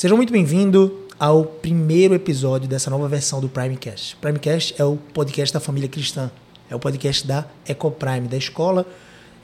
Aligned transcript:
Sejam 0.00 0.16
muito 0.16 0.32
bem-vindos 0.32 0.92
ao 1.18 1.44
primeiro 1.44 2.14
episódio 2.14 2.66
dessa 2.66 2.88
nova 2.88 3.06
versão 3.06 3.38
do 3.38 3.50
Primecast. 3.50 4.16
Primecast 4.16 4.74
é 4.78 4.82
o 4.82 4.96
podcast 4.96 5.52
da 5.52 5.60
família 5.60 5.90
cristã, 5.90 6.30
é 6.70 6.74
o 6.74 6.78
podcast 6.78 7.26
da 7.26 7.46
Ecoprime, 7.68 8.26
da 8.26 8.38
escola 8.38 8.86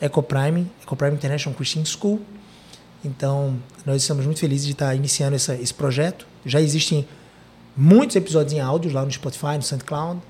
Ecoprime, 0.01 0.67
Ecoprime 0.83 1.15
International 1.15 1.55
Christian 1.55 1.85
School. 1.85 2.23
Então, 3.05 3.59
nós 3.85 4.01
estamos 4.01 4.25
muito 4.25 4.41
felizes 4.41 4.65
de 4.65 4.73
estar 4.73 4.95
iniciando 4.95 5.37
essa, 5.37 5.55
esse 5.57 5.75
projeto. 5.75 6.27
Já 6.47 6.59
existem 6.59 7.07
muitos 7.77 8.17
episódios 8.17 8.55
em 8.55 8.61
áudio 8.61 8.91
lá 8.91 9.05
no 9.05 9.13
Spotify, 9.13 9.57
no 9.57 9.63
SoundCloud, 9.63 10.23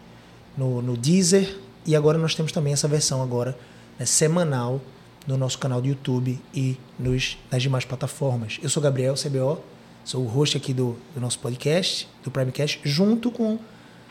no, 0.58 0.82
no 0.82 0.96
Deezer, 0.96 1.56
e 1.86 1.94
agora 1.94 2.18
nós 2.18 2.34
temos 2.34 2.50
também 2.50 2.72
essa 2.72 2.88
versão 2.88 3.22
agora 3.22 3.56
né, 3.96 4.04
semanal 4.04 4.80
no 5.24 5.36
nosso 5.36 5.56
canal 5.56 5.80
do 5.80 5.86
YouTube 5.86 6.36
e 6.52 6.76
nos, 6.98 7.38
nas 7.48 7.62
demais 7.62 7.84
plataformas. 7.84 8.58
Eu 8.60 8.68
sou 8.68 8.82
Gabriel 8.82 9.14
CBO, 9.14 9.62
Sou 10.06 10.22
o 10.22 10.28
host 10.28 10.56
aqui 10.56 10.72
do, 10.72 10.96
do 11.16 11.20
nosso 11.20 11.36
podcast, 11.40 12.08
do 12.22 12.30
Primecast, 12.30 12.78
junto 12.84 13.28
com 13.28 13.58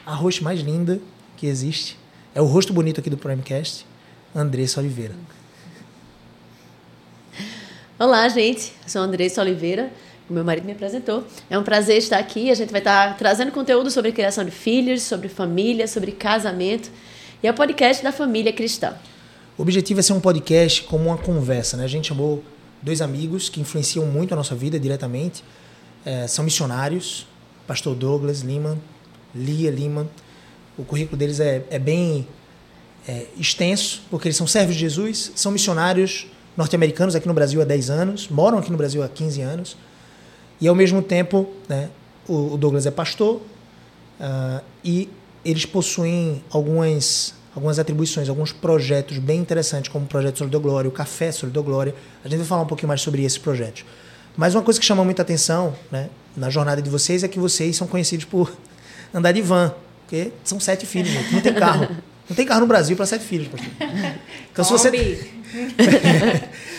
a 0.06 0.14
host 0.14 0.44
mais 0.44 0.60
linda 0.60 1.00
que 1.38 1.48
existe. 1.48 1.98
É 2.36 2.42
o 2.42 2.46
rosto 2.46 2.74
bonito 2.74 3.00
aqui 3.00 3.10
do 3.10 3.16
Primecast, 3.16 3.86
Andressa 4.36 4.82
Oliveira. 4.82 5.14
Olá, 7.98 8.28
gente. 8.28 8.74
Eu 8.84 8.90
sou 8.90 9.02
Andressa 9.04 9.40
Oliveira. 9.40 9.90
O 10.30 10.34
meu 10.34 10.44
marido 10.44 10.66
me 10.66 10.74
apresentou. 10.74 11.24
É 11.50 11.58
um 11.58 11.64
prazer 11.64 11.98
estar 11.98 12.20
aqui. 12.20 12.52
A 12.52 12.56
gente 12.56 12.74
vai 12.74 12.82
estar 12.82 13.16
trazendo 13.16 13.54
conteúdo 13.54 13.90
sobre 13.90 14.12
criação 14.12 14.44
de 14.44 14.52
filhos, 14.52 15.02
sobre 15.02 15.30
família, 15.30 15.88
sobre 15.88 16.12
casamento. 16.12 16.92
E 17.42 17.48
é 17.48 17.52
o 17.52 17.54
podcast 17.54 18.04
da 18.04 18.12
família 18.12 18.52
cristã. 18.52 18.96
O 19.58 19.62
objetivo 19.62 20.02
é 20.02 20.04
ser 20.04 20.12
um 20.12 20.20
podcast 20.20 20.84
como 20.84 21.06
uma 21.06 21.18
conversa, 21.18 21.78
né? 21.78 21.86
A 21.86 21.88
gente 21.88 22.10
chamou 22.10 22.44
dois 22.82 23.02
amigos 23.02 23.48
que 23.48 23.62
influenciam 23.62 24.06
muito 24.06 24.34
a 24.34 24.36
nossa 24.36 24.54
vida 24.54 24.78
diretamente 24.78 25.42
é, 26.06 26.28
são 26.28 26.46
missionários, 26.46 27.28
pastor 27.66 27.96
Douglas 27.96 28.42
Lima, 28.42 28.78
Lia 29.34 29.72
Lima. 29.72 30.08
O 30.78 30.86
currículo 30.86 31.18
deles 31.18 31.40
é, 31.40 31.64
é 31.70 31.80
bem 31.80 32.28
é, 33.08 33.26
extenso, 33.38 34.04
porque 34.10 34.28
eles 34.28 34.38
são 34.38 34.48
servos 34.48 34.76
de 34.76 34.82
Jesus, 34.82 35.32
são 35.36 35.52
missionários 35.52 36.28
norte-americanos 36.56 37.16
aqui 37.16 37.28
no 37.28 37.34
Brasil 37.34 37.62
há 37.62 37.66
10 37.66 37.90
anos, 37.90 38.30
moram 38.30 38.58
aqui 38.58 38.72
no 38.72 38.78
Brasil 38.78 39.04
há 39.04 39.10
15 39.10 39.42
anos, 39.42 39.78
e 40.62 40.68
ao 40.68 40.76
mesmo 40.76 41.02
tempo, 41.02 41.52
né, 41.68 41.90
o, 42.28 42.54
o 42.54 42.58
Douglas 42.58 42.86
é 42.86 42.92
pastor, 42.92 43.42
uh, 44.20 44.64
e 44.84 45.10
eles 45.44 45.66
possuem 45.66 46.42
algumas, 46.50 47.34
algumas 47.54 47.78
atribuições, 47.78 48.30
alguns 48.30 48.52
projetos 48.52 49.18
bem 49.18 49.40
interessantes, 49.40 49.92
como 49.92 50.06
o 50.06 50.08
projeto 50.08 50.38
Solidão 50.38 50.62
Glória, 50.62 50.88
o 50.88 50.92
Café 50.92 51.32
Solidão 51.32 51.62
Glória. 51.62 51.94
A 52.24 52.30
gente 52.30 52.40
vai 52.40 52.48
falar 52.48 52.62
um 52.62 52.68
pouquinho 52.68 52.88
mais 52.88 53.02
sobre 53.02 53.24
esses 53.24 53.38
projetos. 53.38 53.84
Mas 54.38 54.56
uma 54.56 54.62
coisa 54.62 54.80
que 54.80 54.86
chama 54.86 55.04
muita 55.04 55.22
atenção 55.22 55.76
né, 55.92 56.10
na 56.36 56.50
jornada 56.50 56.82
de 56.82 56.90
vocês 56.90 57.24
é 57.24 57.28
que 57.28 57.40
vocês 57.40 57.76
são 57.76 57.88
conhecidos 57.88 58.26
por 58.26 58.52
andar 59.14 59.32
de 59.32 59.42
van, 59.42 59.74
porque 60.02 60.32
são 60.44 60.60
sete 60.60 60.86
filhos, 60.86 61.10
gente, 61.12 61.34
não 61.34 61.42
tem 61.42 61.54
carro. 61.54 61.88
Não 62.28 62.36
tem 62.36 62.46
carro 62.46 62.62
no 62.62 62.68
Brasil 62.68 62.96
para 62.96 63.06
sete 63.06 63.24
filhos, 63.24 63.48
pastor. 63.48 63.70
Então, 64.52 64.66
se 64.66 64.72
você. 64.72 64.90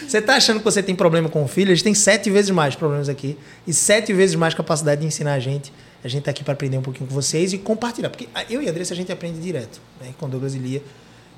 você 0.06 0.18
está 0.18 0.34
achando 0.34 0.58
que 0.58 0.64
você 0.64 0.82
tem 0.82 0.94
problema 0.94 1.28
com 1.28 1.44
o 1.44 1.46
filho, 1.46 1.70
eles 1.70 1.82
têm 1.82 1.94
sete 1.94 2.30
vezes 2.30 2.50
mais 2.50 2.74
problemas 2.74 3.08
aqui 3.08 3.38
e 3.66 3.72
sete 3.72 4.12
vezes 4.12 4.34
mais 4.34 4.54
capacidade 4.54 5.02
de 5.02 5.06
ensinar 5.06 5.34
a 5.34 5.38
gente. 5.38 5.72
A 6.02 6.08
gente 6.08 6.20
está 6.20 6.30
aqui 6.32 6.42
para 6.42 6.52
aprender 6.52 6.76
um 6.78 6.82
pouquinho 6.82 7.08
com 7.08 7.14
vocês 7.14 7.52
e 7.52 7.58
compartilhar. 7.58 8.10
Porque 8.10 8.28
eu 8.50 8.60
e 8.60 8.66
a 8.66 8.70
Andressa 8.70 8.92
a 8.92 8.96
gente 8.96 9.12
aprende 9.12 9.38
direto, 9.38 9.80
né, 10.00 10.14
com 10.18 10.28
Douglas 10.28 10.54
e 10.54 10.58
Lia. 10.58 10.82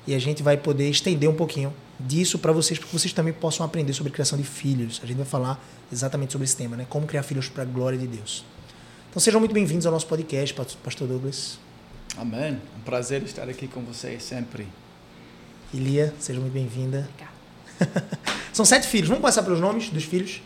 E 0.07 0.15
a 0.15 0.19
gente 0.19 0.41
vai 0.41 0.57
poder 0.57 0.89
estender 0.89 1.29
um 1.29 1.35
pouquinho 1.35 1.73
disso 1.99 2.39
para 2.39 2.51
vocês, 2.51 2.79
para 2.79 2.87
que 2.87 2.93
vocês 2.93 3.13
também 3.13 3.33
possam 3.33 3.65
aprender 3.65 3.93
sobre 3.93 4.11
criação 4.11 4.37
de 4.37 4.43
filhos. 4.43 4.99
A 5.03 5.05
gente 5.05 5.17
vai 5.17 5.25
falar 5.25 5.63
exatamente 5.91 6.31
sobre 6.31 6.45
esse 6.45 6.55
tema, 6.55 6.75
né? 6.75 6.85
Como 6.89 7.05
criar 7.05 7.23
filhos 7.23 7.49
para 7.49 7.63
a 7.63 7.65
glória 7.65 7.97
de 7.97 8.07
Deus. 8.07 8.45
Então 9.09 9.19
sejam 9.19 9.39
muito 9.39 9.53
bem-vindos 9.53 9.85
ao 9.85 9.91
nosso 9.91 10.07
podcast, 10.07 10.55
Pastor 10.83 11.07
Douglas. 11.07 11.59
Amém. 12.17 12.59
Um 12.77 12.81
prazer 12.81 13.23
estar 13.23 13.47
aqui 13.49 13.67
com 13.67 13.81
vocês 13.81 14.23
sempre. 14.23 14.67
Ilia, 15.73 16.13
seja 16.19 16.39
muito 16.39 16.53
bem-vinda. 16.53 17.09
São 18.53 18.65
sete 18.65 18.87
filhos. 18.87 19.09
Vamos 19.09 19.21
passar 19.21 19.43
pelos 19.43 19.59
nomes 19.59 19.89
dos 19.89 20.03
filhos. 20.03 20.41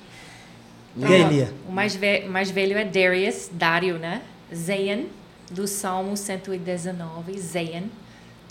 E 0.95 1.05
aí, 1.05 1.23
Lia? 1.23 1.53
O 1.67 1.71
mais, 1.71 1.95
ve 1.95 2.25
mais 2.25 2.51
velho 2.51 2.77
é 2.77 2.85
Darius, 2.85 3.49
Dário, 3.51 3.97
né? 3.97 4.21
Zayn, 4.53 5.07
do 5.49 5.67
Salmo 5.67 6.15
119, 6.15 7.39
Zayn. 7.39 7.89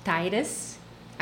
Titus, 0.04 0.71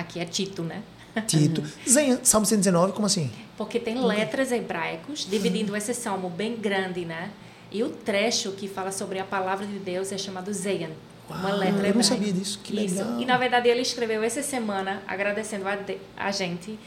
aqui 0.01 0.21
é 0.21 0.25
Tito, 0.25 0.63
né? 0.63 0.83
Tito. 1.27 1.63
Salmo 2.23 2.47
119, 2.47 2.93
como 2.93 3.07
assim? 3.07 3.31
Porque 3.57 3.79
tem 3.79 4.01
letras 4.05 4.53
hebraicos 4.53 5.27
dividindo 5.29 5.77
esse 5.77 5.93
salmo 5.93 6.31
bem 6.31 6.57
grande, 6.57 7.05
né? 7.05 7.31
E 7.71 7.83
o 7.83 7.91
trecho 7.91 8.53
que 8.53 8.69
fala 8.69 8.91
sobre 8.91 9.19
a 9.19 9.25
palavra 9.25 9.67
de 9.67 9.79
Deus 9.79 10.13
é 10.13 10.19
chamado 10.19 10.53
Zeyan. 10.53 10.91
Uma 11.29 11.53
letra 11.53 11.69
hebraica. 11.69 11.89
Eu 11.89 11.95
não 11.95 12.03
sabia 12.03 12.33
disso. 12.33 12.61
Que 12.63 12.85
Isso. 12.85 12.97
Legal. 12.97 13.21
E 13.21 13.25
na 13.25 13.37
verdade 13.37 13.69
ele 13.69 13.83
escreveu 13.83 14.23
essa 14.23 14.43
semana 14.43 15.03
agradecendo 15.07 15.69
a, 15.69 15.77
de, 15.77 15.99
a 16.17 16.31
gente 16.33 16.79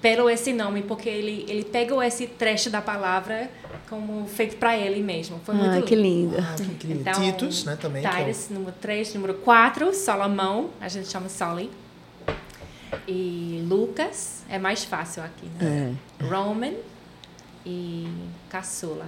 pelo 0.00 0.28
esse 0.28 0.52
nome, 0.52 0.82
porque 0.82 1.08
ele, 1.08 1.46
ele 1.48 1.64
pegou 1.64 2.02
esse 2.02 2.26
trecho 2.26 2.68
da 2.68 2.82
palavra 2.82 3.48
como 3.88 4.26
feito 4.26 4.56
para 4.56 4.76
ele 4.76 5.00
mesmo. 5.00 5.40
Foi 5.44 5.54
muito 5.54 5.78
ah, 5.78 5.82
que 5.82 5.94
lindo. 5.94 6.36
Ah, 6.38 6.56
que 6.56 6.62
incrível. 6.64 7.00
Então, 7.00 7.22
Titus, 7.22 7.64
né, 7.64 7.78
também. 7.80 8.02
Titus, 8.02 8.50
é 8.50 8.52
o... 8.52 8.54
número 8.54 8.74
3. 8.80 9.14
Número 9.14 9.34
4, 9.34 9.94
Salomão, 9.94 10.70
a 10.80 10.88
gente 10.88 11.08
chama 11.08 11.28
Soli. 11.28 11.70
E 13.12 13.62
Lucas 13.68 14.42
é 14.48 14.58
mais 14.58 14.84
fácil 14.84 15.22
aqui, 15.22 15.46
né? 15.60 15.94
É. 16.18 16.24
Roman 16.24 16.72
e 17.66 18.08
Caçula. 18.48 19.06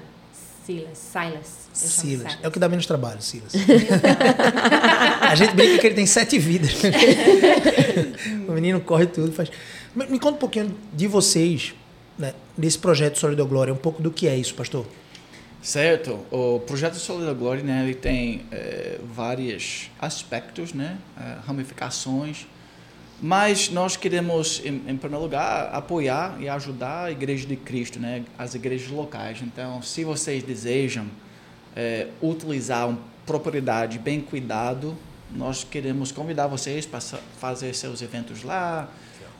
Silas. 0.66 0.98
Silas. 0.98 1.68
Silas. 1.72 1.92
Silas. 1.92 2.38
É 2.42 2.48
o 2.48 2.50
que 2.50 2.58
dá 2.58 2.68
menos 2.68 2.84
trabalho, 2.84 3.22
Silas. 3.22 3.52
a 5.20 5.34
gente 5.34 5.54
brinca 5.54 5.78
que 5.78 5.86
ele 5.86 5.94
tem 5.94 6.06
sete 6.06 6.38
vidas. 6.38 6.72
o 8.46 8.52
menino 8.52 8.80
corre 8.80 9.06
tudo, 9.06 9.32
faz. 9.32 9.50
Me 9.94 10.18
conta 10.18 10.36
um 10.36 10.40
pouquinho 10.40 10.76
de 10.92 11.06
vocês, 11.06 11.74
né, 12.18 12.34
nesse 12.56 12.78
projeto 12.78 13.18
Solidão 13.18 13.46
Glória, 13.46 13.72
um 13.72 13.78
pouco 13.78 14.02
do 14.02 14.10
que 14.10 14.28
é 14.28 14.36
isso, 14.36 14.54
pastor. 14.54 14.86
Certo. 15.62 16.18
O 16.30 16.60
projeto 16.60 16.96
Solidão 16.96 17.34
Glória, 17.34 17.62
né, 17.62 17.84
ele 17.84 17.94
tem 17.94 18.44
é, 18.50 18.98
vários 19.14 19.90
aspectos, 19.98 20.74
né, 20.74 20.98
é, 21.18 21.36
ramificações 21.46 22.46
mas 23.20 23.70
nós 23.70 23.96
queremos, 23.96 24.60
em, 24.64 24.82
em, 24.88 24.96
primeiro 24.96 25.22
lugar, 25.22 25.70
apoiar 25.72 26.36
e 26.40 26.48
ajudar 26.48 27.04
a 27.04 27.10
Igreja 27.10 27.46
de 27.46 27.56
Cristo, 27.56 27.98
né? 27.98 28.24
as 28.38 28.54
igrejas 28.54 28.90
locais. 28.90 29.40
Então, 29.42 29.80
se 29.82 30.04
vocês 30.04 30.42
desejam 30.42 31.06
é, 31.76 32.08
utilizar 32.20 32.88
uma 32.88 32.98
propriedade 33.24 33.98
bem 33.98 34.20
cuidado, 34.20 34.96
nós 35.30 35.64
queremos 35.64 36.12
convidar 36.12 36.46
vocês 36.46 36.86
para 36.86 37.00
fazer 37.00 37.74
seus 37.74 38.02
eventos 38.02 38.42
lá, 38.42 38.88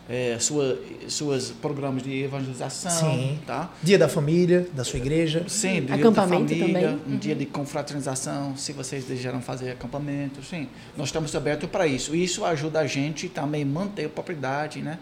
é, 0.08 0.36
sua, 0.38 0.78
suas 1.08 1.50
programas 1.50 2.02
de 2.02 2.24
evangelização, 2.24 3.14
Sim. 3.14 3.38
tá? 3.46 3.70
Dia 3.82 3.98
da 3.98 4.08
família, 4.08 4.68
da 4.72 4.84
sua 4.84 4.98
igreja. 4.98 5.44
Sim, 5.48 5.82
dia 5.82 5.94
acampamento 5.94 6.54
da 6.54 6.60
família, 6.60 6.88
também. 6.88 7.02
um 7.06 7.12
uhum. 7.12 7.18
dia 7.18 7.34
de 7.34 7.46
confraternização, 7.46 8.56
se 8.56 8.72
vocês 8.72 9.04
desejaram 9.04 9.40
fazer 9.40 9.70
acampamento, 9.70 10.42
sim. 10.42 10.68
Nós 10.96 11.08
estamos 11.08 11.34
abertos 11.34 11.68
para 11.70 11.86
isso. 11.86 12.14
Isso 12.14 12.44
ajuda 12.44 12.80
a 12.80 12.86
gente 12.86 13.28
também 13.28 13.62
a 13.62 13.66
manter 13.66 14.06
a 14.06 14.08
propriedade, 14.08 14.82
né? 14.82 14.98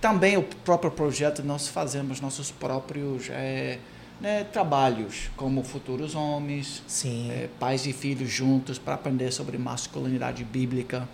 Também 0.00 0.36
o 0.36 0.42
próprio 0.42 0.90
projeto 0.90 1.42
nós 1.42 1.66
fazemos 1.66 2.20
nossos 2.20 2.52
próprios 2.52 3.28
é, 3.30 3.78
né, 4.20 4.44
trabalhos, 4.44 5.30
como 5.36 5.64
futuros 5.64 6.14
homens, 6.14 6.82
é, 7.30 7.48
pais 7.58 7.86
e 7.86 7.92
filhos 7.92 8.30
juntos 8.30 8.78
para 8.78 8.94
aprender 8.94 9.32
sobre 9.32 9.58
masculinidade 9.58 10.44
bíblica. 10.44 11.08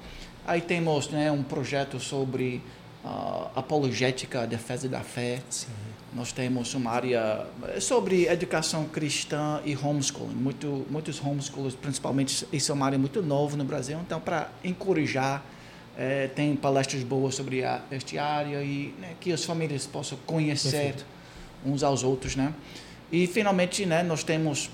Aí 0.46 0.60
temos 0.60 1.08
né, 1.08 1.30
um 1.30 1.42
projeto 1.42 2.00
sobre 2.00 2.60
uh, 3.04 3.50
apologética, 3.54 4.42
a 4.42 4.46
defesa 4.46 4.88
da 4.88 5.00
fé. 5.00 5.40
Sim. 5.48 5.68
Nós 6.14 6.30
temos 6.30 6.74
uma 6.74 6.90
área 6.90 7.46
eh, 7.68 7.80
sobre 7.80 8.26
educação 8.26 8.84
cristã 8.84 9.62
e 9.64 9.74
homeschooling. 9.74 10.34
Muito, 10.34 10.84
muitos 10.90 11.18
homeschoolers, 11.24 11.74
principalmente, 11.74 12.46
isso 12.52 12.70
é 12.70 12.74
uma 12.74 12.84
área 12.84 12.98
muito 12.98 13.22
nova 13.22 13.56
no 13.56 13.64
Brasil. 13.64 13.98
Então, 14.04 14.20
para 14.20 14.50
encorajar, 14.62 15.42
é, 15.96 16.28
tem 16.28 16.54
palestras 16.54 17.02
boas 17.02 17.34
sobre 17.34 17.64
a, 17.64 17.80
esta 17.90 18.22
área 18.22 18.62
e 18.62 18.94
né, 19.00 19.14
que 19.20 19.32
as 19.32 19.42
famílias 19.42 19.86
possam 19.86 20.18
conhecer 20.26 20.70
Perfeito. 20.70 21.06
uns 21.64 21.82
aos 21.82 22.02
outros, 22.02 22.36
né? 22.36 22.52
E 23.10 23.26
finalmente, 23.26 23.86
né, 23.86 24.02
nós 24.02 24.22
temos 24.22 24.70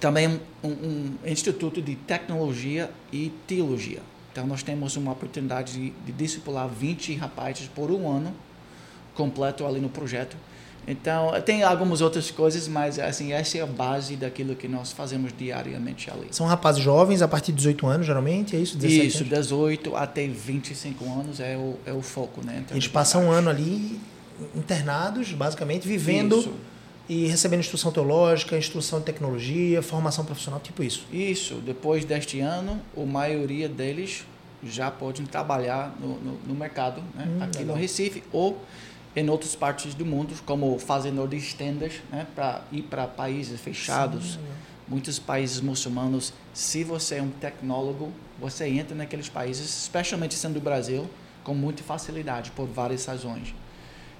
também 0.00 0.40
um, 0.62 0.68
um 0.68 1.18
instituto 1.24 1.80
de 1.80 1.94
tecnologia 1.94 2.90
e 3.12 3.32
teologia. 3.46 4.00
Então, 4.34 4.48
nós 4.48 4.64
temos 4.64 4.96
uma 4.96 5.12
oportunidade 5.12 5.74
de, 5.74 5.90
de 5.90 6.10
discipular 6.10 6.66
20 6.66 7.14
rapazes 7.14 7.68
por 7.68 7.88
um 7.92 8.10
ano 8.10 8.34
completo 9.14 9.64
ali 9.64 9.78
no 9.78 9.88
projeto. 9.88 10.36
Então, 10.88 11.30
tem 11.42 11.62
algumas 11.62 12.00
outras 12.00 12.32
coisas, 12.32 12.66
mas 12.66 12.98
assim, 12.98 13.32
essa 13.32 13.58
é 13.58 13.60
a 13.60 13.66
base 13.66 14.16
daquilo 14.16 14.56
que 14.56 14.66
nós 14.66 14.90
fazemos 14.90 15.32
diariamente 15.38 16.10
ali. 16.10 16.26
São 16.32 16.46
rapazes 16.46 16.82
jovens 16.82 17.22
a 17.22 17.28
partir 17.28 17.52
de 17.52 17.58
18 17.58 17.86
anos, 17.86 18.06
geralmente, 18.08 18.56
é 18.56 18.58
isso? 18.58 18.76
17 18.76 19.06
isso, 19.06 19.18
anos? 19.18 19.28
18 19.30 19.94
até 19.94 20.26
25 20.26 21.04
anos 21.04 21.38
é 21.38 21.56
o, 21.56 21.76
é 21.86 21.92
o 21.92 22.02
foco, 22.02 22.44
né? 22.44 22.56
Então, 22.64 22.76
Eles 22.76 22.88
passam 22.88 23.26
um 23.26 23.30
ano 23.30 23.48
ali 23.48 24.00
internados, 24.56 25.30
basicamente, 25.30 25.86
vivendo 25.86 26.40
isso. 26.40 26.52
E 27.08 27.26
recebendo 27.26 27.60
instrução 27.60 27.92
teológica, 27.92 28.56
instrução 28.56 28.98
de 28.98 29.04
tecnologia, 29.04 29.82
formação 29.82 30.24
profissional, 30.24 30.60
tipo 30.60 30.82
isso. 30.82 31.06
Isso. 31.12 31.56
Depois 31.56 32.04
deste 32.04 32.40
ano, 32.40 32.80
a 32.96 33.00
maioria 33.00 33.68
deles 33.68 34.24
já 34.62 34.90
podem 34.90 35.26
trabalhar 35.26 35.94
no, 36.00 36.18
no, 36.18 36.38
no 36.46 36.54
mercado, 36.54 37.02
né? 37.14 37.26
hum, 37.28 37.42
aqui 37.42 37.58
legal. 37.58 37.76
no 37.76 37.80
Recife 37.80 38.22
ou 38.32 38.58
em 39.14 39.28
outras 39.28 39.54
partes 39.54 39.94
do 39.94 40.04
mundo, 40.04 40.34
como 40.46 40.78
fazendo 40.78 41.26
de 41.28 41.54
tendas, 41.54 41.92
né? 42.10 42.26
para 42.34 42.62
ir 42.72 42.82
para 42.82 43.06
países 43.06 43.60
fechados. 43.60 44.34
Sim, 44.34 44.40
Muitos 44.86 45.18
países 45.18 45.62
muçulmanos, 45.62 46.34
se 46.52 46.84
você 46.84 47.14
é 47.16 47.22
um 47.22 47.30
tecnólogo, 47.30 48.12
você 48.38 48.68
entra 48.68 48.94
naqueles 48.94 49.30
países, 49.30 49.64
especialmente 49.64 50.34
sendo 50.34 50.54
do 50.54 50.60
Brasil, 50.60 51.08
com 51.42 51.54
muita 51.54 51.82
facilidade, 51.82 52.50
por 52.50 52.66
várias 52.66 53.06
razões. 53.06 53.54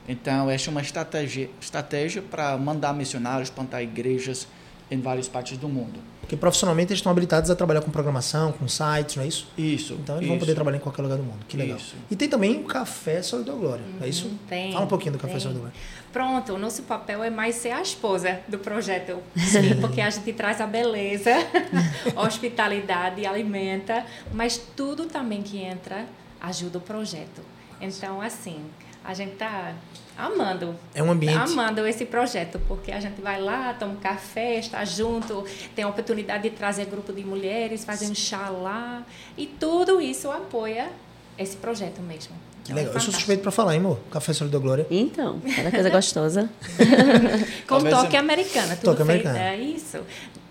Então, 0.08 0.50
essa 0.50 0.68
é 0.68 0.70
uma 0.70 0.82
estratégia, 0.82 1.48
estratégia 1.60 2.22
para 2.22 2.56
mandar 2.56 2.92
missionários, 2.92 3.50
plantar 3.50 3.82
igrejas 3.82 4.46
em 4.90 5.00
várias 5.00 5.28
partes 5.28 5.56
do 5.56 5.68
mundo. 5.68 5.98
Porque 6.20 6.36
profissionalmente 6.36 6.90
eles 6.90 7.00
estão 7.00 7.12
habilitados 7.12 7.50
a 7.50 7.54
trabalhar 7.54 7.82
com 7.82 7.90
programação, 7.90 8.50
com 8.52 8.66
sites, 8.66 9.16
não 9.16 9.24
é 9.24 9.26
isso? 9.26 9.46
Isso. 9.58 9.92
Então 9.94 10.16
eles 10.16 10.24
isso. 10.24 10.30
vão 10.30 10.38
poder 10.38 10.54
trabalhar 10.54 10.78
em 10.78 10.80
qualquer 10.80 11.02
lugar 11.02 11.18
do 11.18 11.24
mundo. 11.24 11.44
Que 11.46 11.56
legal. 11.56 11.76
Isso. 11.76 11.94
E 12.10 12.16
tem 12.16 12.28
também 12.28 12.60
o 12.60 12.64
Café 12.64 13.20
Solidão 13.20 13.58
Glória, 13.58 13.84
uhum, 13.84 14.04
é 14.04 14.08
isso? 14.08 14.30
Tem. 14.48 14.72
Fala 14.72 14.86
um 14.86 14.88
pouquinho 14.88 15.12
do 15.12 15.18
Café. 15.18 15.38
Solidão 15.38 15.62
Glória. 15.62 15.78
Pronto, 16.12 16.54
o 16.54 16.58
nosso 16.58 16.84
papel 16.84 17.22
é 17.22 17.28
mais 17.28 17.56
ser 17.56 17.72
a 17.72 17.82
esposa 17.82 18.40
do 18.48 18.58
projeto. 18.58 19.18
Sim, 19.36 19.76
porque 19.82 20.00
a 20.00 20.08
gente 20.08 20.32
traz 20.32 20.62
a 20.62 20.66
beleza, 20.66 21.30
hospitalidade, 22.16 23.26
alimenta, 23.26 24.06
mas 24.32 24.56
tudo 24.74 25.04
também 25.04 25.42
que 25.42 25.58
entra 25.58 26.06
ajuda 26.40 26.78
o 26.78 26.80
projeto. 26.80 27.42
Então, 27.80 28.22
assim, 28.22 28.64
a 29.04 29.12
gente 29.14 29.36
tá 29.36 29.74
amando. 30.16 30.74
É 30.94 31.02
um 31.02 31.10
ambiente. 31.10 31.36
Amando 31.36 31.86
esse 31.86 32.06
projeto, 32.06 32.60
porque 32.66 32.90
a 32.90 33.00
gente 33.00 33.20
vai 33.20 33.40
lá, 33.40 33.74
toma 33.74 33.92
um 33.92 33.96
café, 33.96 34.58
está 34.58 34.84
junto, 34.84 35.44
tem 35.74 35.84
a 35.84 35.88
oportunidade 35.88 36.44
de 36.44 36.50
trazer 36.50 36.86
grupo 36.86 37.12
de 37.12 37.24
mulheres, 37.24 37.84
fazer 37.84 38.06
um 38.06 38.14
chá 38.14 38.48
lá. 38.48 39.04
E 39.36 39.46
tudo 39.46 40.00
isso 40.00 40.30
apoia 40.30 40.90
esse 41.38 41.56
projeto 41.56 42.00
mesmo. 42.00 42.34
Que 42.64 42.72
legal. 42.72 42.94
É 42.94 42.96
Eu 42.96 43.00
sou 43.00 43.12
suspeito 43.12 43.42
para 43.42 43.52
falar, 43.52 43.74
hein, 43.74 43.80
amor? 43.80 43.98
Café 44.10 44.32
Solidão 44.32 44.60
Glória. 44.60 44.86
Então, 44.90 45.40
cada 45.54 45.70
coisa 45.70 45.90
gostosa. 45.90 46.50
Com 47.68 47.84
toque 47.84 48.16
americana, 48.16 48.74
tudo 48.76 48.96
toque 48.96 49.04
feito. 49.04 49.28
americano. 49.28 49.36
É 49.36 49.56
isso. 49.56 49.98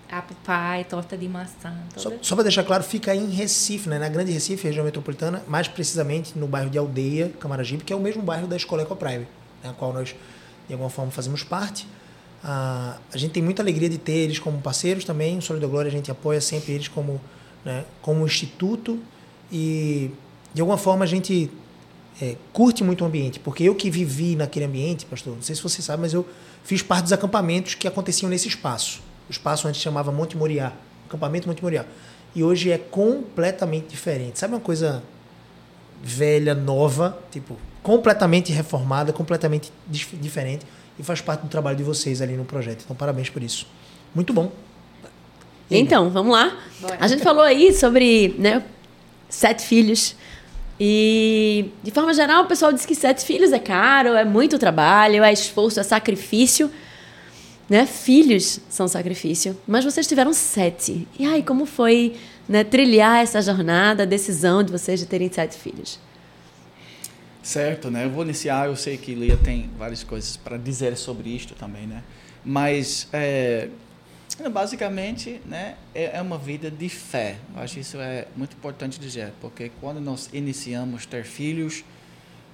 Apple 0.09 0.35
pie, 0.44 0.83
torta 0.89 1.17
de 1.17 1.27
maçã. 1.27 1.73
Só, 1.95 2.11
só 2.21 2.35
para 2.35 2.44
deixar 2.44 2.63
claro, 2.63 2.83
fica 2.83 3.15
em 3.15 3.29
Recife, 3.29 3.89
né? 3.89 3.97
na 3.97 4.09
Grande 4.09 4.31
Recife, 4.31 4.67
região 4.67 4.85
metropolitana, 4.85 5.44
mais 5.47 5.67
precisamente 5.67 6.38
no 6.38 6.47
bairro 6.47 6.69
de 6.69 6.77
Aldeia, 6.77 7.31
Camaragibe, 7.39 7.83
que 7.83 7.91
é 7.91 7.95
o 7.95 8.00
mesmo 8.00 8.21
bairro 8.21 8.47
da 8.47 8.55
Escola 8.55 8.83
Ecoprime, 8.83 9.27
né? 9.63 9.69
a 9.69 9.73
qual 9.73 9.91
nós, 9.91 10.15
de 10.67 10.73
alguma 10.73 10.89
forma, 10.89 11.11
fazemos 11.11 11.44
parte. 11.44 11.88
Ah, 12.44 12.97
a 13.11 13.17
gente 13.17 13.31
tem 13.31 13.41
muita 13.41 13.61
alegria 13.61 13.89
de 13.89 13.97
ter 13.97 14.13
eles 14.13 14.38
como 14.38 14.59
parceiros 14.61 15.05
também. 15.05 15.38
O 15.38 15.41
Solidão 15.41 15.69
Glória, 15.69 15.89
a 15.89 15.91
gente 15.91 16.11
apoia 16.11 16.41
sempre 16.41 16.73
eles 16.73 16.88
como, 16.88 17.19
né, 17.63 17.85
como 18.01 18.25
instituto 18.25 19.00
e, 19.51 20.11
de 20.53 20.61
alguma 20.61 20.77
forma, 20.77 21.05
a 21.05 21.07
gente 21.07 21.50
é, 22.21 22.35
curte 22.51 22.83
muito 22.83 23.03
o 23.03 23.07
ambiente, 23.07 23.39
porque 23.39 23.63
eu 23.63 23.73
que 23.73 23.89
vivi 23.89 24.35
naquele 24.35 24.65
ambiente, 24.65 25.05
pastor, 25.05 25.35
não 25.35 25.41
sei 25.41 25.55
se 25.55 25.63
você 25.63 25.81
sabe, 25.81 26.01
mas 26.01 26.13
eu 26.13 26.27
fiz 26.63 26.81
parte 26.81 27.03
dos 27.03 27.13
acampamentos 27.13 27.75
que 27.75 27.88
aconteciam 27.88 28.29
nesse 28.29 28.47
espaço. 28.47 29.01
O 29.28 29.31
espaço 29.31 29.68
antes 29.68 29.81
chamava 29.81 30.12
Monte 30.12 30.38
Moriá, 30.38 30.72
acampamento 31.08 31.48
Monte 31.48 31.62
Moriá. 31.62 31.86
E 32.36 32.44
hoje 32.44 32.72
é 32.72 32.78
completamente 32.78 33.88
diferente. 33.88 34.40
Sabe 34.40 34.54
uma 34.54 34.60
coisa 34.60 35.04
velha, 36.02 36.54
nova, 36.54 37.18
tipo, 37.31 37.58
completamente 37.81 38.52
reformada, 38.52 39.14
completamente 39.14 39.72
dif 39.88 40.16
diferente 40.18 40.66
e 40.98 41.04
faz 41.04 41.22
parte 41.22 41.42
do 41.42 41.48
trabalho 41.48 41.78
de 41.78 41.84
vocês 41.84 42.22
ali 42.22 42.34
no 42.34 42.46
projeto. 42.46 42.81
Então, 42.84 42.96
parabéns 42.96 43.30
por 43.30 43.42
isso. 43.42 43.68
Muito 44.14 44.34
bom. 44.34 44.52
E 45.70 45.75
aí, 45.75 45.81
Então, 45.81 46.10
vamos 46.10 46.34
lá. 46.34 46.58
Bora. 46.80 46.98
A 47.00 47.08
gente 47.08 47.24
falou 47.24 47.44
aí 47.44 47.74
sobre 47.74 48.36
né, 48.38 48.64
sete 49.30 49.64
filhos. 49.66 50.16
E, 50.80 51.72
de 51.84 51.92
forma 51.92 52.14
geral, 52.14 52.44
o 52.44 52.48
pessoal 52.48 52.74
diz 52.74 52.86
que 52.86 52.96
sete 52.96 53.24
filhos 53.24 53.52
é 53.52 53.60
caro, 53.60 54.10
é 54.10 54.25
muito 54.25 54.58
trabalho, 54.58 55.24
é 55.24 55.31
esforço, 55.31 55.80
é 55.80 55.84
sacrifício. 55.84 56.70
Né? 57.74 57.88
Filhos 57.88 58.60
são 58.70 58.88
sacrifício. 58.88 59.58
Mas 59.66 59.84
vocês 59.84 60.06
tiveram 60.06 60.31
sete. 60.31 61.08
E 61.18 61.25
aí, 61.25 61.42
como 61.42 61.66
foi 61.66 62.16
né, 62.48 62.64
trilhar 62.64 63.24
essa 63.24 63.42
jornada, 63.42 64.04
a 64.04 64.06
decisão 64.06 64.62
de 64.62 64.72
vocês 64.72 65.00
de 65.00 65.08
terem 65.08 65.28
sete 65.31 65.58
filhos? 65.58 66.00
Certo, 67.42 67.90
né? 67.90 68.06
Eu 68.06 68.12
vou 68.12 68.24
iniciar, 68.24 68.68
eu 68.68 68.75
sei 68.75 68.96
que 68.96 69.16
Lia 69.16 69.38
tem 69.38 69.72
várias 69.75 70.04
coisas 70.04 70.38
para 70.38 70.56
dizer 70.56 70.96
sobre 70.96 71.31
isto 71.31 71.56
também, 71.56 71.88
né? 71.88 72.04
Mas, 72.46 73.08
é, 73.12 73.70
basicamente, 74.52 75.42
né, 75.44 75.74
é 75.96 76.18
é 76.18 76.22
uma 76.22 76.38
vida 76.38 76.70
de 76.70 76.88
fé. 76.90 77.38
Eu 77.56 77.64
acho 77.64 77.74
que 77.74 77.80
isso 77.80 77.98
é 77.98 78.28
muito 78.38 78.56
importante 78.56 79.00
dizer, 79.00 79.34
porque 79.42 79.72
quando 79.81 80.00
nós 80.00 80.30
iniciamos 80.31 81.08
ter 81.08 81.24
filhos, 81.24 81.84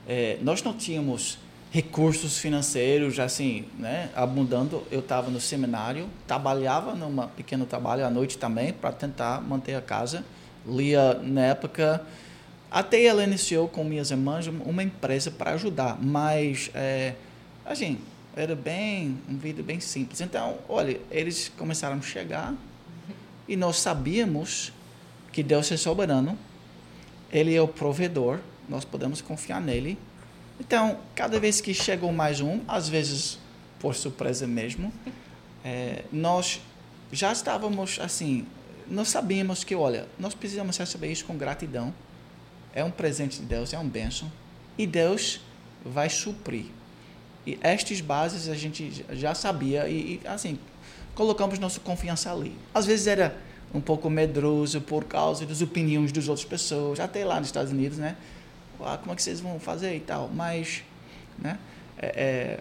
é, 0.07 0.37
nós 0.41 0.63
não 0.63 0.73
tínhamos 0.73 1.39
recursos 1.71 2.37
financeiros, 2.39 3.19
assim, 3.19 3.65
né, 3.77 4.09
abundando. 4.15 4.83
Eu 4.91 4.99
estava 4.99 5.29
no 5.29 5.39
seminário, 5.39 6.07
trabalhava 6.27 6.95
num 6.95 7.27
pequeno 7.27 7.65
trabalho 7.65 8.05
à 8.05 8.09
noite 8.09 8.37
também, 8.37 8.73
para 8.73 8.91
tentar 8.91 9.41
manter 9.41 9.75
a 9.75 9.81
casa. 9.81 10.25
Lia, 10.65 11.13
na 11.15 11.41
época, 11.41 12.05
até 12.71 13.03
ela 13.03 13.23
iniciou 13.23 13.67
com 13.67 13.83
minhas 13.83 14.11
irmãs 14.11 14.47
uma 14.47 14.83
empresa 14.83 15.31
para 15.31 15.51
ajudar, 15.51 15.97
mas, 16.01 16.71
é, 16.73 17.13
assim, 17.65 17.99
era 18.35 18.55
bem, 18.55 19.17
uma 19.27 19.37
vida 19.37 19.61
bem 19.61 19.79
simples. 19.79 20.21
Então, 20.21 20.57
olha, 20.67 20.99
eles 21.11 21.51
começaram 21.57 21.97
a 21.97 22.01
chegar 22.01 22.53
e 23.47 23.55
nós 23.55 23.77
sabíamos 23.77 24.71
que 25.31 25.43
Deus 25.43 25.71
é 25.71 25.77
soberano, 25.77 26.37
Ele 27.31 27.55
é 27.55 27.61
o 27.61 27.67
provedor, 27.67 28.39
nós 28.67 28.83
podemos 28.85 29.21
confiar 29.21 29.61
nele. 29.61 29.97
Então, 30.59 30.99
cada 31.15 31.39
vez 31.39 31.61
que 31.61 31.73
chegou 31.73 32.11
mais 32.11 32.41
um, 32.41 32.59
às 32.67 32.89
vezes 32.89 33.39
por 33.79 33.95
surpresa 33.95 34.45
mesmo, 34.45 34.91
é, 35.63 36.03
nós 36.11 36.61
já 37.11 37.31
estávamos 37.31 37.99
assim, 37.99 38.45
nós 38.87 39.07
sabíamos 39.07 39.63
que, 39.63 39.73
olha, 39.73 40.07
nós 40.19 40.33
precisamos 40.33 40.77
receber 40.77 41.11
isso 41.11 41.25
com 41.25 41.37
gratidão. 41.37 41.93
É 42.73 42.83
um 42.83 42.91
presente 42.91 43.39
de 43.39 43.45
Deus, 43.45 43.73
é 43.73 43.79
um 43.79 43.87
bênção. 43.87 44.31
E 44.77 44.85
Deus 44.85 45.41
vai 45.83 46.09
suprir. 46.09 46.65
E 47.47 47.57
estas 47.61 48.01
bases 48.01 48.49
a 48.49 48.55
gente 48.55 49.05
já 49.11 49.33
sabia 49.33 49.87
e, 49.87 50.21
e, 50.23 50.27
assim, 50.27 50.59
colocamos 51.15 51.57
nossa 51.57 51.79
confiança 51.79 52.31
ali. 52.31 52.55
Às 52.73 52.85
vezes 52.85 53.07
era 53.07 53.35
um 53.73 53.79
pouco 53.79 54.09
medroso 54.09 54.81
por 54.81 55.05
causa 55.05 55.45
das 55.45 55.61
opiniões 55.61 56.11
das 56.11 56.27
outras 56.27 56.45
pessoas, 56.45 56.99
até 56.99 57.23
lá 57.23 57.39
nos 57.39 57.47
Estados 57.47 57.71
Unidos, 57.71 57.97
né? 57.97 58.15
Ah, 58.81 58.97
como 58.97 59.11
é 59.11 59.15
que 59.15 59.21
vocês 59.21 59.39
vão 59.39 59.59
fazer 59.59 59.95
e 59.95 59.99
tal. 59.99 60.29
Mas, 60.33 60.83
né? 61.37 61.57
É, 61.97 62.07
é, 62.07 62.59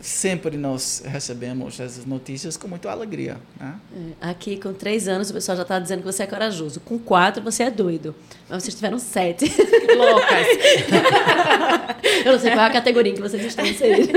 sempre 0.00 0.56
nós 0.56 1.02
recebemos 1.04 1.78
essas 1.80 2.04
notícias 2.04 2.56
com 2.56 2.68
muita 2.68 2.90
alegria, 2.90 3.36
né? 3.58 3.74
É, 4.20 4.30
Aqui, 4.30 4.56
com 4.56 4.72
três 4.72 5.08
anos, 5.08 5.30
o 5.30 5.34
pessoal 5.34 5.56
já 5.56 5.62
está 5.62 5.78
dizendo 5.78 6.00
que 6.00 6.06
você 6.06 6.22
é 6.22 6.26
corajoso. 6.26 6.80
Com 6.80 6.98
quatro, 6.98 7.42
você 7.42 7.64
é 7.64 7.70
doido. 7.70 8.14
Mas 8.48 8.62
vocês 8.62 8.74
tiveram 8.74 8.98
sete. 8.98 9.44
Loucas. 9.96 10.46
Eu 12.24 12.32
não 12.32 12.38
sei 12.38 12.50
qual 12.52 12.64
é 12.64 12.68
a 12.68 12.72
categoria 12.72 13.12
em 13.12 13.14
que 13.14 13.20
vocês 13.20 13.44
estão 13.44 13.64
inseridos. 13.64 14.10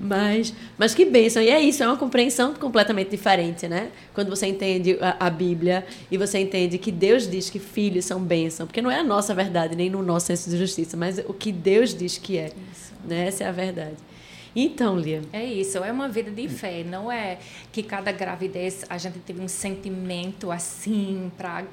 Mas, 0.00 0.52
mas 0.76 0.94
que 0.94 1.04
bênção. 1.04 1.40
E 1.40 1.48
é 1.48 1.60
isso, 1.60 1.82
é 1.82 1.86
uma 1.86 1.96
compreensão 1.96 2.52
completamente 2.54 3.10
diferente, 3.10 3.68
né? 3.68 3.90
Quando 4.12 4.28
você 4.28 4.46
entende 4.46 4.98
a, 5.00 5.26
a 5.26 5.30
Bíblia 5.30 5.84
e 6.10 6.18
você 6.18 6.38
entende 6.38 6.78
que 6.78 6.90
Deus 6.90 7.30
diz 7.30 7.48
que 7.48 7.58
filhos 7.58 8.04
são 8.04 8.20
bênção. 8.20 8.66
Porque 8.66 8.82
não 8.82 8.90
é 8.90 8.98
a 8.98 9.04
nossa 9.04 9.34
verdade, 9.34 9.76
nem 9.76 9.88
no 9.88 10.02
nosso 10.02 10.26
senso 10.26 10.50
de 10.50 10.58
justiça, 10.58 10.96
mas 10.96 11.18
o 11.18 11.32
que 11.32 11.52
Deus 11.52 11.94
diz 11.94 12.18
que 12.18 12.38
é. 12.38 12.50
Né? 13.04 13.28
Essa 13.28 13.44
é 13.44 13.46
a 13.48 13.52
verdade. 13.52 13.96
Então, 14.54 14.98
Lia. 14.98 15.22
É 15.32 15.44
isso, 15.44 15.78
é 15.78 15.92
uma 15.92 16.08
vida 16.08 16.30
de 16.30 16.48
fé. 16.48 16.82
Não 16.82 17.10
é 17.10 17.38
que 17.70 17.82
cada 17.82 18.10
gravidez 18.10 18.84
a 18.88 18.98
gente 18.98 19.18
teve 19.20 19.40
um 19.40 19.48
sentimento 19.48 20.50
assim, 20.50 21.30
pra, 21.36 21.64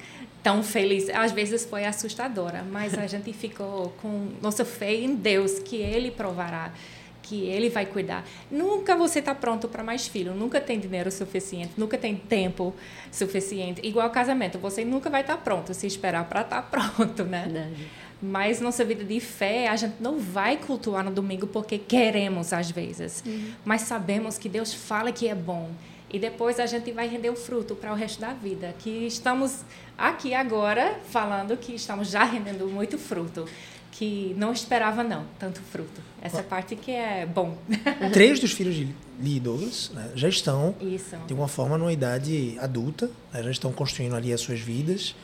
tão 0.42 0.62
feliz. 0.62 1.08
Às 1.10 1.32
vezes 1.32 1.64
foi 1.64 1.84
assustadora, 1.84 2.62
mas 2.62 2.96
a 2.96 3.06
gente 3.06 3.32
ficou 3.32 3.90
com 4.00 4.28
nossa 4.40 4.64
fé 4.64 4.94
em 4.94 5.14
Deus, 5.14 5.58
que 5.58 5.76
Ele 5.76 6.10
provará, 6.12 6.72
que 7.20 7.46
Ele 7.46 7.68
vai 7.68 7.84
cuidar. 7.84 8.24
Nunca 8.48 8.96
você 8.96 9.18
está 9.18 9.34
pronto 9.34 9.66
para 9.68 9.82
mais 9.82 10.06
filho, 10.06 10.32
nunca 10.32 10.60
tem 10.60 10.78
dinheiro 10.78 11.10
suficiente, 11.10 11.72
nunca 11.76 11.98
tem 11.98 12.14
tempo 12.14 12.72
suficiente. 13.10 13.80
Igual 13.84 14.08
casamento, 14.10 14.56
você 14.56 14.84
nunca 14.84 15.10
vai 15.10 15.22
estar 15.22 15.36
pronto 15.38 15.74
se 15.74 15.86
esperar 15.86 16.28
para 16.28 16.42
estar 16.42 16.62
pronto, 16.70 17.24
né? 17.24 17.42
Verdade. 17.42 18.07
Mas 18.20 18.60
nossa 18.60 18.84
vida 18.84 19.04
de 19.04 19.20
fé, 19.20 19.68
a 19.68 19.76
gente 19.76 19.94
não 20.00 20.18
vai 20.18 20.56
cultuar 20.56 21.04
no 21.04 21.10
domingo 21.10 21.46
porque 21.46 21.78
queremos 21.78 22.52
às 22.52 22.70
vezes, 22.70 23.22
mas 23.64 23.82
sabemos 23.82 24.36
que 24.36 24.48
Deus 24.48 24.74
fala 24.74 25.12
que 25.12 25.28
é 25.28 25.34
bom. 25.34 25.70
E 26.10 26.18
depois 26.18 26.58
a 26.58 26.66
gente 26.66 26.90
vai 26.90 27.06
render 27.06 27.30
o 27.30 27.36
fruto 27.36 27.74
para 27.76 27.92
o 27.92 27.94
resto 27.94 28.20
da 28.20 28.32
vida. 28.32 28.74
Que 28.78 29.06
estamos 29.06 29.60
aqui 29.96 30.32
agora 30.34 30.98
falando 31.10 31.56
que 31.56 31.74
estamos 31.74 32.08
já 32.10 32.24
rendendo 32.24 32.66
muito 32.66 32.98
fruto. 32.98 33.46
que 33.90 34.32
não 34.38 34.52
esperava 34.52 35.02
não 35.02 35.24
tanto 35.40 35.60
fruto. 35.60 36.00
Essa 36.22 36.40
parte 36.42 36.76
que 36.76 36.92
é 36.92 37.26
bom. 37.26 37.58
Três 38.12 38.38
dos 38.38 38.52
filhos 38.52 38.76
de 38.76 38.94
Lee 39.20 39.40
Douglas 39.40 39.90
né, 39.92 40.12
já 40.14 40.28
estão 40.28 40.74
Isso. 40.80 41.16
de 41.26 41.32
alguma 41.32 41.48
forma 41.48 41.76
numa 41.76 41.92
idade 41.92 42.56
adulta, 42.60 43.10
né, 43.32 43.42
já 43.42 43.50
estão 43.50 43.72
construindo 43.72 44.14
ali 44.14 44.32
as 44.32 44.40
suas 44.40 44.60
vidas 44.60 45.16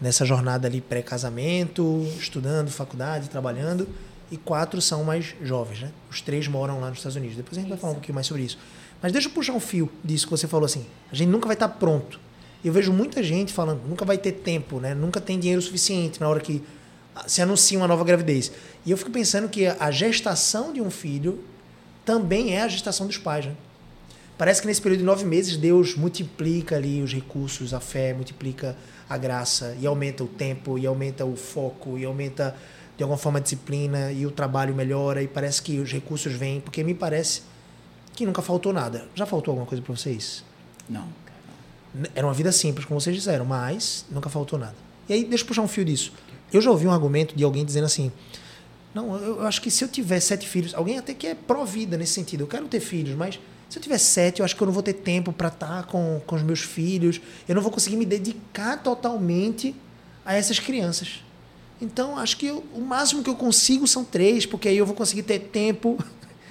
nessa 0.00 0.24
jornada 0.24 0.68
ali 0.68 0.80
pré-casamento, 0.80 2.06
estudando, 2.18 2.70
faculdade, 2.70 3.30
trabalhando, 3.30 3.88
e 4.30 4.36
quatro 4.36 4.80
são 4.80 5.04
mais 5.04 5.34
jovens, 5.42 5.82
né? 5.82 5.92
Os 6.10 6.20
três 6.20 6.48
moram 6.48 6.80
lá 6.80 6.88
nos 6.88 6.98
Estados 6.98 7.16
Unidos. 7.16 7.36
Depois 7.36 7.56
a 7.56 7.60
gente 7.60 7.68
isso. 7.68 7.76
vai 7.76 7.80
falar 7.80 7.92
um 7.92 7.96
pouquinho 7.96 8.14
mais 8.14 8.26
sobre 8.26 8.42
isso. 8.42 8.58
Mas 9.00 9.12
deixa 9.12 9.28
eu 9.28 9.32
puxar 9.32 9.52
um 9.52 9.60
fio 9.60 9.90
disso 10.02 10.26
que 10.26 10.30
você 10.30 10.48
falou 10.48 10.66
assim. 10.66 10.84
A 11.10 11.14
gente 11.14 11.28
nunca 11.28 11.46
vai 11.46 11.54
estar 11.54 11.68
pronto. 11.68 12.18
Eu 12.64 12.72
vejo 12.72 12.92
muita 12.92 13.22
gente 13.22 13.52
falando, 13.52 13.86
nunca 13.86 14.04
vai 14.04 14.18
ter 14.18 14.32
tempo, 14.32 14.80
né? 14.80 14.94
Nunca 14.94 15.20
tem 15.20 15.38
dinheiro 15.38 15.62
suficiente 15.62 16.20
na 16.20 16.28
hora 16.28 16.40
que 16.40 16.62
se 17.26 17.40
anuncia 17.40 17.78
uma 17.78 17.86
nova 17.86 18.04
gravidez. 18.04 18.50
E 18.84 18.90
eu 18.90 18.96
fico 18.96 19.10
pensando 19.10 19.48
que 19.48 19.66
a 19.66 19.90
gestação 19.90 20.72
de 20.72 20.80
um 20.80 20.90
filho 20.90 21.44
também 22.04 22.54
é 22.54 22.62
a 22.62 22.68
gestação 22.68 23.06
dos 23.06 23.18
pais, 23.18 23.46
né? 23.46 23.54
Parece 24.36 24.60
que 24.60 24.66
nesse 24.66 24.82
período 24.82 25.00
de 25.00 25.04
nove 25.06 25.24
meses 25.24 25.56
Deus 25.56 25.94
multiplica 25.94 26.76
ali 26.76 27.02
os 27.02 27.12
recursos, 27.12 27.72
a 27.72 27.80
fé, 27.80 28.12
multiplica 28.12 28.76
a 29.08 29.16
graça 29.16 29.76
e 29.80 29.86
aumenta 29.86 30.24
o 30.24 30.26
tempo 30.26 30.78
e 30.78 30.86
aumenta 30.86 31.24
o 31.24 31.36
foco 31.36 31.96
e 31.98 32.04
aumenta 32.04 32.56
de 32.96 33.02
alguma 33.02 33.18
forma 33.18 33.38
a 33.38 33.42
disciplina 33.42 34.10
e 34.10 34.26
o 34.26 34.30
trabalho 34.30 34.74
melhora 34.74 35.22
e 35.22 35.28
parece 35.28 35.62
que 35.62 35.78
os 35.78 35.92
recursos 35.92 36.32
vêm, 36.32 36.60
porque 36.60 36.82
me 36.82 36.94
parece 36.94 37.42
que 38.14 38.24
nunca 38.24 38.40
faltou 38.40 38.72
nada. 38.72 39.06
Já 39.14 39.26
faltou 39.26 39.52
alguma 39.52 39.66
coisa 39.66 39.82
para 39.82 39.94
vocês? 39.94 40.42
Não. 40.88 41.06
Era 42.14 42.26
uma 42.26 42.34
vida 42.34 42.50
simples, 42.52 42.86
como 42.86 43.00
vocês 43.00 43.14
disseram, 43.14 43.44
mas 43.44 44.04
nunca 44.10 44.28
faltou 44.28 44.58
nada. 44.58 44.74
E 45.08 45.12
aí, 45.12 45.24
deixa 45.24 45.44
eu 45.44 45.48
puxar 45.48 45.62
um 45.62 45.68
fio 45.68 45.84
disso. 45.84 46.12
Eu 46.52 46.60
já 46.60 46.70
ouvi 46.70 46.86
um 46.86 46.92
argumento 46.92 47.36
de 47.36 47.44
alguém 47.44 47.64
dizendo 47.64 47.84
assim: 47.84 48.10
não, 48.94 49.14
eu 49.16 49.46
acho 49.46 49.60
que 49.60 49.70
se 49.70 49.84
eu 49.84 49.88
tiver 49.88 50.20
sete 50.20 50.48
filhos, 50.48 50.74
alguém 50.74 50.98
até 50.98 51.12
que 51.12 51.26
é 51.26 51.34
pró-vida 51.34 51.96
nesse 51.96 52.14
sentido, 52.14 52.42
eu 52.42 52.46
quero 52.46 52.66
ter 52.66 52.80
filhos, 52.80 53.14
mas 53.14 53.38
se 53.68 53.78
eu 53.78 53.82
tiver 53.82 53.98
sete, 53.98 54.40
eu 54.40 54.44
acho 54.44 54.54
que 54.54 54.62
eu 54.62 54.66
não 54.66 54.72
vou 54.72 54.82
ter 54.82 54.92
tempo 54.92 55.32
para 55.32 55.48
estar 55.48 55.66
tá 55.66 55.82
com, 55.82 56.20
com 56.26 56.36
os 56.36 56.42
meus 56.42 56.60
filhos, 56.60 57.20
eu 57.48 57.54
não 57.54 57.62
vou 57.62 57.72
conseguir 57.72 57.96
me 57.96 58.06
dedicar 58.06 58.82
totalmente 58.82 59.74
a 60.24 60.34
essas 60.34 60.58
crianças. 60.58 61.24
Então, 61.80 62.16
acho 62.16 62.36
que 62.36 62.46
eu, 62.46 62.64
o 62.74 62.80
máximo 62.80 63.22
que 63.22 63.28
eu 63.28 63.34
consigo 63.34 63.86
são 63.86 64.04
três, 64.04 64.46
porque 64.46 64.68
aí 64.68 64.78
eu 64.78 64.86
vou 64.86 64.94
conseguir 64.94 65.24
ter 65.24 65.38
tempo 65.38 65.98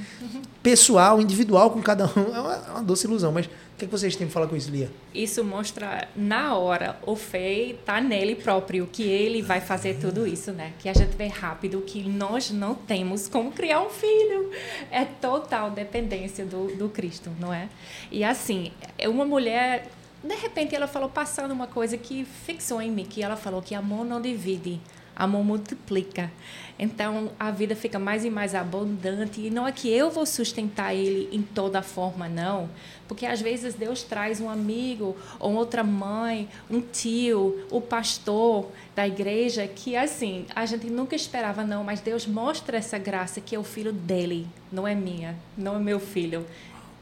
pessoal, 0.62 1.22
individual 1.22 1.72
com 1.72 1.82
cada 1.82 2.06
um. 2.06 2.36
É 2.36 2.40
uma, 2.40 2.54
é 2.54 2.72
uma 2.72 2.84
doce 2.84 3.08
ilusão, 3.08 3.32
mas 3.32 3.50
o 3.76 3.78
que, 3.78 3.84
é 3.84 3.88
que 3.90 3.92
vocês 3.92 4.16
têm 4.16 4.26
para 4.26 4.34
falar 4.34 4.48
com 4.48 4.56
isso, 4.56 4.72
Lia? 4.72 4.90
Isso 5.14 5.44
mostra 5.44 6.08
na 6.16 6.56
hora 6.56 6.98
o 7.06 7.14
fé 7.14 7.76
tá 7.84 8.00
nele 8.00 8.34
próprio, 8.34 8.88
que 8.88 9.04
ele 9.04 9.42
vai 9.42 9.60
fazer 9.60 9.96
tudo 10.00 10.26
isso, 10.26 10.54
né? 10.54 10.72
Que 10.80 10.88
a 10.88 10.94
gente 10.94 11.14
vê 11.18 11.28
rápido 11.28 11.82
que 11.82 12.02
nós 12.08 12.52
não 12.52 12.74
temos 12.74 13.28
como 13.28 13.52
criar 13.52 13.82
um 13.82 13.90
filho. 13.90 14.50
É 14.90 15.04
total 15.04 15.72
dependência 15.72 16.46
do, 16.46 16.74
do 16.78 16.88
Cristo, 16.88 17.30
não 17.38 17.54
é? 17.54 17.68
E 18.10 18.24
assim, 18.24 18.72
uma 19.10 19.26
mulher 19.26 19.90
de 20.24 20.36
repente 20.36 20.74
ela 20.74 20.88
falou 20.88 21.10
passando 21.10 21.52
uma 21.52 21.68
coisa 21.68 21.98
que 21.98 22.24
fixou 22.24 22.82
em 22.82 22.90
mim, 22.90 23.04
que 23.04 23.22
ela 23.22 23.36
falou 23.36 23.62
que 23.62 23.76
amor 23.76 24.06
não 24.06 24.22
divide, 24.22 24.80
amor 25.16 25.44
multiplica. 25.44 26.32
Então 26.78 27.32
a 27.40 27.52
vida 27.52 27.76
fica 27.76 27.98
mais 27.98 28.26
e 28.26 28.30
mais 28.30 28.54
abundante. 28.54 29.40
E 29.40 29.50
não 29.50 29.68
é 29.68 29.72
que 29.72 29.90
eu 29.90 30.12
vou 30.12 30.26
sustentar 30.26 30.94
ele 30.94 31.30
em 31.32 31.42
toda 31.42 31.82
forma, 31.82 32.28
não. 32.28 32.70
Porque 33.08 33.26
às 33.26 33.40
vezes 33.40 33.76
Deus 33.76 34.04
traz 34.04 34.42
um 34.42 34.50
amigo, 34.50 35.16
ou 35.40 35.54
outra 35.54 35.84
mãe, 35.84 36.50
um 36.70 36.82
tio, 36.82 37.66
o 37.72 37.80
pastor 37.80 38.70
da 38.96 39.08
igreja, 39.08 39.68
que 39.68 39.96
assim, 39.96 40.46
a 40.56 40.66
gente 40.66 40.88
nunca 40.90 41.16
esperava, 41.16 41.64
não. 41.64 41.84
Mas 41.84 42.02
Deus 42.02 42.28
mostra 42.28 42.78
essa 42.78 42.98
graça 42.98 43.40
que 43.40 43.56
é 43.56 43.60
o 43.60 43.64
filho 43.64 43.94
dele, 43.94 44.48
não 44.72 44.88
é 44.88 44.96
minha, 44.96 45.36
não 45.58 45.76
é 45.78 45.80
meu 45.80 46.00
filho. 46.00 46.46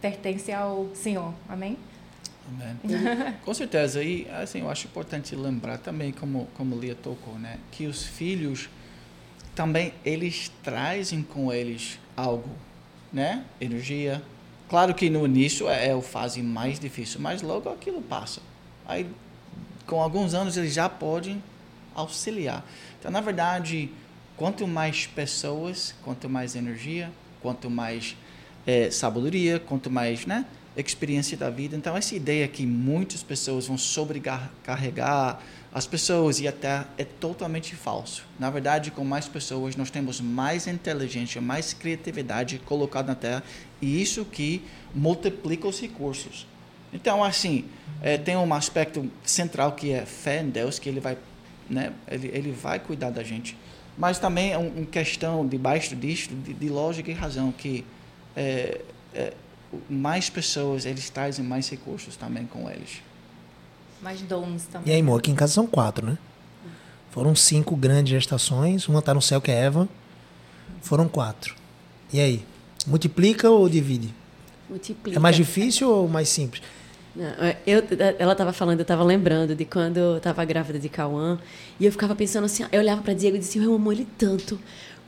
Pertence 0.02 0.52
ao 0.52 0.90
Senhor. 0.94 1.34
Amém? 1.48 1.78
Amém. 2.48 3.36
Com 3.44 3.54
certeza. 3.54 4.04
E 4.04 4.28
assim, 4.30 4.60
eu 4.60 4.70
acho 4.70 4.88
importante 4.88 5.36
lembrar 5.36 5.78
também, 5.78 6.12
como, 6.12 6.48
como 6.56 6.78
Lia 6.78 6.96
tocou, 6.96 7.38
né? 7.40 7.60
Que 7.72 7.86
os 7.86 8.04
filhos 8.04 8.70
também 9.56 9.94
eles 10.04 10.52
trazem 10.64 11.22
com 11.22 11.52
eles 11.52 12.00
algo, 12.16 12.50
né? 13.12 13.46
Energia. 13.62 14.22
Claro 14.70 14.94
que 14.94 15.10
no 15.10 15.26
início 15.26 15.70
é, 15.70 15.90
é 15.90 15.96
o 15.96 16.02
fase 16.02 16.42
mais 16.42 16.80
difícil, 16.80 17.20
mas 17.20 17.42
logo 17.42 17.70
aquilo 17.70 18.02
passa. 18.02 18.42
Aí, 18.86 19.08
com 19.86 20.02
alguns 20.02 20.34
anos, 20.34 20.58
eles 20.58 20.74
já 20.74 20.90
podem 20.90 21.42
auxiliar. 21.94 22.66
Então, 23.00 23.12
na 23.12 23.22
verdade, 23.22 23.90
quanto 24.36 24.68
mais 24.68 25.06
pessoas, 25.06 25.94
quanto 26.04 26.30
mais 26.30 26.56
energia, 26.56 27.12
quanto 27.42 27.70
mais 27.70 28.18
é, 28.66 28.90
sabedoria, 28.90 29.60
quanto 29.60 29.90
mais, 29.92 30.26
né? 30.26 30.46
Experiência 30.82 31.38
da 31.38 31.50
vida. 31.50 31.76
Então, 31.76 31.96
essa 31.96 32.16
ideia 32.16 32.48
que 32.48 32.66
muitas 32.66 33.22
pessoas 33.22 33.68
vão 33.68 33.78
sobrecarregar 33.78 35.40
as 35.74 35.88
pessoas 35.88 36.40
e 36.40 36.48
até 36.48 36.86
é 36.98 37.04
totalmente 37.04 37.76
falso. 37.76 38.26
Na 38.40 38.50
verdade, 38.50 38.92
com 38.92 39.04
mais 39.04 39.28
pessoas, 39.28 39.76
nós 39.76 39.90
temos 39.90 40.22
mais 40.22 40.68
inteligência, 40.68 41.42
mais 41.42 41.74
criatividade 41.74 42.60
colocada 42.60 43.08
na 43.08 43.16
Terra 43.16 43.44
e 43.82 44.02
isso 44.02 44.24
que 44.24 44.62
multiplica 44.94 45.68
os 45.68 45.80
recursos. 45.82 46.46
Então, 46.94 47.24
assim, 47.24 47.66
é, 48.02 48.20
tem 48.20 48.38
um 48.38 48.54
aspecto 48.54 49.10
central 49.24 49.72
que 49.72 49.92
é 49.92 50.06
fé 50.06 50.42
em 50.42 50.50
Deus, 50.50 50.78
que 50.78 50.88
ele 50.88 51.00
vai, 51.00 51.18
né, 51.68 51.92
ele, 52.08 52.28
ele 52.32 52.52
vai 52.52 52.80
cuidar 52.80 53.10
da 53.10 53.24
gente. 53.24 53.58
Mas 53.98 54.20
também 54.20 54.52
é 54.52 54.58
uma 54.58 54.82
um 54.82 54.86
questão 54.86 55.48
debaixo 55.48 55.96
disso, 55.96 56.30
de, 56.36 56.54
de, 56.54 56.70
lógica 56.70 57.10
e 57.10 57.14
razão, 57.14 57.52
que 57.52 57.84
é, 58.36 58.82
é, 59.14 59.34
mais 59.90 60.30
pessoas, 60.30 60.86
eles 60.86 61.10
trazem 61.10 61.44
mais 61.44 61.70
recursos 61.70 62.16
também 62.16 62.46
com 62.46 62.70
eles. 62.70 63.02
Mais 64.02 64.22
dons 64.22 64.64
também. 64.64 64.92
E 64.92 64.96
aí, 64.96 65.02
amor, 65.02 65.20
aqui 65.20 65.32
em 65.32 65.36
casa 65.36 65.54
são 65.54 65.66
quatro, 65.66 66.06
né? 66.06 66.18
Foram 67.12 67.36
cinco 67.36 67.76
grandes 67.76 68.12
gestações, 68.12 68.88
uma 68.88 69.00
está 69.00 69.14
no 69.14 69.22
céu 69.22 69.40
que 69.40 69.52
é 69.52 69.56
Eva. 69.56 69.88
Foram 70.82 71.08
quatro. 71.08 71.56
E 72.12 72.20
aí? 72.20 72.46
Multiplica 72.86 73.50
ou 73.50 73.70
divide? 73.70 74.14
Multiplica. 74.70 75.18
É 75.18 75.20
mais 75.20 75.36
difícil 75.36 75.90
ou 75.90 76.08
mais 76.08 76.28
simples? 76.30 76.64
Não, 77.16 77.26
é, 77.26 77.58
eu, 77.68 77.84
ela 78.18 78.32
estava 78.32 78.52
falando, 78.52 78.80
eu 78.80 78.84
estava 78.84 79.04
lembrando 79.04 79.56
de 79.56 79.66
quando 79.66 79.98
eu 79.98 80.18
estava 80.18 80.44
grávida 80.44 80.80
de 80.80 80.90
Cauã, 80.90 81.40
e 81.80 81.86
eu 81.86 81.92
ficava 81.92 82.16
pensando 82.16 82.46
assim, 82.46 82.66
eu 82.72 82.80
olhava 82.80 83.02
para 83.04 83.14
Diego 83.14 83.38
e 83.38 83.40
disse, 83.40 83.60
eu 83.60 83.74
amo 83.74 83.92
ele 83.92 84.08
tanto 84.18 84.60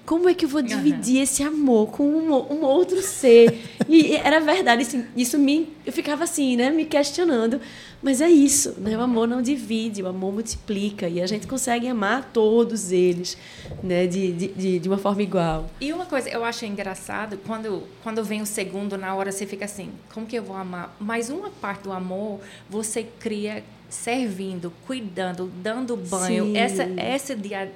como 0.05 0.29
é 0.29 0.33
que 0.33 0.45
eu 0.45 0.49
vou 0.49 0.61
dividir 0.61 1.17
uhum. 1.17 1.23
esse 1.23 1.43
amor 1.43 1.87
com 1.87 2.07
um, 2.07 2.53
um 2.53 2.61
outro 2.63 3.01
ser? 3.01 3.59
e 3.89 4.15
era 4.15 4.39
verdade, 4.39 4.83
assim, 4.83 5.05
isso 5.15 5.37
me, 5.39 5.69
eu 5.85 5.91
ficava 5.91 6.23
assim, 6.23 6.55
né, 6.55 6.69
me 6.69 6.85
questionando. 6.85 7.59
Mas 8.03 8.21
é 8.21 8.29
isso, 8.29 8.75
né? 8.77 8.95
O 8.95 9.01
amor 9.01 9.27
não 9.27 9.41
divide, 9.41 10.03
o 10.03 10.07
amor 10.07 10.31
multiplica 10.31 11.07
e 11.07 11.19
a 11.19 11.25
gente 11.25 11.47
consegue 11.47 11.87
amar 11.87 12.29
todos 12.31 12.91
eles, 12.91 13.35
né, 13.81 14.05
de, 14.05 14.31
de, 14.31 14.79
de 14.79 14.87
uma 14.87 14.99
forma 14.99 15.23
igual. 15.23 15.71
E 15.81 15.91
uma 15.91 16.05
coisa 16.05 16.29
eu 16.29 16.45
acho 16.45 16.65
engraçado, 16.65 17.39
quando, 17.47 17.81
quando 18.03 18.23
vem 18.23 18.43
o 18.43 18.45
segundo, 18.45 18.95
na 18.95 19.15
hora 19.15 19.31
você 19.31 19.47
fica 19.47 19.65
assim, 19.65 19.89
como 20.13 20.27
que 20.27 20.35
eu 20.35 20.43
vou 20.43 20.55
amar? 20.55 20.95
Mas 20.99 21.31
uma 21.31 21.49
parte 21.49 21.83
do 21.83 21.91
amor 21.91 22.39
você 22.69 23.07
cria 23.19 23.63
servindo, 23.89 24.71
cuidando, 24.85 25.51
dando 25.61 25.95
banho, 25.95 26.45
Sim. 26.45 26.57
essa 26.57 26.83
essa 26.97 27.35
dia, 27.35 27.71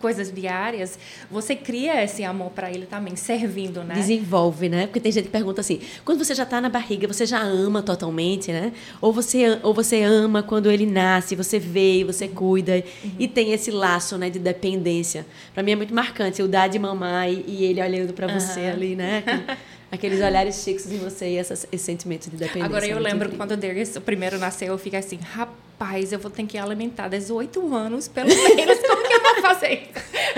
coisas 0.00 0.32
diárias, 0.32 0.98
você 1.30 1.54
cria 1.54 2.02
esse 2.02 2.24
amor 2.24 2.50
para 2.50 2.70
ele 2.70 2.86
também, 2.86 3.16
servindo, 3.16 3.82
né? 3.82 3.94
Desenvolve, 3.94 4.68
né? 4.68 4.86
Porque 4.86 5.00
tem 5.00 5.12
gente 5.12 5.24
que 5.24 5.30
pergunta 5.30 5.60
assim: 5.60 5.80
quando 6.04 6.24
você 6.24 6.34
já 6.34 6.42
está 6.42 6.60
na 6.60 6.68
barriga, 6.68 7.06
você 7.06 7.26
já 7.26 7.40
ama 7.40 7.82
totalmente, 7.82 8.52
né? 8.52 8.72
Ou 9.00 9.12
você 9.12 9.58
ou 9.62 9.72
você 9.72 10.02
ama 10.02 10.42
quando 10.42 10.70
ele 10.70 10.86
nasce, 10.86 11.34
você 11.34 11.58
vê, 11.58 12.04
você 12.04 12.28
cuida 12.28 12.82
uhum. 13.04 13.12
e 13.18 13.28
tem 13.28 13.52
esse 13.52 13.70
laço, 13.70 14.18
né, 14.18 14.30
de 14.30 14.38
dependência. 14.38 15.26
Para 15.54 15.62
mim 15.62 15.72
é 15.72 15.76
muito 15.76 15.94
marcante 15.94 16.42
o 16.42 16.48
dar 16.48 16.68
de 16.68 16.78
mamar 16.78 17.30
e, 17.30 17.44
e 17.46 17.64
ele 17.64 17.80
olhando 17.80 18.12
para 18.12 18.26
uhum. 18.26 18.38
você 18.38 18.60
ali, 18.60 18.94
né? 18.96 19.22
aqueles 19.92 20.22
olhares 20.22 20.64
fixos 20.64 20.90
em 20.90 20.96
você 20.96 21.28
e 21.28 21.36
essa, 21.36 21.52
esse 21.52 21.84
sentimento 21.84 22.30
de 22.30 22.36
dependência. 22.36 22.64
Agora, 22.64 22.86
eu 22.86 22.98
lembro 22.98 23.26
incrível. 23.26 23.36
quando 23.36 23.52
o 23.52 23.56
Derek, 23.58 23.98
o 23.98 24.00
primeiro 24.00 24.38
nasceu, 24.38 24.68
eu 24.68 24.78
fiquei 24.78 24.98
assim, 24.98 25.18
rapaz, 25.18 26.12
eu 26.12 26.18
vou 26.18 26.30
ter 26.30 26.46
que 26.46 26.56
alimentar 26.56 27.08
18 27.08 27.74
anos, 27.74 28.08
pelo 28.08 28.28
menos, 28.28 28.78
como 28.88 29.06
que 29.06 29.12
eu 29.12 29.22
vou 29.22 29.42
fazer? 29.42 29.90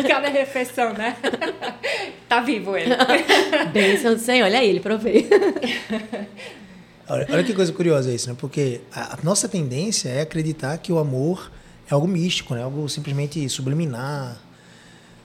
Cada 0.08 0.28
refeição, 0.28 0.92
né? 0.92 1.16
tá 2.28 2.40
vivo 2.40 2.76
ele. 2.76 2.90
Bênção 3.72 4.14
do 4.14 4.20
Senhor, 4.20 4.44
olha 4.44 4.58
aí, 4.58 4.68
ele 4.68 4.80
provei. 4.80 5.28
Olha, 7.08 7.26
olha, 7.30 7.44
que 7.44 7.54
coisa 7.54 7.72
curiosa 7.72 8.12
isso, 8.12 8.28
né? 8.28 8.36
Porque 8.36 8.80
a, 8.92 9.14
a, 9.14 9.18
nossa 9.22 9.48
tendência 9.48 10.08
é 10.08 10.22
acreditar 10.22 10.76
que 10.78 10.92
o 10.92 10.98
amor 10.98 11.52
é 11.88 11.94
algo 11.94 12.08
místico, 12.08 12.54
né? 12.54 12.62
Algo 12.64 12.88
simplesmente 12.88 13.48
subliminar, 13.48 14.40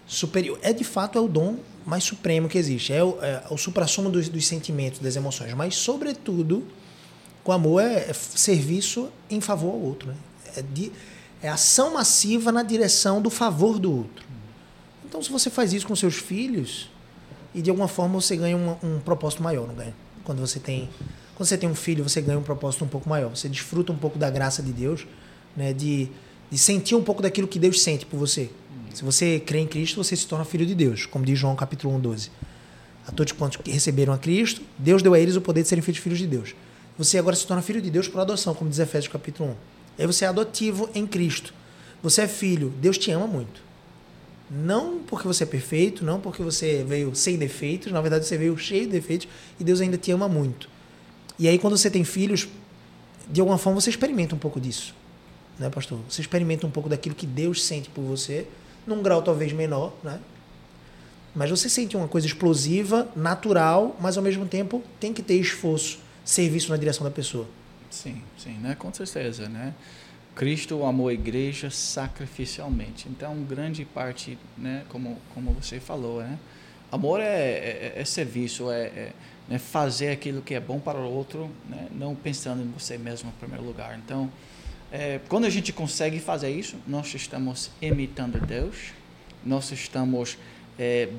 superior. 0.10 0.60
É 0.62 0.74
de 0.74 0.84
fato 0.84 1.18
é 1.18 1.22
o 1.22 1.28
dom 1.28 1.58
mais 1.86 2.04
supremo 2.04 2.50
que 2.50 2.58
existe. 2.58 2.92
É 2.92 3.04
o, 3.04 3.18
é 3.22 3.44
o 3.50 3.58
supra-sumo 3.58 4.10
dos, 4.10 4.28
dos, 4.28 4.46
sentimentos, 4.46 5.00
das 5.00 5.16
emoções. 5.16 5.54
Mas, 5.54 5.76
sobretudo, 5.76 6.66
o 7.46 7.52
amor 7.52 7.82
é, 7.82 8.10
é 8.10 8.14
serviço 8.14 9.10
em 9.30 9.40
favor 9.40 9.72
ao 9.72 9.80
outro. 9.80 10.10
Né? 10.10 10.16
É, 10.58 10.62
de, 10.62 10.92
é 11.42 11.48
ação 11.48 11.94
massiva 11.94 12.52
na 12.52 12.64
direção 12.64 13.22
do 13.22 13.30
favor 13.30 13.80
do 13.80 13.96
outro. 14.00 14.26
Então, 15.08 15.22
se 15.22 15.32
você 15.32 15.50
faz 15.50 15.72
isso 15.74 15.88
com 15.88 15.96
seus 15.96 16.16
filhos, 16.16 16.90
e 17.54 17.62
de 17.62 17.70
alguma 17.70 17.88
forma 17.88 18.20
você 18.20 18.36
ganha 18.36 18.58
um, 18.58 18.76
um 18.84 19.00
propósito 19.00 19.42
maior, 19.42 19.68
não 19.68 19.76
ganha? 19.76 19.96
Quando 20.24 20.40
você 20.40 20.60
tem 20.60 20.90
quando 21.36 21.48
você 21.48 21.58
tem 21.58 21.70
um 21.70 21.76
filho, 21.76 22.04
você 22.04 22.20
ganha 22.20 22.38
um 22.38 22.44
propósito 22.44 22.84
um 22.84 22.88
pouco 22.88 23.08
maior. 23.08 23.30
Você 23.30 23.48
desfruta 23.48 23.94
um 23.94 23.98
pouco 23.98 24.20
da 24.20 24.30
graça 24.30 24.62
de 24.62 24.74
Deus, 24.74 25.08
né? 25.56 25.72
De, 25.72 26.10
de 26.52 26.58
sentir 26.58 26.96
um 26.96 27.04
pouco 27.04 27.22
daquilo 27.22 27.48
que 27.48 27.58
Deus 27.58 27.82
sente 27.82 28.06
por 28.06 28.18
você. 28.18 28.50
Se 29.00 29.06
você 29.06 29.40
crê 29.40 29.60
em 29.60 29.66
Cristo, 29.66 30.04
você 30.04 30.14
se 30.14 30.28
torna 30.28 30.44
filho 30.44 30.66
de 30.66 30.76
Deus, 30.76 31.06
como 31.06 31.24
diz 31.24 31.40
João 31.40 31.56
capítulo 31.56 31.96
1, 31.96 32.02
12. 32.02 32.32
A 33.08 33.12
todos 33.14 33.32
quantos 33.32 33.56
que 33.56 33.72
receberam 33.72 34.12
a 34.12 34.18
Cristo, 34.18 34.62
Deus 34.78 35.02
deu 35.02 35.14
a 35.14 35.20
eles 35.22 35.38
o 35.38 35.42
poder 35.42 35.62
de 35.62 35.70
serem 35.70 35.82
feitos 35.82 36.04
filhos 36.04 36.20
de 36.20 36.28
Deus. 36.28 36.54
Você 36.98 37.18
agora 37.18 37.34
se 37.34 37.48
torna 37.48 37.62
filho 37.62 37.82
de 37.82 37.90
Deus 37.90 38.10
por 38.10 38.20
adoção, 38.20 38.54
como 38.54 38.70
diz 38.70 38.78
Efésios 38.78 39.10
capítulo 39.10 39.52
1. 39.52 39.56
Aí 40.00 40.06
você 40.06 40.26
é 40.26 40.28
adotivo 40.28 40.90
em 40.94 41.08
Cristo. 41.08 41.54
Você 42.04 42.24
é 42.24 42.28
filho. 42.28 42.74
Deus 42.82 42.98
te 42.98 43.10
ama 43.10 43.26
muito. 43.26 43.62
Não 44.52 45.00
porque 45.00 45.26
você 45.26 45.46
é 45.46 45.48
perfeito, 45.48 46.04
não 46.04 46.20
porque 46.20 46.44
você 46.44 46.84
veio 46.86 47.16
sem 47.16 47.38
defeitos, 47.38 47.94
na 47.94 48.02
verdade 48.02 48.26
você 48.26 48.38
veio 48.38 48.58
cheio 48.58 48.86
de 48.86 48.92
defeitos 48.92 49.30
e 49.58 49.64
Deus 49.64 49.80
ainda 49.80 49.98
te 49.98 50.12
ama 50.12 50.28
muito. 50.28 50.70
E 51.40 51.48
aí 51.48 51.58
quando 51.58 51.78
você 51.78 51.90
tem 51.90 52.04
filhos, 52.04 52.50
de 53.30 53.40
alguma 53.40 53.58
forma 53.58 53.80
você 53.80 53.92
experimenta 53.92 54.36
um 54.36 54.40
pouco 54.40 54.60
disso, 54.60 54.94
né, 55.58 55.70
pastor? 55.70 56.00
Você 56.10 56.20
experimenta 56.20 56.68
um 56.68 56.70
pouco 56.70 56.90
daquilo 56.90 57.16
que 57.16 57.26
Deus 57.26 57.64
sente 57.64 57.90
por 57.90 58.02
você, 58.02 58.46
num 58.86 59.02
grau 59.02 59.22
talvez 59.22 59.52
menor, 59.54 59.94
né? 60.04 60.20
Mas 61.36 61.50
você 61.50 61.70
sente 61.70 61.96
uma 61.96 62.08
coisa 62.08 62.26
explosiva, 62.26 63.08
natural, 63.16 63.96
mas 64.00 64.18
ao 64.18 64.24
mesmo 64.24 64.46
tempo 64.46 64.84
tem 65.00 65.14
que 65.14 65.22
ter 65.22 65.36
esforço, 65.36 66.00
serviço 66.26 66.70
na 66.70 66.78
direção 66.78 67.04
da 67.04 67.12
pessoa. 67.12 67.48
Sim, 67.90 68.22
sim, 68.38 68.54
né? 68.54 68.76
Com 68.76 68.94
certeza, 68.94 69.48
né? 69.48 69.74
Cristo 70.36 70.86
amou 70.86 71.10
a 71.10 71.14
igreja 71.14 71.70
sacrificialmente. 71.70 73.10
Então, 73.10 73.36
grande 73.44 73.84
parte, 73.84 74.38
né, 74.58 74.86
como, 74.90 75.18
como 75.34 75.52
você 75.52 75.80
falou, 75.80 76.22
né? 76.22 76.40
Amor 76.92 77.20
é, 77.20 77.26
é, 77.26 77.94
é 77.98 78.06
serviço, 78.06 78.72
é, 78.72 78.84
é 78.86 79.14
né, 79.50 79.60
fazer 79.60 80.12
aquilo 80.12 80.42
que 80.42 80.54
é 80.54 80.60
bom 80.60 80.80
para 80.80 80.98
o 80.98 81.12
outro, 81.12 81.50
né, 81.68 81.88
não 81.92 82.16
pensando 82.16 82.64
em 82.64 82.72
você 82.72 82.98
mesmo 82.98 83.30
em 83.30 83.40
primeiro 83.40 83.66
lugar. 83.66 84.00
Então, 84.04 84.32
é, 84.92 85.20
quando 85.30 85.46
a 85.46 85.50
gente 85.50 85.72
consegue 85.72 86.20
fazer 86.20 86.50
isso, 86.50 86.76
nós 86.88 87.14
estamos 87.14 87.70
imitando 87.82 88.40
Deus, 88.46 88.92
nós 89.46 89.72
estamos 89.72 90.38
é, 90.78 91.10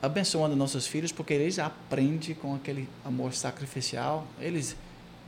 abençoando 0.00 0.56
nossos 0.56 0.86
filhos, 0.86 1.12
porque 1.12 1.32
eles 1.32 1.58
aprendem 1.58 2.34
com 2.34 2.54
aquele 2.54 2.88
amor 3.04 3.32
sacrificial, 3.34 4.26
eles 4.40 4.74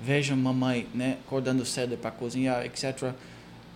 vejam 0.03 0.37
mamãe 0.37 0.89
né, 0.93 1.19
acordando 1.25 1.65
cedo 1.65 1.97
para 1.97 2.11
cozinhar, 2.11 2.67
etc. 2.67 3.13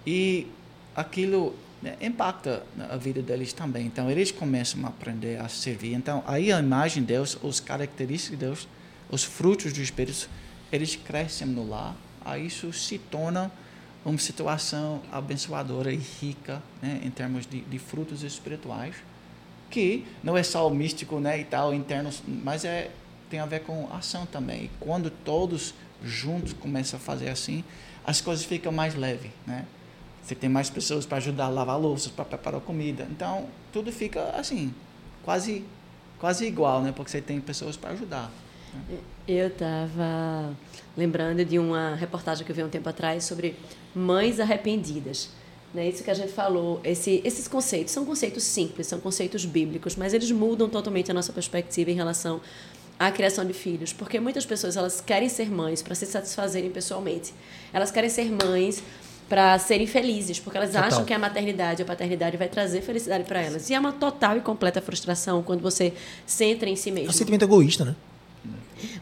E 0.04 0.48
aquilo 0.96 1.54
né, 1.80 1.96
impacta 2.00 2.64
a 2.90 2.96
vida 2.96 3.22
deles 3.22 3.52
também. 3.52 3.86
Então, 3.86 4.10
eles 4.10 4.32
começam 4.32 4.84
a 4.84 4.88
aprender 4.88 5.40
a 5.40 5.48
servir. 5.48 5.94
Então, 5.94 6.24
aí 6.26 6.50
a 6.50 6.58
imagem 6.58 7.04
de 7.04 7.12
Deus, 7.12 7.38
os 7.42 7.60
características 7.60 8.38
de 8.38 8.44
Deus, 8.44 8.68
os 9.08 9.22
frutos 9.22 9.72
do 9.72 9.80
Espírito, 9.80 10.28
eles 10.72 10.96
crescem 10.96 11.46
no 11.46 11.68
lar. 11.68 11.94
Aí 12.24 12.46
isso 12.46 12.72
se 12.72 12.98
torna 12.98 13.52
uma 14.08 14.18
situação 14.18 15.00
abençoadora 15.12 15.92
e 15.92 15.96
rica 15.96 16.62
né, 16.80 17.00
em 17.04 17.10
termos 17.10 17.46
de, 17.46 17.60
de 17.60 17.78
frutos 17.78 18.22
espirituais, 18.22 18.96
que 19.70 20.06
não 20.22 20.36
é 20.36 20.42
só 20.42 20.66
o 20.66 20.70
místico 20.70 21.20
né, 21.20 21.38
e 21.38 21.44
tal, 21.44 21.74
interno, 21.74 22.10
mas 22.26 22.64
é, 22.64 22.90
tem 23.30 23.40
a 23.40 23.46
ver 23.46 23.60
com 23.60 23.88
ação 23.92 24.26
também. 24.26 24.64
E 24.64 24.70
quando 24.80 25.10
todos 25.10 25.74
juntos 26.02 26.52
começam 26.52 26.98
a 26.98 27.00
fazer 27.00 27.28
assim, 27.28 27.62
as 28.06 28.20
coisas 28.20 28.44
ficam 28.44 28.72
mais 28.72 28.94
leves, 28.94 29.30
né? 29.46 29.66
Você 30.22 30.34
tem 30.34 30.48
mais 30.48 30.68
pessoas 30.68 31.06
para 31.06 31.18
ajudar 31.18 31.46
a 31.46 31.48
lavar 31.48 31.78
louças, 31.78 32.12
para 32.12 32.24
preparar 32.24 32.60
comida. 32.60 33.06
Então, 33.10 33.46
tudo 33.72 33.90
fica 33.90 34.30
assim, 34.30 34.74
quase 35.24 35.64
quase 36.18 36.46
igual, 36.46 36.82
né? 36.82 36.92
Porque 36.92 37.10
você 37.10 37.20
tem 37.20 37.40
pessoas 37.40 37.76
para 37.76 37.90
ajudar. 37.90 38.30
Né? 38.74 38.98
Eu 39.26 39.48
estava 39.48 40.54
lembrando 40.96 41.44
de 41.44 41.58
uma 41.58 41.94
reportagem 41.94 42.44
que 42.44 42.50
eu 42.50 42.56
vi 42.56 42.64
um 42.64 42.68
tempo 42.68 42.88
atrás 42.88 43.24
sobre 43.24 43.56
mães 43.94 44.40
arrependidas. 44.40 45.30
Né? 45.72 45.88
Isso 45.88 46.02
que 46.02 46.10
a 46.10 46.14
gente 46.14 46.32
falou, 46.32 46.80
esse, 46.82 47.20
esses 47.24 47.46
conceitos 47.46 47.92
são 47.92 48.04
conceitos 48.04 48.42
simples, 48.42 48.86
são 48.86 49.00
conceitos 49.00 49.44
bíblicos, 49.44 49.96
mas 49.96 50.14
eles 50.14 50.30
mudam 50.30 50.68
totalmente 50.68 51.10
a 51.10 51.14
nossa 51.14 51.32
perspectiva 51.32 51.90
em 51.90 51.94
relação 51.94 52.40
a 52.98 53.12
criação 53.12 53.44
de 53.44 53.52
filhos, 53.52 53.92
porque 53.92 54.18
muitas 54.18 54.44
pessoas 54.44 54.76
elas 54.76 55.00
querem 55.00 55.28
ser 55.28 55.48
mães 55.50 55.82
para 55.82 55.94
se 55.94 56.04
satisfazerem 56.04 56.70
pessoalmente. 56.70 57.32
Elas 57.72 57.92
querem 57.92 58.10
ser 58.10 58.28
mães 58.32 58.82
para 59.28 59.58
serem 59.58 59.86
felizes, 59.86 60.40
porque 60.40 60.56
elas 60.56 60.72
total. 60.72 60.88
acham 60.88 61.04
que 61.04 61.12
a 61.12 61.18
maternidade 61.18 61.82
ou 61.82 61.84
a 61.84 61.86
paternidade 61.86 62.36
vai 62.36 62.48
trazer 62.48 62.80
felicidade 62.80 63.24
para 63.24 63.40
elas. 63.40 63.70
E 63.70 63.74
é 63.74 63.78
uma 63.78 63.92
total 63.92 64.36
e 64.36 64.40
completa 64.40 64.80
frustração 64.80 65.42
quando 65.42 65.60
você 65.60 65.92
centra 66.26 66.68
em 66.68 66.74
si 66.74 66.90
mesmo. 66.90 67.08
É 67.08 67.10
um 67.10 67.14
sentimento 67.14 67.44
egoísta, 67.44 67.84
né? 67.84 67.94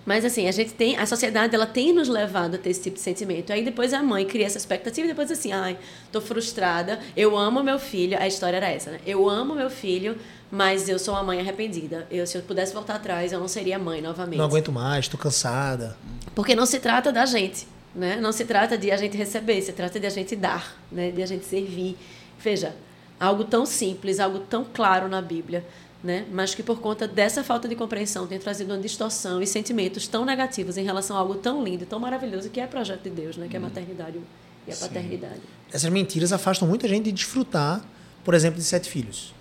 Mas 0.05 0.25
assim, 0.25 0.49
a 0.49 0.53
gente 0.53 0.73
tem, 0.73 0.97
a 0.97 1.05
sociedade 1.05 1.55
ela 1.55 1.67
tem 1.67 1.93
nos 1.93 2.09
levado 2.09 2.55
a 2.55 2.59
ter 2.59 2.71
esse 2.71 2.83
tipo 2.83 2.97
de 2.97 3.03
sentimento. 3.03 3.53
Aí 3.53 3.65
depois 3.65 3.93
a 3.93 4.03
mãe 4.03 4.25
cria 4.25 4.47
essa 4.47 4.59
expectativa 4.59 5.07
e 5.07 5.11
depois 5.11 5.31
assim, 5.31 5.53
ai, 5.53 5.79
tô 6.11 6.21
frustrada, 6.21 7.01
eu 7.17 7.37
amo 7.37 7.63
meu 7.63 7.79
filho. 7.79 8.19
A 8.19 8.27
história 8.27 8.57
era 8.57 8.69
essa, 8.69 8.93
né? 8.93 9.01
Eu 9.07 9.29
amo 9.29 9.55
meu 9.55 9.69
filho, 9.69 10.17
mas 10.51 10.89
eu 10.89 10.99
sou 10.99 11.15
uma 11.15 11.23
mãe 11.23 11.41
arrependida. 11.41 12.07
Eu, 12.11 12.27
se 12.27 12.39
eu 12.39 12.43
pudesse 12.43 12.73
voltar 12.73 12.95
atrás, 12.95 13.33
eu 13.33 13.41
não 13.41 13.49
seria 13.49 13.79
mãe 13.79 14.01
novamente. 14.01 14.39
Não 14.39 14.47
aguento 14.47 14.73
mais, 14.73 15.09
tô 15.09 15.19
cansada. 15.19 15.97
Porque 16.35 16.55
não 16.55 16.67
se 16.67 16.79
trata 16.79 17.13
da 17.13 17.27
gente, 17.27 17.67
né? 17.95 18.17
Não 18.21 18.33
se 18.33 18.45
trata 18.45 18.79
de 18.79 18.91
a 18.91 18.97
gente 18.97 19.17
receber, 19.17 19.61
se 19.63 19.73
trata 19.73 19.99
de 19.99 20.07
a 20.07 20.11
gente 20.11 20.37
dar, 20.37 20.77
né? 20.91 21.11
De 21.11 21.23
a 21.23 21.27
gente 21.27 21.45
servir. 21.45 21.97
Veja, 22.39 22.75
algo 23.19 23.45
tão 23.45 23.67
simples, 23.67 24.21
algo 24.21 24.41
tão 24.41 24.65
claro 24.65 25.09
na 25.09 25.21
Bíblia 25.21 25.65
né? 26.03 26.27
mas 26.31 26.55
que 26.55 26.63
por 26.63 26.81
conta 26.81 27.09
dessa 27.09 27.43
falta 27.43 27.69
de 27.69 27.75
compreensão 27.75 28.27
tem 28.27 28.39
trazido 28.39 28.73
uma 28.73 28.81
distorção 28.81 29.43
e 29.43 29.47
sentimentos 29.47 30.07
tão 30.07 30.25
negativos 30.25 30.77
em 30.77 30.85
relação 30.85 31.17
a 31.17 31.21
algo 31.21 31.37
tão 31.37 31.65
lindo 31.65 31.85
e 31.85 31.87
tão 31.87 31.99
maravilhoso 31.99 32.51
que 32.51 32.61
é 32.61 32.65
o 32.65 32.69
projeto 32.69 33.03
de 33.03 33.11
Deus, 33.11 33.37
né? 33.37 33.49
que 33.49 33.57
é 33.57 33.59
a 33.59 33.63
hum. 33.63 33.65
maternidade 33.65 34.21
e 34.67 34.71
a 34.71 34.75
Sim. 34.75 34.87
paternidade. 34.89 35.41
Essas 35.73 35.91
mentiras 35.91 36.33
afastam 36.33 36.69
muita 36.69 36.87
gente 36.89 37.05
de 37.05 37.13
desfrutar, 37.13 37.85
por 38.25 38.35
exemplo, 38.35 38.59
de 38.59 38.65
sete 38.65 38.89
filhos. 38.89 39.35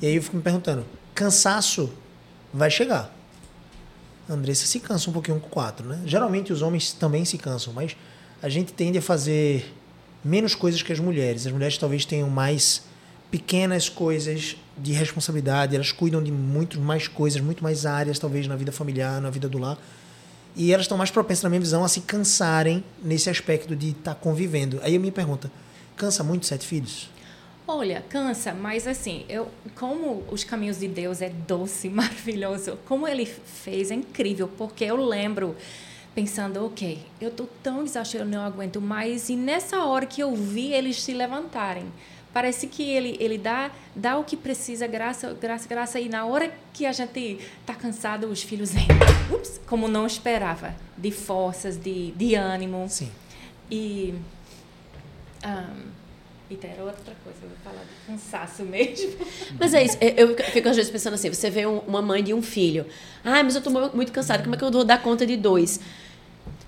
E 0.00 0.06
aí 0.06 0.16
eu 0.16 0.22
fico 0.22 0.36
me 0.36 0.42
perguntando, 0.42 0.84
cansaço 1.14 1.92
vai 2.52 2.70
chegar. 2.70 3.14
A 4.28 4.32
Andressa 4.32 4.66
se 4.66 4.80
cansa 4.80 5.10
um 5.10 5.12
pouquinho 5.12 5.40
com 5.40 5.48
quatro, 5.48 5.86
né? 5.86 6.00
Geralmente 6.06 6.52
os 6.52 6.62
homens 6.62 6.92
também 6.92 7.24
se 7.24 7.36
cansam, 7.36 7.72
mas 7.72 7.96
a 8.42 8.48
gente 8.48 8.72
tende 8.72 8.98
a 8.98 9.02
fazer 9.02 9.74
menos 10.24 10.54
coisas 10.54 10.82
que 10.82 10.92
as 10.92 11.00
mulheres. 11.00 11.46
As 11.46 11.52
mulheres 11.52 11.76
talvez 11.76 12.04
tenham 12.04 12.30
mais 12.30 12.82
pequenas 13.30 13.88
coisas 13.88 14.56
de 14.82 14.92
responsabilidade, 14.92 15.74
elas 15.74 15.92
cuidam 15.92 16.22
de 16.22 16.32
muito 16.32 16.80
mais 16.80 17.08
coisas, 17.08 17.40
muito 17.40 17.62
mais 17.62 17.86
áreas, 17.86 18.18
talvez, 18.18 18.46
na 18.46 18.56
vida 18.56 18.72
familiar, 18.72 19.20
na 19.20 19.30
vida 19.30 19.48
do 19.48 19.58
lar. 19.58 19.78
E 20.56 20.72
elas 20.72 20.84
estão 20.84 20.98
mais 20.98 21.10
propensas, 21.10 21.44
na 21.44 21.50
minha 21.50 21.60
visão, 21.60 21.84
a 21.84 21.88
se 21.88 22.00
cansarem 22.00 22.82
nesse 23.02 23.30
aspecto 23.30 23.76
de 23.76 23.90
estar 23.90 24.14
tá 24.14 24.20
convivendo. 24.20 24.80
Aí 24.82 24.94
eu 24.94 25.00
me 25.00 25.10
pergunta, 25.10 25.50
cansa 25.96 26.24
muito 26.24 26.46
sete 26.46 26.66
filhos? 26.66 27.08
Olha, 27.66 28.02
cansa, 28.08 28.52
mas 28.52 28.84
assim, 28.86 29.24
eu, 29.28 29.48
como 29.76 30.24
os 30.28 30.42
caminhos 30.42 30.80
de 30.80 30.88
Deus 30.88 31.22
é 31.22 31.28
doce, 31.28 31.88
maravilhoso, 31.90 32.76
como 32.84 33.06
ele 33.06 33.26
fez 33.26 33.90
é 33.92 33.94
incrível, 33.94 34.48
porque 34.58 34.84
eu 34.84 34.96
lembro 34.96 35.54
pensando, 36.12 36.66
ok, 36.66 37.00
eu 37.20 37.28
estou 37.28 37.48
tão 37.62 37.84
exausta, 37.84 38.18
eu 38.18 38.24
não 38.24 38.44
aguento 38.44 38.80
mais, 38.80 39.28
e 39.28 39.36
nessa 39.36 39.84
hora 39.84 40.04
que 40.04 40.20
eu 40.20 40.34
vi 40.34 40.72
eles 40.72 41.00
se 41.00 41.14
levantarem, 41.14 41.84
Parece 42.32 42.68
que 42.68 42.82
ele, 42.82 43.16
ele 43.18 43.36
dá, 43.36 43.70
dá 43.94 44.16
o 44.16 44.24
que 44.24 44.36
precisa, 44.36 44.86
graça, 44.86 45.36
graça, 45.40 45.68
graça. 45.68 46.00
E 46.00 46.08
na 46.08 46.24
hora 46.26 46.52
que 46.72 46.86
a 46.86 46.92
gente 46.92 47.38
está 47.60 47.74
cansado, 47.74 48.28
os 48.28 48.42
filhos 48.42 48.74
entram. 48.74 49.36
Ups, 49.36 49.60
como 49.66 49.88
não 49.88 50.06
esperava. 50.06 50.74
De 50.96 51.10
forças, 51.10 51.76
de, 51.76 52.12
de 52.12 52.34
ânimo. 52.34 52.86
Sim. 52.88 53.10
E. 53.70 54.14
Um, 55.44 56.00
Eita, 56.50 56.66
era 56.66 56.82
outra 56.82 57.14
coisa, 57.22 57.38
eu 57.42 57.48
vou 57.48 57.58
falar 57.62 57.84
de 57.84 58.12
cansaço 58.12 58.64
mesmo. 58.64 59.12
Mas 59.58 59.72
é 59.72 59.84
isso, 59.84 59.96
eu 60.00 60.36
fico 60.50 60.68
às 60.68 60.74
vezes 60.74 60.90
pensando 60.90 61.14
assim: 61.14 61.32
você 61.32 61.48
vê 61.48 61.64
uma 61.64 62.02
mãe 62.02 62.24
de 62.24 62.34
um 62.34 62.42
filho. 62.42 62.86
Ah, 63.24 63.40
mas 63.44 63.54
eu 63.54 63.60
estou 63.60 63.72
muito 63.94 64.10
cansada, 64.10 64.42
como 64.42 64.56
é 64.56 64.58
que 64.58 64.64
eu 64.64 64.70
vou 64.70 64.82
dar 64.82 65.00
conta 65.00 65.24
de 65.24 65.36
dois? 65.36 65.78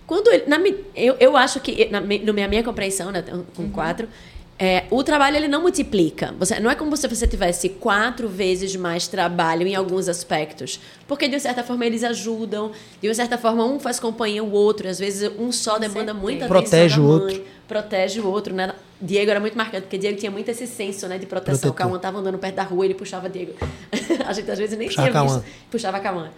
Quando 0.06 0.30
ele, 0.30 0.44
na, 0.46 0.58
eu, 0.94 1.16
eu 1.18 1.36
acho 1.36 1.58
que, 1.58 1.86
na, 1.86 2.00
na 2.00 2.32
minha, 2.32 2.46
minha 2.46 2.62
compreensão, 2.62 3.10
né, 3.10 3.22
com 3.56 3.62
uhum. 3.62 3.70
quatro, 3.70 4.08
é, 4.64 4.84
o 4.92 5.02
trabalho 5.02 5.36
ele 5.36 5.48
não 5.48 5.60
multiplica. 5.60 6.32
Você, 6.38 6.60
não 6.60 6.70
é 6.70 6.76
como 6.76 6.96
se 6.96 7.08
você 7.08 7.26
tivesse 7.26 7.68
quatro 7.68 8.28
vezes 8.28 8.76
mais 8.76 9.08
trabalho 9.08 9.66
em 9.66 9.74
alguns 9.74 10.08
aspectos. 10.08 10.78
Porque, 11.08 11.26
de 11.26 11.40
certa 11.40 11.64
forma, 11.64 11.84
eles 11.84 12.04
ajudam. 12.04 12.70
De 13.00 13.08
uma 13.08 13.14
certa 13.14 13.36
forma, 13.36 13.64
um 13.64 13.80
faz 13.80 13.98
companhia 13.98 14.40
ao 14.40 14.48
outro. 14.48 14.88
Às 14.88 15.00
vezes, 15.00 15.32
um 15.36 15.50
só 15.50 15.80
demanda 15.80 16.14
muita 16.14 16.46
Protege 16.46 16.94
atenção 16.94 17.04
o 17.04 17.08
outro. 17.08 17.44
Protege 17.66 18.20
o 18.20 18.28
outro, 18.28 18.54
né? 18.54 18.72
Diego 19.00 19.32
era 19.32 19.40
muito 19.40 19.58
marcante, 19.58 19.82
porque 19.82 19.98
Diego 19.98 20.16
tinha 20.16 20.30
muito 20.30 20.48
esse 20.48 20.68
senso 20.68 21.08
né, 21.08 21.18
de 21.18 21.26
proteção. 21.26 21.58
Protetor. 21.58 21.72
O 21.72 21.74
Cauã 21.74 21.96
estava 21.96 22.18
andando 22.18 22.38
perto 22.38 22.54
da 22.54 22.62
rua, 22.62 22.84
ele 22.84 22.94
puxava 22.94 23.28
Diego. 23.28 23.54
a 24.24 24.32
gente, 24.32 24.48
às 24.48 24.58
vezes, 24.58 24.78
nem 24.78 24.86
puxava 24.86 25.10
tinha 25.10 25.22
visto. 25.24 25.44
Puxava 25.72 25.96
a 25.96 26.00
Cauã 26.00 26.30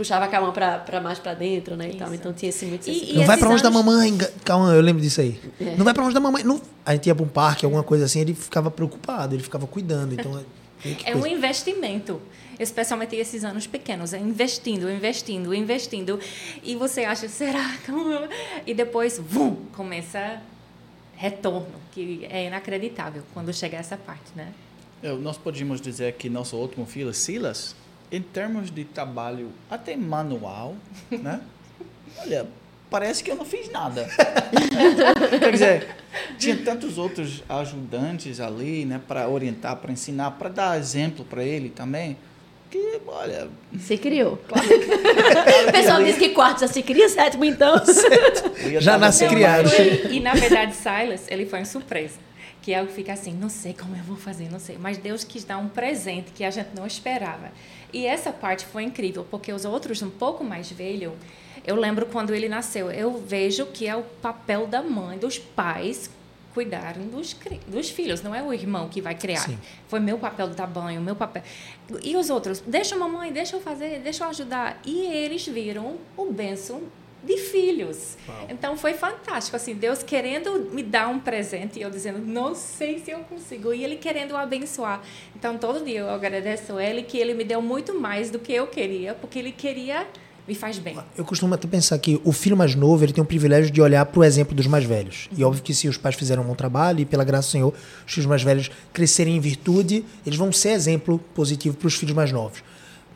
puxava 0.00 0.24
a 0.24 0.28
Cauã 0.28 0.50
pra, 0.50 0.78
pra 0.78 0.98
mais 0.98 1.18
pra 1.18 1.34
dentro, 1.34 1.76
né? 1.76 1.90
E 1.90 1.96
tal. 1.96 2.14
Então 2.14 2.32
tinha 2.32 2.48
esse 2.48 2.64
muito 2.64 2.88
e, 2.88 3.12
e 3.12 3.14
Não 3.18 3.26
vai 3.26 3.36
pra 3.36 3.50
longe 3.50 3.62
anos... 3.62 3.62
da 3.62 3.70
mamãe, 3.70 4.16
Cauã, 4.42 4.72
eu 4.72 4.80
lembro 4.80 5.02
disso 5.02 5.20
aí. 5.20 5.38
É. 5.60 5.76
Não 5.76 5.84
vai 5.84 5.92
pra 5.92 6.02
longe 6.02 6.14
da 6.14 6.20
mamãe. 6.20 6.42
Não... 6.42 6.58
A 6.86 6.94
gente 6.94 7.06
ia 7.06 7.14
pra 7.14 7.22
um 7.22 7.28
parque, 7.28 7.66
alguma 7.66 7.82
coisa 7.82 8.06
assim, 8.06 8.20
ele 8.20 8.32
ficava 8.32 8.70
preocupado, 8.70 9.34
ele 9.34 9.42
ficava 9.42 9.66
cuidando. 9.66 10.14
Então 10.14 10.42
É 11.04 11.14
um 11.14 11.26
investimento 11.26 12.18
especialmente 12.58 13.16
esses 13.16 13.42
anos 13.42 13.66
pequenos, 13.66 14.12
é 14.12 14.18
investindo, 14.18 14.90
investindo, 14.90 15.54
investindo, 15.54 16.20
e 16.62 16.76
você 16.76 17.04
acha, 17.04 17.26
será? 17.26 17.74
E 18.66 18.74
depois, 18.74 19.18
vum, 19.18 19.56
começa 19.72 20.42
retorno, 21.16 21.72
que 21.92 22.26
é 22.30 22.46
inacreditável 22.46 23.22
quando 23.32 23.50
chega 23.54 23.78
essa 23.78 23.96
parte, 23.96 24.30
né? 24.36 24.52
Eu, 25.02 25.18
nós 25.18 25.38
podemos 25.38 25.80
dizer 25.80 26.12
que 26.14 26.28
nosso 26.28 26.54
último 26.56 26.84
filho, 26.84 27.14
Silas, 27.14 27.74
em 28.10 28.20
termos 28.20 28.70
de 28.70 28.84
trabalho 28.84 29.50
até 29.70 29.96
manual, 29.96 30.76
né? 31.10 31.40
Olha, 32.18 32.46
parece 32.90 33.22
que 33.22 33.30
eu 33.30 33.36
não 33.36 33.44
fiz 33.44 33.70
nada. 33.70 34.08
Quer 35.40 35.52
dizer, 35.52 35.96
tinha 36.38 36.56
tantos 36.56 36.98
outros 36.98 37.42
ajudantes 37.48 38.40
ali, 38.40 38.84
né, 38.84 39.00
para 39.06 39.28
orientar, 39.28 39.76
para 39.76 39.92
ensinar, 39.92 40.32
para 40.32 40.48
dar 40.48 40.78
exemplo 40.78 41.24
para 41.24 41.44
ele 41.44 41.70
também 41.70 42.16
que, 42.70 43.00
olha. 43.06 43.48
Se 43.78 43.98
criou. 43.98 44.38
Claro. 44.48 44.68
o 45.68 45.72
pessoal 45.72 46.02
diz 46.02 46.16
que 46.16 46.30
quarto 46.30 46.60
já 46.60 46.68
se 46.68 46.82
cria, 46.82 47.08
sétimo 47.08 47.44
então. 47.44 47.74
já 48.78 48.96
nasce 48.96 49.26
criado. 49.28 49.68
E 50.10 50.20
na 50.20 50.34
verdade, 50.34 50.74
Silas, 50.74 51.26
ele 51.28 51.46
foi 51.46 51.58
uma 51.60 51.64
surpresa. 51.64 52.14
Que 52.62 52.72
é 52.72 52.78
algo 52.78 52.90
que 52.90 52.96
fica 52.96 53.12
assim, 53.12 53.32
não 53.32 53.48
sei 53.48 53.72
como 53.72 53.96
eu 53.96 54.02
vou 54.02 54.16
fazer, 54.16 54.50
não 54.50 54.58
sei. 54.58 54.76
Mas 54.78 54.98
Deus 54.98 55.24
quis 55.24 55.44
dar 55.44 55.58
um 55.58 55.68
presente 55.68 56.30
que 56.32 56.44
a 56.44 56.50
gente 56.50 56.70
não 56.74 56.86
esperava. 56.86 57.50
E 57.92 58.06
essa 58.06 58.32
parte 58.32 58.66
foi 58.66 58.82
incrível, 58.84 59.26
porque 59.30 59.52
os 59.52 59.64
outros, 59.64 60.02
um 60.02 60.10
pouco 60.10 60.44
mais 60.44 60.70
velhos, 60.70 61.14
eu 61.66 61.76
lembro 61.76 62.06
quando 62.06 62.34
ele 62.34 62.48
nasceu, 62.48 62.90
eu 62.90 63.18
vejo 63.18 63.66
que 63.66 63.86
é 63.86 63.96
o 63.96 64.02
papel 64.02 64.66
da 64.66 64.82
mãe, 64.82 65.18
dos 65.18 65.38
pais, 65.38 66.10
cuidarem 66.54 67.06
dos, 67.08 67.36
dos 67.66 67.90
filhos, 67.90 68.22
não 68.22 68.34
é 68.34 68.42
o 68.42 68.52
irmão 68.52 68.88
que 68.88 69.00
vai 69.00 69.14
criar. 69.14 69.40
Sim. 69.40 69.58
Foi 69.88 70.00
meu 70.00 70.18
papel 70.18 70.48
do 70.48 70.54
tabanho, 70.54 71.00
meu 71.00 71.14
papel. 71.14 71.42
E 72.02 72.16
os 72.16 72.30
outros, 72.30 72.60
deixa 72.60 72.94
a 72.94 72.98
mamãe, 72.98 73.32
deixa 73.32 73.56
eu 73.56 73.60
fazer, 73.60 74.00
deixa 74.00 74.24
eu 74.24 74.28
ajudar. 74.28 74.80
E 74.84 75.06
eles 75.06 75.46
viram 75.46 75.96
o 76.16 76.32
benção 76.32 76.82
de 77.22 77.36
filhos. 77.36 78.16
Uau. 78.28 78.46
Então 78.48 78.76
foi 78.76 78.94
fantástico, 78.94 79.56
assim, 79.56 79.74
Deus 79.74 80.02
querendo 80.02 80.70
me 80.72 80.82
dar 80.82 81.08
um 81.08 81.18
presente 81.18 81.78
e 81.78 81.82
eu 81.82 81.90
dizendo, 81.90 82.18
não 82.18 82.54
sei 82.54 82.98
se 82.98 83.10
eu 83.10 83.20
consigo, 83.20 83.72
e 83.72 83.84
Ele 83.84 83.96
querendo 83.96 84.36
abençoar. 84.36 85.02
Então 85.36 85.58
todo 85.58 85.84
dia 85.84 86.00
eu 86.00 86.10
agradeço 86.10 86.76
a 86.76 86.84
Ele 86.84 87.02
que 87.02 87.18
Ele 87.18 87.34
me 87.34 87.44
deu 87.44 87.60
muito 87.60 87.98
mais 87.98 88.30
do 88.30 88.38
que 88.38 88.52
eu 88.52 88.66
queria, 88.66 89.14
porque 89.14 89.38
Ele 89.38 89.52
queria 89.52 90.06
me 90.50 90.54
faz 90.54 90.78
bem. 90.78 90.98
Eu 91.16 91.24
costumo 91.24 91.54
até 91.54 91.68
pensar 91.68 91.96
que 91.98 92.20
o 92.24 92.32
filho 92.32 92.56
mais 92.56 92.74
novo 92.74 93.04
ele 93.04 93.12
tem 93.12 93.22
o 93.22 93.26
privilégio 93.26 93.70
de 93.70 93.80
olhar 93.80 94.04
para 94.06 94.18
o 94.18 94.24
exemplo 94.24 94.52
dos 94.52 94.66
mais 94.66 94.84
velhos. 94.84 95.28
Uhum. 95.30 95.38
E 95.38 95.44
óbvio 95.44 95.62
que 95.62 95.72
se 95.72 95.86
os 95.86 95.96
pais 95.96 96.16
fizeram 96.16 96.42
um 96.42 96.46
bom 96.46 96.56
trabalho 96.56 97.00
e 97.00 97.04
pela 97.04 97.22
graça 97.22 97.48
do 97.48 97.52
Senhor, 97.52 97.74
os 98.04 98.12
filhos 98.12 98.26
mais 98.26 98.42
velhos 98.42 98.68
crescerem 98.92 99.36
em 99.36 99.40
virtude, 99.40 100.04
eles 100.26 100.36
vão 100.36 100.50
ser 100.50 100.70
exemplo 100.70 101.20
positivo 101.34 101.76
para 101.76 101.86
os 101.86 101.94
filhos 101.94 102.16
mais 102.16 102.32
novos. 102.32 102.64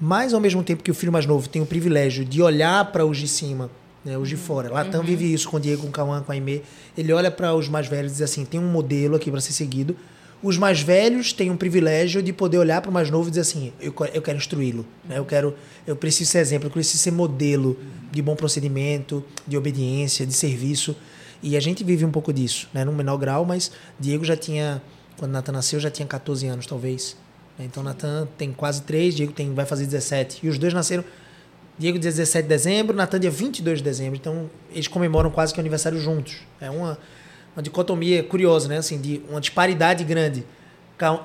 Mas 0.00 0.32
ao 0.32 0.40
mesmo 0.40 0.62
tempo 0.62 0.82
que 0.82 0.90
o 0.90 0.94
filho 0.94 1.10
mais 1.10 1.26
novo 1.26 1.48
tem 1.48 1.60
o 1.60 1.66
privilégio 1.66 2.24
de 2.24 2.40
olhar 2.40 2.92
para 2.92 3.04
os 3.04 3.18
de 3.18 3.26
cima, 3.26 3.70
né, 4.04 4.18
os 4.18 4.28
de 4.28 4.36
fora. 4.36 4.70
Latam 4.72 5.00
uhum. 5.00 5.06
vive 5.06 5.32
isso 5.32 5.48
com 5.48 5.56
o 5.56 5.60
Diego, 5.60 5.82
com 5.82 5.88
o 5.88 5.92
Cauã, 5.92 6.22
com 6.22 6.32
a 6.32 6.34
Aimee. 6.34 6.62
Ele 6.96 7.12
olha 7.12 7.30
para 7.30 7.54
os 7.54 7.68
mais 7.68 7.86
velhos 7.86 8.12
e 8.12 8.14
diz 8.14 8.22
assim: 8.22 8.44
tem 8.44 8.60
um 8.60 8.70
modelo 8.70 9.16
aqui 9.16 9.30
para 9.30 9.40
ser 9.40 9.52
seguido 9.52 9.96
os 10.44 10.58
mais 10.58 10.82
velhos 10.82 11.32
têm 11.32 11.50
um 11.50 11.56
privilégio 11.56 12.22
de 12.22 12.30
poder 12.30 12.58
olhar 12.58 12.82
para 12.82 12.90
o 12.90 12.92
mais 12.92 13.08
novo 13.08 13.28
e 13.28 13.30
dizer 13.30 13.40
assim: 13.40 13.72
eu, 13.80 13.94
eu 14.12 14.20
quero 14.20 14.36
instruí-lo, 14.36 14.84
né? 15.08 15.18
eu 15.18 15.24
quero, 15.24 15.54
eu 15.86 15.96
preciso 15.96 16.30
ser 16.30 16.38
exemplo, 16.40 16.66
eu 16.66 16.70
preciso 16.70 17.02
ser 17.02 17.12
modelo 17.12 17.78
de 18.12 18.20
bom 18.20 18.36
procedimento, 18.36 19.24
de 19.46 19.56
obediência, 19.56 20.26
de 20.26 20.34
serviço. 20.34 20.94
E 21.42 21.56
a 21.56 21.60
gente 21.60 21.82
vive 21.82 22.04
um 22.04 22.10
pouco 22.10 22.30
disso, 22.30 22.68
né? 22.74 22.84
num 22.84 22.94
menor 22.94 23.16
grau, 23.16 23.46
mas 23.46 23.72
Diego 23.98 24.22
já 24.22 24.36
tinha, 24.36 24.82
quando 25.16 25.32
Natan 25.32 25.52
nasceu, 25.52 25.80
já 25.80 25.90
tinha 25.90 26.06
14 26.06 26.46
anos, 26.46 26.66
talvez. 26.66 27.16
Então 27.58 27.82
Natan 27.82 28.28
tem 28.36 28.52
quase 28.52 28.82
3, 28.82 29.14
Diego 29.14 29.32
tem, 29.32 29.54
vai 29.54 29.64
fazer 29.64 29.86
17. 29.86 30.40
E 30.42 30.48
os 30.50 30.58
dois 30.58 30.74
nasceram. 30.74 31.04
Diego 31.78 31.98
dia 31.98 32.10
17 32.10 32.42
de 32.42 32.48
dezembro, 32.48 32.96
Natan 32.96 33.18
dia 33.18 33.30
22 33.30 33.78
de 33.78 33.84
dezembro. 33.84 34.16
Então 34.16 34.50
eles 34.72 34.88
comemoram 34.88 35.30
quase 35.30 35.52
que 35.52 35.58
o 35.58 35.62
aniversário 35.62 35.98
juntos. 35.98 36.38
É 36.60 36.70
uma 36.70 36.98
uma 37.54 37.62
dicotomia 37.62 38.22
curiosa, 38.22 38.68
né? 38.68 38.78
Assim, 38.78 39.00
de 39.00 39.22
uma 39.28 39.40
disparidade 39.40 40.04
grande. 40.04 40.44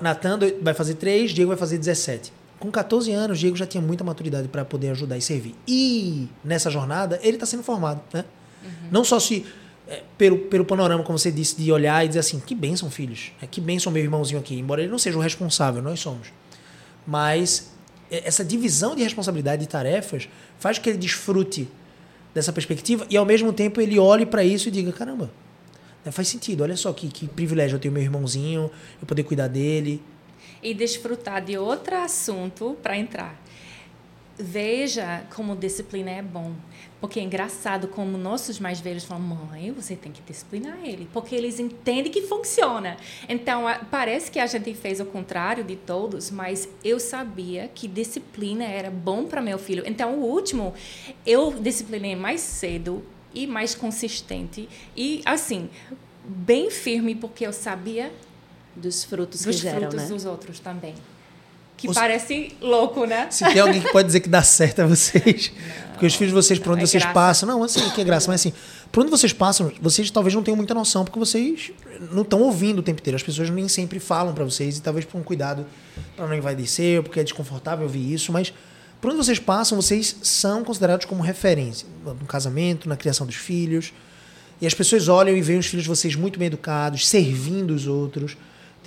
Natan 0.02 0.40
vai 0.62 0.74
fazer 0.74 0.96
3, 0.96 1.32
Diego 1.32 1.50
vai 1.50 1.58
fazer 1.58 1.78
17. 1.78 2.32
Com 2.60 2.72
14 2.72 3.12
anos, 3.12 3.40
Diego 3.40 3.56
já 3.56 3.66
tinha 3.66 3.82
muita 3.82 4.04
maturidade 4.04 4.48
para 4.48 4.66
poder 4.66 4.90
ajudar 4.90 5.18
e 5.18 5.22
servir. 5.22 5.56
E 5.68 6.28
nessa 6.44 6.70
jornada, 6.70 7.20
ele 7.24 7.38
está 7.38 7.46
sendo 7.46 7.64
formado, 7.64 8.02
né? 8.14 8.26
Uhum. 8.64 8.70
Não 8.92 9.04
só 9.04 9.20
se 9.20 9.46
é, 9.88 10.04
pelo, 10.18 10.38
pelo 10.38 10.66
panorama, 10.66 11.04
como 11.04 11.18
você 11.18 11.32
disse, 11.32 11.56
de 11.56 11.72
olhar 11.72 12.04
e 12.04 12.10
dizer 12.10 12.20
assim, 12.20 12.40
que 12.40 12.54
bênção, 12.54 12.92
filhos. 12.92 13.32
É, 13.42 13.48
que 13.48 13.62
bênção 13.62 13.92
meu 13.92 14.04
irmãozinho 14.04 14.40
aqui. 14.40 14.60
Embora 14.60 14.82
ele 14.82 14.92
não 14.92 15.00
seja 15.00 15.18
o 15.18 15.22
responsável, 15.22 15.82
nós 15.82 16.00
somos. 16.00 16.28
Mas 17.08 17.72
essa 18.10 18.44
divisão 18.44 18.96
de 18.96 19.04
responsabilidade 19.04 19.64
e 19.64 19.68
tarefas 19.68 20.28
faz 20.58 20.80
que 20.80 20.90
ele 20.90 20.98
desfrute 20.98 21.68
dessa 22.34 22.52
perspectiva 22.52 23.06
e, 23.10 23.18
ao 23.18 23.26
mesmo 23.26 23.54
tempo, 23.54 23.82
ele 23.82 23.98
olhe 24.00 24.26
para 24.26 24.44
isso 24.44 24.68
e 24.68 24.72
diga, 24.72 24.92
caramba, 24.92 25.32
é, 26.06 26.12
faz 26.12 26.28
sentido. 26.28 26.64
Olha 26.64 26.76
só 26.76 26.92
que, 26.94 27.08
que 27.10 27.28
privilégio 27.28 27.76
eu 27.76 27.80
tenho 27.80 27.94
meu 27.94 28.04
irmãozinho, 28.04 28.72
eu 29.02 29.08
poder 29.08 29.24
cuidar 29.24 29.48
dele. 29.48 30.02
E 30.62 30.74
desfrutar 30.74 31.44
de 31.44 31.58
outro 31.58 31.96
assunto 31.96 32.78
para 32.82 32.98
entrar. 32.98 33.40
Veja 34.38 35.24
como 35.36 35.56
disciplina 35.56 36.12
é 36.12 36.22
bom. 36.22 36.54
Porque 37.00 37.20
é 37.20 37.24
engraçado 37.24 37.88
como 37.88 38.18
nossos 38.18 38.60
mais 38.60 38.80
velhos 38.80 39.06
falam, 39.06 39.24
mãe, 39.24 39.72
você 39.72 39.96
tem 39.96 40.12
que 40.12 40.22
disciplinar 40.22 40.78
ele. 40.84 41.08
Porque 41.14 41.34
eles 41.34 41.60
entendem 41.60 42.12
que 42.12 42.24
funciona. 42.24 42.98
Então, 43.28 43.64
parece 43.90 44.30
que 44.30 44.40
a 44.40 44.46
gente 44.46 44.74
fez 44.74 45.00
o 45.00 45.06
contrário 45.06 45.64
de 45.64 45.76
todos, 45.76 46.30
mas 46.30 46.68
eu 46.84 47.00
sabia 47.00 47.70
que 47.74 47.88
disciplina 47.88 48.66
era 48.66 48.92
bom 48.92 49.26
para 49.26 49.42
meu 49.42 49.58
filho. 49.58 49.84
Então, 49.86 50.16
o 50.20 50.26
último, 50.26 50.74
eu 51.26 51.54
disciplinei 51.54 52.16
mais 52.16 52.42
cedo 52.42 53.04
e 53.34 53.46
mais 53.48 53.76
consistente 53.76 54.68
e 54.96 55.22
assim 55.24 55.70
bem 56.26 56.70
firme 56.70 57.16
porque 57.16 57.46
eu 57.46 57.54
sabia 57.54 58.12
dos 58.76 59.04
frutos 59.04 59.44
dos 59.44 59.56
que 59.56 59.62
geram, 59.62 59.82
frutos 59.82 60.02
né? 60.02 60.08
dos 60.08 60.26
outros 60.26 60.60
também. 60.60 60.96
Que 61.80 61.88
os... 61.88 61.96
parece 61.96 62.52
louco, 62.60 63.06
né? 63.06 63.28
Se 63.30 63.46
tem 63.46 63.62
alguém 63.62 63.80
que 63.80 63.90
pode 63.90 64.06
dizer 64.06 64.20
que 64.20 64.28
dá 64.28 64.44
certo 64.44 64.82
a 64.82 64.88
vocês. 64.88 65.52
Não, 65.56 65.88
porque 65.94 66.06
os 66.06 66.14
filhos 66.14 66.34
de 66.34 66.36
vocês, 66.36 66.60
por 66.60 66.74
onde 66.74 66.84
é 66.84 66.86
vocês 66.86 67.04
graça. 67.04 67.14
passam. 67.14 67.48
Não, 67.48 67.64
assim, 67.64 67.90
que 67.92 68.02
é 68.02 68.04
graça, 68.04 68.30
mas 68.30 68.42
assim, 68.42 68.54
por 68.92 69.02
onde 69.02 69.10
vocês 69.10 69.32
passam, 69.32 69.72
vocês 69.82 70.12
talvez 70.12 70.36
não 70.36 70.44
tenham 70.44 70.58
muita 70.58 70.74
noção, 70.74 71.06
porque 71.06 71.18
vocês 71.18 71.72
não 72.12 72.24
estão 72.24 72.42
ouvindo 72.42 72.80
o 72.80 72.84
tempo 72.84 73.00
inteiro. 73.00 73.16
As 73.16 73.24
pessoas 73.24 73.50
nem 73.50 73.70
sempre 73.70 73.98
falam 73.98 74.34
para 74.34 74.44
vocês, 74.44 74.78
e 74.78 74.82
talvez 74.82 75.06
por 75.06 75.18
um 75.18 75.24
cuidado 75.24 75.66
para 76.18 76.28
não 76.28 76.36
ou 76.36 77.04
porque 77.04 77.20
é 77.22 77.24
desconfortável 77.24 77.86
ouvir 77.86 78.14
isso, 78.14 78.34
mas 78.34 78.54
por 79.00 79.12
onde 79.12 79.18
vocês 79.24 79.40
passam, 79.40 79.82
vocês 79.82 80.18
são 80.22 80.66
considerados 80.66 81.06
como 81.06 81.24
referência 81.24 81.88
no 82.04 82.26
casamento, 82.26 82.90
na 82.90 82.98
criação 82.98 83.26
dos 83.26 83.36
filhos. 83.36 83.94
E 84.62 84.68
as 84.68 84.74
pessoas 84.74 85.08
olham 85.08 85.38
e 85.38 85.42
veem 85.42 85.60
os 85.60 85.68
filhos 85.68 85.84
de 85.84 85.90
vocês 85.90 86.16
muito 86.16 86.38
bem 86.38 86.48
educados, 86.48 87.08
servindo 87.08 87.72
os 87.72 87.88
outros. 87.88 88.36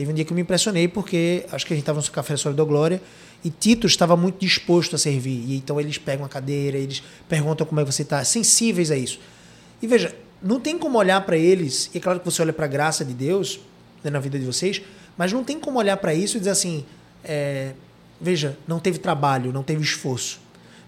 Teve 0.03 0.11
um 0.11 0.15
dia 0.15 0.25
que 0.25 0.33
eu 0.33 0.35
me 0.35 0.43
impressionei 0.43 0.89
porque 0.89 1.47
acho 1.53 1.65
que 1.65 1.73
a 1.73 1.77
gente 1.77 1.83
estava 1.83 2.01
no 2.01 2.11
café 2.11 2.37
Sólido 2.37 2.57
da 2.57 2.65
Glória 2.65 3.01
e 3.45 3.51
Tito 3.51 3.87
estava 3.87 4.17
muito 4.17 4.41
disposto 4.41 4.97
a 4.97 4.99
servir. 4.99 5.45
E 5.47 5.57
então 5.57 5.81
eles 5.81 5.97
pegam 5.97 6.27
a 6.27 6.29
cadeira, 6.29 6.77
eles 6.77 7.03
perguntam 7.29 7.65
como 7.65 7.81
é 7.81 7.85
que 7.85 7.93
você 7.93 8.03
está, 8.03 8.25
sensíveis 8.25 8.91
a 8.91 8.97
isso. 8.97 9.21
E 9.81 9.87
veja, 9.87 10.13
não 10.43 10.59
tem 10.59 10.77
como 10.77 10.99
olhar 10.99 11.21
para 11.21 11.37
eles, 11.37 11.89
e 11.95 11.99
é 11.99 12.01
claro 12.01 12.19
que 12.19 12.25
você 12.25 12.43
olha 12.43 12.53
para 12.53 12.65
a 12.65 12.69
graça 12.69 13.05
de 13.05 13.15
Deus 13.15 13.61
né, 14.03 14.11
na 14.11 14.19
vida 14.19 14.37
de 14.37 14.45
vocês, 14.45 14.83
mas 15.17 15.33
não 15.33 15.45
tem 15.45 15.61
como 15.61 15.79
olhar 15.79 15.97
para 15.99 16.13
isso 16.13 16.37
e 16.37 16.41
dizer 16.41 16.51
assim, 16.51 16.85
é, 17.23 17.73
Veja, 18.23 18.57
não 18.69 18.79
teve 18.79 18.99
trabalho, 18.99 19.53
não 19.53 19.65
teve 19.65 19.83
esforço. 19.83 20.39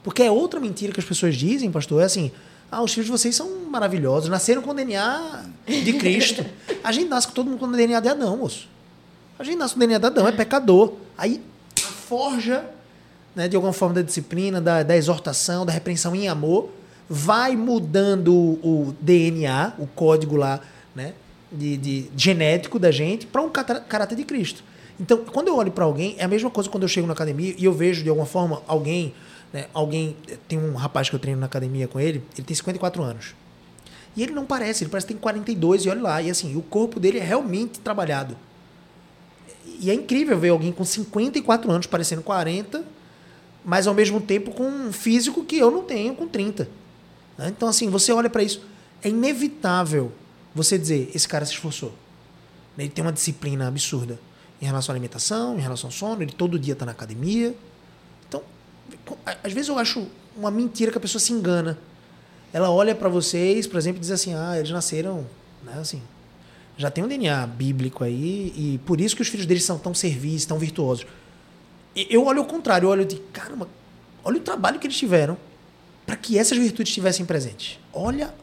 Porque 0.04 0.22
é 0.22 0.30
outra 0.30 0.60
mentira 0.60 0.92
que 0.92 1.00
as 1.00 1.06
pessoas 1.06 1.34
dizem, 1.34 1.68
pastor, 1.68 2.00
é 2.00 2.04
assim: 2.04 2.30
ah, 2.70 2.80
os 2.80 2.92
filhos 2.92 3.06
de 3.06 3.12
vocês 3.12 3.34
são 3.34 3.64
maravilhosos, 3.68 4.28
nasceram 4.28 4.62
com 4.62 4.70
o 4.70 4.74
DNA 4.74 5.44
de 5.66 5.92
Cristo. 5.94 6.46
A 6.84 6.92
gente 6.92 7.08
nasce 7.08 7.26
com 7.26 7.32
todo 7.32 7.50
mundo 7.50 7.58
com 7.58 7.66
o 7.66 7.72
DNA 7.72 7.98
de 7.98 8.08
Adão, 8.08 8.36
moço. 8.36 8.68
A 9.38 9.42
gente 9.42 9.56
nasce 9.56 9.74
com 9.74 9.80
DNA 9.80 9.98
de 9.98 10.06
Adão, 10.06 10.28
é 10.28 10.32
pecador. 10.32 10.94
Aí 11.18 11.42
forja, 11.76 12.64
né, 13.34 13.48
de 13.48 13.56
alguma 13.56 13.72
forma, 13.72 13.94
da 13.94 14.02
disciplina, 14.02 14.60
da, 14.60 14.82
da 14.82 14.96
exortação, 14.96 15.66
da 15.66 15.72
repreensão 15.72 16.14
em 16.14 16.28
amor, 16.28 16.70
vai 17.08 17.56
mudando 17.56 18.32
o, 18.32 18.88
o 18.88 18.96
DNA, 19.00 19.72
o 19.78 19.86
código 19.86 20.36
lá, 20.36 20.60
né, 20.94 21.14
de, 21.50 21.76
de 21.76 22.10
genético 22.16 22.78
da 22.78 22.90
gente, 22.90 23.26
para 23.26 23.42
um 23.42 23.50
caráter 23.50 24.16
de 24.16 24.24
Cristo. 24.24 24.62
Então, 25.00 25.24
quando 25.24 25.48
eu 25.48 25.56
olho 25.56 25.72
para 25.72 25.84
alguém, 25.84 26.14
é 26.18 26.24
a 26.24 26.28
mesma 26.28 26.50
coisa 26.50 26.70
quando 26.70 26.84
eu 26.84 26.88
chego 26.88 27.06
na 27.06 27.12
academia 27.12 27.54
e 27.58 27.64
eu 27.64 27.72
vejo 27.72 28.02
de 28.04 28.08
alguma 28.08 28.26
forma 28.26 28.62
alguém, 28.68 29.12
né, 29.52 29.66
alguém, 29.74 30.16
tem 30.46 30.58
um 30.58 30.74
rapaz 30.74 31.10
que 31.10 31.16
eu 31.16 31.20
treino 31.20 31.40
na 31.40 31.46
academia 31.46 31.88
com 31.88 31.98
ele, 31.98 32.22
ele 32.36 32.46
tem 32.46 32.54
54 32.54 33.02
anos. 33.02 33.34
E 34.16 34.22
ele 34.22 34.32
não 34.32 34.46
parece, 34.46 34.84
ele 34.84 34.90
parece 34.90 35.08
que 35.08 35.12
tem 35.12 35.20
42 35.20 35.84
e 35.84 35.88
olha 35.88 36.02
lá, 36.02 36.22
e 36.22 36.30
assim, 36.30 36.54
o 36.54 36.62
corpo 36.62 37.00
dele 37.00 37.18
é 37.18 37.24
realmente 37.24 37.80
trabalhado. 37.80 38.36
E 39.80 39.90
é 39.90 39.94
incrível 39.94 40.38
ver 40.38 40.50
alguém 40.50 40.72
com 40.72 40.84
54 40.84 41.70
anos 41.70 41.86
parecendo 41.86 42.22
40, 42.22 42.84
mas 43.64 43.86
ao 43.86 43.94
mesmo 43.94 44.20
tempo 44.20 44.50
com 44.50 44.66
um 44.66 44.92
físico 44.92 45.44
que 45.44 45.56
eu 45.56 45.70
não 45.70 45.82
tenho 45.82 46.14
com 46.14 46.28
30. 46.28 46.68
Né? 47.38 47.48
Então, 47.48 47.68
assim, 47.68 47.88
você 47.88 48.12
olha 48.12 48.30
para 48.30 48.42
isso, 48.42 48.62
é 49.02 49.08
inevitável 49.08 50.12
você 50.54 50.78
dizer: 50.78 51.10
esse 51.14 51.26
cara 51.26 51.44
se 51.44 51.52
esforçou. 51.52 51.92
Ele 52.78 52.88
tem 52.88 53.04
uma 53.04 53.12
disciplina 53.12 53.68
absurda. 53.68 54.18
em 54.60 54.66
relação 54.66 54.92
à 54.92 54.94
alimentação, 54.94 55.58
em 55.58 55.60
relação 55.60 55.88
ao 55.88 55.92
sono, 55.92 56.22
ele 56.22 56.32
todo 56.32 56.58
dia 56.58 56.72
está 56.72 56.86
na 56.86 56.92
academia. 56.92 57.54
Então, 58.28 58.42
às 59.42 59.52
vezes 59.52 59.68
eu 59.68 59.78
acho 59.78 60.06
uma 60.36 60.50
mentira 60.50 60.90
que 60.90 60.98
a 60.98 61.00
pessoa 61.00 61.20
se 61.20 61.32
engana. 61.32 61.78
Ela 62.52 62.70
olha 62.70 62.94
para 62.94 63.08
vocês, 63.08 63.66
por 63.66 63.78
exemplo, 63.78 63.98
e 63.98 64.00
diz 64.00 64.10
assim: 64.10 64.34
ah, 64.34 64.56
eles 64.56 64.70
nasceram, 64.70 65.26
né, 65.62 65.74
assim, 65.78 66.02
já 66.76 66.90
tem 66.90 67.04
um 67.04 67.08
DNA 67.08 67.46
bíblico 67.46 68.02
aí, 68.02 68.52
e 68.56 68.80
por 68.84 69.00
isso 69.00 69.14
que 69.14 69.22
os 69.22 69.28
filhos 69.28 69.46
deles 69.46 69.64
são 69.64 69.78
tão 69.78 69.94
servis, 69.94 70.44
tão 70.44 70.58
virtuosos. 70.58 71.06
Eu 71.94 72.24
olho 72.24 72.42
o 72.42 72.44
contrário, 72.44 72.86
eu 72.86 72.90
olho 72.90 73.04
de 73.04 73.16
caramba, 73.32 73.68
olha 74.24 74.38
o 74.38 74.40
trabalho 74.40 74.78
que 74.80 74.86
eles 74.86 74.96
tiveram 74.96 75.36
para 76.04 76.16
que 76.16 76.38
essas 76.38 76.58
virtudes 76.58 76.90
estivessem 76.90 77.24
presentes. 77.24 77.78
Olha, 77.92 78.34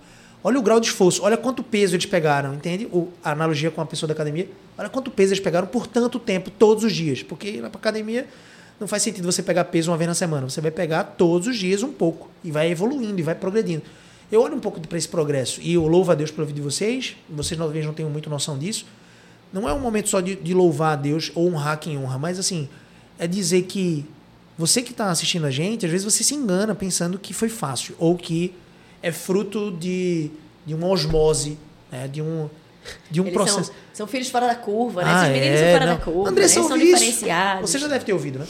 olha 0.44 0.58
o 0.58 0.62
grau 0.62 0.80
de 0.80 0.88
esforço, 0.88 1.22
olha 1.24 1.36
quanto 1.36 1.62
peso 1.62 1.96
eles 1.96 2.06
pegaram, 2.06 2.54
entende? 2.54 2.88
A 3.24 3.32
analogia 3.32 3.70
com 3.70 3.82
a 3.82 3.86
pessoa 3.86 4.08
da 4.08 4.14
academia, 4.14 4.50
olha 4.78 4.90
quanto 4.90 5.12
peso 5.12 5.34
eles 5.34 5.44
pegaram 5.44 5.68
por 5.68 5.86
tanto 5.86 6.18
tempo, 6.18 6.50
todos 6.50 6.84
os 6.84 6.94
dias. 6.94 7.22
Porque 7.22 7.60
na 7.60 7.68
academia 7.68 8.28
não 8.80 8.88
faz 8.88 9.04
sentido 9.04 9.30
você 9.30 9.44
pegar 9.44 9.66
peso 9.66 9.92
uma 9.92 9.98
vez 9.98 10.08
na 10.08 10.16
semana, 10.16 10.50
você 10.50 10.62
vai 10.62 10.72
pegar 10.72 11.04
todos 11.04 11.48
os 11.48 11.58
dias 11.58 11.84
um 11.84 11.92
pouco 11.92 12.30
e 12.44 12.50
vai 12.50 12.72
evoluindo 12.72 13.20
e 13.20 13.24
vai 13.24 13.36
progredindo. 13.36 13.84
Eu 14.32 14.42
olho 14.42 14.56
um 14.56 14.60
pouco 14.60 14.80
para 14.80 14.98
esse 14.98 15.10
progresso 15.10 15.60
e 15.62 15.74
eu 15.74 15.86
louvo 15.88 16.12
a 16.12 16.16
Deus 16.16 16.32
pelo 16.32 16.48
vídeo 16.48 16.64
de 16.64 16.70
vocês. 16.70 17.18
Vocês 17.30 17.58
talvez 17.58 17.86
não 17.86 17.94
tenham 17.94 18.10
muito 18.10 18.30
noção 18.30 18.58
disso. 18.58 18.86
Não 19.52 19.68
é 19.68 19.74
um 19.74 19.80
momento 19.80 20.08
só 20.08 20.22
de, 20.22 20.36
de 20.36 20.54
louvar 20.54 20.94
a 20.94 20.96
Deus 20.96 21.32
ou 21.36 21.48
honrar 21.48 21.78
quem 21.78 21.98
honra, 21.98 22.18
mas 22.18 22.40
assim, 22.40 22.70
é 23.20 23.28
dizer 23.28 23.64
que 23.64 24.06
você 24.58 24.82
que 24.82 24.92
está 24.92 25.10
assistindo 25.10 25.46
a 25.46 25.52
gente, 25.52 25.86
às 25.86 25.92
vezes 25.92 26.06
você 26.06 26.24
se 26.24 26.34
engana 26.34 26.74
pensando 26.74 27.20
que 27.20 27.34
foi 27.34 27.50
fácil 27.50 27.94
ou 28.00 28.16
que 28.16 28.54
é 29.04 29.12
fruto 29.12 29.72
de, 29.72 30.32
de 30.66 30.74
uma 30.74 30.88
osmose, 30.88 31.58
né? 31.92 32.08
de 32.08 32.22
um, 32.22 32.50
de 33.10 33.20
um 33.20 33.26
Eles 33.26 33.34
processo. 33.34 33.66
São, 33.66 33.76
são, 33.94 34.08
filhos 34.08 34.30
fora 34.30 34.48
da 34.48 34.56
curva, 34.56 35.04
né? 35.04 35.12
Ah, 35.12 35.22
Esses 35.24 35.34
meninos 35.34 35.60
é, 35.60 35.64
são 35.64 35.74
fora 35.74 35.86
não. 35.86 35.98
da 35.98 36.04
curva. 36.06 36.30
Andressa, 36.30 36.62
né? 36.62 36.68
São 36.68 36.78
isso. 36.78 36.86
diferenciados. 36.86 37.70
Você 37.70 37.80
já 37.80 37.88
deve 37.88 38.06
ter 38.06 38.14
ouvido, 38.14 38.40
né? 38.40 38.48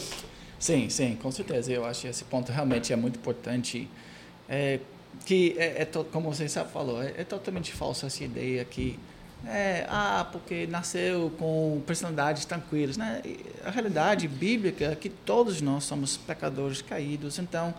Sim, 0.60 0.89
sim, 0.89 1.17
com 1.20 1.32
certeza. 1.32 1.72
Eu 1.72 1.86
acho 1.86 2.02
que 2.02 2.08
esse 2.08 2.24
ponto 2.26 2.52
realmente 2.52 2.94
é 2.94 2.96
muito 2.96 3.17
importante. 3.17 3.89
É, 4.48 4.80
que 5.25 5.55
é, 5.57 5.84
é 5.84 5.86
como 6.12 6.34
você 6.34 6.47
sabe 6.49 6.71
falou, 6.71 7.01
é, 7.01 7.13
é, 7.17 7.23
totalmente 7.23 7.71
falsa 7.71 8.07
essa 8.07 8.23
ideia 8.23 8.63
que 8.65 8.99
é, 9.45 9.86
ah, 9.89 10.27
porque 10.31 10.67
nasceu 10.67 11.31
com 11.38 11.81
personalidades 11.86 12.45
tranquilas, 12.45 12.95
né? 12.95 13.21
A 13.65 13.71
realidade 13.71 14.27
bíblica 14.27 14.86
é 14.86 14.95
que 14.95 15.10
todos 15.10 15.62
nós 15.62 15.84
somos 15.84 16.15
pecadores 16.15 16.81
caídos, 16.81 17.39
então 17.39 17.73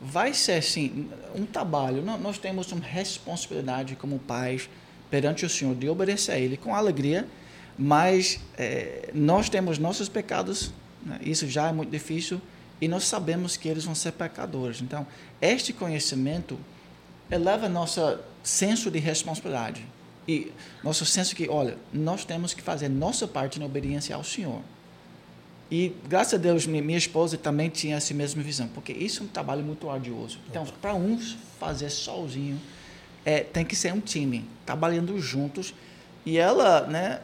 vai 0.00 0.34
ser 0.34 0.54
assim 0.54 1.08
um 1.34 1.46
trabalho. 1.46 2.02
Nós 2.02 2.38
temos 2.38 2.72
uma 2.72 2.84
responsabilidade 2.84 3.94
como 3.94 4.18
pais 4.18 4.68
perante 5.08 5.46
o 5.46 5.48
Senhor 5.48 5.76
de 5.76 5.88
obedecer 5.88 6.32
a 6.32 6.38
Ele 6.38 6.56
com 6.56 6.74
alegria, 6.74 7.26
mas 7.78 8.40
é, 8.58 9.10
nós 9.14 9.48
temos 9.48 9.78
nossos 9.78 10.08
pecados, 10.08 10.72
né? 11.04 11.20
isso 11.22 11.48
já 11.48 11.68
é 11.68 11.72
muito 11.72 11.90
difícil 11.90 12.40
e 12.80 12.88
nós 12.88 13.04
sabemos 13.04 13.56
que 13.56 13.68
eles 13.68 13.84
vão 13.84 13.94
ser 13.94 14.12
pecadores. 14.12 14.82
Então, 14.82 15.06
este 15.40 15.72
conhecimento 15.72 16.58
eleva 17.30 17.68
nosso 17.68 18.18
senso 18.42 18.90
de 18.90 18.98
responsabilidade 18.98 19.84
e 20.28 20.52
nosso 20.82 21.04
senso 21.04 21.34
que, 21.34 21.48
olha, 21.48 21.76
nós 21.92 22.24
temos 22.24 22.52
que 22.54 22.62
fazer 22.62 22.88
nossa 22.88 23.26
parte 23.26 23.58
na 23.58 23.66
obediência 23.66 24.14
ao 24.14 24.24
Senhor. 24.24 24.60
E 25.70 25.92
graças 26.08 26.34
a 26.34 26.36
Deus, 26.36 26.66
minha 26.66 26.98
esposa 26.98 27.36
também 27.36 27.68
tinha 27.68 27.96
essa 27.96 28.14
mesma 28.14 28.42
visão, 28.42 28.68
porque 28.68 28.92
isso 28.92 29.22
é 29.22 29.26
um 29.26 29.28
trabalho 29.28 29.64
muito 29.64 29.90
arduoso. 29.90 30.38
Então, 30.48 30.64
para 30.80 30.94
uns 30.94 31.36
fazer 31.58 31.90
sozinho, 31.90 32.60
é, 33.24 33.40
tem 33.40 33.64
que 33.64 33.74
ser 33.74 33.92
um 33.92 34.00
time, 34.00 34.44
trabalhando 34.64 35.18
juntos. 35.18 35.74
E 36.24 36.38
ela, 36.38 36.86
né, 36.86 37.20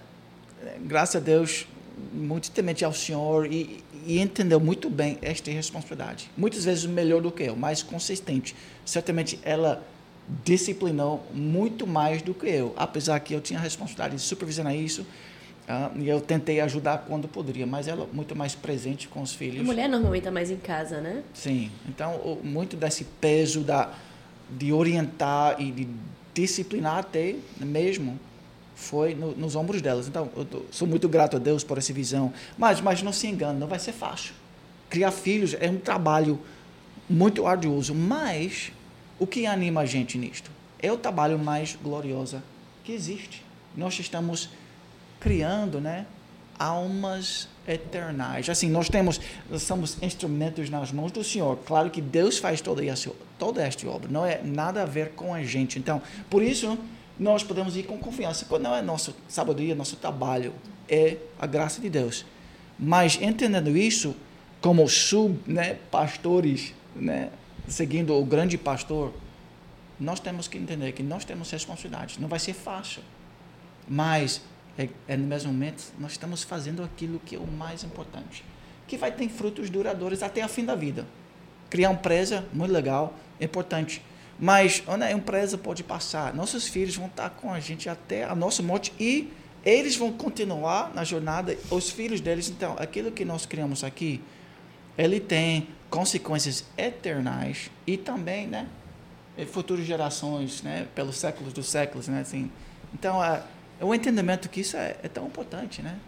graças 0.80 1.16
a 1.16 1.20
Deus, 1.20 1.66
muito 2.12 2.50
temente 2.50 2.84
ao 2.84 2.92
Senhor 2.92 3.46
e, 3.46 3.82
e, 4.06 4.18
entendeu 4.20 4.58
muito 4.58 4.90
bem 4.90 5.18
esta 5.22 5.50
responsabilidade. 5.50 6.28
Muitas 6.36 6.64
vezes 6.64 6.84
melhor 6.86 7.20
do 7.20 7.30
que 7.30 7.44
eu, 7.44 7.54
mais 7.54 7.82
consistente. 7.82 8.56
Certamente 8.84 9.38
ela 9.44 9.84
disciplinou 10.44 11.26
muito 11.32 11.86
mais 11.86 12.22
do 12.22 12.32
que 12.32 12.46
eu, 12.46 12.72
apesar 12.76 13.18
que 13.20 13.34
eu 13.34 13.40
tinha 13.40 13.58
a 13.58 13.62
responsabilidade 13.62 14.16
de 14.16 14.22
supervisionar 14.22 14.74
isso. 14.74 15.02
Uh, 15.62 16.00
e 16.00 16.08
eu 16.08 16.20
tentei 16.20 16.60
ajudar 16.60 17.04
quando 17.06 17.28
poderia, 17.28 17.66
mas 17.66 17.86
ela 17.86 18.08
muito 18.12 18.34
mais 18.34 18.54
presente 18.54 19.06
com 19.06 19.22
os 19.22 19.32
filhos. 19.32 19.60
A 19.60 19.62
mulher 19.62 19.88
normalmente 19.88 20.22
está 20.22 20.30
mais 20.30 20.50
em 20.50 20.56
casa, 20.56 21.00
né? 21.00 21.22
Sim. 21.32 21.70
Então, 21.88 22.16
o, 22.16 22.40
muito 22.42 22.76
desse 22.76 23.04
peso 23.04 23.60
da, 23.60 23.94
de 24.50 24.72
orientar 24.72 25.60
e 25.60 25.70
de 25.70 25.88
disciplinar 26.34 26.98
até 26.98 27.36
mesmo 27.60 28.18
foi 28.74 29.14
no, 29.14 29.36
nos 29.36 29.54
ombros 29.54 29.80
delas. 29.80 30.08
Então, 30.08 30.30
eu 30.36 30.44
tô, 30.44 30.62
sou 30.72 30.88
muito 30.88 31.08
grato 31.08 31.36
a 31.36 31.38
Deus 31.38 31.62
por 31.62 31.78
essa 31.78 31.92
visão. 31.92 32.32
Mas, 32.58 32.80
mas 32.80 33.02
não 33.02 33.12
se 33.12 33.28
engane, 33.28 33.58
não 33.58 33.68
vai 33.68 33.78
ser 33.78 33.92
fácil. 33.92 34.34
Criar 34.90 35.12
filhos 35.12 35.54
é 35.60 35.70
um 35.70 35.78
trabalho 35.78 36.40
muito 37.08 37.46
arduoso, 37.46 37.94
mas 37.94 38.72
o 39.22 39.26
que 39.26 39.46
anima 39.46 39.82
a 39.82 39.86
gente 39.86 40.18
nisto? 40.18 40.50
É 40.80 40.90
o 40.90 40.96
trabalho 40.96 41.38
mais 41.38 41.78
glorioso 41.80 42.42
que 42.82 42.90
existe. 42.90 43.44
Nós 43.76 43.96
estamos 44.00 44.48
criando, 45.20 45.80
né, 45.80 46.06
almas 46.58 47.48
eternais. 47.66 48.48
Assim, 48.50 48.68
nós 48.68 48.88
temos, 48.88 49.20
nós 49.48 49.62
somos 49.62 49.96
instrumentos 50.02 50.68
nas 50.68 50.90
mãos 50.90 51.12
do 51.12 51.22
Senhor. 51.22 51.56
Claro 51.64 51.88
que 51.88 52.00
Deus 52.00 52.38
faz 52.38 52.60
toda 52.60 52.84
essa, 52.84 53.12
toda 53.38 53.62
esta 53.62 53.88
obra, 53.88 54.10
não 54.10 54.26
é 54.26 54.40
nada 54.42 54.82
a 54.82 54.86
ver 54.86 55.10
com 55.10 55.32
a 55.32 55.44
gente. 55.44 55.78
Então, 55.78 56.02
por 56.28 56.42
isso, 56.42 56.76
nós 57.16 57.44
podemos 57.44 57.76
ir 57.76 57.84
com 57.84 57.96
confiança. 57.98 58.44
Quando 58.48 58.64
não 58.64 58.74
é 58.74 58.82
nosso 58.82 59.14
sabedoria, 59.28 59.76
nosso 59.76 59.94
trabalho, 59.94 60.52
é 60.88 61.16
a 61.38 61.46
graça 61.46 61.80
de 61.80 61.88
Deus. 61.88 62.26
Mas 62.76 63.22
entendendo 63.22 63.76
isso, 63.76 64.16
como 64.60 64.88
sub, 64.88 65.38
né, 65.46 65.78
pastores, 65.92 66.74
né, 66.96 67.30
seguindo 67.68 68.14
o 68.14 68.24
grande 68.24 68.58
pastor, 68.58 69.12
nós 69.98 70.20
temos 70.20 70.48
que 70.48 70.58
entender 70.58 70.92
que 70.92 71.02
nós 71.02 71.24
temos 71.24 71.50
responsabilidade. 71.50 72.20
Não 72.20 72.28
vai 72.28 72.38
ser 72.38 72.54
fácil, 72.54 73.02
mas 73.88 74.42
é, 74.76 74.88
é, 75.06 75.16
no 75.16 75.26
mesmo 75.26 75.52
momento 75.52 75.92
nós 75.98 76.12
estamos 76.12 76.42
fazendo 76.42 76.82
aquilo 76.82 77.20
que 77.24 77.36
é 77.36 77.38
o 77.38 77.46
mais 77.46 77.84
importante, 77.84 78.44
que 78.86 78.96
vai 78.96 79.12
ter 79.12 79.28
frutos 79.28 79.70
duradouros 79.70 80.22
até 80.22 80.42
a 80.42 80.48
fim 80.48 80.64
da 80.64 80.74
vida. 80.74 81.06
Criar 81.70 81.90
uma 81.90 81.98
empresa, 81.98 82.44
muito 82.52 82.72
legal, 82.72 83.14
é 83.40 83.44
importante. 83.44 84.02
Mas 84.38 84.82
onde 84.86 85.04
a 85.04 85.12
empresa 85.12 85.56
pode 85.56 85.84
passar, 85.84 86.34
nossos 86.34 86.66
filhos 86.66 86.96
vão 86.96 87.06
estar 87.06 87.30
com 87.30 87.52
a 87.52 87.60
gente 87.60 87.88
até 87.88 88.24
a 88.24 88.34
nossa 88.34 88.62
morte 88.62 88.92
e 88.98 89.32
eles 89.64 89.94
vão 89.94 90.12
continuar 90.12 90.92
na 90.94 91.04
jornada, 91.04 91.56
os 91.70 91.90
filhos 91.90 92.20
deles. 92.20 92.48
Então, 92.48 92.74
aquilo 92.78 93.12
que 93.12 93.24
nós 93.24 93.46
criamos 93.46 93.84
aqui, 93.84 94.20
ele 94.98 95.20
tem 95.20 95.68
consequências 95.92 96.64
eternais 96.76 97.70
e 97.86 97.98
também, 97.98 98.46
né, 98.46 98.66
futuras 99.48 99.84
gerações, 99.84 100.62
né, 100.62 100.88
pelos 100.94 101.16
séculos 101.18 101.52
dos 101.52 101.68
séculos, 101.68 102.08
né, 102.08 102.22
assim. 102.22 102.50
Então, 102.94 103.22
é, 103.22 103.42
é 103.78 103.84
o 103.84 103.94
entendimento 103.94 104.48
que 104.48 104.62
isso 104.62 104.74
é, 104.74 104.96
é 105.02 105.08
tão 105.08 105.26
importante, 105.26 105.82
né? 105.82 105.98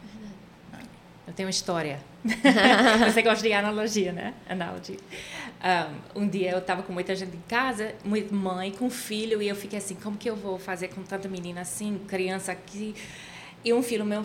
Eu 1.26 1.32
tenho 1.32 1.46
uma 1.46 1.50
história. 1.50 2.00
Você 3.10 3.22
gosta 3.22 3.42
de 3.42 3.52
analogia, 3.52 4.12
né? 4.12 4.34
Analogy. 4.48 4.98
Um, 6.14 6.22
um 6.22 6.28
dia 6.28 6.50
eu 6.50 6.58
estava 6.58 6.82
com 6.82 6.92
muita 6.92 7.16
gente 7.16 7.34
em 7.34 7.42
casa, 7.48 7.94
muita 8.04 8.34
mãe 8.34 8.70
com 8.70 8.90
filho, 8.90 9.40
e 9.40 9.48
eu 9.48 9.56
fiquei 9.56 9.78
assim, 9.78 9.94
como 9.94 10.18
que 10.18 10.28
eu 10.28 10.36
vou 10.36 10.58
fazer 10.58 10.88
com 10.88 11.02
tanta 11.02 11.26
menina 11.28 11.62
assim, 11.62 11.98
criança 12.06 12.52
aqui? 12.52 12.94
E 13.64 13.72
um 13.72 13.82
filho 13.82 14.04
meu, 14.04 14.22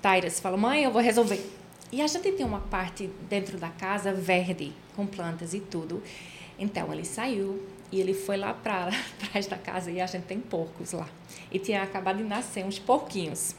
Tyrus, 0.00 0.40
falou, 0.40 0.58
mãe, 0.58 0.82
eu 0.82 0.90
vou 0.90 1.00
resolver. 1.00 1.61
E 1.92 2.00
a 2.00 2.06
gente 2.06 2.32
tem 2.32 2.46
uma 2.46 2.60
parte 2.60 3.10
dentro 3.28 3.58
da 3.58 3.68
casa 3.68 4.14
verde, 4.14 4.72
com 4.96 5.06
plantas 5.06 5.52
e 5.52 5.60
tudo. 5.60 6.02
Então 6.58 6.90
ele 6.90 7.04
saiu 7.04 7.62
e 7.92 8.00
ele 8.00 8.14
foi 8.14 8.38
lá 8.38 8.54
para 8.54 8.90
trás 9.20 9.46
da 9.46 9.58
casa 9.58 9.90
e 9.90 10.00
a 10.00 10.06
gente 10.06 10.24
tem 10.24 10.40
porcos 10.40 10.92
lá. 10.92 11.06
E 11.50 11.58
tinha 11.58 11.82
acabado 11.82 12.16
de 12.16 12.24
nascer 12.24 12.64
uns 12.64 12.78
porquinhos. 12.78 13.54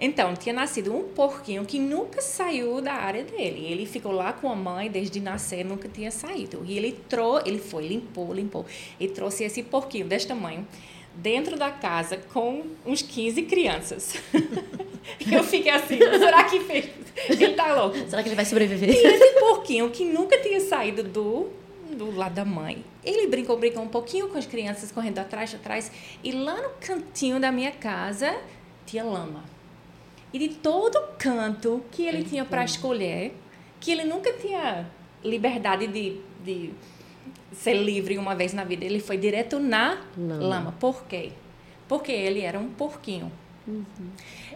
Então, 0.00 0.36
tinha 0.36 0.52
nascido 0.52 0.94
um 0.94 1.08
porquinho 1.08 1.64
que 1.64 1.80
nunca 1.80 2.22
saiu 2.22 2.80
da 2.80 2.92
área 2.92 3.24
dele. 3.24 3.64
Ele 3.64 3.84
ficou 3.84 4.12
lá 4.12 4.32
com 4.32 4.48
a 4.48 4.54
mãe 4.54 4.88
desde 4.88 5.18
nascer, 5.18 5.64
nunca 5.64 5.88
tinha 5.88 6.10
saído. 6.12 6.62
E 6.64 6.76
ele 6.76 6.92
trouxe, 7.08 7.48
ele 7.48 7.58
foi, 7.58 7.88
limpou, 7.88 8.32
limpou, 8.32 8.64
e 9.00 9.08
trouxe 9.08 9.42
esse 9.42 9.60
porquinho 9.60 10.06
deste 10.06 10.28
tamanho 10.28 10.64
dentro 11.16 11.56
da 11.56 11.72
casa 11.72 12.16
com 12.32 12.64
uns 12.86 13.02
15 13.02 13.42
crianças. 13.42 14.14
eu 15.30 15.42
fiquei 15.42 15.72
assim, 15.72 15.98
será 15.98 16.44
que 16.44 16.60
fez? 16.60 16.90
Ele 17.28 17.54
tá 17.54 17.74
louco. 17.74 17.96
Será 18.08 18.22
que 18.22 18.28
ele 18.28 18.36
vai 18.36 18.44
sobreviver? 18.44 18.90
E 18.90 19.06
esse 19.06 19.40
porquinho 19.40 19.90
que 19.90 20.04
nunca 20.04 20.38
tinha 20.38 20.60
saído 20.60 21.02
do 21.02 21.50
do 21.98 22.14
lado 22.14 22.34
da 22.34 22.44
mãe. 22.44 22.84
Ele 23.04 23.26
brincou, 23.26 23.58
brincou 23.58 23.82
um 23.82 23.88
pouquinho 23.88 24.28
com 24.28 24.38
as 24.38 24.46
crianças 24.46 24.92
correndo 24.92 25.18
atrás, 25.18 25.54
atrás, 25.54 25.90
e 26.22 26.32
lá 26.32 26.56
no 26.56 26.70
cantinho 26.80 27.40
da 27.40 27.50
minha 27.50 27.72
casa 27.72 28.38
tinha 28.86 29.04
lama. 29.04 29.44
E 30.32 30.38
de 30.38 30.48
todo 30.56 31.00
canto 31.18 31.82
que 31.90 32.02
ele 32.06 32.22
tinha 32.22 32.44
para 32.44 32.64
escolher, 32.64 33.34
que 33.80 33.90
ele 33.90 34.04
nunca 34.04 34.32
tinha 34.34 34.86
liberdade 35.24 35.86
de, 35.86 36.20
de 36.44 36.70
ser 37.52 37.74
livre 37.74 38.18
uma 38.18 38.34
vez 38.34 38.52
na 38.52 38.64
vida, 38.64 38.84
ele 38.84 39.00
foi 39.00 39.16
direto 39.16 39.58
na 39.58 39.98
lama. 40.16 40.44
lama. 40.44 40.74
Por 40.78 41.04
quê? 41.04 41.32
Porque 41.88 42.12
ele 42.12 42.40
era 42.40 42.58
um 42.58 42.68
porquinho. 42.68 43.32
Uhum. 43.66 43.84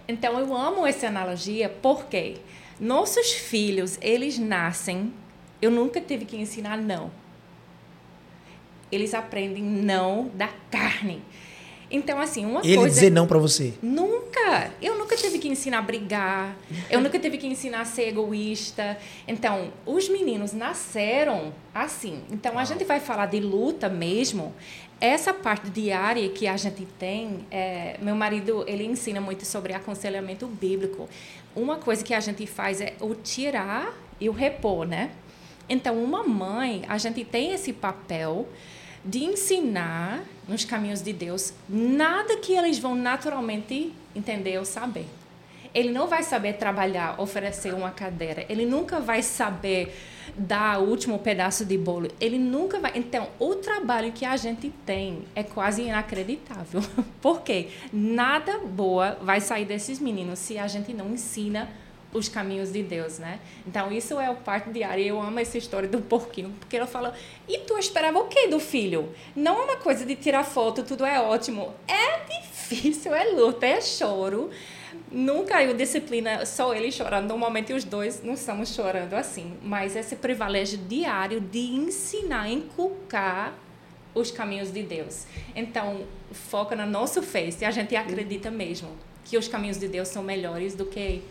Então 0.06 0.38
eu 0.38 0.56
amo 0.56 0.86
essa 0.86 1.06
analogia 1.06 1.68
porque 1.68 2.36
nossos 2.78 3.32
filhos, 3.32 3.98
eles 4.00 4.38
nascem, 4.38 5.12
eu 5.60 5.70
nunca 5.70 6.00
tive 6.00 6.24
que 6.24 6.36
ensinar 6.36 6.76
não. 6.76 7.10
Eles 8.90 9.14
aprendem 9.14 9.62
não 9.62 10.30
da 10.34 10.48
carne. 10.70 11.22
Então, 11.92 12.18
assim, 12.18 12.46
uma 12.46 12.60
Ele 12.64 12.76
coisa. 12.76 12.94
dizer 12.94 13.10
não 13.10 13.26
para 13.26 13.38
você. 13.38 13.74
Nunca. 13.82 14.72
Eu 14.80 14.98
nunca 14.98 15.14
tive 15.14 15.38
que 15.38 15.46
ensinar 15.46 15.78
a 15.78 15.82
brigar. 15.82 16.56
Eu 16.88 17.02
nunca 17.02 17.18
tive 17.18 17.36
que 17.36 17.46
ensinar 17.46 17.82
a 17.82 17.84
ser 17.84 18.08
egoísta. 18.08 18.98
Então, 19.28 19.70
os 19.84 20.08
meninos 20.08 20.54
nasceram 20.54 21.52
assim. 21.74 22.22
Então, 22.30 22.58
a 22.58 22.64
gente 22.64 22.82
vai 22.84 22.98
falar 22.98 23.26
de 23.26 23.40
luta 23.40 23.90
mesmo. 23.90 24.54
Essa 25.02 25.34
parte 25.34 25.68
diária 25.68 26.28
que 26.28 26.46
a 26.46 26.56
gente 26.56 26.86
tem, 26.96 27.44
é, 27.50 27.96
meu 28.00 28.14
marido 28.14 28.64
ele 28.68 28.84
ensina 28.84 29.20
muito 29.20 29.44
sobre 29.44 29.72
aconselhamento 29.72 30.46
bíblico. 30.46 31.08
Uma 31.56 31.76
coisa 31.76 32.04
que 32.04 32.14
a 32.14 32.20
gente 32.20 32.46
faz 32.46 32.80
é 32.80 32.94
o 33.00 33.12
tirar 33.12 33.92
e 34.20 34.28
o 34.28 34.32
repor, 34.32 34.86
né? 34.86 35.10
Então, 35.68 36.00
uma 36.00 36.22
mãe, 36.22 36.84
a 36.88 36.98
gente 36.98 37.24
tem 37.24 37.50
esse 37.50 37.72
papel 37.72 38.46
de 39.04 39.24
ensinar 39.24 40.22
nos 40.46 40.64
caminhos 40.64 41.02
de 41.02 41.12
Deus 41.12 41.52
nada 41.68 42.36
que 42.36 42.52
eles 42.52 42.78
vão 42.78 42.94
naturalmente 42.94 43.92
entender 44.14 44.56
ou 44.56 44.64
saber. 44.64 45.06
Ele 45.74 45.90
não 45.90 46.06
vai 46.06 46.22
saber 46.22 46.52
trabalhar, 46.52 47.20
oferecer 47.20 47.74
uma 47.74 47.90
cadeira. 47.90 48.46
Ele 48.48 48.64
nunca 48.64 49.00
vai 49.00 49.20
saber 49.20 49.92
dar 50.36 50.80
o 50.80 50.88
último 50.88 51.18
pedaço 51.18 51.64
de 51.64 51.76
bolo. 51.76 52.08
Ele 52.20 52.38
nunca 52.38 52.78
vai. 52.78 52.92
Então, 52.94 53.28
o 53.38 53.56
trabalho 53.56 54.12
que 54.12 54.24
a 54.24 54.36
gente 54.36 54.70
tem 54.84 55.24
é 55.34 55.42
quase 55.42 55.82
inacreditável. 55.82 56.82
Por 57.20 57.42
quê? 57.42 57.68
Nada 57.92 58.58
boa 58.58 59.18
vai 59.22 59.40
sair 59.40 59.64
desses 59.64 59.98
meninos 59.98 60.38
se 60.38 60.58
a 60.58 60.66
gente 60.66 60.92
não 60.92 61.10
ensina 61.10 61.68
os 62.12 62.28
caminhos 62.28 62.72
de 62.72 62.82
Deus, 62.82 63.18
né? 63.18 63.40
Então, 63.66 63.90
isso 63.90 64.20
é 64.20 64.30
o 64.30 64.36
parte 64.36 64.70
diária. 64.70 65.02
Eu 65.02 65.20
amo 65.20 65.38
essa 65.38 65.56
história 65.56 65.88
do 65.88 66.00
porquinho, 66.00 66.50
porque 66.60 66.76
ela 66.76 66.86
fala: 66.86 67.14
e 67.48 67.58
tu 67.60 67.78
esperava 67.78 68.18
o 68.18 68.28
quê 68.28 68.48
do 68.48 68.60
filho? 68.60 69.14
Não 69.34 69.58
é 69.58 69.64
uma 69.64 69.76
coisa 69.76 70.04
de 70.04 70.14
tirar 70.14 70.44
foto, 70.44 70.82
tudo 70.82 71.04
é 71.04 71.20
ótimo. 71.20 71.72
É 71.88 72.40
difícil, 72.40 73.14
é 73.14 73.24
luta, 73.30 73.66
é 73.66 73.80
choro. 73.80 74.50
Nunca 75.10 75.62
eu 75.62 75.74
disciplina 75.76 76.44
só 76.46 76.74
ele 76.74 76.90
chorando. 76.90 77.28
Normalmente 77.28 77.72
os 77.72 77.84
dois 77.84 78.22
não 78.22 78.34
estamos 78.34 78.74
chorando 78.74 79.14
assim. 79.14 79.56
Mas 79.62 79.94
esse 79.96 80.16
privilégio 80.16 80.78
diário 80.78 81.40
de 81.40 81.58
ensinar, 81.58 82.48
inculcar 82.48 83.54
os 84.14 84.30
caminhos 84.30 84.70
de 84.70 84.82
Deus. 84.82 85.24
Então, 85.54 86.02
foca 86.32 86.76
no 86.76 86.86
nosso 86.86 87.22
face. 87.22 87.64
A 87.64 87.70
gente 87.70 87.94
acredita 87.96 88.50
mesmo 88.50 88.90
que 89.24 89.38
os 89.38 89.48
caminhos 89.48 89.78
de 89.78 89.88
Deus 89.88 90.08
são 90.08 90.22
melhores 90.22 90.74
do 90.74 90.84
que 90.86 91.22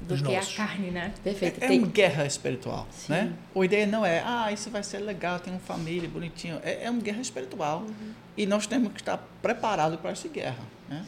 do 0.00 0.14
Os 0.14 0.20
que 0.20 0.32
nossos. 0.32 0.54
a 0.54 0.56
carne, 0.66 0.90
né? 0.90 1.12
Perfeito. 1.22 1.64
É 1.64 1.68
Tem- 1.68 1.78
uma 1.78 1.86
guerra 1.88 2.26
espiritual, 2.26 2.86
né? 3.08 3.32
A 3.56 3.64
ideia 3.64 3.86
não 3.86 4.04
é, 4.04 4.22
ah, 4.24 4.52
isso 4.52 4.68
vai 4.70 4.82
ser 4.82 4.98
legal, 4.98 5.40
tem 5.40 5.52
uma 5.52 5.60
família 5.60 6.08
bonitinho. 6.08 6.60
É, 6.62 6.84
é 6.84 6.90
uma 6.90 7.00
guerra 7.00 7.20
espiritual. 7.22 7.78
Uhum. 7.80 8.12
E 8.36 8.44
nós 8.44 8.66
temos 8.66 8.92
que 8.92 9.00
estar 9.00 9.16
preparados 9.40 9.98
para 10.00 10.10
essa 10.10 10.28
guerra, 10.28 10.58
né? 10.88 11.02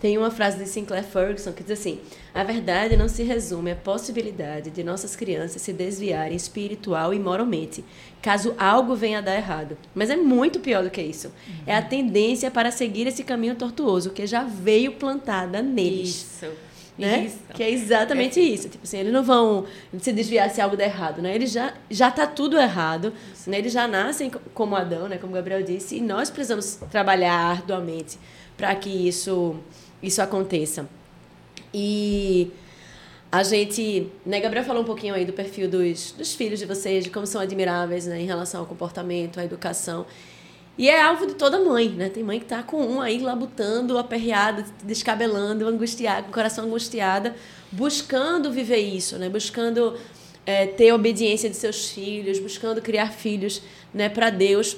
Tem 0.00 0.18
uma 0.18 0.30
frase 0.30 0.58
de 0.58 0.68
Sinclair 0.68 1.04
Ferguson 1.04 1.52
que 1.52 1.62
diz 1.62 1.78
assim: 1.78 2.00
A 2.34 2.42
verdade 2.42 2.96
não 2.96 3.08
se 3.08 3.22
resume 3.22 3.70
à 3.72 3.76
possibilidade 3.76 4.70
de 4.70 4.82
nossas 4.82 5.14
crianças 5.14 5.62
se 5.62 5.72
desviarem 5.72 6.36
espiritual 6.36 7.14
e 7.14 7.18
moralmente, 7.18 7.84
caso 8.20 8.54
algo 8.58 8.94
venha 8.96 9.18
a 9.18 9.20
dar 9.20 9.36
errado. 9.36 9.76
Mas 9.94 10.10
é 10.10 10.16
muito 10.16 10.58
pior 10.60 10.82
do 10.82 10.90
que 10.90 11.00
isso. 11.02 11.30
É 11.66 11.74
a 11.76 11.82
tendência 11.82 12.50
para 12.50 12.70
seguir 12.70 13.06
esse 13.06 13.22
caminho 13.22 13.54
tortuoso 13.54 14.10
que 14.10 14.26
já 14.26 14.42
veio 14.44 14.92
plantada 14.92 15.62
neles. 15.62 16.08
Isso. 16.42 16.46
Né? 16.98 17.24
Isso. 17.26 17.38
Que 17.54 17.62
é 17.62 17.70
exatamente 17.70 18.38
isso. 18.38 18.68
Tipo 18.68 18.84
assim, 18.84 18.98
eles 18.98 19.12
não 19.12 19.22
vão 19.22 19.64
se 19.98 20.12
desviar 20.12 20.50
se 20.50 20.60
algo 20.60 20.76
der 20.76 20.86
errado, 20.88 21.22
né? 21.22 21.34
Eles 21.34 21.50
já 21.50 21.72
já 21.90 22.10
tá 22.10 22.26
tudo 22.26 22.58
errado, 22.58 23.12
né? 23.46 23.58
Eles 23.58 23.72
já 23.72 23.88
nascem 23.88 24.28
co- 24.28 24.40
como 24.52 24.76
Adão, 24.76 25.08
né? 25.08 25.16
Como 25.16 25.32
Gabriel 25.32 25.62
disse, 25.62 25.96
e 25.96 26.00
nós 26.02 26.28
precisamos 26.28 26.78
trabalhar 26.90 27.32
arduamente 27.34 28.18
para 28.62 28.76
que 28.76 29.08
isso 29.08 29.56
isso 30.00 30.22
aconteça. 30.22 30.88
E 31.74 32.48
a 33.30 33.42
gente, 33.42 34.06
né, 34.24 34.38
Gabriel 34.38 34.64
falou 34.64 34.82
um 34.82 34.84
pouquinho 34.84 35.14
aí 35.16 35.24
do 35.24 35.32
perfil 35.32 35.68
dos, 35.68 36.12
dos 36.12 36.32
filhos 36.32 36.60
de 36.60 36.66
vocês, 36.66 37.02
de 37.02 37.10
como 37.10 37.26
são 37.26 37.40
admiráveis, 37.40 38.06
né, 38.06 38.20
em 38.20 38.24
relação 38.24 38.60
ao 38.60 38.66
comportamento, 38.66 39.40
à 39.40 39.44
educação. 39.44 40.06
E 40.78 40.88
é 40.88 41.02
alvo 41.02 41.26
de 41.26 41.34
toda 41.34 41.58
mãe, 41.58 41.88
né? 41.88 42.08
Tem 42.08 42.22
mãe 42.22 42.38
que 42.38 42.46
tá 42.46 42.62
com 42.62 42.80
um 42.86 43.00
aí 43.00 43.18
labutando, 43.18 43.98
aperreada, 43.98 44.64
descabelando, 44.84 45.66
angustiada, 45.66 46.22
com 46.22 46.30
o 46.30 46.32
coração 46.32 46.66
angustiada, 46.66 47.34
buscando 47.72 48.52
viver 48.52 48.78
isso, 48.78 49.18
né? 49.18 49.28
Buscando 49.28 49.98
é, 50.46 50.66
ter 50.66 50.92
obediência 50.92 51.50
de 51.50 51.56
seus 51.56 51.90
filhos, 51.90 52.38
buscando 52.38 52.80
criar 52.80 53.10
filhos, 53.10 53.60
né, 53.92 54.08
para 54.08 54.30
Deus. 54.30 54.76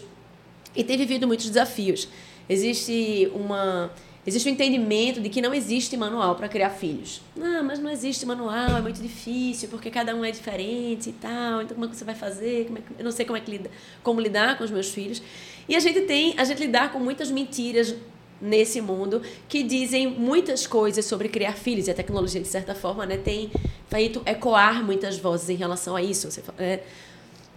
E 0.74 0.82
tem 0.82 0.96
vivido 0.96 1.26
muitos 1.26 1.46
desafios. 1.48 2.08
Existe 2.48 3.30
uma 3.34 3.90
existe 4.26 4.48
um 4.48 4.52
entendimento 4.52 5.20
de 5.20 5.28
que 5.28 5.42
não 5.42 5.52
existe 5.52 5.98
manual 5.98 6.34
para 6.34 6.48
criar 6.48 6.70
filhos. 6.70 7.20
Não, 7.36 7.62
mas 7.62 7.78
não 7.78 7.90
existe 7.90 8.24
manual, 8.24 8.78
é 8.78 8.80
muito 8.80 9.02
difícil, 9.02 9.68
porque 9.68 9.90
cada 9.90 10.14
um 10.16 10.24
é 10.24 10.30
diferente 10.30 11.10
e 11.10 11.12
tal. 11.12 11.60
Então 11.60 11.74
como 11.74 11.84
é 11.84 11.88
que 11.90 11.96
você 11.96 12.04
vai 12.06 12.14
fazer? 12.14 12.64
Como 12.66 12.78
é 12.78 12.80
que- 12.80 12.92
eu 13.00 13.04
não 13.04 13.12
sei 13.12 13.26
como 13.26 13.36
é 13.36 13.40
que 13.40 13.50
lida, 13.50 13.70
como 14.02 14.20
lidar 14.20 14.56
com 14.56 14.64
os 14.64 14.70
meus 14.70 14.88
filhos. 14.90 15.20
E 15.68 15.76
a 15.76 15.80
gente 15.80 16.00
tem, 16.02 16.32
a 16.38 16.44
gente 16.44 16.58
lidar 16.62 16.90
com 16.90 16.98
muitas 16.98 17.30
mentiras 17.30 17.94
nesse 18.40 18.80
mundo 18.80 19.22
que 19.48 19.62
dizem 19.62 20.06
muitas 20.08 20.66
coisas 20.66 21.04
sobre 21.04 21.28
criar 21.28 21.52
filhos 21.52 21.86
e 21.86 21.90
a 21.90 21.94
tecnologia 21.94 22.40
de 22.40 22.48
certa 22.48 22.74
forma, 22.74 23.04
né, 23.06 23.16
tem 23.18 23.50
feito 23.88 24.22
ecoar 24.26 24.82
muitas 24.84 25.18
vozes 25.18 25.48
em 25.50 25.54
relação 25.54 25.94
a 25.96 26.02
isso. 26.02 26.30
Você, 26.30 26.42
é, 26.58 26.80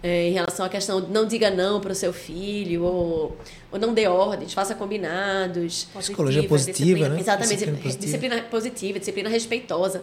é, 0.02 0.28
em 0.28 0.32
relação 0.32 0.64
à 0.64 0.68
questão 0.68 1.00
de 1.00 1.10
não 1.10 1.26
diga 1.26 1.50
não 1.50 1.80
para 1.80 1.92
o 1.92 1.94
seu 1.94 2.12
filho, 2.12 2.84
ou, 2.84 3.36
ou 3.72 3.78
não 3.78 3.92
dê 3.92 4.06
ordens, 4.06 4.52
faça 4.52 4.74
combinados. 4.74 5.88
Psicologia 5.98 6.42
Positiva, 6.44 6.48
positiva, 6.48 6.84
disciplina. 6.86 7.08
né? 7.08 7.20
Exatamente, 7.20 7.56
Disciplina 7.56 7.98
disciplina, 7.98 8.34
positiva. 8.36 8.50
positiva, 8.50 8.98
disciplina 8.98 9.28
respeitosa. 9.28 10.02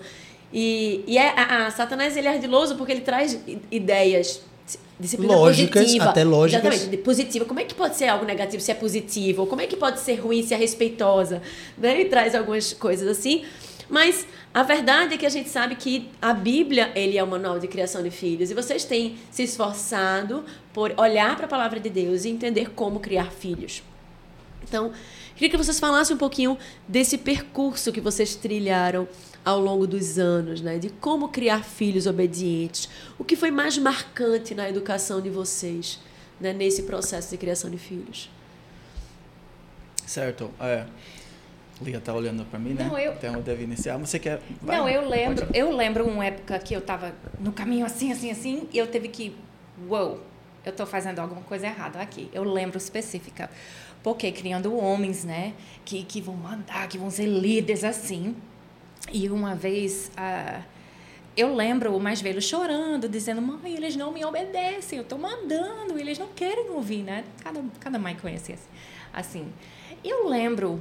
E, 0.53 1.03
e 1.07 1.17
é, 1.17 1.29
a, 1.29 1.67
a 1.67 1.71
Satanás 1.71 2.15
ele 2.15 2.27
é 2.27 2.31
ardiloso 2.31 2.75
porque 2.75 2.91
ele 2.91 3.01
traz 3.01 3.37
ideias, 3.71 4.41
disciplina 4.99 5.35
Lógicas, 5.35 5.81
positiva. 5.83 6.05
até 6.09 6.23
lógicas. 6.23 6.65
Exatamente, 6.73 6.97
positiva. 7.03 7.45
Como 7.45 7.59
é 7.59 7.63
que 7.65 7.73
pode 7.73 7.95
ser 7.95 8.07
algo 8.07 8.25
negativo 8.25 8.61
se 8.61 8.71
é 8.71 8.75
positivo? 8.75 9.41
Ou 9.41 9.47
como 9.47 9.61
é 9.61 9.67
que 9.67 9.75
pode 9.75 9.99
ser 9.99 10.15
ruim 10.15 10.43
se 10.43 10.53
é 10.53 10.57
respeitosa? 10.57 11.41
Né? 11.77 11.99
Ele 11.99 12.09
traz 12.09 12.35
algumas 12.35 12.73
coisas 12.73 13.07
assim. 13.07 13.43
Mas 13.89 14.25
a 14.55 14.63
verdade 14.63 15.15
é 15.15 15.17
que 15.17 15.25
a 15.25 15.29
gente 15.29 15.49
sabe 15.49 15.75
que 15.75 16.09
a 16.21 16.33
Bíblia 16.33 16.89
ele 16.95 17.17
é 17.17 17.21
o 17.21 17.27
manual 17.27 17.59
de 17.59 17.67
criação 17.67 18.01
de 18.01 18.09
filhos. 18.09 18.49
E 18.49 18.53
vocês 18.53 18.85
têm 18.85 19.17
se 19.29 19.43
esforçado 19.43 20.45
por 20.71 20.93
olhar 20.97 21.35
para 21.35 21.45
a 21.45 21.49
palavra 21.49 21.77
de 21.77 21.89
Deus 21.89 22.23
e 22.23 22.29
entender 22.29 22.71
como 22.71 23.01
criar 23.01 23.33
filhos. 23.33 23.83
Então, 24.63 24.93
queria 25.35 25.49
que 25.49 25.57
vocês 25.57 25.77
falassem 25.77 26.15
um 26.15 26.17
pouquinho 26.17 26.57
desse 26.87 27.17
percurso 27.17 27.91
que 27.91 27.99
vocês 27.99 28.33
trilharam 28.33 29.09
ao 29.43 29.59
longo 29.59 29.85
dos 29.85 30.17
anos, 30.17 30.61
né? 30.61 30.79
De 30.79 30.89
como 30.89 31.27
criar 31.27 31.61
filhos 31.65 32.07
obedientes. 32.07 32.87
O 33.19 33.25
que 33.25 33.35
foi 33.35 33.51
mais 33.51 33.77
marcante 33.77 34.55
na 34.55 34.69
educação 34.69 35.19
de 35.19 35.29
vocês, 35.29 35.99
né? 36.39 36.53
Nesse 36.53 36.83
processo 36.83 37.29
de 37.31 37.37
criação 37.37 37.69
de 37.69 37.77
filhos. 37.77 38.29
Certo. 40.05 40.49
É. 40.61 40.85
Lia 41.81 41.99
tá 41.99 42.13
olhando 42.13 42.45
para 42.45 42.57
mim, 42.57 42.73
né? 42.73 42.85
Não, 42.85 42.97
eu- 42.97 43.13
Então 43.13 43.35
eu 43.35 43.41
devo 43.41 43.61
iniciar. 43.61 43.97
Você 43.97 44.17
quer. 44.17 44.39
vai? 44.61 44.77
Não, 44.77 44.87
eu 44.87 45.07
lembro, 45.09 45.45
Pode. 45.45 45.57
eu 45.59 45.71
lembro 45.75 46.05
uma 46.07 46.25
época 46.25 46.57
que 46.59 46.73
eu 46.73 46.81
tava 46.81 47.13
no 47.39 47.51
caminho 47.51 47.85
assim, 47.85 48.11
assim, 48.11 48.31
assim, 48.31 48.67
e 48.71 48.77
eu 48.77 48.87
teve 48.87 49.09
que, 49.09 49.35
uou, 49.89 50.21
eu 50.65 50.71
tô 50.71 50.85
fazendo 50.85 51.19
alguma 51.19 51.41
coisa 51.41 51.67
errada 51.67 51.99
aqui. 51.99 52.29
Eu 52.33 52.43
lembro 52.43 52.77
específica. 52.77 53.49
Porque 54.01 54.31
criando 54.31 54.75
homens, 54.77 55.23
né, 55.25 55.53
que, 55.83 56.03
que 56.03 56.21
vão 56.21 56.35
mandar, 56.35 56.87
que 56.87 56.97
vão 56.97 57.09
ser 57.09 57.25
líderes 57.25 57.83
assim. 57.83 58.35
E 59.11 59.27
uma 59.29 59.53
vez, 59.55 60.11
ah, 60.15 60.61
eu 61.35 61.53
lembro 61.53 61.95
o 61.95 61.99
mais 61.99 62.21
velho 62.21 62.41
chorando, 62.41 63.09
dizendo, 63.09 63.41
mãe, 63.41 63.75
eles 63.75 63.95
não 63.95 64.11
me 64.11 64.23
obedecem, 64.23 64.97
eu 64.99 65.03
tô 65.03 65.17
mandando, 65.17 65.99
eles 65.99 66.17
não 66.17 66.27
querem 66.27 66.69
ouvir, 66.69 67.03
né? 67.03 67.23
Cada, 67.43 67.61
cada 67.79 67.99
mãe 67.99 68.15
conhece 68.15 68.53
assim. 68.53 68.63
assim. 69.11 69.53
Eu 70.03 70.29
lembro 70.29 70.79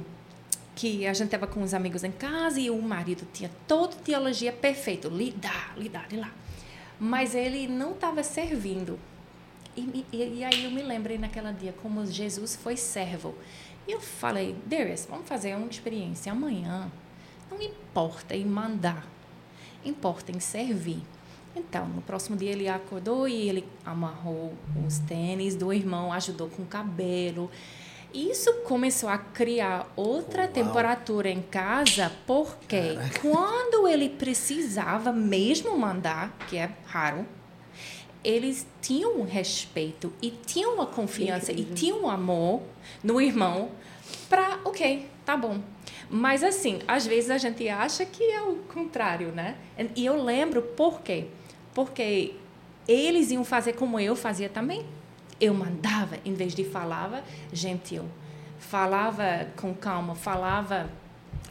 que 0.75 1.07
a 1.07 1.13
gente 1.13 1.27
estava 1.27 1.47
com 1.47 1.63
os 1.63 1.73
amigos 1.73 2.03
em 2.03 2.11
casa 2.11 2.59
e 2.59 2.69
o 2.69 2.81
marido 2.81 3.25
tinha 3.31 3.49
toda 3.67 3.95
teologia 3.95 4.51
perfeita, 4.51 5.07
lidar, 5.07 5.73
lidar, 5.77 6.07
de 6.07 6.17
lá. 6.17 6.31
Mas 6.99 7.33
ele 7.33 7.67
não 7.67 7.93
estava 7.93 8.21
servindo. 8.23 8.99
E, 9.75 10.05
e, 10.11 10.39
e 10.39 10.43
aí 10.43 10.65
eu 10.65 10.71
me 10.71 10.83
lembrei 10.83 11.17
naquela 11.17 11.51
dia 11.51 11.73
como 11.81 12.05
Jesus 12.05 12.55
foi 12.55 12.75
servo. 12.75 13.35
E 13.87 13.91
eu 13.91 14.01
falei, 14.01 14.55
Darius, 14.65 15.05
vamos 15.09 15.27
fazer 15.27 15.55
uma 15.55 15.67
experiência 15.67 16.31
amanhã. 16.31 16.91
Não 17.49 17.61
importa 17.61 18.35
em 18.35 18.45
mandar, 18.45 19.07
importa 19.83 20.31
em 20.31 20.39
servir. 20.39 21.01
Então, 21.55 21.87
no 21.87 22.01
próximo 22.01 22.35
dia 22.35 22.51
ele 22.51 22.67
acordou 22.67 23.27
e 23.27 23.47
ele 23.47 23.65
amarrou 23.85 24.53
os 24.85 24.99
tênis 24.99 25.55
do 25.55 25.71
irmão, 25.71 26.11
ajudou 26.11 26.49
com 26.49 26.63
o 26.63 26.65
cabelo. 26.65 27.49
Isso 28.15 28.53
começou 28.63 29.09
a 29.09 29.17
criar 29.17 29.91
outra 29.95 30.43
Uau. 30.43 30.51
temperatura 30.51 31.29
em 31.29 31.41
casa, 31.41 32.11
porque 32.25 32.97
quando 33.21 33.87
ele 33.87 34.07
precisava 34.09 35.11
mesmo 35.11 35.77
mandar, 35.77 36.35
que 36.47 36.57
é 36.57 36.71
raro, 36.85 37.25
eles 38.23 38.65
tinham 38.81 39.19
um 39.19 39.23
respeito 39.23 40.11
e 40.21 40.31
tinham 40.31 40.75
uma 40.75 40.85
confiança 40.85 41.51
e 41.51 41.63
tinham 41.63 42.03
um 42.03 42.09
amor 42.09 42.61
no 43.03 43.21
irmão 43.21 43.69
para, 44.29 44.59
ok, 44.63 45.07
tá 45.25 45.35
bom. 45.37 45.59
Mas 46.09 46.43
assim, 46.43 46.79
às 46.87 47.05
vezes 47.05 47.29
a 47.29 47.37
gente 47.37 47.67
acha 47.67 48.05
que 48.05 48.23
é 48.23 48.41
o 48.41 48.55
contrário, 48.73 49.31
né? 49.31 49.57
E 49.95 50.05
eu 50.05 50.23
lembro 50.23 50.61
por 50.61 51.01
quê? 51.01 51.25
Porque 51.73 52.33
eles 52.87 53.31
iam 53.31 53.43
fazer 53.43 53.73
como 53.73 53.99
eu 53.99 54.15
fazia 54.15 54.47
também. 54.49 54.85
Eu 55.39 55.53
mandava, 55.53 56.17
em 56.23 56.33
vez 56.33 56.55
de 56.55 56.63
falava 56.63 57.23
gentil, 57.51 58.05
falava 58.57 59.47
com 59.55 59.73
calma, 59.73 60.15
falava. 60.15 60.89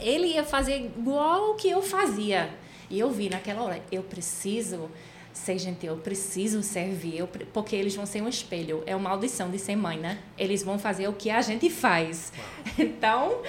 Ele 0.00 0.28
ia 0.28 0.44
fazer 0.44 0.76
igual 0.76 1.50
o 1.50 1.54
que 1.54 1.68
eu 1.68 1.82
fazia. 1.82 2.50
E 2.90 2.98
eu 2.98 3.10
vi 3.10 3.28
naquela 3.28 3.62
hora, 3.62 3.82
eu 3.90 4.02
preciso 4.02 4.90
ser 5.32 5.58
gentil, 5.58 5.92
eu 5.92 5.98
preciso 5.98 6.62
servir, 6.62 7.18
eu, 7.18 7.26
porque 7.26 7.74
eles 7.74 7.94
vão 7.94 8.06
ser 8.06 8.22
um 8.22 8.28
espelho. 8.28 8.82
É 8.86 8.94
uma 8.94 9.10
maldição 9.10 9.50
de 9.50 9.58
ser 9.58 9.74
mãe, 9.74 9.98
né? 9.98 10.20
Eles 10.38 10.62
vão 10.62 10.78
fazer 10.78 11.08
o 11.08 11.12
que 11.12 11.28
a 11.28 11.42
gente 11.42 11.68
faz. 11.68 12.32
Então, 12.76 13.40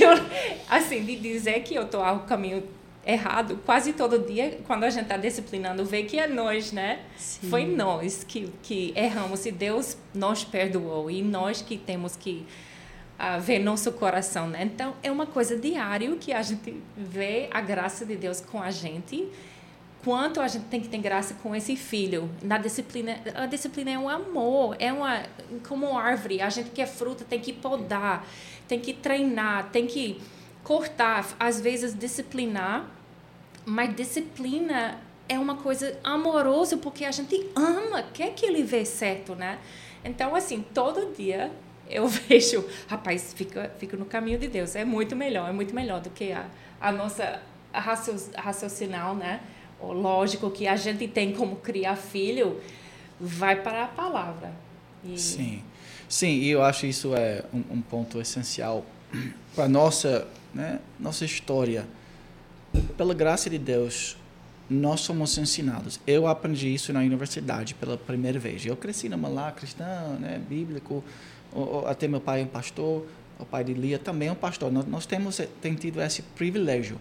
eu, 0.00 0.10
assim, 0.68 1.04
de 1.04 1.16
dizer 1.16 1.62
que 1.62 1.74
eu 1.74 1.82
estou 1.82 2.02
ao 2.02 2.20
caminho 2.20 2.62
errado, 3.04 3.60
quase 3.64 3.92
todo 3.92 4.18
dia, 4.18 4.60
quando 4.66 4.84
a 4.84 4.90
gente 4.90 5.04
está 5.04 5.16
disciplinando, 5.16 5.84
vê 5.84 6.04
que 6.04 6.18
é 6.18 6.26
nós, 6.26 6.72
né? 6.72 7.00
Sim. 7.16 7.48
Foi 7.48 7.66
nós 7.66 8.24
que, 8.24 8.52
que 8.62 8.92
erramos 8.96 9.44
e 9.44 9.52
Deus 9.52 9.96
nos 10.14 10.44
perdoou 10.44 11.10
e 11.10 11.22
nós 11.22 11.62
que 11.62 11.76
temos 11.76 12.16
que 12.16 12.46
ah, 13.18 13.38
ver 13.38 13.58
nosso 13.58 13.92
coração, 13.92 14.48
né? 14.48 14.62
Então, 14.62 14.94
é 15.02 15.10
uma 15.10 15.26
coisa 15.26 15.56
diária 15.56 16.14
que 16.16 16.32
a 16.32 16.42
gente 16.42 16.80
vê 16.96 17.48
a 17.52 17.60
graça 17.60 18.06
de 18.06 18.16
Deus 18.16 18.40
com 18.40 18.62
a 18.62 18.70
gente 18.70 19.28
quanto 20.04 20.40
a 20.40 20.48
gente 20.48 20.64
tem 20.64 20.80
que 20.80 20.88
ter 20.88 20.98
graça 20.98 21.34
com 21.34 21.54
esse 21.54 21.76
filho 21.76 22.28
na 22.42 22.58
disciplina 22.58 23.20
a 23.34 23.46
disciplina 23.46 23.92
é 23.92 23.98
um 23.98 24.08
amor 24.08 24.74
é 24.78 24.92
uma 24.92 25.22
como 25.68 25.96
árvore 25.96 26.40
a 26.40 26.50
gente 26.50 26.70
quer 26.70 26.86
fruta 26.86 27.24
tem 27.24 27.38
que 27.38 27.52
podar 27.52 28.26
tem 28.66 28.80
que 28.80 28.92
treinar 28.92 29.70
tem 29.70 29.86
que 29.86 30.20
cortar 30.64 31.26
às 31.38 31.60
vezes 31.60 31.94
disciplinar 31.98 32.88
mas 33.64 33.94
disciplina 33.94 34.98
é 35.28 35.38
uma 35.38 35.56
coisa 35.56 35.98
amorosa 36.02 36.76
porque 36.76 37.04
a 37.04 37.10
gente 37.10 37.46
ama 37.54 38.02
quer 38.14 38.32
que 38.34 38.44
ele 38.46 38.62
vê 38.62 38.84
certo 38.84 39.34
né? 39.34 39.58
Então 40.04 40.34
assim 40.34 40.64
todo 40.74 41.14
dia 41.16 41.50
eu 41.88 42.06
vejo 42.28 42.64
rapaz 42.88 43.32
fica 43.34 43.70
fica 43.78 43.96
no 43.96 44.04
caminho 44.04 44.38
de 44.38 44.48
Deus. 44.48 44.74
É 44.76 44.84
muito 44.84 45.14
melhor 45.16 45.48
é 45.48 45.52
muito 45.52 45.74
melhor 45.74 46.00
do 46.00 46.10
que 46.10 46.32
a, 46.32 46.46
a 46.80 46.90
nossa 46.92 47.40
racio- 47.72 48.30
raciocinal 48.36 49.14
né? 49.14 49.40
O 49.80 49.92
lógico 49.92 50.50
que 50.50 50.66
a 50.66 50.76
gente 50.76 51.08
tem 51.08 51.32
como 51.32 51.56
criar 51.56 51.96
filho 51.96 52.60
vai 53.20 53.56
para 53.62 53.84
a 53.84 53.88
palavra. 53.88 54.52
E 55.04 55.18
Sim, 55.18 55.62
sim, 56.08 56.28
e 56.38 56.50
eu 56.50 56.62
acho 56.62 56.86
isso 56.86 57.14
é 57.16 57.44
um, 57.52 57.76
um 57.78 57.80
ponto 57.82 58.20
essencial 58.20 58.84
para 59.54 59.68
nossa, 59.68 60.26
né, 60.54 60.80
nossa 60.98 61.24
história. 61.24 61.86
Pela 62.96 63.14
graça 63.14 63.50
de 63.50 63.58
Deus, 63.58 64.16
nós 64.68 65.00
somos 65.00 65.36
ensinados. 65.36 66.00
Eu 66.06 66.26
aprendi 66.26 66.72
isso 66.72 66.92
na 66.92 67.00
universidade 67.00 67.74
pela 67.74 67.96
primeira 67.96 68.38
vez. 68.38 68.64
Eu 68.64 68.76
cresci 68.76 69.08
numa 69.08 69.28
lá 69.28 69.52
cristã, 69.52 70.16
né, 70.18 70.40
bíblico. 70.48 71.04
Até 71.86 72.08
meu 72.08 72.20
pai 72.20 72.40
é 72.40 72.44
um 72.44 72.48
pastor, 72.48 73.06
o 73.38 73.44
pai 73.44 73.64
de 73.64 73.74
Lia 73.74 73.98
também 73.98 74.28
é 74.28 74.32
um 74.32 74.36
pastor. 74.36 74.72
Nós, 74.72 75.04
temos 75.06 75.40
tem 75.60 75.74
tido 75.74 76.00
esse 76.00 76.22
privilégio. 76.22 77.00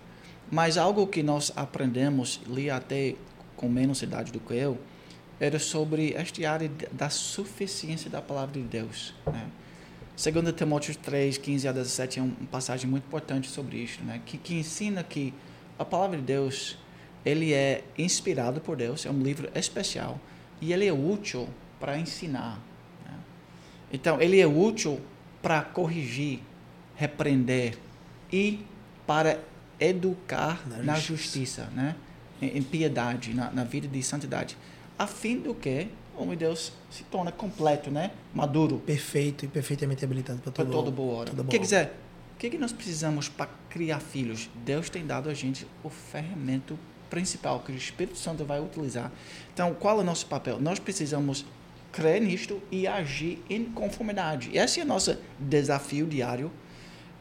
Mas 0.49 0.78
algo 0.78 1.08
que 1.08 1.24
nós 1.24 1.54
aprendemos, 1.56 2.41
Lia 2.47 2.76
até 2.76 3.16
com 3.56 3.70
menos 3.70 4.02
idade 4.02 4.32
do 4.32 4.39
que 4.39 4.54
eu, 4.54 4.78
era 5.39 5.58
sobre 5.58 6.14
esta 6.14 6.49
área 6.49 6.70
da 6.91 7.10
suficiência 7.10 8.10
da 8.10 8.22
palavra 8.22 8.60
de 8.60 8.68
Deus. 8.68 9.14
Né? 9.26 9.47
Segundo 10.22 10.52
Timóteo 10.54 10.96
3, 10.96 11.40
15 11.40 11.68
a 11.68 11.72
17 11.72 12.20
é 12.20 12.22
um- 12.22 12.26
uma 12.40 12.48
passagem 12.52 12.88
muito 12.88 13.06
importante 13.06 13.50
sobre 13.50 13.78
isso, 13.78 14.04
né? 14.04 14.22
que, 14.24 14.38
que 14.38 14.54
ensina 14.54 15.04
que 15.04 15.34
a 15.80 15.84
palavra 15.84 16.16
de 16.16 16.22
Deus 16.22 16.78
ele 17.26 17.52
é 17.54 17.84
inspirado 17.98 18.62
por 18.62 18.78
Deus, 18.78 19.04
é 19.04 19.10
um 19.10 19.20
livro 19.20 19.50
especial 19.56 20.20
e 20.62 20.74
ele 20.74 20.86
é 20.86 20.94
útil 20.94 21.50
para 21.80 21.98
ensinar. 21.98 22.60
né? 23.04 23.14
Então, 23.92 24.22
ele 24.22 24.40
é 24.40 24.46
útil 24.46 25.02
para 25.42 25.64
corrigir, 25.64 26.40
repreender 26.96 27.80
e 28.32 28.64
para 29.08 29.40
educar 29.80 30.62
Na 30.70 30.78
na, 30.84 30.94
justiça. 31.00 31.64
justiça, 31.64 31.70
né? 31.74 31.96
em, 32.40 32.60
em 32.60 32.62
piedade, 32.62 33.34
na, 33.34 33.50
na 33.50 33.64
vida 33.64 33.88
de 33.88 34.04
santidade, 34.04 34.56
a 35.00 35.08
fim 35.08 35.40
do 35.40 35.56
que 35.56 35.88
o 36.18 36.22
homem 36.24 36.38
de 36.38 36.45
Deus 36.45 36.72
se 36.89 37.03
torna 37.03 37.32
completo, 37.32 37.89
né? 37.89 38.12
maduro, 38.34 38.80
Perfeito 38.80 39.45
e 39.45 39.47
perfeitamente 39.47 40.03
habilitado 40.03 40.39
para 40.39 40.51
todo 40.51 40.72
toda 40.72 40.91
boa 40.91 41.20
hora. 41.20 41.30
toda 41.30 41.43
boa 41.43 41.49
Quer 41.51 41.57
obra. 41.57 41.66
dizer, 41.66 41.91
o 42.36 42.38
que, 42.38 42.49
que 42.49 42.57
nós 42.57 42.72
precisamos 42.72 43.30
para 43.30 43.49
criar 43.70 43.99
filhos? 43.99 44.49
Deus 44.66 44.89
tem 44.89 45.05
dado 45.05 45.30
a 45.30 45.34
gente 45.34 45.66
o 45.84 45.89
ferramenta 45.89 46.76
principal 47.09 47.59
que 47.59 47.72
o 47.72 47.76
Espírito 47.76 48.18
Santo 48.18 48.45
vai 48.45 48.59
utilizar. 48.59 49.12
Então, 49.53 49.74
qual 49.74 49.97
é 49.97 50.01
o 50.01 50.03
nosso 50.03 50.26
papel? 50.26 50.59
Nós 50.59 50.80
precisamos 50.80 51.45
crer 51.91 52.22
nisto 52.22 52.62
e 52.72 52.88
agir 52.88 53.43
em 53.49 53.66
conformidade. 53.66 54.55
Esse 54.57 54.80
é 54.80 54.84
o 54.84 54.88
nosso 54.88 55.18
desafio 55.38 56.07
diário, 56.07 56.49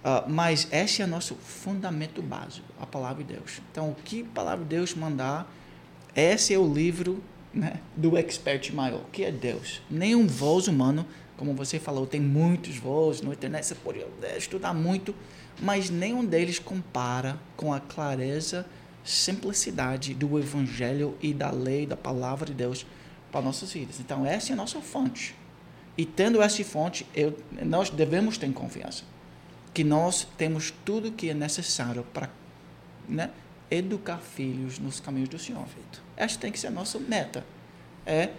ah, 0.04 0.24
mas 0.28 0.68
esse 0.70 1.02
é 1.02 1.04
o 1.04 1.08
nosso 1.08 1.34
fundamento 1.34 2.22
básico, 2.22 2.66
a 2.80 2.86
palavra 2.86 3.24
de 3.24 3.34
Deus. 3.34 3.60
Então, 3.70 3.90
o 3.90 3.94
que 3.94 4.22
a 4.22 4.34
palavra 4.34 4.64
de 4.64 4.70
Deus 4.70 4.94
mandar, 4.94 5.52
esse 6.14 6.54
é 6.54 6.58
o 6.58 6.72
livro 6.72 7.22
né, 7.52 7.80
do 7.96 8.16
expert 8.16 8.72
maior, 8.72 9.02
que 9.12 9.24
é 9.24 9.32
Deus. 9.32 9.82
Nenhum 9.90 10.26
voz 10.26 10.68
humano, 10.68 11.06
como 11.36 11.54
você 11.54 11.78
falou, 11.78 12.06
tem 12.06 12.20
muitos 12.20 12.76
voos 12.76 13.20
na 13.20 13.32
internet, 13.32 13.66
você 13.66 13.74
pode 13.74 14.04
estudar 14.36 14.74
muito, 14.74 15.14
mas 15.60 15.90
nenhum 15.90 16.24
deles 16.24 16.58
compara 16.58 17.38
com 17.56 17.72
a 17.72 17.80
clareza, 17.80 18.66
simplicidade 19.04 20.14
do 20.14 20.38
evangelho 20.38 21.16
e 21.20 21.32
da 21.32 21.50
lei, 21.50 21.86
da 21.86 21.96
palavra 21.96 22.46
de 22.46 22.54
Deus 22.54 22.86
para 23.32 23.40
nossas 23.40 23.72
vidas. 23.72 24.00
Então, 24.00 24.26
essa 24.26 24.50
é 24.50 24.52
a 24.52 24.56
nossa 24.56 24.80
fonte. 24.80 25.34
E 25.96 26.04
tendo 26.04 26.40
essa 26.40 26.62
fonte, 26.64 27.06
eu, 27.14 27.36
nós 27.62 27.90
devemos 27.90 28.38
ter 28.38 28.50
confiança 28.52 29.04
que 29.72 29.84
nós 29.84 30.26
temos 30.36 30.72
tudo 30.84 31.12
que 31.12 31.30
é 31.30 31.34
necessário 31.34 32.04
para 32.12 32.28
né, 33.08 33.30
educar 33.70 34.18
filhos 34.18 34.78
nos 34.78 34.98
caminhos 35.00 35.28
do 35.28 35.38
Senhor. 35.38 35.64
Essa 36.16 36.38
tem 36.38 36.50
que 36.50 36.58
ser 36.58 36.66
a 36.68 36.70
nossa 36.70 36.98
meta. 36.98 37.44
É 38.04 38.30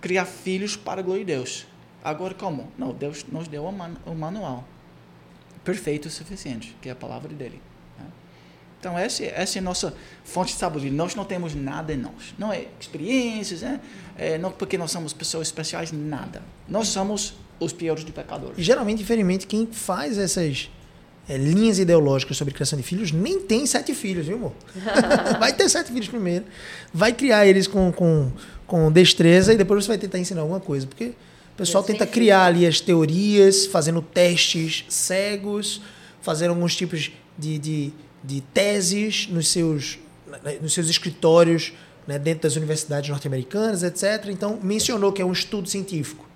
criar 0.00 0.24
filhos 0.24 0.76
para 0.76 1.00
a 1.00 1.02
glória 1.02 1.24
de 1.24 1.32
Deus. 1.32 1.66
Agora, 2.02 2.34
como? 2.34 2.70
Não, 2.76 2.92
Deus 2.92 3.24
nos 3.24 3.48
deu 3.48 3.64
um 3.66 3.72
man- 3.72 3.96
manual 4.16 4.66
perfeito 5.64 6.08
e 6.08 6.10
suficiente, 6.10 6.76
que 6.82 6.88
é 6.90 6.92
a 6.92 6.96
palavra 6.96 7.32
dele. 7.32 7.60
né? 7.98 8.04
Então, 8.78 8.98
essa, 8.98 9.24
essa 9.24 9.58
é 9.58 9.60
a 9.60 9.62
nossa 9.62 9.94
fonte 10.22 10.52
de 10.52 10.58
sabedoria. 10.58 10.92
Nós 10.92 11.14
não 11.14 11.24
temos 11.24 11.54
nada 11.54 11.94
em 11.94 11.96
nós. 11.96 12.34
Não 12.38 12.52
é 12.52 12.66
experiências, 12.78 13.62
né? 13.62 13.80
É, 14.18 14.36
não 14.36 14.52
porque 14.52 14.76
nós 14.76 14.90
somos 14.90 15.14
pessoas 15.14 15.48
especiais, 15.48 15.90
nada. 15.90 16.42
Nós 16.68 16.88
somos 16.88 17.34
os 17.58 17.72
piores 17.72 18.04
de 18.04 18.12
pecadores. 18.12 18.58
E 18.58 18.62
geralmente, 18.62 19.00
infelizmente, 19.02 19.46
quem 19.46 19.66
faz 19.66 20.18
essas 20.18 20.70
é, 21.28 21.36
linhas 21.36 21.78
ideológicas 21.78 22.36
sobre 22.36 22.52
criação 22.52 22.78
de 22.78 22.82
filhos 22.82 23.10
nem 23.10 23.40
tem 23.40 23.66
sete 23.66 23.94
filhos, 23.94 24.26
viu, 24.26 24.36
amor? 24.36 24.52
vai 25.38 25.52
ter 25.52 25.68
sete 25.68 25.90
filhos 25.90 26.08
primeiro, 26.08 26.44
vai 26.92 27.12
criar 27.12 27.46
eles 27.46 27.66
com, 27.66 27.90
com, 27.92 28.30
com 28.66 28.92
destreza 28.92 29.52
e 29.52 29.56
depois 29.56 29.84
você 29.84 29.88
vai 29.88 29.98
tentar 29.98 30.18
ensinar 30.18 30.42
alguma 30.42 30.60
coisa. 30.60 30.86
Porque 30.86 31.06
o 31.06 31.56
pessoal 31.56 31.82
tenta 31.82 32.04
filho. 32.04 32.12
criar 32.12 32.44
ali 32.46 32.66
as 32.66 32.80
teorias, 32.80 33.66
fazendo 33.66 34.02
testes 34.02 34.84
cegos, 34.88 35.80
fazendo 36.20 36.50
alguns 36.50 36.76
tipos 36.76 37.10
de, 37.38 37.58
de, 37.58 37.92
de 38.22 38.40
teses 38.40 39.26
nos 39.28 39.48
seus, 39.48 39.98
nos 40.60 40.74
seus 40.74 40.88
escritórios 40.88 41.72
né, 42.06 42.18
dentro 42.18 42.42
das 42.42 42.56
universidades 42.56 43.08
norte-americanas, 43.08 43.82
etc. 43.82 44.28
Então, 44.28 44.58
mencionou 44.62 45.12
que 45.12 45.22
é 45.22 45.24
um 45.24 45.32
estudo 45.32 45.68
científico 45.68 46.33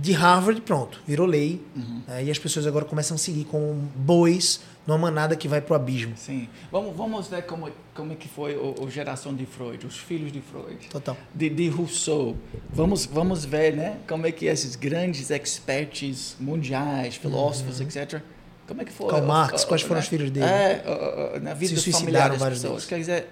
de 0.00 0.12
Harvard, 0.12 0.60
pronto, 0.60 1.00
virou 1.06 1.26
lei. 1.26 1.60
né, 2.06 2.24
e 2.24 2.30
as 2.30 2.38
pessoas 2.38 2.66
agora 2.66 2.84
começam 2.84 3.14
a 3.14 3.18
seguir 3.18 3.44
com 3.44 3.74
bois 3.94 4.60
numa 4.86 4.98
manada 4.98 5.34
que 5.34 5.48
vai 5.48 5.60
pro 5.60 5.74
abismo. 5.74 6.16
Sim. 6.16 6.48
Vamos, 6.70 6.96
vamos 6.96 7.26
ver 7.26 7.42
como, 7.42 7.68
como 7.94 8.12
é 8.12 8.14
que 8.14 8.28
foi 8.28 8.56
o, 8.56 8.82
o 8.82 8.90
geração 8.90 9.34
de 9.34 9.44
Freud, 9.44 9.84
os 9.84 9.98
filhos 9.98 10.32
de 10.32 10.40
Freud. 10.40 10.88
Total. 10.88 11.16
De, 11.34 11.50
de 11.50 11.68
Rousseau. 11.68 12.36
Vamos, 12.70 13.06
vamos 13.06 13.44
ver, 13.44 13.74
né? 13.74 13.98
Como 14.06 14.26
é 14.26 14.32
que 14.32 14.46
esses 14.46 14.76
grandes 14.76 15.30
experts 15.30 16.36
mundiais, 16.38 17.16
filósofos, 17.16 17.80
etc. 17.80 18.20
Como 18.66 18.82
é 18.82 18.84
que 18.84 18.92
foi? 18.92 19.06
Uhum. 19.06 19.12
Karl 19.12 19.26
Marx, 19.26 19.64
quais 19.64 19.82
foram 19.82 19.96
né? 19.96 20.02
os 20.02 20.08
filhos 20.08 20.30
dele? 20.30 20.46
É, 20.46 21.40
na 21.40 21.54
vida 21.54 21.74
Se 21.74 21.80
suicidaram 21.82 22.36
vários 22.36 22.60
pessoas. 22.60 22.84
deles. 22.84 22.86
Quer 22.86 22.98
dizer, 22.98 23.28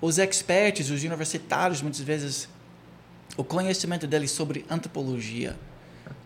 os 0.00 0.18
experts, 0.18 0.90
os 0.90 1.02
universitários, 1.02 1.82
muitas 1.82 2.00
vezes, 2.00 2.48
o 3.36 3.44
conhecimento 3.44 4.06
deles 4.06 4.30
sobre 4.30 4.64
antropologia, 4.70 5.56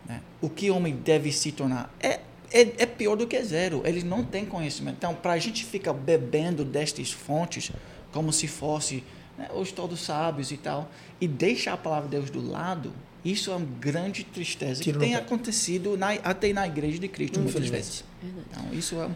Né? 0.09 0.21
O 0.41 0.49
que 0.49 0.71
o 0.71 0.77
homem 0.77 0.97
deve 0.97 1.31
se 1.31 1.53
tornar 1.53 1.95
é, 2.01 2.21
é, 2.51 2.61
é 2.79 2.87
pior 2.87 3.17
do 3.17 3.27
que 3.27 3.41
zero. 3.43 3.83
Ele 3.85 4.03
não 4.03 4.25
tem 4.25 4.47
conhecimento. 4.47 4.97
Então, 4.97 5.15
para 5.15 5.33
a 5.33 5.39
gente 5.39 5.65
ficar 5.65 5.93
bebendo 5.93 6.65
destas 6.65 7.13
fontes 7.13 7.71
como 8.13 8.33
se 8.33 8.49
fosse 8.49 9.05
né, 9.37 9.49
os 9.55 9.71
todos 9.71 10.01
sábios 10.01 10.51
e 10.51 10.57
tal, 10.57 10.91
e 11.21 11.29
deixar 11.29 11.75
a 11.75 11.77
palavra 11.77 12.09
de 12.09 12.17
Deus 12.17 12.31
do 12.31 12.51
lado, 12.51 12.93
isso 13.25 13.51
é 13.51 13.57
uma 13.57 13.67
grande 13.81 14.25
tristeza 14.25 14.83
Tiro 14.83 14.99
que 14.99 15.05
tem 15.05 15.15
acontecido 15.15 15.97
na, 15.97 16.13
até 16.13 16.53
na 16.53 16.67
igreja 16.67 16.99
de 16.99 17.09
Cristo 17.09 17.39
muitas 17.39 17.69
vezes. 17.69 18.05
Então, 18.23 18.73
isso 18.73 18.97
é, 18.97 19.11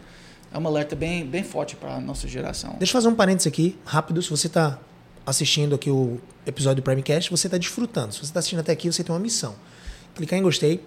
é 0.53 0.57
uma 0.57 0.69
alerta 0.69 0.95
bem, 0.95 1.25
bem 1.25 1.43
forte 1.43 1.75
para 1.75 1.95
a 1.95 1.99
nossa 1.99 2.27
geração. 2.27 2.75
Deixa 2.77 2.91
eu 2.91 2.93
fazer 2.93 3.07
um 3.07 3.15
parênteses 3.15 3.47
aqui, 3.47 3.77
rápido. 3.83 4.21
Se 4.21 4.29
você 4.29 4.47
está 4.47 4.79
assistindo 5.25 5.73
aqui 5.73 5.89
o 5.89 6.21
episódio 6.45 6.81
do 6.81 6.85
Primecast, 6.85 7.31
você 7.31 7.47
está 7.47 7.57
desfrutando. 7.57 8.13
Se 8.13 8.19
você 8.19 8.25
está 8.25 8.39
assistindo 8.39 8.59
até 8.59 8.71
aqui, 8.71 8.91
você 8.91 9.03
tem 9.03 9.13
uma 9.13 9.21
missão. 9.21 9.55
Clicar 10.15 10.37
em 10.37 10.43
gostei, 10.43 10.83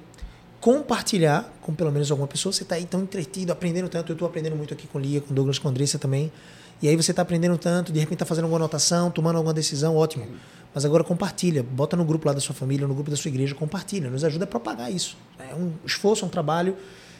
compartilhar 0.60 1.52
com 1.60 1.74
pelo 1.74 1.90
menos 1.90 2.10
alguma 2.10 2.28
pessoa. 2.28 2.52
Você 2.52 2.62
está 2.62 2.76
aí 2.76 2.84
tão 2.84 3.02
entretido, 3.02 3.52
aprendendo 3.52 3.88
tanto. 3.88 4.12
Eu 4.12 4.14
estou 4.14 4.28
aprendendo 4.28 4.56
muito 4.56 4.72
aqui 4.72 4.86
com 4.86 4.98
Lia, 4.98 5.20
com 5.20 5.34
Douglas, 5.34 5.58
com 5.58 5.68
Andressa 5.68 5.98
também. 5.98 6.32
E 6.80 6.88
aí 6.88 6.96
você 6.96 7.10
está 7.10 7.22
aprendendo 7.22 7.56
tanto, 7.56 7.90
de 7.90 7.98
repente 7.98 8.16
está 8.16 8.26
fazendo 8.26 8.44
alguma 8.44 8.58
anotação, 8.58 9.10
tomando 9.10 9.36
alguma 9.36 9.54
decisão, 9.54 9.96
ótimo. 9.96 10.26
Mas 10.74 10.84
agora 10.84 11.02
compartilha, 11.02 11.62
bota 11.62 11.96
no 11.96 12.04
grupo 12.04 12.26
lá 12.26 12.34
da 12.34 12.40
sua 12.40 12.54
família, 12.54 12.86
no 12.86 12.92
grupo 12.92 13.10
da 13.10 13.16
sua 13.16 13.30
igreja, 13.30 13.54
compartilha, 13.54 14.10
nos 14.10 14.22
ajuda 14.22 14.44
a 14.44 14.46
propagar 14.46 14.92
isso. 14.92 15.16
É 15.38 15.54
um 15.54 15.72
esforço, 15.86 16.26
um 16.26 16.28
trabalho 16.28 16.76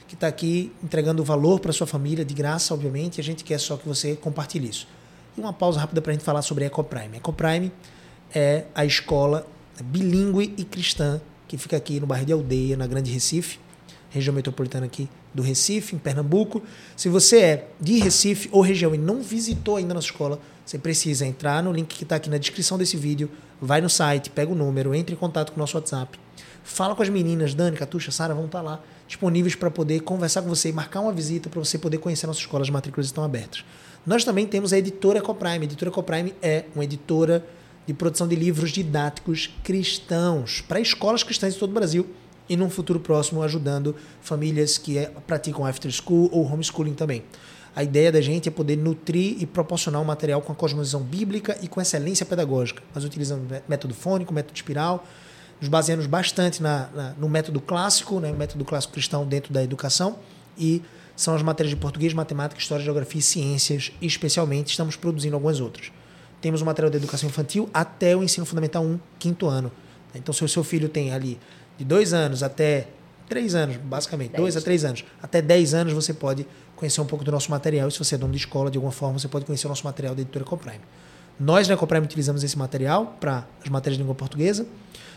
que 0.07 0.15
está 0.15 0.27
aqui 0.27 0.73
entregando 0.85 1.25
valor 1.25 1.59
para 1.59 1.73
sua 1.73 1.87
família, 1.87 2.23
de 2.23 2.35
graça, 2.35 2.75
obviamente, 2.75 3.17
e 3.17 3.21
a 3.21 3.25
gente 3.25 3.43
quer 3.43 3.59
só 3.59 3.79
que 3.79 3.89
você 3.89 4.15
compartilhe 4.15 4.69
isso. 4.69 4.87
E 5.37 5.41
uma 5.41 5.55
pausa 5.55 5.81
rápida 5.81 6.03
para 6.03 6.11
a 6.11 6.15
gente 6.15 6.25
falar 6.25 6.43
sobre 6.43 6.67
EcoPrime. 6.67 7.17
EcoPrime 7.17 7.73
é 8.35 8.65
a 8.75 8.85
escola 8.85 9.47
bilíngue 9.83 10.55
e 10.59 10.65
cristã 10.65 11.21
que 11.49 11.57
fica 11.57 11.77
aqui 11.77 12.01
no 12.01 12.07
bairro 12.07 12.27
de 12.27 12.33
Aldeia, 12.33 12.77
na 12.77 12.87
Grande 12.87 13.11
Recife, 13.11 13.59
região 14.11 14.35
metropolitana 14.35 14.87
aqui 14.87 15.09
do 15.33 15.43
Recife, 15.43 15.95
em 15.95 15.99
Pernambuco. 15.99 16.63
Se 16.97 17.09
você 17.09 17.39
é 17.39 17.69
de 17.81 17.99
Recife 17.99 18.49
ou 18.53 18.61
região 18.61 18.95
e 18.95 18.99
não 18.99 19.23
visitou 19.23 19.77
ainda 19.77 19.95
nossa 19.95 20.07
escola, 20.07 20.41
você 20.65 20.79
precisa 20.79 21.27
entrar 21.27 21.63
no 21.63 21.73
link 21.73 21.95
que 21.95 22.03
está 22.03 22.17
aqui 22.17 22.29
na 22.29 22.39
descrição 22.39 22.77
desse 22.79 22.97
vídeo, 22.97 23.31
vai 23.61 23.81
no 23.81 23.89
site, 23.89 24.31
pega 24.31 24.51
o 24.51 24.55
número, 24.55 24.95
entre 24.95 25.15
em 25.15 25.19
contato 25.19 25.53
com 25.53 25.57
o 25.57 25.61
nosso 25.61 25.77
WhatsApp, 25.77 26.19
fala 26.65 26.95
com 26.95 27.03
as 27.03 27.09
meninas, 27.09 27.55
Dani, 27.55 27.77
Catuxa, 27.77 28.11
Sara, 28.11 28.35
vão 28.35 28.47
estar 28.47 28.59
tá 28.59 28.65
lá 28.65 28.83
disponíveis 29.07 29.55
para 29.55 29.71
poder 29.71 30.01
conversar 30.01 30.43
com 30.43 30.49
você 30.49 30.71
e 30.71 30.73
marcar 30.73 31.01
uma 31.01 31.13
visita 31.13 31.49
para 31.49 31.61
você 31.61 31.79
poder 31.79 31.99
conhecer 31.99 32.27
a 32.27 32.29
nossa 32.29 32.41
escola, 32.41 32.63
as 32.63 32.71
matrículas 32.71 33.07
estão 33.07 33.23
abertas. 33.23 33.65
Nós 34.05 34.25
também 34.25 34.47
temos 34.47 34.73
a 34.73 34.79
editora 34.79 35.19
Ecoprime. 35.19 35.61
A 35.61 35.65
editora 35.65 35.91
Ecoprime 35.91 36.35
é 36.41 36.65
uma 36.75 36.85
editora 36.85 37.45
de 37.87 37.95
produção 37.95 38.27
de 38.27 38.35
livros 38.35 38.71
didáticos 38.71 39.51
cristãos 39.63 40.61
para 40.61 40.81
escolas 40.81 41.23
cristãs 41.23 41.55
de 41.55 41.61
todo 41.61 41.71
o 41.71 41.75
Brasil 41.75 42.07
e 42.49 42.57
num 42.57 42.71
futuro 42.71 43.01
próximo 43.01 43.43
ajudando 43.43 43.95
famílias 44.21 44.79
que 44.79 44.99
é, 44.99 45.07
praticam 45.27 45.65
after 45.65 45.91
school 45.91 46.29
ou 46.33 46.45
homeschooling 46.45 46.95
também. 46.95 47.23
A 47.75 47.85
ideia 47.85 48.11
da 48.11 48.21
gente 48.21 48.49
é 48.49 48.51
poder 48.51 48.77
nutrir 48.77 49.37
e 49.39 49.45
proporcionar 49.45 50.01
um 50.01 50.05
material 50.05 50.41
com 50.41 50.51
a 50.51 50.55
cosmovisão 50.55 51.03
bíblica 51.03 51.59
e 51.61 51.69
com 51.69 51.81
excelência 51.81 52.25
pedagógica. 52.25 52.83
Nós 52.95 53.05
utilizamos 53.05 53.47
método 53.69 53.93
fônico, 53.93 54.33
método 54.33 54.57
espiral, 54.57 55.05
nos 55.61 55.69
baseamos 55.69 56.07
bastante 56.07 56.63
na, 56.63 56.89
na, 56.95 57.11
no 57.19 57.29
método 57.29 57.61
clássico, 57.61 58.19
né, 58.19 58.33
método 58.33 58.65
clássico 58.65 58.95
cristão 58.95 59.27
dentro 59.27 59.53
da 59.53 59.63
educação, 59.63 60.19
e 60.57 60.83
são 61.15 61.35
as 61.35 61.43
matérias 61.43 61.75
de 61.75 61.77
português, 61.77 62.15
matemática, 62.15 62.61
história, 62.61 62.85
geografia 62.85 63.19
e 63.19 63.23
ciências, 63.23 63.93
e 64.01 64.07
especialmente 64.07 64.71
estamos 64.71 64.97
produzindo 64.97 65.35
algumas 65.35 65.61
outras. 65.61 65.91
Temos 66.41 66.61
o 66.61 66.65
material 66.65 66.91
de 66.91 66.97
educação 66.97 67.29
infantil 67.29 67.69
até 67.73 68.17
o 68.17 68.23
ensino 68.23 68.47
fundamental 68.47 68.85
1, 68.85 69.01
quinto 69.19 69.47
ano. 69.47 69.73
Então, 70.15 70.33
se 70.33 70.45
o 70.45 70.49
seu 70.49 70.65
filho 70.65 70.89
tem 70.89 71.13
ali 71.13 71.39
de 71.79 71.85
dois 71.85 72.13
anos 72.13 72.43
até 72.43 72.89
três 73.29 73.55
anos, 73.55 73.77
basicamente, 73.77 74.31
dez. 74.31 74.41
dois 74.41 74.57
a 74.57 74.61
três 74.61 74.85
anos, 74.85 75.05
até 75.23 75.43
dez 75.43 75.75
anos 75.75 75.93
você 75.93 76.15
pode 76.15 76.47
conhecer 76.75 77.01
um 77.01 77.07
pouco 77.07 77.25
do 77.25 77.33
nosso 77.33 77.51
material. 77.51 77.89
E 77.89 77.93
se 77.93 77.99
você 77.99 78.15
é 78.15 78.19
dono 78.19 78.33
de 78.33 78.39
escola, 78.39 78.71
de 78.71 78.79
alguma 78.79 78.93
forma, 78.93 79.19
você 79.19 79.29
pode 79.29 79.45
conhecer 79.45 79.67
o 79.67 79.71
nosso 79.71 79.85
material 79.85 80.15
da 80.15 80.23
editora 80.23 80.45
Ecoprime. 80.45 80.81
Nós 81.39 81.69
na 81.69 81.75
Ecoprime 81.75 82.07
utilizamos 82.07 82.43
esse 82.43 82.57
material 82.57 83.17
para 83.21 83.47
as 83.63 83.69
matérias 83.69 83.97
de 83.97 84.03
língua 84.03 84.15
portuguesa 84.15 84.67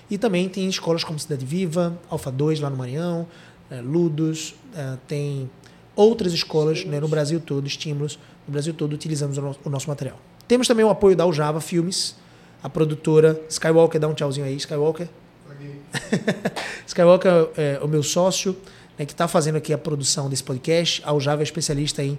e 0.10 0.18
também 0.18 0.50
tem 0.50 0.68
escolas 0.68 1.04
como 1.04 1.18
Cidade 1.20 1.46
Viva, 1.46 1.98
Alfa 2.10 2.32
2 2.32 2.60
lá 2.60 2.70
no 2.70 2.76
Maranhão, 2.76 3.28
é, 3.70 3.80
Ludos, 3.80 4.56
é, 4.76 4.98
tem 5.08 5.50
outras 5.96 6.34
escolas 6.34 6.84
né, 6.84 7.00
no 7.00 7.08
Brasil 7.08 7.40
todo, 7.40 7.68
estímulos, 7.68 8.20
no 8.48 8.52
Brasil 8.52 8.74
todo 8.74 8.94
utilizamos 8.94 9.38
o 9.38 9.70
nosso 9.70 9.88
material. 9.88 10.20
Temos 10.50 10.68
também 10.68 10.84
o 10.84 10.90
apoio 10.90 11.16
da 11.16 11.24
Aljava 11.24 11.62
Filmes, 11.62 12.16
a 12.64 12.68
produtora 12.68 13.40
Skywalker, 13.48 14.02
dá 14.02 14.08
um 14.08 14.16
tchauzinho 14.16 14.48
aí, 14.48 14.56
Skywalker. 14.56 15.08
Skywalker 16.88 17.32
é, 17.56 17.78
é 17.80 17.80
o 17.84 17.88
meu 17.88 18.02
sócio, 18.02 18.58
né, 18.98 19.06
que 19.06 19.12
está 19.12 19.28
fazendo 19.28 19.58
aqui 19.58 19.72
a 19.72 19.78
produção 19.78 20.28
desse 20.28 20.44
podcast. 20.44 21.04
A 21.06 21.12
Aljava 21.12 21.44
é 21.44 21.44
especialista 21.44 22.04
em 22.04 22.18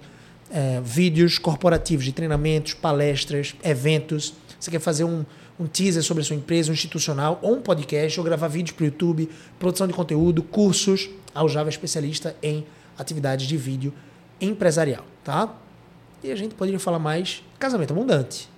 é, 0.49 0.79
vídeos 0.81 1.37
corporativos 1.37 2.05
de 2.05 2.13
treinamentos, 2.13 2.73
palestras, 2.73 3.53
eventos. 3.65 4.33
Você 4.57 4.71
quer 4.71 4.79
fazer 4.79 5.03
um, 5.03 5.25
um 5.59 5.67
teaser 5.67 6.01
sobre 6.01 6.21
a 6.21 6.25
sua 6.25 6.37
empresa, 6.37 6.71
um 6.71 6.73
institucional, 6.73 7.37
ou 7.41 7.55
um 7.55 7.61
podcast, 7.61 8.17
ou 8.17 8.25
gravar 8.25 8.47
vídeos 8.47 8.73
para 8.73 8.83
o 8.83 8.85
YouTube, 8.85 9.29
produção 9.59 9.87
de 9.87 9.93
conteúdo, 9.93 10.41
cursos. 10.41 11.09
A 11.35 11.41
Aljava 11.41 11.67
é 11.67 11.71
especialista 11.71 12.33
em 12.41 12.65
atividades 12.97 13.45
de 13.45 13.57
vídeo 13.57 13.93
empresarial, 14.39 15.03
tá? 15.21 15.53
E 16.23 16.31
a 16.31 16.35
gente 16.35 16.55
poderia 16.55 16.79
falar 16.79 16.99
mais 16.99 17.43
casamento 17.59 17.91
abundante. 17.91 18.49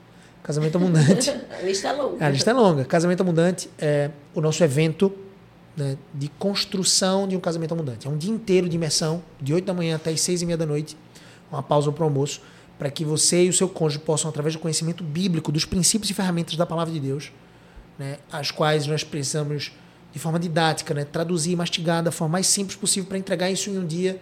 Casamento 0.43 0.75
Abundante. 0.75 1.29
a 1.49 1.61
lista 1.61 1.87
é 1.87 1.93
longa. 1.93 2.25
A 2.25 2.29
lista 2.29 2.51
é 2.51 2.53
longa. 2.53 2.85
Casamento 2.85 3.21
Abundante 3.21 3.69
é 3.79 4.11
o 4.35 4.41
nosso 4.41 4.61
evento 4.61 5.11
né, 5.75 5.97
de 6.13 6.27
construção 6.27 7.27
de 7.27 7.35
um 7.35 7.39
casamento 7.39 7.73
abundante. 7.73 8.05
É 8.05 8.09
um 8.09 8.17
dia 8.17 8.31
inteiro 8.31 8.67
de 8.67 8.75
imersão, 8.75 9.23
de 9.41 9.53
8 9.53 9.65
da 9.65 9.73
manhã 9.73 9.95
até 9.95 10.11
as 10.11 10.21
6 10.21 10.41
e 10.41 10.45
meia 10.45 10.57
da 10.57 10.65
noite, 10.65 10.97
uma 11.49 11.63
pausa 11.63 11.91
para 11.91 12.01
o 12.01 12.05
almoço, 12.05 12.41
para 12.77 12.91
que 12.91 13.05
você 13.05 13.45
e 13.45 13.49
o 13.49 13.53
seu 13.53 13.69
cônjuge 13.69 13.99
possam, 13.99 14.29
através 14.29 14.53
do 14.53 14.59
conhecimento 14.59 15.03
bíblico, 15.03 15.51
dos 15.51 15.65
princípios 15.65 16.11
e 16.11 16.13
ferramentas 16.13 16.55
da 16.55 16.65
palavra 16.65 16.93
de 16.93 16.99
Deus, 16.99 17.31
né, 17.97 18.17
as 18.31 18.51
quais 18.51 18.85
nós 18.85 19.03
precisamos, 19.03 19.71
de 20.11 20.19
forma 20.19 20.37
didática, 20.37 20.93
né, 20.93 21.05
traduzir 21.05 21.53
e 21.53 21.55
mastigar 21.55 22.03
da 22.03 22.11
forma 22.11 22.33
mais 22.33 22.47
simples 22.47 22.75
possível 22.75 23.07
para 23.07 23.17
entregar 23.17 23.49
isso 23.49 23.69
em 23.69 23.77
um 23.77 23.85
dia. 23.85 24.21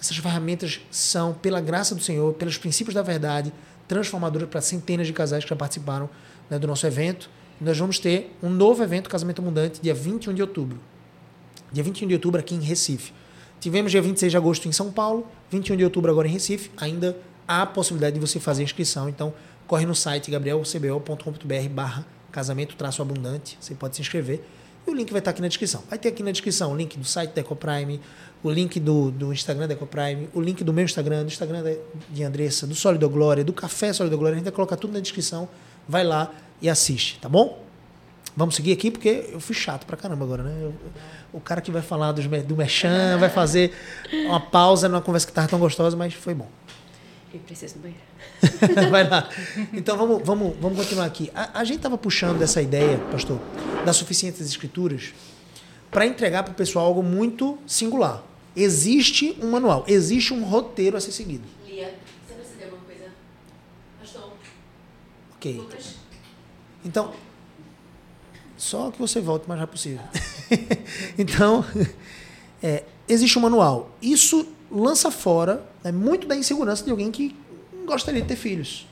Essas 0.00 0.16
ferramentas 0.16 0.80
são, 0.90 1.34
pela 1.34 1.60
graça 1.60 1.94
do 1.94 2.02
Senhor, 2.02 2.32
pelos 2.34 2.56
princípios 2.56 2.94
da 2.94 3.02
verdade, 3.02 3.52
transformadoras 3.86 4.48
para 4.48 4.60
centenas 4.60 5.06
de 5.06 5.12
casais 5.12 5.44
que 5.44 5.50
já 5.50 5.56
participaram 5.56 6.08
né, 6.48 6.58
do 6.58 6.66
nosso 6.66 6.86
evento. 6.86 7.28
nós 7.60 7.76
vamos 7.78 7.98
ter 7.98 8.36
um 8.42 8.50
novo 8.50 8.82
evento 8.82 9.10
Casamento 9.10 9.40
Abundante, 9.40 9.80
dia 9.80 9.94
21 9.94 10.34
de 10.34 10.42
outubro. 10.42 10.78
Dia 11.72 11.82
21 11.82 12.08
de 12.08 12.14
outubro 12.14 12.40
aqui 12.40 12.54
em 12.54 12.60
Recife. 12.60 13.12
Tivemos 13.60 13.90
dia 13.90 14.00
26 14.00 14.30
de 14.30 14.36
agosto 14.36 14.68
em 14.68 14.72
São 14.72 14.92
Paulo, 14.92 15.26
21 15.50 15.76
de 15.76 15.84
outubro 15.84 16.10
agora 16.10 16.28
em 16.28 16.30
Recife. 16.30 16.70
Ainda 16.76 17.16
há 17.46 17.62
a 17.62 17.66
possibilidade 17.66 18.14
de 18.14 18.20
você 18.20 18.38
fazer 18.38 18.62
inscrição. 18.62 19.08
Então, 19.08 19.34
corre 19.66 19.84
no 19.84 19.94
site 19.94 20.30
gabrielcbo.com.br 20.30 21.68
barra 21.70 22.06
casamento 22.30 22.76
traço 22.76 23.02
abundante. 23.02 23.58
Você 23.60 23.74
pode 23.74 23.96
se 23.96 24.02
inscrever. 24.02 24.44
E 24.88 24.90
o 24.90 24.94
link 24.94 25.10
vai 25.12 25.18
estar 25.18 25.32
aqui 25.32 25.42
na 25.42 25.48
descrição. 25.48 25.82
Vai 25.88 25.98
ter 25.98 26.08
aqui 26.08 26.22
na 26.22 26.30
descrição 26.30 26.72
o 26.72 26.76
link 26.76 26.98
do 26.98 27.04
site 27.04 27.32
da 27.34 27.42
EcoPrime, 27.42 28.00
o 28.42 28.50
link 28.50 28.80
do, 28.80 29.10
do 29.10 29.32
Instagram 29.34 29.68
da 29.68 29.74
EcoPrime, 29.74 30.30
o 30.32 30.40
link 30.40 30.64
do 30.64 30.72
meu 30.72 30.84
Instagram, 30.84 31.24
do 31.24 31.28
Instagram 31.28 31.76
de 32.08 32.22
Andressa, 32.22 32.66
do 32.66 32.74
Sólido 32.74 33.06
Glória, 33.10 33.44
do 33.44 33.52
Café 33.52 33.92
Sólido 33.92 34.16
Glória. 34.16 34.36
A 34.36 34.38
gente 34.38 34.44
vai 34.44 34.52
colocar 34.52 34.76
tudo 34.76 34.94
na 34.94 35.00
descrição. 35.00 35.46
Vai 35.86 36.04
lá 36.04 36.32
e 36.62 36.70
assiste, 36.70 37.18
tá 37.20 37.28
bom? 37.28 37.62
Vamos 38.34 38.54
seguir 38.54 38.72
aqui, 38.72 38.90
porque 38.90 39.28
eu 39.30 39.40
fui 39.40 39.54
chato 39.54 39.84
pra 39.84 39.96
caramba 39.96 40.24
agora, 40.24 40.42
né? 40.42 40.56
Eu, 40.62 40.74
o 41.34 41.40
cara 41.40 41.60
que 41.60 41.70
vai 41.70 41.82
falar 41.82 42.12
dos, 42.12 42.26
do 42.26 42.56
Mechan, 42.56 43.18
vai 43.18 43.28
fazer 43.28 43.74
uma 44.26 44.40
pausa 44.40 44.88
numa 44.88 45.02
conversa 45.02 45.26
que 45.26 45.32
estava 45.32 45.48
tão 45.48 45.58
gostosa, 45.58 45.96
mas 45.96 46.14
foi 46.14 46.32
bom. 46.32 46.48
Eu 47.32 47.40
preciso 47.40 47.74
do 47.74 47.80
banheiro. 47.80 48.02
vai 48.90 49.06
lá. 49.08 49.28
Então 49.72 49.98
vamos, 49.98 50.22
vamos, 50.24 50.56
vamos 50.58 50.78
continuar 50.78 51.04
aqui. 51.04 51.30
A, 51.34 51.60
a 51.60 51.64
gente 51.64 51.76
estava 51.76 51.98
puxando 51.98 52.38
dessa 52.38 52.62
ideia, 52.62 52.98
pastor, 53.10 53.38
da 53.84 53.92
suficiência 53.92 54.42
das 54.42 54.50
escrituras, 54.50 55.12
para 55.90 56.06
entregar 56.06 56.42
para 56.42 56.52
o 56.52 56.54
pessoal 56.54 56.86
algo 56.86 57.02
muito 57.02 57.58
singular. 57.66 58.22
Existe 58.56 59.36
um 59.42 59.50
manual, 59.50 59.84
existe 59.86 60.32
um 60.32 60.42
roteiro 60.42 60.96
a 60.96 61.00
ser 61.00 61.12
seguido. 61.12 61.44
Lia, 61.66 61.94
você 62.26 62.34
precisa 62.34 62.56
de 62.58 62.64
alguma 62.64 62.82
coisa? 62.84 63.10
Pastor. 64.00 64.32
Ok. 65.36 65.52
Lucas. 65.54 65.94
Então, 66.84 67.12
só 68.56 68.90
que 68.90 68.98
você 68.98 69.20
volte 69.20 69.44
o 69.44 69.48
mais 69.48 69.60
rápido 69.60 69.74
possível. 69.76 70.00
então, 71.18 71.64
é, 72.62 72.84
existe 73.06 73.38
um 73.38 73.42
manual. 73.42 73.90
Isso 74.00 74.46
lança 74.70 75.10
fora 75.10 75.62
né, 75.82 75.92
muito 75.92 76.26
da 76.26 76.36
insegurança 76.36 76.84
de 76.84 76.90
alguém 76.90 77.10
que 77.10 77.36
gostaria 77.86 78.20
de 78.20 78.28
ter 78.28 78.36
filhos. 78.36 78.86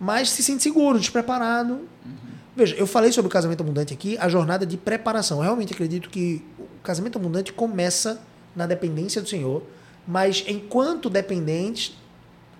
Mas 0.00 0.30
se 0.30 0.42
sente 0.42 0.62
seguro, 0.62 0.98
despreparado. 0.98 1.74
Uhum. 1.74 2.32
Veja, 2.54 2.74
eu 2.76 2.86
falei 2.86 3.12
sobre 3.12 3.28
o 3.28 3.30
casamento 3.30 3.62
abundante 3.62 3.94
aqui, 3.94 4.16
a 4.18 4.28
jornada 4.28 4.66
de 4.66 4.76
preparação. 4.76 5.38
Eu 5.38 5.44
realmente 5.44 5.72
acredito 5.72 6.10
que 6.10 6.44
o 6.58 6.82
casamento 6.82 7.18
abundante 7.18 7.52
começa 7.52 8.20
na 8.54 8.66
dependência 8.66 9.22
do 9.22 9.28
Senhor, 9.28 9.62
mas 10.06 10.44
enquanto 10.46 11.08
dependentes, 11.08 11.96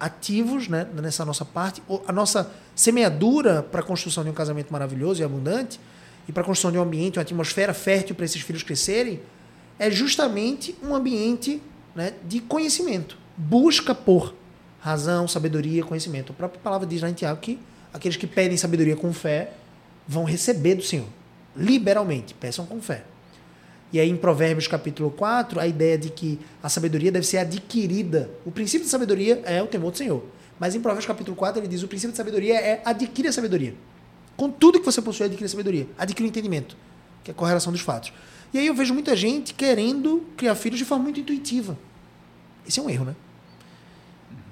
ativos 0.01 0.67
né, 0.67 0.89
nessa 0.95 1.25
nossa 1.25 1.45
parte, 1.45 1.83
a 2.09 2.13
nossa 2.13 2.51
semeadura 2.75 3.63
para 3.63 3.81
a 3.81 3.85
construção 3.85 4.25
de 4.25 4.31
um 4.31 4.33
casamento 4.33 4.73
maravilhoso 4.73 5.21
e 5.21 5.25
abundante, 5.25 5.79
e 6.27 6.33
para 6.33 6.43
a 6.43 6.47
construção 6.47 6.73
de 6.73 6.79
um 6.79 6.83
ambiente, 6.83 7.19
uma 7.19 7.23
atmosfera 7.23 7.75
fértil 7.75 8.15
para 8.15 8.25
esses 8.25 8.41
filhos 8.41 8.63
crescerem, 8.63 9.21
é 9.79 9.91
justamente 9.91 10.77
um 10.83 10.95
ambiente 10.95 11.61
né, 11.95 12.15
de 12.25 12.41
conhecimento. 12.41 13.19
Busca 13.37 13.95
por 13.95 14.35
razão, 14.81 15.29
sabedoria, 15.29 15.85
conhecimento. 15.85 16.33
A 16.33 16.35
própria 16.35 16.61
palavra 16.61 16.87
diz 16.87 17.01
lá 17.01 17.09
em 17.09 17.15
Tiago 17.15 17.41
que 17.41 17.59
aqueles 17.93 18.17
que 18.17 18.27
pedem 18.27 18.57
sabedoria 18.57 18.97
com 18.97 19.13
fé 19.13 19.53
vão 20.07 20.25
receber 20.25 20.75
do 20.75 20.83
Senhor. 20.83 21.07
Liberalmente, 21.57 22.35
peçam 22.35 22.67
com 22.67 22.81
fé. 22.81 23.05
E 23.93 24.01
aí 24.01 24.09
em 24.09 24.17
Provérbios 24.17 24.67
capítulo 24.67 25.11
4, 25.11 25.61
a 25.61 25.67
ideia 25.67 25.99
de 25.99 26.09
que 26.09 26.41
a 26.63 26.69
sabedoria 26.69 27.13
deve 27.13 27.27
ser 27.27 27.39
adquirida. 27.39 28.31
O 28.45 28.51
princípio 28.51 28.85
de 28.87 28.91
sabedoria 28.91 29.43
é 29.45 29.63
o 29.63 29.67
temor 29.67 29.93
do 29.93 29.99
Senhor. 29.99 30.25
Mas 30.59 30.75
em 30.75 30.81
Provérbios 30.81 31.07
capítulo 31.07 31.37
4 31.37 31.61
ele 31.61 31.69
diz 31.69 31.83
o 31.83 31.89
princípio 31.89 32.13
de 32.13 32.17
sabedoria 32.17 32.55
é 32.59 32.81
adquirir 32.85 33.29
a 33.29 33.33
sabedoria. 33.33 33.75
Com 34.37 34.51
tudo 34.51 34.81
que 34.81 34.87
você 34.87 35.03
possui, 35.03 35.27
adquire 35.27 35.45
a 35.45 35.49
sabedoria. 35.49 35.87
Adquire 35.99 36.27
o 36.27 36.31
entendimento, 36.31 36.77
que 37.23 37.31
é 37.31 37.33
a 37.33 37.35
correlação 37.35 37.71
dos 37.71 37.83
fatos. 37.83 38.13
E 38.53 38.59
aí 38.59 38.67
eu 38.67 38.75
vejo 38.75 38.93
muita 38.93 39.17
gente 39.17 39.55
querendo 39.55 40.27
criar 40.37 40.55
filhos 40.55 40.79
de 40.79 40.85
forma 40.85 41.05
muito 41.05 41.21
intuitiva. 41.21 41.77
Esse 42.67 42.79
é 42.79 42.83
um 42.83 42.91
erro, 42.91 43.07
né? 43.07 43.17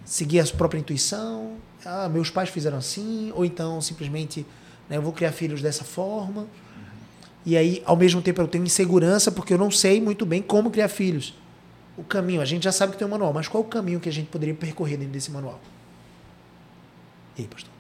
Seguir 0.05 0.41
a 0.41 0.47
sua 0.47 0.57
própria 0.57 0.79
intuição. 0.79 1.57
Ah, 1.85 2.09
meus 2.09 2.31
pais 2.31 2.49
fizeram 2.49 2.79
assim. 2.79 3.31
Ou 3.35 3.45
então 3.45 3.81
simplesmente 3.81 4.47
né, 4.89 4.97
eu 4.97 5.03
vou 5.03 5.13
criar 5.13 5.33
filhos 5.33 5.61
dessa 5.61 5.85
forma. 5.85 6.47
E 7.45 7.57
aí, 7.57 7.83
ao 7.87 7.97
mesmo 7.97 8.21
tempo, 8.21 8.41
eu 8.41 8.49
tenho 8.49 8.65
insegurança 8.65 9.31
porque 9.31 9.55
eu 9.55 9.59
não 9.59 9.71
sei 9.71 10.01
muito 10.01 10.27
bem 10.27 10.43
como 10.43 10.71
criar 10.71 10.89
filhos. 10.89 11.35
O 11.97 12.05
caminho, 12.05 12.41
a 12.41 12.45
gente 12.45 12.65
já 12.65 12.73
sabe 12.73 12.93
que 12.93 12.99
tem 12.99 13.07
um 13.07 13.11
manual, 13.11 13.33
mas 13.33 13.49
qual 13.49 13.63
é 13.63 13.67
o 13.67 13.69
caminho 13.69 14.01
que 14.01 14.09
a 14.09 14.13
gente 14.13 14.29
poderia 14.29 14.55
percorrer 14.55 14.99
dentro 14.99 15.13
desse 15.13 15.31
manual? 15.31 15.59
E 17.37 17.43
aí, 17.43 17.49
pastor? 17.49 17.73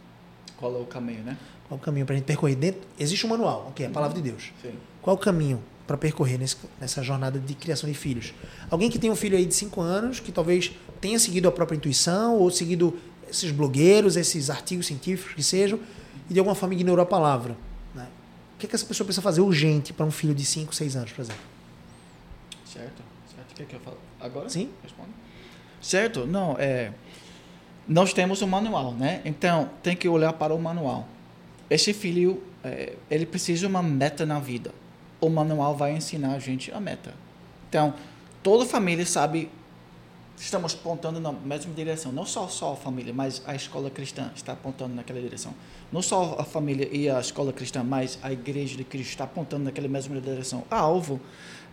Qual 0.56 0.74
é 0.74 0.78
o 0.78 0.84
caminho, 0.84 1.22
né? 1.24 1.36
Qual 1.68 1.78
é 1.78 1.80
o 1.80 1.84
caminho 1.84 2.06
para 2.06 2.14
a 2.14 2.18
gente 2.18 2.26
percorrer 2.26 2.56
dentro? 2.56 2.80
Existe 2.98 3.26
um 3.26 3.30
manual, 3.30 3.66
ok, 3.68 3.86
a 3.86 3.90
palavra 3.90 4.16
de 4.16 4.30
Deus. 4.30 4.52
Sim. 4.62 4.72
Qual 5.02 5.16
é 5.16 5.18
o 5.18 5.22
caminho 5.22 5.62
para 5.90 5.98
percorrer 5.98 6.38
nesse, 6.38 6.56
nessa 6.80 7.02
jornada 7.02 7.38
de 7.38 7.54
criação 7.54 7.90
de 7.90 7.96
filhos? 7.96 8.32
Alguém 8.70 8.88
que 8.88 8.98
tem 8.98 9.10
um 9.10 9.16
filho 9.16 9.36
aí 9.36 9.44
de 9.44 9.54
5 9.54 9.80
anos, 9.80 10.20
que 10.20 10.30
talvez 10.30 10.70
tenha 11.00 11.18
seguido 11.18 11.48
a 11.48 11.52
própria 11.52 11.76
intuição 11.76 12.36
ou 12.36 12.48
seguido 12.50 12.96
esses 13.28 13.50
blogueiros, 13.50 14.16
esses 14.16 14.50
artigos 14.50 14.86
científicos 14.86 15.34
que 15.34 15.42
sejam, 15.42 15.80
e 16.28 16.32
de 16.32 16.38
alguma 16.38 16.54
forma 16.54 16.74
ignorou 16.74 17.02
a 17.02 17.06
palavra 17.06 17.56
que, 18.60 18.68
que 18.68 18.74
essa 18.74 18.84
pessoa 18.84 19.06
precisa 19.06 19.22
fazer 19.22 19.40
urgente 19.40 19.92
para 19.92 20.04
um 20.04 20.10
filho 20.10 20.34
de 20.34 20.44
5, 20.44 20.74
6 20.74 20.96
anos, 20.96 21.12
por 21.12 21.22
exemplo? 21.22 21.42
Certo. 22.64 23.02
Certo. 23.34 23.54
Quer 23.54 23.66
que 23.66 23.74
eu 23.74 23.80
fale 23.80 23.96
agora? 24.20 24.48
Sim. 24.48 24.68
Responde. 24.82 25.10
Certo. 25.80 26.26
Não, 26.26 26.56
é... 26.58 26.92
Nós 27.88 28.12
temos 28.12 28.42
um 28.42 28.46
manual, 28.46 28.92
né? 28.92 29.20
Então, 29.24 29.70
tem 29.82 29.96
que 29.96 30.08
olhar 30.08 30.32
para 30.34 30.54
o 30.54 30.60
manual. 30.60 31.08
Esse 31.68 31.92
filho, 31.92 32.42
é, 32.62 32.94
ele 33.10 33.26
precisa 33.26 33.60
de 33.60 33.66
uma 33.66 33.82
meta 33.82 34.26
na 34.26 34.38
vida. 34.38 34.72
O 35.20 35.28
manual 35.28 35.76
vai 35.76 35.92
ensinar 35.92 36.34
a 36.34 36.38
gente 36.38 36.72
a 36.72 36.80
meta. 36.80 37.14
Então, 37.68 37.94
toda 38.42 38.64
família 38.64 39.04
sabe 39.04 39.50
estamos 40.40 40.74
apontando 40.74 41.20
na 41.20 41.32
mesma 41.32 41.72
direção. 41.74 42.10
Não 42.12 42.24
só, 42.24 42.48
só 42.48 42.72
a 42.72 42.76
família, 42.76 43.12
mas 43.12 43.42
a 43.46 43.54
escola 43.54 43.90
cristã 43.90 44.30
está 44.34 44.52
apontando 44.52 44.94
naquela 44.94 45.20
direção. 45.20 45.54
Não 45.92 46.00
só 46.00 46.36
a 46.38 46.44
família 46.44 46.88
e 46.90 47.10
a 47.10 47.20
escola 47.20 47.52
cristã, 47.52 47.84
mas 47.84 48.18
a 48.22 48.32
igreja 48.32 48.76
de 48.76 48.84
Cristo 48.84 49.10
está 49.10 49.24
apontando 49.24 49.64
naquela 49.64 49.88
mesma 49.88 50.18
direção. 50.20 50.64
A 50.70 50.78
alvo 50.78 51.20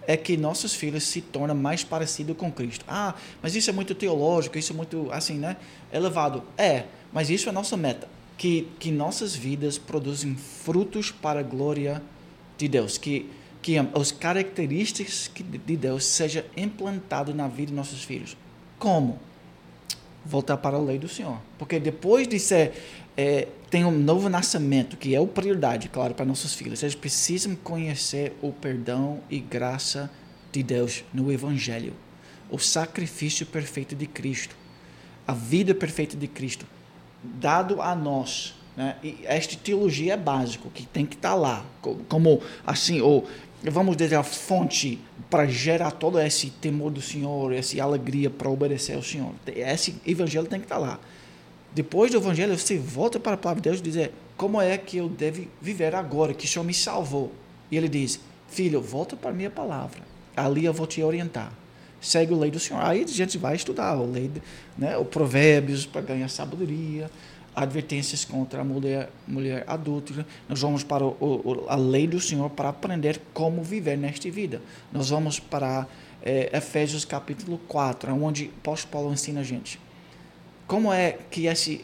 é 0.06 0.18
que 0.18 0.36
nossos 0.38 0.74
filhos 0.74 1.04
se 1.04 1.22
tornem 1.22 1.56
mais 1.56 1.84
parecidos 1.84 2.36
com 2.36 2.52
Cristo. 2.52 2.84
Ah, 2.88 3.16
mas 3.41 3.56
isso 3.56 3.70
é 3.70 3.74
muito 3.74 3.95
teológico, 3.95 4.58
isso 4.58 4.74
é 4.74 4.76
muito, 4.76 5.10
assim, 5.12 5.36
né, 5.36 5.58
elevado. 5.91 6.43
É, 6.58 6.86
mas 7.14 7.30
isso 7.30 7.48
é 7.48 7.52
a 7.52 7.54
nossa 7.54 7.78
meta. 7.78 8.08
Que, 8.38 8.70
que 8.80 8.91
nossas 8.91 9.36
vidas 9.36 9.78
produzem 9.78 10.36
frutos 10.36 11.10
para 11.10 11.39
a 11.39 11.43
glória 11.43 11.95
de 11.95 12.16
Deus. 12.66 12.97
Que, 12.97 13.30
que 13.62 13.76
as 13.78 14.14
características 14.14 15.30
de 15.66 15.76
Deus 15.76 16.05
sejam 16.05 16.43
implantadas 16.55 17.36
na 17.36 17.49
vida 17.49 17.72
de 17.72 17.74
nossos 17.74 18.05
filhos. 18.05 18.38
Como? 18.80 19.20
Voltar 20.26 20.55
para 20.55 20.78
a 20.78 20.80
lei 20.80 20.97
do 20.97 21.10
Senhor. 21.10 21.39
Porque 21.58 21.78
depois 21.78 22.26
de 22.26 22.39
ser. 22.39 22.72
É, 23.18 23.47
tem 23.70 23.84
um 23.84 23.91
novo 23.91 24.30
nascimento, 24.30 24.95
que 24.95 25.14
é 25.14 25.18
a 25.18 25.26
prioridade, 25.26 25.89
claro, 25.89 26.14
para 26.14 26.26
nossos 26.26 26.53
filhos. 26.53 26.82
Eles 26.82 26.95
precisam 26.95 27.55
conhecer 27.55 28.34
o 28.41 28.53
perdão 28.53 29.20
e 29.30 29.39
graça 29.39 30.10
de 30.51 30.64
Deus 30.64 31.03
no 31.14 31.32
Evangelho. 31.32 31.93
O 32.49 32.58
sacrifício 32.58 33.45
perfeito 33.45 33.95
de 33.95 34.08
Cristo. 34.08 34.55
A 35.28 35.34
vida 35.34 35.76
perfeita 35.76 36.16
de 36.16 36.28
Cristo. 36.28 36.66
Dado 37.22 37.82
a 37.82 37.93
nós. 37.93 38.55
Né? 38.78 38.96
E 39.04 39.18
esta 39.24 39.56
teologia 39.56 40.14
é 40.14 40.18
básico, 40.18 40.70
que 40.70 40.86
tem 40.86 41.06
que 41.06 41.16
estar 41.16 41.32
tá 41.32 41.36
lá. 41.36 41.66
Como, 42.08 42.40
assim, 42.66 43.02
ou 43.02 43.28
vamos 43.64 43.98
dizer, 43.98 44.16
a 44.16 44.24
fonte 44.24 45.00
para 45.30 45.48
gerar 45.48 45.92
todo 45.92 46.20
esse 46.20 46.52
temor 46.52 46.92
do 46.92 47.02
Senhor, 47.02 47.52
essa 47.52 47.82
alegria 47.82 48.30
para 48.30 48.50
obedecer 48.50 48.96
ao 48.96 49.02
Senhor. 49.02 49.34
Esse 49.48 49.96
evangelho 50.06 50.46
tem 50.46 50.60
que 50.60 50.66
estar 50.66 50.78
lá. 50.78 51.00
Depois 51.74 52.12
do 52.12 52.18
evangelho, 52.18 52.58
você 52.58 52.78
volta 52.78 53.20
para 53.20 53.34
a 53.34 53.38
palavra 53.38 53.62
de 53.62 53.70
Deus 53.70 53.80
e 53.80 53.84
dizer 53.84 54.14
como 54.38 54.62
é 54.62 54.78
que 54.78 54.98
eu 54.98 55.10
devo 55.10 55.48
viver 55.60 55.96
agora, 55.96 56.34
que 56.34 56.46
o 56.46 56.48
Senhor 56.48 56.64
me 56.64 56.74
salvou. 56.74 57.32
E 57.72 57.76
ele 57.76 57.90
diz, 57.90 58.20
filho, 58.48 58.80
volta 58.80 59.16
para 59.16 59.32
a 59.32 59.34
minha 59.34 59.50
palavra. 59.50 60.02
Ali 60.36 60.66
eu 60.66 60.74
vou 60.74 60.86
te 60.86 61.02
orientar. 61.02 61.52
Segue 62.00 62.34
a 62.34 62.38
lei 62.38 62.52
do 62.52 62.60
Senhor. 62.60 62.80
Aí 62.84 63.04
a 63.04 63.08
gente 63.08 63.40
vai 63.40 63.56
estudar 63.56 63.90
a 63.90 64.02
lei, 64.02 64.32
né, 64.78 64.96
o 64.98 65.04
provérbios 65.04 65.86
para 65.86 66.02
ganhar 66.02 66.30
sabedoria, 66.30 67.10
advertências 67.58 68.24
contra 68.24 68.62
a 68.62 68.64
mulher, 68.64 69.10
mulher 69.28 69.64
adúltera. 69.66 70.28
Nós 70.47 70.62
vamos 70.62 70.84
para 70.84 71.03
o, 71.03 71.18
o, 71.20 71.66
a 71.68 71.76
lei 71.76 72.08
do 72.08 72.22
Senhor 72.22 72.51
para 72.51 72.70
aprender 72.70 73.20
como 73.34 73.64
viver 73.64 73.97
nesta 73.97 74.30
vida. 74.30 74.62
Nós 74.93 75.10
vamos 75.10 75.39
para 75.39 75.88
é, 76.22 76.55
Efésios 76.55 77.03
capítulo 77.03 77.58
4, 77.68 78.14
onde 78.14 78.51
apóstolo 78.60 78.91
Paulo 78.91 79.12
ensina 79.12 79.39
a 79.39 79.43
gente. 79.43 79.80
Como 80.68 80.93
é 80.93 81.18
que 81.32 81.47
esse 81.47 81.84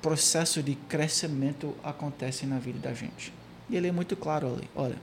processo 0.00 0.62
de 0.62 0.74
crescimento 0.74 1.74
acontece 1.84 2.46
na 2.46 2.58
vida 2.58 2.78
da 2.78 2.94
gente? 2.94 3.30
E 3.68 3.76
ele 3.76 3.88
é 3.88 3.92
muito 3.92 4.16
claro 4.16 4.54
ali. 4.54 4.70
Olha, 4.74 4.96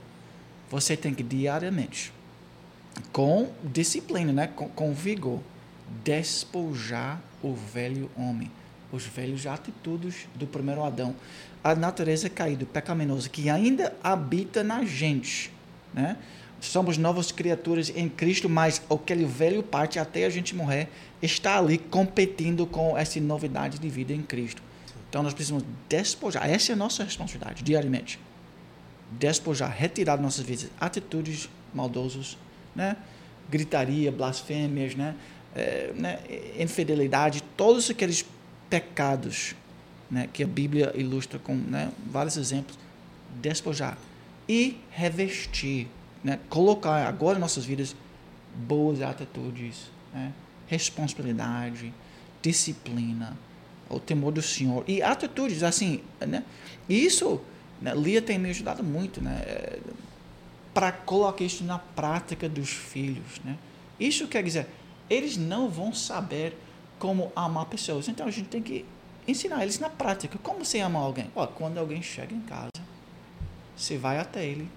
você 0.68 0.98
tem 0.98 1.14
que 1.14 1.22
diariamente, 1.22 2.12
com 3.14 3.52
disciplina, 3.64 4.34
né? 4.34 4.48
com, 4.48 4.68
com 4.68 4.94
vigor, 4.96 5.42
despojar 6.04 7.22
o 7.44 7.54
velho 7.54 8.10
homem 8.18 8.50
os 8.92 9.04
velhos 9.06 9.46
atitudes 9.46 10.28
do 10.36 10.48
primeiro 10.48 10.84
Adão, 10.84 11.16
a 11.64 11.76
natureza 11.76 12.30
caída, 12.30 12.66
pecaminosa, 12.66 13.28
que 13.28 13.50
ainda 13.50 13.94
habita 14.04 14.64
na 14.64 14.84
gente, 14.86 15.52
né? 15.94 16.18
Somos 16.60 16.98
novas 16.98 17.32
criaturas 17.32 17.92
em 17.96 18.10
Cristo, 18.10 18.50
mas 18.50 18.82
aquele 18.90 19.26
velho 19.26 19.62
parte 19.62 20.00
até 20.00 20.26
a 20.26 20.30
gente 20.30 20.56
morrer 20.56 20.90
está 21.22 21.60
ali 21.60 21.78
competindo 21.78 22.66
com 22.66 22.98
essa 22.98 23.20
novidade 23.20 23.78
de 23.78 23.88
vida 23.90 24.12
em 24.12 24.24
Cristo. 24.24 24.62
Então 25.08 25.22
nós 25.22 25.34
precisamos 25.34 25.64
despojar. 25.88 26.50
Essa 26.50 26.72
é 26.72 26.74
a 26.74 26.76
nossa 26.76 27.04
responsabilidade 27.04 27.64
diariamente. 27.64 28.20
Despojar, 29.12 29.72
retirar 29.72 30.16
de 30.16 30.24
nossas 30.24 30.44
vidas 30.44 30.70
atitudes 30.80 31.48
maldosas, 31.74 32.38
né? 32.76 32.98
Gritaria, 33.50 34.12
blasfêmias, 34.12 34.96
né? 34.96 35.16
É, 35.56 35.94
né? 35.96 36.20
Infidelidade, 36.60 37.44
todos 37.56 37.90
aqueles 37.90 38.26
pecados, 38.70 39.56
né, 40.10 40.30
que 40.32 40.44
a 40.44 40.48
Bíblia 40.48 40.92
ilustra 40.96 41.40
com 41.40 41.56
né, 41.56 41.92
vários 42.06 42.38
exemplos, 42.38 42.78
despojar 43.42 43.98
e 44.48 44.78
revestir, 44.92 45.88
né, 46.24 46.40
colocar 46.50 47.08
agora 47.08 47.38
em 47.38 47.42
nossas 47.42 47.66
vidas 47.66 47.96
boas 48.56 49.02
atitudes, 49.02 49.92
né, 50.14 50.32
responsabilidade, 50.68 51.94
disciplina, 52.42 53.38
o 53.90 54.00
temor 54.00 54.32
do 54.32 54.42
Senhor 54.42 54.84
e 54.88 55.02
atitudes 55.02 55.64
assim, 55.64 56.02
né? 56.20 56.44
Isso, 56.90 57.42
né, 57.82 57.94
Lia 57.96 58.22
tem 58.22 58.38
me 58.38 58.50
ajudado 58.50 58.84
muito, 58.84 59.22
né, 59.22 59.42
para 60.74 60.92
colocar 60.92 61.44
isso 61.44 61.64
na 61.64 61.80
prática 61.80 62.48
dos 62.48 62.70
filhos, 62.70 63.42
né? 63.44 63.58
Isso 64.00 64.28
quer 64.28 64.44
dizer, 64.44 64.68
eles 65.10 65.38
não 65.38 65.70
vão 65.70 65.94
saber 65.94 66.56
como 67.00 67.32
amar 67.36 67.66
pessoas. 67.66 68.08
Então 68.08 68.28
a 68.28 68.32
gente 68.32 68.50
tem 68.50 68.62
que 68.62 68.86
ensinar 69.28 69.64
eles 69.64 69.80
na 69.80 69.90
prática. 69.90 70.38
Como 70.42 70.64
você 70.64 70.80
ama 70.80 71.00
alguém? 71.00 71.30
Ó, 71.36 71.46
quando 71.48 71.78
alguém 71.78 72.02
chega 72.02 72.34
em 72.34 72.42
casa, 72.42 72.72
você 73.76 73.98
vai 73.98 74.20
até 74.20 74.46
ele, 74.46 74.70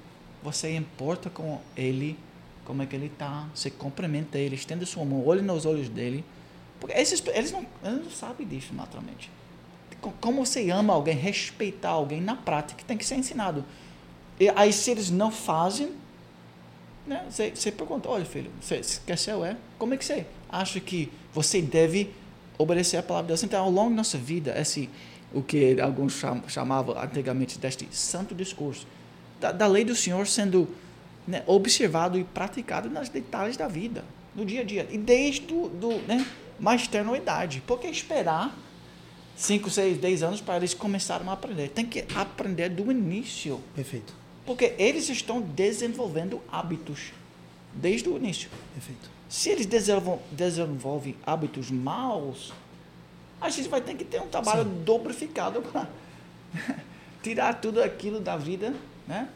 você 0.43 0.75
importa 0.75 1.31
com 1.31 1.61
ele, 1.77 2.19
como 2.65 2.83
é 2.83 2.87
que 2.87 2.95
ele 2.95 3.07
está, 3.07 3.49
você 3.55 3.71
cumprimenta 3.71 4.39
ele, 4.39 4.55
estende 4.55 4.85
sua 4.87 5.05
mão, 5.05 5.27
olhe 5.27 5.43
nos 5.43 5.67
olhos 5.67 5.89
dele. 5.89 6.25
Porque 6.79 6.97
esses, 6.97 7.23
eles, 7.29 7.53
não, 7.53 7.67
eles 7.85 8.05
não 8.05 8.11
sabem 8.11 8.47
disso 8.47 8.75
naturalmente. 8.75 9.31
Como 10.21 10.47
você 10.47 10.71
ama 10.71 10.95
alguém, 10.95 11.15
respeitar 11.15 11.91
alguém 11.91 12.21
na 12.23 12.35
prática, 12.35 12.83
tem 12.87 12.97
que 12.97 13.05
ser 13.05 13.17
ensinado. 13.17 13.65
E 14.39 14.49
aí, 14.49 14.73
se 14.73 14.91
eles 14.91 15.11
não 15.11 15.31
fazem, 15.31 15.93
né, 17.07 17.27
você, 17.29 17.51
você 17.51 17.71
pergunta: 17.71 18.09
olha, 18.09 18.25
filho, 18.25 18.51
você 18.61 18.83
ser 18.83 19.03
é? 19.45 19.57
Como 19.79 19.93
é 19.93 19.99
que 19.99 20.05
você 20.05 20.27
acha 20.49 20.81
que 20.81 21.13
você 21.33 21.63
deve 21.63 22.11
obedecer 22.59 22.99
a 22.99 23.03
palavra 23.03 23.27
de 23.27 23.29
Deus. 23.29 23.43
Então, 23.43 23.65
ao 23.65 23.71
longo 23.71 23.91
da 23.91 23.97
nossa 23.97 24.19
vida, 24.19 24.59
esse, 24.59 24.89
o 25.33 25.43
que 25.43 25.81
alguns 25.81 26.21
chamavam 26.49 26.99
antigamente 26.99 27.59
deste 27.59 27.89
santo 27.91 28.35
discurso, 28.35 28.87
da, 29.41 29.53
da 29.53 29.67
lei 29.67 29.85
do 29.85 29.95
Senhor 29.95 30.27
sendo 30.27 30.69
né, 31.27 31.43
observado 31.47 32.19
e 32.19 32.25
praticado 32.25 32.91
nos 32.91 33.09
detalhes 33.09 33.57
da 33.57 33.69
vida, 33.69 34.05
no 34.35 34.45
dia 34.45 34.61
a 34.61 34.65
dia. 34.65 34.87
E 34.91 34.99
desde 34.99 35.47
do, 35.47 35.69
do 35.69 35.89
né, 36.07 36.27
mais 36.59 36.87
terna 36.87 37.17
idade. 37.17 37.63
Por 37.67 37.79
que 37.81 37.87
esperar 37.87 38.57
5, 39.37 39.71
6, 39.71 39.99
10 39.99 40.23
anos 40.23 40.41
para 40.41 40.57
eles 40.57 40.75
começarem 40.75 41.27
a 41.29 41.33
aprender? 41.33 41.69
Tem 41.69 41.87
que 41.87 42.05
aprender 42.15 42.69
do 42.69 42.93
início. 42.93 43.61
Perfeito. 43.75 44.13
Porque 44.45 44.75
eles 44.79 45.09
estão 45.09 45.41
desenvolvendo 45.41 46.43
hábitos 46.51 47.13
desde 47.75 48.09
o 48.09 48.17
início. 48.17 48.51
Perfeito. 48.75 49.20
Se 49.31 49.49
eles 49.49 49.65
desenvolvem, 50.33 51.15
hábitos 51.25 51.71
maus, 51.71 52.53
a 53.41 53.49
gente 53.49 53.69
vai 53.69 53.81
ter 53.81 53.95
que 53.95 54.05
ter 54.05 54.21
um 54.21 54.27
trabalho 54.27 54.65
Sim. 54.65 54.83
dobricado 54.85 55.63
para 55.71 55.87
tirar 57.23 57.55
tudo 57.55 57.81
aquilo 57.81 58.19
da 58.19 58.37
vida, 58.37 58.75
né? 59.07 59.29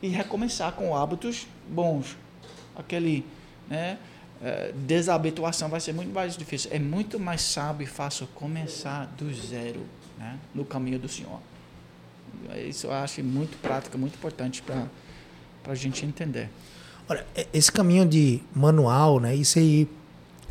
E 0.00 0.06
recomeçar 0.06 0.70
com 0.72 0.96
hábitos 0.96 1.48
bons. 1.68 2.16
Aquele, 2.76 3.26
né? 3.68 3.98
É, 4.40 4.72
desabituação 4.72 5.68
vai 5.68 5.80
ser 5.80 5.92
muito 5.92 6.12
mais 6.12 6.36
difícil. 6.36 6.70
É 6.72 6.78
muito 6.78 7.18
mais 7.18 7.42
sábio 7.42 7.82
e 7.82 7.88
fácil 7.88 8.28
começar 8.36 9.06
do 9.18 9.34
zero, 9.34 9.84
né? 10.16 10.38
No 10.54 10.64
caminho 10.64 11.00
do 11.00 11.08
Senhor. 11.08 11.40
Isso 12.68 12.86
eu 12.86 12.92
acho 12.92 13.20
muito 13.24 13.60
prático, 13.60 13.98
muito 13.98 14.14
importante 14.14 14.62
para 14.62 14.86
a 15.66 15.74
gente 15.74 16.06
entender. 16.06 16.48
Olha, 17.08 17.26
esse 17.52 17.70
caminho 17.70 18.06
de 18.06 18.40
manual, 18.54 19.20
né? 19.20 19.34
Isso 19.34 19.58
aí, 19.58 19.88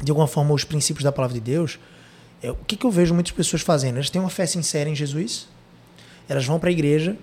de 0.01 0.11
alguma 0.11 0.27
forma, 0.27 0.53
os 0.53 0.63
princípios 0.63 1.03
da 1.03 1.11
palavra 1.11 1.33
de 1.33 1.41
Deus, 1.41 1.79
é, 2.41 2.51
o 2.51 2.55
que, 2.55 2.75
que 2.75 2.85
eu 2.85 2.91
vejo 2.91 3.13
muitas 3.13 3.31
pessoas 3.31 3.61
fazendo? 3.61 3.95
Elas 3.95 4.09
têm 4.09 4.21
uma 4.21 4.29
fé 4.29 4.45
sincera 4.45 4.89
em 4.89 4.95
Jesus, 4.95 5.47
elas 6.29 6.45
vão 6.45 6.59
para 6.59 6.69
a 6.69 6.71
igreja, 6.71 7.17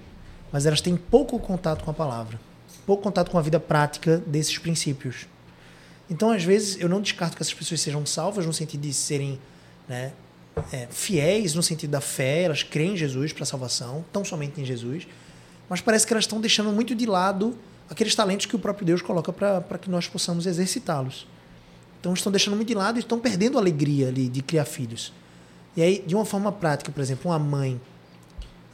mas 0.50 0.66
elas 0.66 0.80
têm 0.80 0.96
pouco 0.96 1.38
contato 1.38 1.84
com 1.84 1.90
a 1.90 1.94
palavra, 1.94 2.40
pouco 2.84 3.02
contato 3.02 3.30
com 3.30 3.38
a 3.38 3.42
vida 3.42 3.60
prática 3.60 4.18
desses 4.26 4.58
princípios. 4.58 5.26
Então, 6.10 6.32
às 6.32 6.42
vezes, 6.42 6.80
eu 6.80 6.88
não 6.88 7.00
descarto 7.00 7.36
que 7.36 7.42
essas 7.42 7.54
pessoas 7.54 7.80
sejam 7.80 8.04
salvas 8.04 8.44
no 8.44 8.52
sentido 8.52 8.80
de 8.80 8.92
serem 8.92 9.38
né, 9.88 10.12
é, 10.72 10.88
fiéis 10.90 11.54
no 11.54 11.62
sentido 11.62 11.90
da 11.90 12.00
fé, 12.00 12.42
elas 12.42 12.64
creem 12.64 12.94
em 12.94 12.96
Jesus 12.96 13.32
para 13.32 13.46
salvação, 13.46 14.04
tão 14.12 14.24
somente 14.24 14.60
em 14.60 14.64
Jesus, 14.64 15.06
mas 15.68 15.80
parece 15.80 16.04
que 16.04 16.12
elas 16.12 16.24
estão 16.24 16.40
deixando 16.40 16.72
muito 16.72 16.96
de 16.96 17.06
lado 17.06 17.56
aqueles 17.90 18.14
talentos 18.14 18.46
que 18.46 18.54
o 18.54 18.58
próprio 18.58 18.86
Deus 18.86 19.02
coloca 19.02 19.32
para 19.32 19.78
que 19.78 19.90
nós 19.90 20.06
possamos 20.06 20.46
exercitá-los. 20.46 21.26
Então 21.98 22.14
estão 22.14 22.30
deixando 22.30 22.54
muito 22.54 22.68
de 22.68 22.74
lado 22.74 22.96
e 22.96 23.00
estão 23.00 23.18
perdendo 23.18 23.58
a 23.58 23.60
alegria 23.60 24.08
ali 24.08 24.28
de 24.28 24.40
criar 24.40 24.64
filhos. 24.64 25.12
E 25.76 25.82
aí, 25.82 26.02
de 26.06 26.14
uma 26.14 26.24
forma 26.24 26.50
prática, 26.50 26.90
por 26.90 27.00
exemplo, 27.00 27.30
uma 27.30 27.38
mãe 27.38 27.80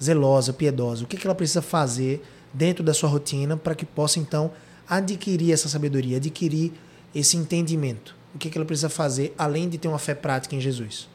zelosa, 0.02 0.52
piedosa, 0.52 1.04
o 1.04 1.06
que, 1.06 1.16
que 1.16 1.26
ela 1.26 1.34
precisa 1.34 1.62
fazer 1.62 2.22
dentro 2.52 2.84
da 2.84 2.94
sua 2.94 3.08
rotina 3.08 3.56
para 3.56 3.74
que 3.74 3.84
possa 3.84 4.20
então 4.20 4.52
adquirir 4.88 5.52
essa 5.52 5.68
sabedoria, 5.68 6.18
adquirir 6.18 6.72
esse 7.14 7.36
entendimento? 7.36 8.14
O 8.34 8.38
que, 8.38 8.50
que 8.50 8.58
ela 8.58 8.66
precisa 8.66 8.90
fazer 8.90 9.34
além 9.36 9.68
de 9.68 9.78
ter 9.78 9.88
uma 9.88 9.98
fé 9.98 10.14
prática 10.14 10.54
em 10.54 10.60
Jesus? 10.60 11.08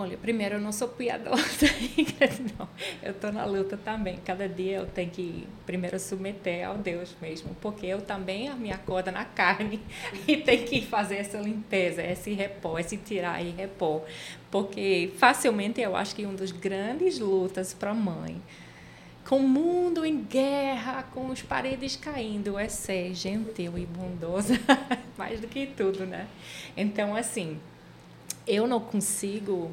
Olha, 0.00 0.16
primeiro 0.16 0.54
eu 0.54 0.60
não 0.60 0.70
sou 0.70 0.86
piadosa, 0.86 1.66
não. 2.56 2.68
Eu 3.02 3.10
estou 3.10 3.32
na 3.32 3.44
luta 3.44 3.76
também. 3.76 4.16
Cada 4.24 4.48
dia 4.48 4.76
eu 4.76 4.86
tenho 4.86 5.10
que 5.10 5.44
primeiro 5.66 5.98
submeter 5.98 6.68
ao 6.68 6.78
Deus 6.78 7.16
mesmo, 7.20 7.52
porque 7.60 7.84
eu 7.84 8.00
também 8.00 8.48
me 8.54 8.70
acordo 8.70 9.10
na 9.10 9.24
carne 9.24 9.80
e 10.24 10.36
tenho 10.36 10.64
que 10.68 10.82
fazer 10.82 11.16
essa 11.16 11.38
limpeza, 11.38 12.00
esse 12.00 12.32
repor, 12.32 12.78
esse 12.78 12.96
tirar 12.96 13.44
e 13.44 13.50
repor. 13.50 14.02
Porque 14.52 15.10
facilmente 15.16 15.80
eu 15.80 15.96
acho 15.96 16.14
que 16.14 16.24
um 16.24 16.36
dos 16.36 16.52
grandes 16.52 17.18
lutas 17.18 17.74
para 17.74 17.90
a 17.90 17.94
mãe 17.94 18.40
com 19.28 19.38
o 19.38 19.48
mundo 19.48 20.06
em 20.06 20.22
guerra, 20.22 21.02
com 21.12 21.32
as 21.32 21.42
paredes 21.42 21.96
caindo, 21.96 22.56
é 22.56 22.68
ser 22.68 23.12
gentil 23.14 23.76
e 23.76 23.84
bondosa, 23.84 24.54
mais 25.18 25.40
do 25.40 25.48
que 25.48 25.66
tudo, 25.66 26.06
né? 26.06 26.28
Então, 26.76 27.16
assim, 27.16 27.58
eu 28.48 28.66
não 28.66 28.80
consigo 28.80 29.70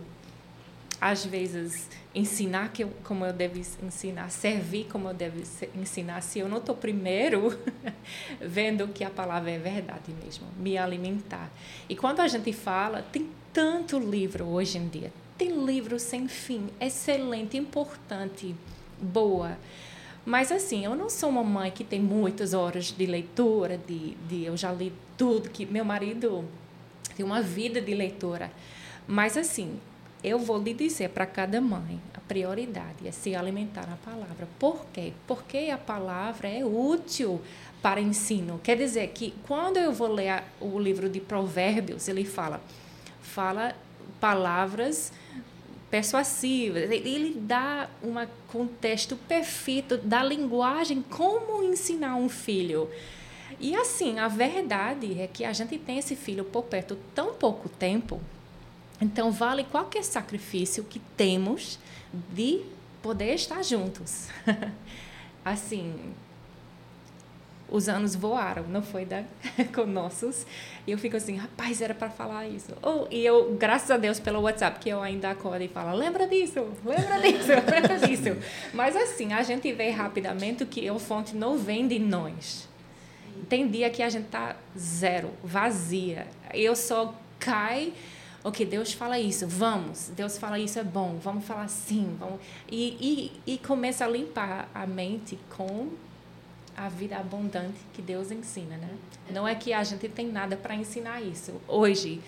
às 1.00 1.26
vezes 1.26 1.90
ensinar 2.14 2.72
que 2.72 2.84
eu, 2.84 2.92
como 3.04 3.26
eu 3.26 3.34
devo 3.34 3.60
ensinar, 3.84 4.30
servir 4.30 4.86
como 4.86 5.10
eu 5.10 5.14
devo 5.14 5.42
ensinar, 5.76 6.22
se 6.22 6.40
eu 6.40 6.48
não 6.48 6.58
estou 6.58 6.76
primeiro 6.76 7.58
vendo 8.40 8.88
que 8.88 9.04
a 9.04 9.10
palavra 9.10 9.52
é 9.52 9.60
verdade 9.60 10.14
mesmo, 10.24 10.48
me 10.58 10.78
alimentar. 10.78 11.52
E 11.90 11.96
quando 11.96 12.22
a 12.22 12.28
gente 12.28 12.54
fala, 12.54 13.02
tem 13.02 13.30
tanto 13.52 14.00
livro 14.00 14.46
hoje 14.46 14.78
em 14.78 14.88
dia, 14.88 15.12
tem 15.38 15.66
livro 15.66 16.00
sem 16.00 16.28
fim, 16.28 16.70
excelente, 16.80 17.58
importante, 17.58 18.56
boa. 19.00 19.58
Mas 20.26 20.52
assim, 20.52 20.86
eu 20.86 20.96
não 20.96 21.10
sou 21.10 21.30
uma 21.30 21.44
mãe 21.44 21.70
que 21.70 21.84
tem 21.84 22.00
muitas 22.00 22.54
horas 22.54 22.86
de 22.86 23.06
leitura, 23.06 23.78
de, 23.78 24.16
de 24.28 24.46
eu 24.46 24.58
já 24.58 24.72
li 24.72 24.92
tudo 25.18 25.50
que 25.50 25.66
meu 25.66 25.86
marido 25.86 26.46
tem 27.16 27.26
uma 27.26 27.42
vida 27.42 27.80
de 27.80 27.94
leitora. 27.94 28.52
Mas 29.08 29.38
assim, 29.38 29.80
eu 30.26 30.40
vou 30.40 30.58
lhe 30.58 30.74
dizer 30.74 31.10
para 31.10 31.26
cada 31.26 31.62
mãe, 31.62 32.02
a 32.16 32.20
prioridade 32.20 33.08
é 33.08 33.12
se 33.12 33.36
alimentar 33.36 33.88
na 33.88 33.96
palavra. 33.98 34.48
Por 34.58 34.86
quê? 34.92 35.14
Porque 35.28 35.70
a 35.72 35.78
palavra 35.78 36.48
é 36.48 36.66
útil 36.66 37.40
para 37.82 38.02
ensino. 38.02 38.60
Quer 38.64 38.78
dizer 38.78 39.10
que 39.10 39.36
quando 39.46 39.78
eu 39.78 39.94
vou 39.94 40.08
ler 40.08 40.44
o 40.60 40.80
livro 40.80 41.08
de 41.08 41.20
Provérbios, 41.20 42.08
ele 42.08 42.26
fala, 42.26 42.60
fala 43.22 43.76
palavras 44.20 45.14
persuasivas. 45.92 46.90
Ele 46.90 47.36
dá 47.40 47.88
um 48.04 48.16
contexto 48.48 49.16
perfeito 49.16 49.98
da 49.98 50.24
linguagem, 50.24 51.04
como 51.04 51.62
ensinar 51.62 52.16
um 52.16 52.28
filho. 52.28 52.90
E 53.60 53.76
assim, 53.76 54.18
a 54.18 54.28
verdade 54.28 55.22
é 55.22 55.28
que 55.28 55.46
a 55.46 55.54
gente 55.54 55.78
tem 55.78 56.00
esse 56.00 56.16
filho 56.16 56.44
por 56.44 56.64
perto 56.64 56.98
tão 57.14 57.36
pouco 57.36 57.70
tempo 57.70 58.20
então, 59.02 59.32
vale 59.32 59.64
qualquer 59.64 60.04
sacrifício 60.04 60.84
que 60.84 61.00
temos 61.18 61.80
de 62.32 62.62
poder 63.02 63.34
estar 63.34 63.62
juntos. 63.64 64.30
assim, 65.44 66.14
os 67.70 67.90
anos 67.90 68.16
voaram, 68.16 68.64
não 68.64 68.82
foi 68.82 69.06
da, 69.06 69.24
com 69.74 69.86
nossos. 69.86 70.46
E 70.88 70.92
eu 70.92 70.98
fico 70.98 71.18
assim, 71.18 71.36
rapaz, 71.36 71.82
era 71.82 71.94
para 71.94 72.10
falar 72.10 72.48
isso. 72.48 72.74
Oh, 72.82 73.08
e 73.12 73.26
eu, 73.26 73.56
graças 73.60 73.92
a 73.92 73.98
Deus 73.98 74.20
pelo 74.20 74.42
WhatsApp, 74.42 74.80
que 74.80 74.90
eu 74.90 75.02
ainda 75.02 75.32
acordo 75.32 75.64
e 75.64 75.68
falo, 75.68 75.96
lembra 75.98 76.28
disso, 76.28 76.66
lembra 76.86 77.20
disso, 77.20 77.50
lembra 77.70 77.98
disso. 78.00 78.38
Mas 78.74 78.96
assim, 78.96 79.34
a 79.34 79.44
gente 79.44 79.72
vê 79.74 79.90
rapidamente 79.90 80.66
que 80.66 80.88
a 80.88 80.98
fonte 80.98 81.36
não 81.36 81.58
vem 81.58 81.88
de 81.88 82.00
nós. 82.00 82.68
Tem 83.50 83.68
dia 83.68 83.90
que 83.90 84.02
a 84.02 84.10
gente 84.10 84.28
tá 84.28 84.56
zero, 84.78 85.32
vazia. 85.44 86.28
Eu 86.54 86.76
só 86.76 87.14
cai 87.40 87.94
ok, 88.46 88.64
Deus 88.64 88.94
fala 88.94 89.20
isso, 89.20 89.48
vamos, 89.48 90.12
Deus 90.16 90.38
fala 90.38 90.60
isso 90.60 90.78
é 90.78 90.84
bom, 90.84 91.18
vamos 91.18 91.44
falar 91.46 91.68
sim, 91.68 92.16
vamos. 92.20 92.40
E, 92.72 93.32
e, 93.48 93.54
e 93.54 93.58
começa 93.58 94.06
a 94.06 94.08
limpar 94.08 94.70
a 94.72 94.86
mente 94.86 95.40
com 95.58 95.90
a 96.78 96.88
vida 96.88 97.18
abundante 97.18 97.80
que 97.92 98.04
Deus 98.04 98.30
ensina, 98.30 98.78
né? 98.78 98.90
Não 99.32 99.48
é 99.48 99.56
que 99.56 99.74
a 99.74 99.84
gente 99.84 100.08
tem 100.10 100.28
nada 100.28 100.56
para 100.56 100.76
ensinar 100.76 101.24
isso 101.24 101.60
hoje, 101.68 102.22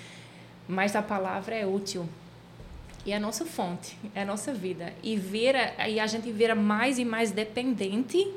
mas 0.68 0.95
a 0.95 1.03
palavra 1.03 1.53
é 1.53 1.68
útil. 1.68 2.09
E 3.05 3.11
é 3.11 3.18
a 3.18 3.20
nossa 3.20 3.45
fonte, 3.45 3.95
é 4.15 4.24
a 4.24 4.26
nossa 4.26 4.51
vida. 4.51 4.93
E, 5.03 5.15
vira, 5.15 5.76
e 5.88 5.99
a 5.99 6.07
gente 6.07 6.32
vira 6.32 6.55
mais 6.55 6.97
e 6.97 7.05
mais 7.05 7.30
dependente 7.30 8.34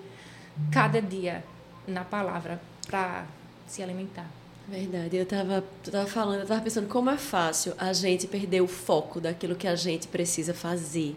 cada 0.71 1.01
dia 1.01 1.43
na 1.89 2.05
palavra 2.05 2.61
para 2.87 3.25
se 3.67 3.83
alimentar. 3.83 4.40
Verdade, 4.71 5.17
eu 5.17 5.25
estava 5.25 5.65
tava 5.91 6.07
falando, 6.07 6.37
eu 6.37 6.43
estava 6.43 6.61
pensando 6.61 6.87
como 6.87 7.11
é 7.11 7.17
fácil 7.17 7.75
a 7.77 7.93
gente 7.93 8.29
perder 8.29 8.61
o 8.61 8.69
foco 8.69 9.21
daquilo 9.21 9.57
que 9.57 9.67
a 9.67 9.75
gente 9.75 10.07
precisa 10.07 10.55
fazer. 10.55 11.17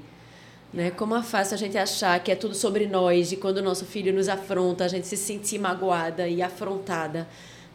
Né? 0.74 0.90
Como 0.90 1.16
é 1.16 1.22
fácil 1.22 1.54
a 1.54 1.58
gente 1.60 1.78
achar 1.78 2.20
que 2.24 2.32
é 2.32 2.36
tudo 2.36 2.56
sobre 2.56 2.88
nós 2.88 3.32
e 3.32 3.38
quando 3.38 3.58
o 3.58 3.62
nosso 3.62 3.86
filho 3.86 4.12
nos 4.12 4.28
afronta, 4.28 4.86
a 4.86 4.88
gente 4.88 5.06
se 5.06 5.16
sentir 5.16 5.60
magoada 5.60 6.28
e 6.28 6.42
afrontada, 6.42 7.28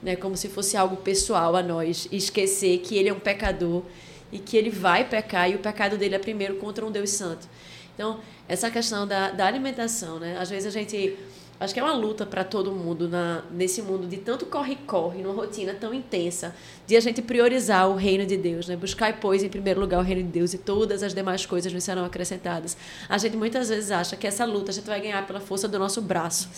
né? 0.03 0.17
como 0.17 0.37
se 0.37 0.49
fosse 0.49 0.77
algo 0.77 0.97
pessoal 0.97 1.55
a 1.55 1.63
nós, 1.63 2.09
e 2.11 2.17
esquecer 2.17 2.79
que 2.79 2.97
ele 2.97 3.11
é 3.11 3.13
um 3.13 3.21
pecador 3.21 3.85
e 4.33 4.41
que 4.41 4.57
ele 4.57 4.71
vai 4.71 5.09
pecar 5.09 5.49
e 5.49 5.55
o 5.55 5.61
pecado 5.61 5.97
dele 5.97 6.17
é 6.17 6.19
primeiro 6.19 6.57
contra 6.57 6.85
um 6.85 6.91
Deus 6.91 7.11
santo. 7.11 7.49
Então, 7.95 8.19
essa 8.49 8.69
questão 8.69 9.07
da, 9.07 9.31
da 9.31 9.47
alimentação, 9.47 10.19
né? 10.19 10.39
às 10.41 10.51
vezes 10.51 10.67
a 10.67 10.77
gente 10.77 11.17
Acho 11.61 11.75
que 11.75 11.81
é 11.81 11.83
uma 11.83 11.95
luta 11.95 12.25
para 12.25 12.45
todo 12.45 12.71
mundo 12.71 13.09
na, 13.09 13.43
nesse 13.51 13.83
mundo 13.83 14.07
de 14.07 14.17
tanto 14.19 14.47
corre-corre, 14.47 15.23
numa 15.23 15.35
rotina 15.35 15.75
tão 15.75 15.93
intensa, 15.93 16.55
de 16.87 16.97
a 16.97 17.01
gente 17.01 17.21
priorizar 17.21 17.89
o 17.89 17.97
reino 17.97 18.25
de 18.25 18.37
Deus, 18.37 18.69
né? 18.69 18.77
Buscar 18.77 19.11
e 19.11 19.15
pois 19.15 19.43
em 19.43 19.49
primeiro 19.49 19.81
lugar 19.81 19.99
o 19.99 20.03
reino 20.03 20.23
de 20.23 20.29
Deus 20.29 20.55
e 20.55 20.59
todas 20.59 21.03
as 21.03 21.13
demais 21.13 21.45
coisas 21.45 21.73
nos 21.73 21.83
serão 21.83 22.05
acrescentadas. 22.05 22.77
A 23.09 23.19
gente 23.19 23.37
muitas 23.37 23.69
vezes 23.69 23.91
acha 23.91 24.15
que 24.15 24.27
essa 24.27 24.45
luta 24.45 24.71
a 24.71 24.75
gente 24.75 24.87
vai 24.87 25.01
ganhar 25.01 25.27
pela 25.27 25.41
força 25.41 25.67
do 25.67 25.79
nosso 25.81 26.01
braço. 26.01 26.49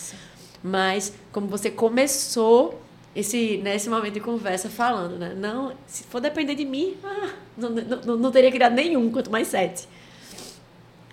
Mas 0.63 1.13
como 1.31 1.47
você 1.47 1.71
começou 1.71 2.79
esse 3.15 3.57
nesse 3.57 3.89
né, 3.89 3.95
momento 3.95 4.13
de 4.13 4.19
conversa 4.19 4.69
falando, 4.69 5.17
né? 5.17 5.33
Não, 5.35 5.73
se 5.87 6.03
for 6.03 6.21
depender 6.21 6.53
de 6.53 6.63
mim, 6.63 6.95
ah, 7.03 7.31
não, 7.57 7.69
não, 7.71 8.17
não 8.17 8.31
teria 8.31 8.51
criado 8.51 8.73
nenhum, 8.73 9.11
quanto 9.11 9.31
mais 9.31 9.47
sete. 9.47 9.87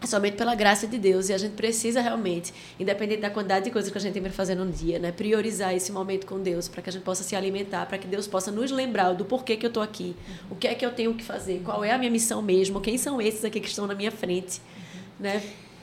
É 0.00 0.06
somente 0.06 0.36
pela 0.36 0.54
graça 0.54 0.86
de 0.86 0.98
Deus 0.98 1.28
e 1.28 1.32
a 1.32 1.38
gente 1.38 1.54
precisa 1.54 2.00
realmente, 2.00 2.52
independente 2.78 3.20
da 3.20 3.30
quantidade 3.30 3.64
de 3.64 3.70
coisas 3.70 3.90
que 3.90 3.98
a 3.98 4.00
gente 4.00 4.12
tem 4.12 4.22
para 4.22 4.32
fazer 4.32 4.54
num 4.54 4.70
dia, 4.70 4.98
né, 4.98 5.10
priorizar 5.10 5.74
esse 5.74 5.90
momento 5.90 6.26
com 6.26 6.40
Deus 6.40 6.68
para 6.68 6.82
que 6.82 6.90
a 6.90 6.92
gente 6.92 7.02
possa 7.02 7.22
se 7.22 7.34
alimentar, 7.34 7.86
para 7.86 7.98
que 7.98 8.06
Deus 8.06 8.26
possa 8.26 8.50
nos 8.50 8.70
lembrar 8.70 9.12
do 9.12 9.24
porquê 9.24 9.56
que 9.56 9.66
eu 9.66 9.68
estou 9.68 9.82
aqui, 9.82 10.14
o 10.50 10.54
que 10.54 10.68
é 10.68 10.74
que 10.74 10.84
eu 10.86 10.92
tenho 10.92 11.14
que 11.14 11.24
fazer, 11.24 11.62
qual 11.64 11.84
é 11.84 11.90
a 11.90 11.98
minha 11.98 12.10
missão 12.10 12.40
mesmo, 12.40 12.80
quem 12.80 12.96
são 12.96 13.20
esses 13.20 13.44
aqui 13.44 13.60
que 13.60 13.68
estão 13.68 13.86
na 13.86 13.94
minha 13.94 14.12
frente, 14.12 14.60
né, 15.18 15.42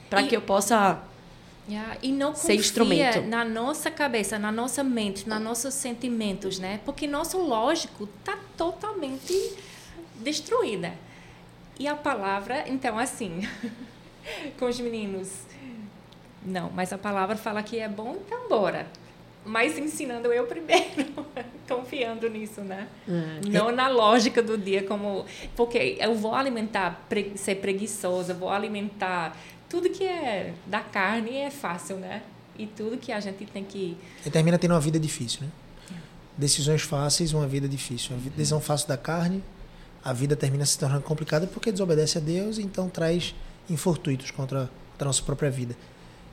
para 0.09 0.24
que 0.24 0.36
eu 0.36 0.41
possa 0.41 1.01
Yeah, 1.68 1.97
e 2.03 2.11
não 2.11 2.32
confia 2.32 2.53
instrumento. 2.53 3.22
na 3.22 3.43
nossa 3.43 3.89
cabeça, 3.89 4.38
na 4.38 4.51
nossa 4.51 4.84
mente, 4.84 5.28
nos 5.28 5.41
nossos 5.41 5.74
sentimentos, 5.74 6.59
né? 6.59 6.80
Porque 6.86 7.07
nosso 7.07 7.39
lógico 7.39 8.07
está 8.20 8.38
totalmente 8.55 9.34
destruída. 10.22 10.93
E 11.80 11.88
a 11.88 11.95
palavra, 11.95 12.66
então, 12.68 12.99
assim, 12.99 13.41
com 14.58 14.66
os 14.66 14.80
meninos. 14.80 15.30
Não, 16.46 16.70
mas 16.72 16.94
a 16.94 16.98
palavra 16.98 17.36
fala 17.36 17.64
que 17.64 17.80
é 17.80 17.90
bom, 17.90 18.18
então 18.26 18.48
bora. 18.48 18.88
Mas 19.44 19.78
ensinando 19.78 20.34
eu 20.34 20.48
primeiro, 20.48 21.26
confiando 21.70 22.28
nisso, 22.30 22.62
né? 22.62 22.88
É. 23.08 23.48
Não 23.48 23.72
na 23.72 23.88
lógica 23.88 24.42
do 24.42 24.58
dia, 24.58 24.84
como. 24.84 25.26
Porque 25.56 25.98
eu 26.00 26.16
vou 26.16 26.34
alimentar, 26.34 27.06
ser 27.36 27.56
preguiçosa, 27.56 28.34
vou 28.34 28.50
alimentar. 28.50 29.38
Tudo 29.70 29.90
que 29.90 30.04
é 30.04 30.54
da 30.66 30.80
carne 30.80 31.38
é 31.38 31.52
fácil, 31.52 31.98
né? 31.98 32.24
E 32.58 32.66
tudo 32.66 32.98
que 32.98 33.12
a 33.12 33.20
gente 33.20 33.46
tem 33.46 33.64
que. 33.64 33.98
E 34.26 34.30
termina 34.30 34.58
tendo 34.58 34.72
uma 34.72 34.80
vida 34.80 35.00
difícil, 35.00 35.42
né? 35.44 35.50
Decisões 36.38 36.82
fáceis, 36.82 37.32
uma 37.32 37.48
vida 37.48 37.68
difícil. 37.68 38.16
Uma 38.16 38.30
decisão 38.32 38.60
fácil 38.60 38.88
da 38.88 38.98
carne, 38.98 39.44
a 40.04 40.12
vida 40.12 40.36
termina 40.36 40.66
se 40.66 40.78
tornando 40.78 41.04
complicada 41.04 41.46
porque 41.48 41.72
desobedece 41.72 42.18
a 42.18 42.22
Deus, 42.22 42.58
então 42.58 42.90
traz 42.90 43.34
infortuitos 43.70 44.32
contra, 44.32 44.70
contra 44.91 45.05
a 45.05 45.05
nossa 45.05 45.24
própria 45.24 45.49
vida. 45.49 45.76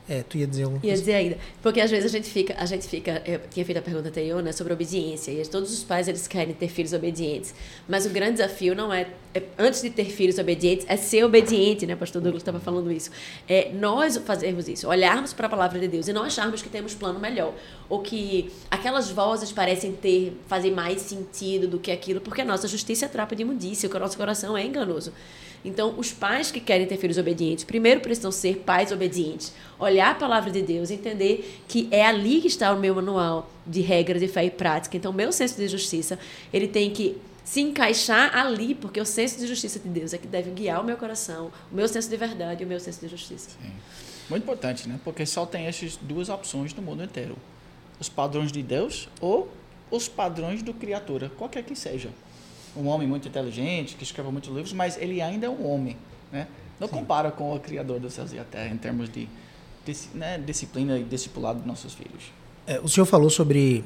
É, 0.08 0.20
tu 0.24 0.36
ia 0.36 0.48
dizer 0.48 0.64
alguma 0.64 0.80
coisa? 0.80 0.94
Ia 0.94 0.98
dizer 0.98 1.14
ainda. 1.14 1.38
Porque 1.62 1.80
às 1.80 1.88
vezes 1.88 2.06
a 2.06 2.08
gente 2.08 2.28
fica, 2.28 2.54
a 2.58 2.66
gente 2.66 2.88
fica, 2.88 3.22
eu 3.24 3.40
tinha 3.48 3.64
feito 3.64 3.78
a 3.78 3.82
pergunta 3.82 4.08
anterior, 4.08 4.42
né, 4.42 4.50
sobre 4.50 4.72
obediência, 4.72 5.30
e 5.30 5.46
todos 5.46 5.72
os 5.72 5.84
pais 5.84 6.08
eles 6.08 6.26
querem 6.26 6.52
ter 6.52 6.68
filhos 6.68 6.92
obedientes. 6.92 7.54
Mas 7.88 8.04
o 8.04 8.10
grande 8.10 8.32
desafio 8.32 8.74
não 8.74 8.92
é, 8.92 9.06
é 9.32 9.42
antes 9.56 9.80
de 9.80 9.90
ter 9.90 10.06
filhos 10.06 10.38
obedientes, 10.38 10.84
é 10.88 10.96
ser 10.96 11.24
obediente, 11.24 11.86
né, 11.86 11.94
pastor 11.94 12.20
Douglas 12.20 12.42
estava 12.42 12.58
falando 12.58 12.90
isso. 12.90 13.10
É 13.48 13.70
nós 13.72 14.16
fazermos 14.18 14.66
isso, 14.66 14.88
olharmos 14.88 15.32
para 15.32 15.46
a 15.46 15.50
palavra 15.50 15.78
de 15.78 15.86
Deus 15.86 16.08
e 16.08 16.12
não 16.12 16.24
acharmos 16.24 16.60
que 16.60 16.68
temos 16.68 16.94
plano 16.94 17.20
melhor, 17.20 17.54
ou 17.88 18.00
que 18.00 18.50
aquelas 18.68 19.08
vozes 19.08 19.52
parecem 19.52 19.92
ter 19.92 20.36
fazer 20.48 20.72
mais 20.72 21.00
sentido 21.02 21.68
do 21.68 21.78
que 21.78 21.92
aquilo, 21.92 22.20
porque 22.20 22.40
a 22.40 22.44
nossa 22.44 22.66
justiça 22.66 23.06
é 23.06 23.08
trapa 23.08 23.36
de 23.36 23.42
imundícia, 23.42 23.88
o 23.88 23.98
nosso 24.00 24.16
coração 24.16 24.58
é 24.58 24.66
enganoso. 24.66 25.12
Então, 25.64 25.94
os 25.96 26.12
pais 26.12 26.50
que 26.50 26.60
querem 26.60 26.86
ter 26.86 26.96
filhos 26.96 27.18
obedientes, 27.18 27.64
primeiro 27.64 28.00
precisam 28.00 28.32
ser 28.32 28.58
pais 28.58 28.90
obedientes. 28.90 29.52
Olhar 29.78 30.10
a 30.10 30.14
palavra 30.14 30.50
de 30.50 30.60
Deus, 30.60 30.90
entender 30.90 31.62
que 31.68 31.88
é 31.90 32.04
ali 32.04 32.40
que 32.40 32.48
está 32.48 32.72
o 32.72 32.78
meu 32.78 32.94
manual 32.94 33.50
de 33.66 33.80
regras 33.80 34.20
de 34.20 34.28
fé 34.28 34.44
e 34.44 34.50
prática. 34.50 34.96
Então, 34.96 35.12
meu 35.12 35.30
senso 35.30 35.56
de 35.56 35.68
justiça, 35.68 36.18
ele 36.52 36.66
tem 36.66 36.90
que 36.90 37.16
se 37.44 37.60
encaixar 37.60 38.36
ali, 38.36 38.74
porque 38.74 39.00
o 39.00 39.06
senso 39.06 39.38
de 39.38 39.46
justiça 39.46 39.78
de 39.78 39.88
Deus 39.88 40.12
é 40.12 40.18
que 40.18 40.26
deve 40.26 40.50
guiar 40.50 40.80
o 40.80 40.84
meu 40.84 40.96
coração, 40.96 41.50
o 41.70 41.74
meu 41.74 41.86
senso 41.88 42.08
de 42.08 42.16
verdade 42.16 42.62
e 42.62 42.66
o 42.66 42.68
meu 42.68 42.80
senso 42.80 43.00
de 43.00 43.08
justiça. 43.08 43.50
Sim. 43.50 43.72
Muito 44.30 44.44
importante, 44.44 44.88
né? 44.88 44.98
Porque 45.04 45.26
só 45.26 45.44
tem 45.44 45.66
essas 45.66 45.96
duas 45.96 46.28
opções 46.28 46.72
no 46.74 46.82
mundo 46.82 47.02
inteiro: 47.02 47.36
os 48.00 48.08
padrões 48.08 48.50
de 48.50 48.62
Deus 48.62 49.08
ou 49.20 49.48
os 49.90 50.08
padrões 50.08 50.62
do 50.62 50.72
criatura, 50.72 51.30
qualquer 51.36 51.62
que 51.64 51.76
seja 51.76 52.10
um 52.76 52.86
homem 52.86 53.06
muito 53.06 53.28
inteligente, 53.28 53.94
que 53.96 54.02
escreve 54.02 54.30
muitos 54.30 54.50
livros, 54.50 54.72
mas 54.72 54.96
ele 54.96 55.20
ainda 55.20 55.46
é 55.46 55.50
um 55.50 55.66
homem, 55.66 55.96
né? 56.30 56.46
Não 56.80 56.88
Sim. 56.88 56.94
compara 56.94 57.30
com 57.30 57.54
o 57.54 57.60
Criador 57.60 58.00
dos 58.00 58.14
céus 58.14 58.32
e 58.32 58.38
a 58.38 58.44
terra 58.44 58.74
em 58.74 58.76
termos 58.76 59.08
de, 59.08 59.28
de 59.84 59.96
né, 60.14 60.38
disciplina 60.38 60.98
e 60.98 61.04
discipulado 61.04 61.58
dos 61.58 61.66
nossos 61.66 61.94
filhos. 61.94 62.32
É, 62.66 62.80
o 62.80 62.88
senhor 62.88 63.06
falou 63.06 63.30
sobre 63.30 63.84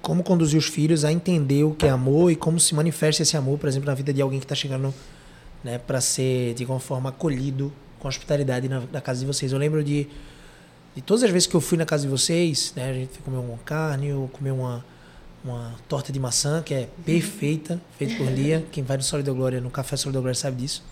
como 0.00 0.22
conduzir 0.22 0.58
os 0.58 0.66
filhos 0.66 1.04
a 1.04 1.12
entender 1.12 1.64
o 1.64 1.74
que 1.74 1.86
é 1.86 1.90
amor 1.90 2.30
e 2.30 2.36
como 2.36 2.60
se 2.60 2.74
manifesta 2.74 3.22
esse 3.22 3.36
amor, 3.36 3.58
por 3.58 3.68
exemplo, 3.68 3.88
na 3.88 3.94
vida 3.94 4.12
de 4.12 4.22
alguém 4.22 4.38
que 4.38 4.44
está 4.44 4.54
chegando 4.54 4.94
né, 5.64 5.78
para 5.78 6.00
ser, 6.00 6.54
de 6.54 6.62
alguma 6.62 6.80
forma, 6.80 7.10
acolhido 7.10 7.72
com 7.98 8.06
hospitalidade 8.06 8.68
na, 8.68 8.82
na, 8.92 9.00
casa 9.00 9.20
de 9.20 9.26
vocês. 9.26 9.52
Eu 9.52 9.58
lembro 9.58 9.82
de, 9.82 10.06
de 10.94 11.02
todas 11.02 11.24
as 11.24 11.30
vezes 11.30 11.48
que 11.48 11.54
eu 11.54 11.60
fui 11.60 11.76
na 11.76 11.84
casa 11.84 12.04
de 12.04 12.08
vocês, 12.08 12.72
né, 12.76 12.90
a 12.90 12.92
gente 12.92 13.18
comeu 13.18 13.40
uma 13.40 13.58
carne 13.58 14.12
ou 14.12 14.28
comeu 14.28 14.54
uma 14.54 14.84
uma 15.44 15.74
torta 15.88 16.12
de 16.12 16.18
maçã 16.18 16.62
que 16.62 16.74
é 16.74 16.88
perfeita, 17.04 17.80
feita 17.96 18.16
por 18.16 18.26
Lia. 18.26 18.64
Quem 18.72 18.82
vai 18.82 18.96
no 18.96 19.02
Solidão 19.02 19.34
Glória, 19.34 19.60
no 19.60 19.70
Café 19.70 19.96
Solidão 19.96 20.22
Glória 20.22 20.34
sabe 20.34 20.62
disso. 20.62 20.84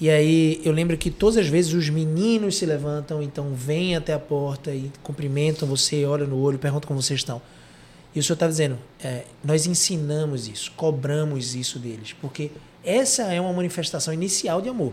E 0.00 0.08
aí 0.08 0.60
eu 0.64 0.72
lembro 0.72 0.96
que 0.96 1.10
todas 1.10 1.36
as 1.36 1.46
vezes 1.46 1.74
os 1.74 1.90
meninos 1.90 2.56
se 2.56 2.64
levantam, 2.64 3.22
então 3.22 3.52
vêm 3.54 3.94
até 3.96 4.14
a 4.14 4.18
porta 4.18 4.70
e 4.70 4.90
cumprimentam 5.02 5.68
você, 5.68 6.06
olham 6.06 6.26
no 6.26 6.40
olho, 6.40 6.58
perguntam 6.58 6.88
como 6.88 7.02
vocês 7.02 7.20
estão. 7.20 7.42
E 8.14 8.18
o 8.18 8.22
senhor 8.22 8.34
está 8.34 8.48
dizendo, 8.48 8.78
é, 9.04 9.24
nós 9.44 9.66
ensinamos 9.66 10.48
isso, 10.48 10.72
cobramos 10.74 11.54
isso 11.54 11.78
deles, 11.78 12.14
porque 12.20 12.50
essa 12.82 13.24
é 13.24 13.40
uma 13.40 13.52
manifestação 13.52 14.12
inicial 14.12 14.62
de 14.62 14.68
amor. 14.68 14.92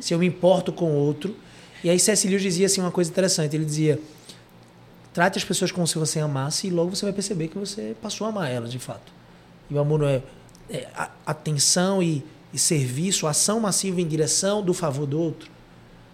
Se 0.00 0.14
eu 0.14 0.18
me 0.18 0.26
importo 0.26 0.72
com 0.72 0.86
o 0.86 0.94
outro. 0.94 1.36
E 1.82 1.90
aí 1.90 2.00
C.S. 2.00 2.26
Dizia 2.26 2.66
assim 2.66 2.80
uma 2.80 2.90
coisa 2.90 3.10
interessante, 3.10 3.54
ele 3.54 3.64
dizia, 3.64 4.00
Trate 5.14 5.38
as 5.38 5.44
pessoas 5.44 5.70
como 5.70 5.86
se 5.86 5.96
você 5.96 6.18
amasse 6.18 6.66
e 6.66 6.70
logo 6.70 6.94
você 6.94 7.06
vai 7.06 7.12
perceber 7.12 7.46
que 7.46 7.56
você 7.56 7.94
passou 8.02 8.26
a 8.26 8.30
amar 8.30 8.50
elas, 8.50 8.72
de 8.72 8.80
fato. 8.80 9.12
E 9.70 9.74
o 9.74 9.78
amor 9.78 10.00
não 10.00 10.08
é, 10.08 10.20
é 10.68 10.88
atenção 11.24 12.02
e, 12.02 12.24
e 12.52 12.58
serviço, 12.58 13.28
ação 13.28 13.60
massiva 13.60 14.00
em 14.00 14.08
direção 14.08 14.60
do 14.60 14.74
favor 14.74 15.06
do 15.06 15.20
outro. 15.20 15.48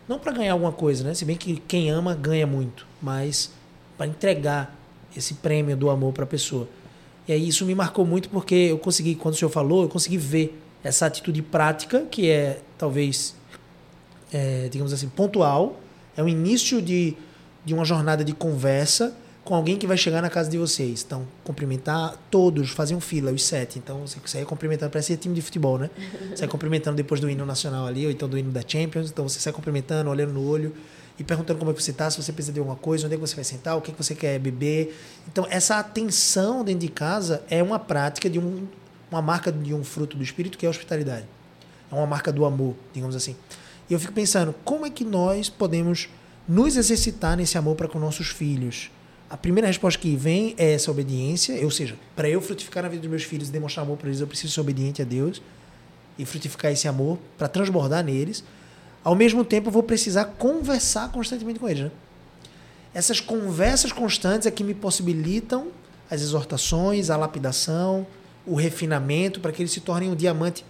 Não 0.06 0.18
para 0.18 0.32
ganhar 0.32 0.52
alguma 0.52 0.70
coisa, 0.70 1.02
né? 1.02 1.14
Se 1.14 1.24
bem 1.24 1.34
que 1.34 1.56
quem 1.66 1.88
ama 1.88 2.14
ganha 2.14 2.46
muito, 2.46 2.86
mas 3.00 3.50
para 3.96 4.06
entregar 4.06 4.78
esse 5.16 5.32
prêmio 5.32 5.74
do 5.78 5.88
amor 5.88 6.12
para 6.12 6.24
a 6.24 6.26
pessoa. 6.26 6.68
E 7.26 7.32
aí 7.32 7.48
isso 7.48 7.64
me 7.64 7.74
marcou 7.74 8.04
muito 8.04 8.28
porque 8.28 8.54
eu 8.54 8.78
consegui, 8.78 9.14
quando 9.14 9.34
o 9.34 9.36
senhor 9.38 9.50
falou, 9.50 9.82
eu 9.82 9.88
consegui 9.88 10.18
ver 10.18 10.60
essa 10.84 11.06
atitude 11.06 11.40
prática, 11.40 12.02
que 12.10 12.28
é 12.28 12.60
talvez, 12.76 13.34
é, 14.30 14.68
digamos 14.70 14.92
assim, 14.92 15.08
pontual. 15.08 15.80
É 16.14 16.22
o 16.22 16.28
início 16.28 16.82
de 16.82 17.16
de 17.64 17.74
uma 17.74 17.84
jornada 17.84 18.24
de 18.24 18.32
conversa 18.32 19.14
com 19.44 19.54
alguém 19.54 19.76
que 19.76 19.86
vai 19.86 19.96
chegar 19.96 20.22
na 20.22 20.30
casa 20.30 20.50
de 20.50 20.58
vocês. 20.58 21.02
Então, 21.06 21.26
cumprimentar 21.42 22.14
todos, 22.30 22.70
fazer 22.70 22.94
um 22.94 23.00
fila, 23.00 23.32
os 23.32 23.44
sete. 23.44 23.78
Então, 23.78 24.06
você 24.06 24.18
sai 24.24 24.44
cumprimentando, 24.44 24.92
parece 24.92 25.16
time 25.16 25.34
de 25.34 25.42
futebol, 25.42 25.78
né? 25.78 25.90
Sai 26.36 26.46
cumprimentando 26.46 26.96
depois 26.96 27.20
do 27.20 27.28
hino 27.28 27.44
nacional 27.44 27.86
ali, 27.86 28.06
ou 28.06 28.12
então 28.12 28.28
do 28.28 28.38
hino 28.38 28.50
da 28.50 28.62
Champions. 28.66 29.10
Então, 29.10 29.28
você 29.28 29.40
sai 29.40 29.52
cumprimentando, 29.52 30.08
olhando 30.10 30.32
no 30.32 30.46
olho 30.46 30.74
e 31.18 31.24
perguntando 31.24 31.58
como 31.58 31.70
é 31.70 31.74
que 31.74 31.82
você 31.82 31.90
está, 31.90 32.08
se 32.10 32.22
você 32.22 32.32
precisa 32.32 32.52
de 32.52 32.60
alguma 32.60 32.76
coisa, 32.76 33.06
onde 33.06 33.14
é 33.14 33.18
que 33.18 33.20
você 33.20 33.34
vai 33.34 33.44
sentar, 33.44 33.76
o 33.76 33.80
que, 33.80 33.90
é 33.90 33.94
que 33.94 34.02
você 34.02 34.14
quer 34.14 34.38
beber. 34.38 34.96
Então, 35.26 35.46
essa 35.50 35.78
atenção 35.78 36.64
dentro 36.64 36.80
de 36.80 36.88
casa 36.88 37.42
é 37.50 37.62
uma 37.62 37.78
prática 37.78 38.30
de 38.30 38.38
um, 38.38 38.66
uma 39.10 39.20
marca 39.20 39.50
de 39.50 39.74
um 39.74 39.82
fruto 39.82 40.16
do 40.16 40.22
Espírito, 40.22 40.56
que 40.56 40.64
é 40.64 40.68
a 40.68 40.70
hospitalidade. 40.70 41.26
É 41.90 41.94
uma 41.94 42.06
marca 42.06 42.32
do 42.32 42.44
amor, 42.44 42.74
digamos 42.92 43.16
assim. 43.16 43.34
E 43.88 43.92
eu 43.92 43.98
fico 43.98 44.12
pensando, 44.12 44.54
como 44.64 44.86
é 44.86 44.90
que 44.90 45.04
nós 45.04 45.50
podemos 45.50 46.08
nos 46.50 46.76
exercitar 46.76 47.36
nesse 47.36 47.56
amor 47.56 47.76
para 47.76 47.86
com 47.86 48.00
nossos 48.00 48.26
filhos. 48.26 48.90
A 49.30 49.36
primeira 49.36 49.68
resposta 49.68 50.00
que 50.00 50.16
vem 50.16 50.52
é 50.58 50.72
essa 50.72 50.90
obediência, 50.90 51.54
ou 51.64 51.70
seja, 51.70 51.94
para 52.16 52.28
eu 52.28 52.42
frutificar 52.42 52.82
na 52.82 52.88
vida 52.88 53.02
dos 53.02 53.08
meus 53.08 53.22
filhos 53.22 53.48
e 53.48 53.52
demonstrar 53.52 53.86
amor 53.86 53.96
para 53.96 54.08
eles, 54.08 54.20
eu 54.20 54.26
preciso 54.26 54.52
ser 54.52 54.60
obediente 54.60 55.00
a 55.00 55.04
Deus 55.04 55.40
e 56.18 56.24
frutificar 56.24 56.72
esse 56.72 56.88
amor 56.88 57.20
para 57.38 57.46
transbordar 57.46 58.02
neles. 58.02 58.42
Ao 59.04 59.14
mesmo 59.14 59.44
tempo, 59.44 59.68
eu 59.68 59.72
vou 59.72 59.84
precisar 59.84 60.24
conversar 60.24 61.12
constantemente 61.12 61.60
com 61.60 61.68
eles. 61.68 61.84
Né? 61.84 61.90
Essas 62.92 63.20
conversas 63.20 63.92
constantes 63.92 64.44
é 64.44 64.50
que 64.50 64.64
me 64.64 64.74
possibilitam 64.74 65.68
as 66.10 66.20
exortações, 66.20 67.10
a 67.10 67.16
lapidação, 67.16 68.04
o 68.44 68.56
refinamento, 68.56 69.38
para 69.38 69.52
que 69.52 69.62
eles 69.62 69.70
se 69.70 69.80
tornem 69.80 70.10
um 70.10 70.16
diamante. 70.16 70.64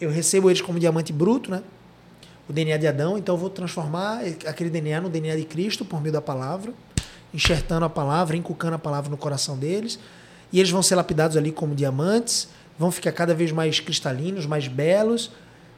Eu 0.00 0.08
recebo 0.08 0.48
eles 0.48 0.60
como 0.60 0.78
diamante 0.78 1.12
bruto, 1.12 1.50
né? 1.50 1.64
O 2.48 2.52
DNA 2.52 2.76
de 2.76 2.86
Adão, 2.86 3.18
então 3.18 3.34
eu 3.34 3.38
vou 3.38 3.50
transformar 3.50 4.20
aquele 4.46 4.70
DNA 4.70 5.00
no 5.00 5.08
DNA 5.08 5.36
de 5.36 5.44
Cristo 5.44 5.84
por 5.84 6.00
meio 6.00 6.12
da 6.12 6.22
palavra, 6.22 6.72
enxertando 7.34 7.84
a 7.84 7.88
palavra, 7.88 8.36
inculcando 8.36 8.76
a 8.76 8.78
palavra 8.78 9.10
no 9.10 9.16
coração 9.16 9.58
deles, 9.58 9.98
e 10.52 10.60
eles 10.60 10.70
vão 10.70 10.82
ser 10.82 10.94
lapidados 10.94 11.36
ali 11.36 11.50
como 11.50 11.74
diamantes, 11.74 12.48
vão 12.78 12.90
ficar 12.90 13.12
cada 13.12 13.34
vez 13.34 13.50
mais 13.50 13.80
cristalinos, 13.80 14.46
mais 14.46 14.68
belos, 14.68 15.30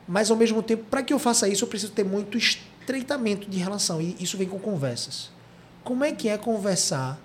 mas 0.06 0.30
ao 0.30 0.36
mesmo 0.36 0.62
tempo, 0.62 0.84
para 0.90 1.02
que 1.02 1.12
eu 1.12 1.18
faça 1.18 1.48
isso, 1.48 1.64
eu 1.64 1.68
preciso 1.68 1.92
ter 1.92 2.04
muito 2.04 2.36
estreitamento 2.36 3.48
de 3.48 3.58
relação, 3.58 4.00
e 4.00 4.16
isso 4.20 4.36
vem 4.36 4.48
com 4.48 4.58
conversas. 4.58 5.30
Como 5.82 6.04
é 6.04 6.12
que 6.12 6.28
é 6.28 6.36
conversar 6.36 7.18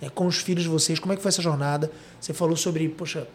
é, 0.00 0.08
com 0.08 0.26
os 0.26 0.38
filhos 0.38 0.64
de 0.64 0.68
vocês? 0.68 0.98
Como 0.98 1.12
é 1.12 1.16
que 1.16 1.22
foi 1.22 1.28
essa 1.28 1.42
jornada? 1.42 1.90
Você 2.20 2.32
falou 2.32 2.56
sobre, 2.56 2.88
poxa, 2.88 3.28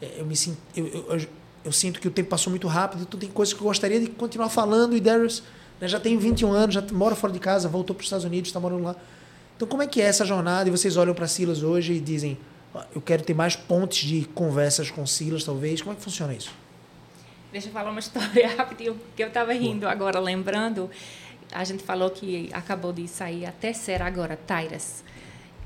é, 0.00 0.20
eu 0.20 0.26
me 0.26 0.34
sinto, 0.34 0.58
eu, 0.74 0.86
eu, 0.86 1.26
eu 1.66 1.72
sinto 1.72 2.00
que 2.00 2.06
o 2.06 2.10
tempo 2.10 2.28
passou 2.28 2.50
muito 2.50 2.68
rápido, 2.68 3.02
então 3.02 3.18
tem 3.18 3.28
coisas 3.28 3.52
que 3.52 3.60
eu 3.60 3.66
gostaria 3.66 3.98
de 3.98 4.06
continuar 4.06 4.48
falando. 4.48 4.96
E 4.96 5.00
Darius 5.00 5.42
né, 5.80 5.88
já 5.88 5.98
tem 5.98 6.16
21 6.16 6.52
anos, 6.52 6.74
já 6.74 6.82
mora 6.92 7.14
fora 7.16 7.32
de 7.32 7.40
casa, 7.40 7.68
voltou 7.68 7.94
para 7.94 8.02
os 8.02 8.06
Estados 8.06 8.24
Unidos, 8.24 8.48
está 8.48 8.60
morando 8.60 8.84
lá. 8.84 8.96
Então, 9.56 9.66
como 9.66 9.82
é 9.82 9.86
que 9.86 10.00
é 10.00 10.04
essa 10.04 10.24
jornada? 10.24 10.68
E 10.68 10.72
vocês 10.72 10.96
olham 10.96 11.14
para 11.14 11.26
Silas 11.26 11.62
hoje 11.62 11.94
e 11.94 12.00
dizem: 12.00 12.38
eu 12.94 13.00
quero 13.00 13.22
ter 13.22 13.34
mais 13.34 13.56
pontes 13.56 14.06
de 14.06 14.24
conversas 14.26 14.90
com 14.90 15.04
Silas, 15.06 15.44
talvez. 15.44 15.82
Como 15.82 15.92
é 15.92 15.96
que 15.96 16.02
funciona 16.02 16.34
isso? 16.34 16.52
deixa 17.56 17.68
eu 17.68 17.72
falar 17.72 17.90
uma 17.90 18.00
história 18.00 18.48
rapidinho, 18.54 19.00
que 19.16 19.22
eu 19.22 19.28
estava 19.28 19.52
rindo 19.52 19.88
agora, 19.88 20.20
lembrando. 20.20 20.90
A 21.52 21.64
gente 21.64 21.82
falou 21.82 22.10
que 22.10 22.50
acabou 22.52 22.92
de 22.92 23.08
sair 23.08 23.46
a 23.46 23.52
terceira 23.52 24.04
agora, 24.04 24.36
Tairas. 24.36 25.04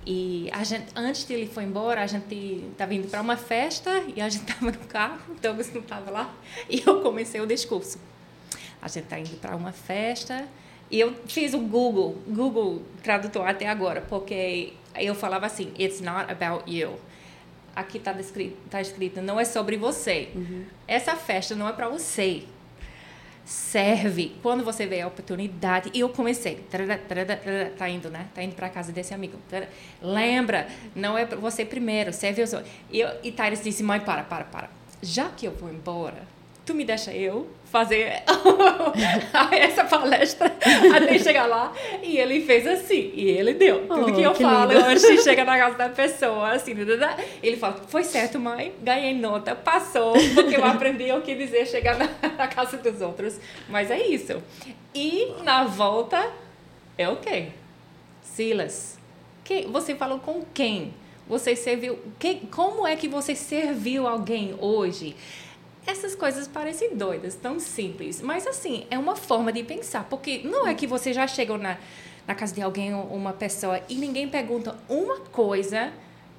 E 0.06 0.48
a 0.52 0.64
gente, 0.64 0.86
antes 0.96 1.26
de 1.26 1.34
ele 1.34 1.46
foi 1.46 1.64
embora, 1.64 2.02
a 2.02 2.06
gente 2.06 2.64
estava 2.72 2.94
indo 2.94 3.08
para 3.08 3.20
uma 3.20 3.36
festa 3.36 4.02
e 4.14 4.20
a 4.20 4.28
gente 4.28 4.48
estava 4.48 4.70
no 4.70 4.78
carro, 4.86 5.20
o 5.28 5.34
Douglas 5.40 5.72
não 5.72 5.82
estava 5.82 6.10
lá, 6.10 6.34
e 6.68 6.82
eu 6.86 7.00
comecei 7.02 7.40
o 7.40 7.46
discurso. 7.46 7.98
A 8.80 8.88
gente 8.88 9.04
está 9.04 9.18
indo 9.18 9.36
para 9.36 9.54
uma 9.54 9.72
festa 9.72 10.48
e 10.90 10.98
eu 10.98 11.14
fiz 11.26 11.52
o 11.52 11.58
Google, 11.58 12.16
Google 12.26 12.82
Tradutor 13.02 13.46
até 13.46 13.68
agora, 13.68 14.00
porque 14.00 14.72
eu 14.96 15.14
falava 15.14 15.46
assim, 15.46 15.72
it's 15.78 16.00
not 16.00 16.32
about 16.32 16.70
you. 16.70 16.98
Aqui 17.76 17.98
está 17.98 18.12
escrito, 18.18 18.56
tá 18.68 18.80
escrito, 18.80 19.20
não 19.20 19.38
é 19.38 19.44
sobre 19.44 19.76
você. 19.76 20.30
Uhum. 20.34 20.64
Essa 20.88 21.14
festa 21.14 21.54
não 21.54 21.68
é 21.68 21.72
para 21.72 21.88
você 21.88 22.44
serve 23.50 24.36
quando 24.42 24.64
você 24.64 24.86
vê 24.86 25.00
a 25.00 25.08
oportunidade. 25.08 25.90
E 25.92 25.98
eu 25.98 26.08
comecei, 26.08 26.64
tá 27.76 27.88
indo, 27.88 28.08
né? 28.08 28.28
Tá 28.32 28.44
indo 28.44 28.54
para 28.54 28.68
casa 28.68 28.92
desse 28.92 29.12
amigo. 29.12 29.36
Lembra, 30.00 30.68
não 30.94 31.18
é 31.18 31.26
você 31.26 31.64
primeiro, 31.64 32.12
serve 32.12 32.42
os 32.42 32.52
outros. 32.52 32.72
E, 32.88 33.00
eu, 33.00 33.10
e 33.24 33.32
Tyrus 33.32 33.60
disse, 33.60 33.82
mãe, 33.82 33.98
para, 33.98 34.22
para, 34.22 34.44
para. 34.44 34.70
Já 35.02 35.30
que 35.30 35.46
eu 35.46 35.52
vou 35.52 35.68
embora, 35.68 36.22
tu 36.64 36.74
me 36.74 36.84
deixa 36.84 37.12
eu 37.12 37.48
fazer 37.70 38.22
essa 39.52 39.84
palestra 39.84 40.46
até 40.94 41.18
chegar 41.18 41.46
lá. 41.46 41.72
E 42.02 42.18
ele 42.18 42.40
fez 42.40 42.66
assim, 42.66 43.12
e 43.14 43.28
ele 43.30 43.54
deu. 43.54 43.86
Tudo 43.86 44.10
oh, 44.10 44.12
que 44.12 44.22
eu 44.22 44.32
que 44.32 44.42
falo 44.42 44.72
lindo. 44.72 44.84
antes 44.84 45.02
de 45.08 45.22
chegar 45.22 45.44
na 45.44 45.58
casa 45.58 45.76
da 45.76 45.88
pessoa, 45.88 46.52
assim, 46.52 46.72
ele 47.42 47.56
fala, 47.56 47.80
foi 47.88 48.04
certo, 48.04 48.38
mãe, 48.38 48.74
ganhei 48.82 49.14
nota, 49.14 49.54
passou, 49.54 50.14
porque 50.34 50.56
eu 50.56 50.64
aprendi 50.64 51.10
o 51.12 51.20
que 51.22 51.34
dizer 51.34 51.66
chegar 51.66 51.96
na, 51.96 52.08
na 52.36 52.48
casa 52.48 52.76
dos 52.76 53.00
outros. 53.00 53.38
Mas 53.68 53.90
é 53.90 54.06
isso. 54.06 54.42
E 54.94 55.32
na 55.44 55.64
volta, 55.64 56.30
é 56.98 57.08
o 57.08 57.16
quê? 57.16 57.48
Silas, 58.22 59.00
que, 59.50 59.66
você 59.66 59.96
falou 59.96 60.20
com 60.20 60.44
quem? 60.54 60.94
Você 61.28 61.56
serviu. 61.56 61.98
Que, 62.20 62.36
como 62.46 62.86
é 62.86 62.94
que 62.94 63.08
você 63.08 63.34
serviu 63.34 64.06
alguém 64.06 64.54
hoje? 64.60 65.16
Essas 65.86 66.14
coisas 66.14 66.46
parecem 66.46 66.94
doidas, 66.96 67.34
tão 67.34 67.58
simples, 67.58 68.20
mas 68.20 68.46
assim, 68.46 68.86
é 68.90 68.98
uma 68.98 69.16
forma 69.16 69.52
de 69.52 69.62
pensar, 69.62 70.04
porque 70.04 70.42
não 70.44 70.66
é 70.66 70.74
que 70.74 70.86
você 70.86 71.12
já 71.12 71.26
chegou 71.26 71.56
na, 71.56 71.78
na 72.26 72.34
casa 72.34 72.54
de 72.54 72.60
alguém 72.60 72.94
ou 72.94 73.04
uma 73.04 73.32
pessoa 73.32 73.80
e 73.88 73.94
ninguém 73.94 74.28
pergunta 74.28 74.76
uma 74.88 75.20
coisa 75.20 75.92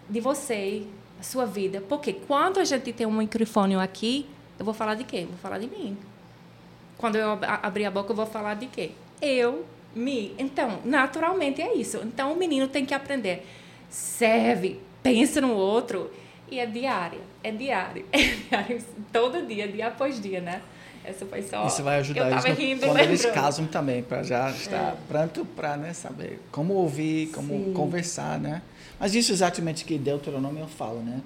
de 0.10 0.20
você, 0.20 0.84
a 1.20 1.24
sua 1.24 1.46
vida, 1.46 1.82
porque 1.82 2.14
quando 2.14 2.60
a 2.60 2.64
gente 2.64 2.94
tem 2.94 3.08
um 3.08 3.12
microfone 3.12 3.76
aqui, 3.76 4.28
eu 4.60 4.66
vou 4.66 4.74
falar 4.74 4.96
de 4.96 5.04
quê? 5.04 5.26
Vou 5.28 5.38
falar 5.38 5.58
de 5.58 5.68
mim. 5.68 5.98
Quando 6.98 7.16
eu 7.16 7.40
abrir 7.42 7.86
a 7.86 7.92
boca, 7.92 8.12
eu 8.12 8.16
vou 8.16 8.28
falar 8.28 8.54
de 8.54 8.68
quê? 8.68 8.92
Eu, 9.20 9.66
me. 9.96 10.36
Então, 10.38 10.80
naturalmente 10.86 11.62
é 11.62 11.74
isso. 11.74 11.98
Então, 12.04 12.34
o 12.34 12.36
menino 12.36 12.68
tem 12.68 12.86
que 12.86 12.94
aprender. 12.94 13.46
Serve, 13.90 14.80
pensa 15.02 15.42
no 15.42 15.54
outro 15.54 16.12
e 16.52 16.60
é 16.60 16.66
diária, 16.66 17.22
é 17.42 17.52
diário, 17.52 18.06
é 18.12 18.20
diário, 18.20 18.84
todo 19.12 19.48
dia, 19.48 19.68
dia 19.68 19.88
após 19.88 20.22
dia, 20.22 20.42
né? 20.42 20.62
Essa 21.04 21.26
foi 21.26 21.42
só. 21.42 21.66
Isso 21.66 21.82
vai 21.82 21.98
ajudar 22.00 22.30
eles 22.30 22.60
rindo, 22.60 22.86
quando 22.86 23.00
eles 23.00 23.26
casam 23.28 23.66
também, 23.66 24.04
para 24.04 24.22
já 24.22 24.52
estar 24.52 24.94
é. 24.94 24.98
pronto 25.08 25.46
para 25.46 25.76
né, 25.78 25.94
saber 25.94 26.40
como 26.52 26.74
ouvir, 26.74 27.30
como 27.30 27.66
Sim. 27.66 27.74
conversar, 27.74 28.40
né? 28.40 28.62
Mas 29.00 29.16
isso 29.16 29.32
exatamente 29.32 29.84
que 29.84 29.98
Deuteronômio 29.98 30.68
fala, 30.68 31.02
né? 31.02 31.22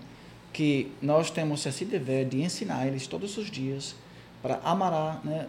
Que 0.54 0.90
nós 1.02 1.30
temos 1.30 1.66
esse 1.66 1.84
dever 1.84 2.26
de 2.26 2.42
ensinar 2.42 2.88
eles 2.88 3.06
todos 3.06 3.38
os 3.38 3.52
dias 3.52 3.96
para 4.42 4.62
amará, 4.64 5.20
né? 5.26 5.48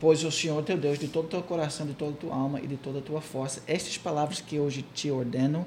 Pois 0.00 0.24
o 0.24 0.32
Senhor 0.32 0.60
teu 0.64 0.76
Deus 0.76 0.98
de 0.98 1.06
todo 1.06 1.26
o 1.26 1.28
teu 1.28 1.42
coração, 1.42 1.86
de 1.86 1.92
toda 1.92 2.12
a 2.12 2.16
tua 2.16 2.34
alma 2.34 2.60
e 2.60 2.66
de 2.66 2.76
toda 2.76 2.98
a 2.98 3.02
tua 3.02 3.20
força. 3.20 3.62
Estas 3.68 3.96
palavras 3.96 4.40
que 4.40 4.58
hoje 4.58 4.84
te 4.92 5.08
ordeno 5.08 5.64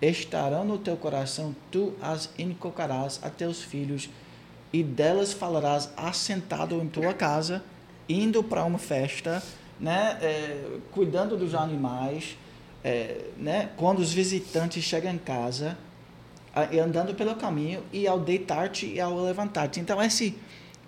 estarão 0.00 0.64
no 0.64 0.78
teu 0.78 0.96
coração, 0.96 1.54
tu 1.70 1.94
as 2.00 2.30
inculcarás 2.38 3.20
a 3.22 3.30
teus 3.30 3.62
filhos, 3.62 4.08
e 4.72 4.82
delas 4.82 5.32
falarás 5.32 5.90
assentado 5.96 6.80
em 6.80 6.88
tua 6.88 7.14
casa, 7.14 7.62
indo 8.08 8.42
para 8.42 8.64
uma 8.64 8.78
festa, 8.78 9.42
né, 9.80 10.18
é, 10.20 10.78
cuidando 10.92 11.36
dos 11.36 11.54
animais, 11.54 12.36
é, 12.84 13.24
né, 13.36 13.70
quando 13.76 14.00
os 14.00 14.12
visitantes 14.12 14.82
chegam 14.84 15.12
em 15.12 15.18
casa, 15.18 15.76
andando 16.82 17.14
pelo 17.14 17.34
caminho, 17.36 17.82
e 17.92 18.06
ao 18.06 18.18
deitar-te 18.18 18.86
e 18.86 19.00
ao 19.00 19.22
levantar-te. 19.22 19.78
Então, 19.78 20.02
esse 20.02 20.36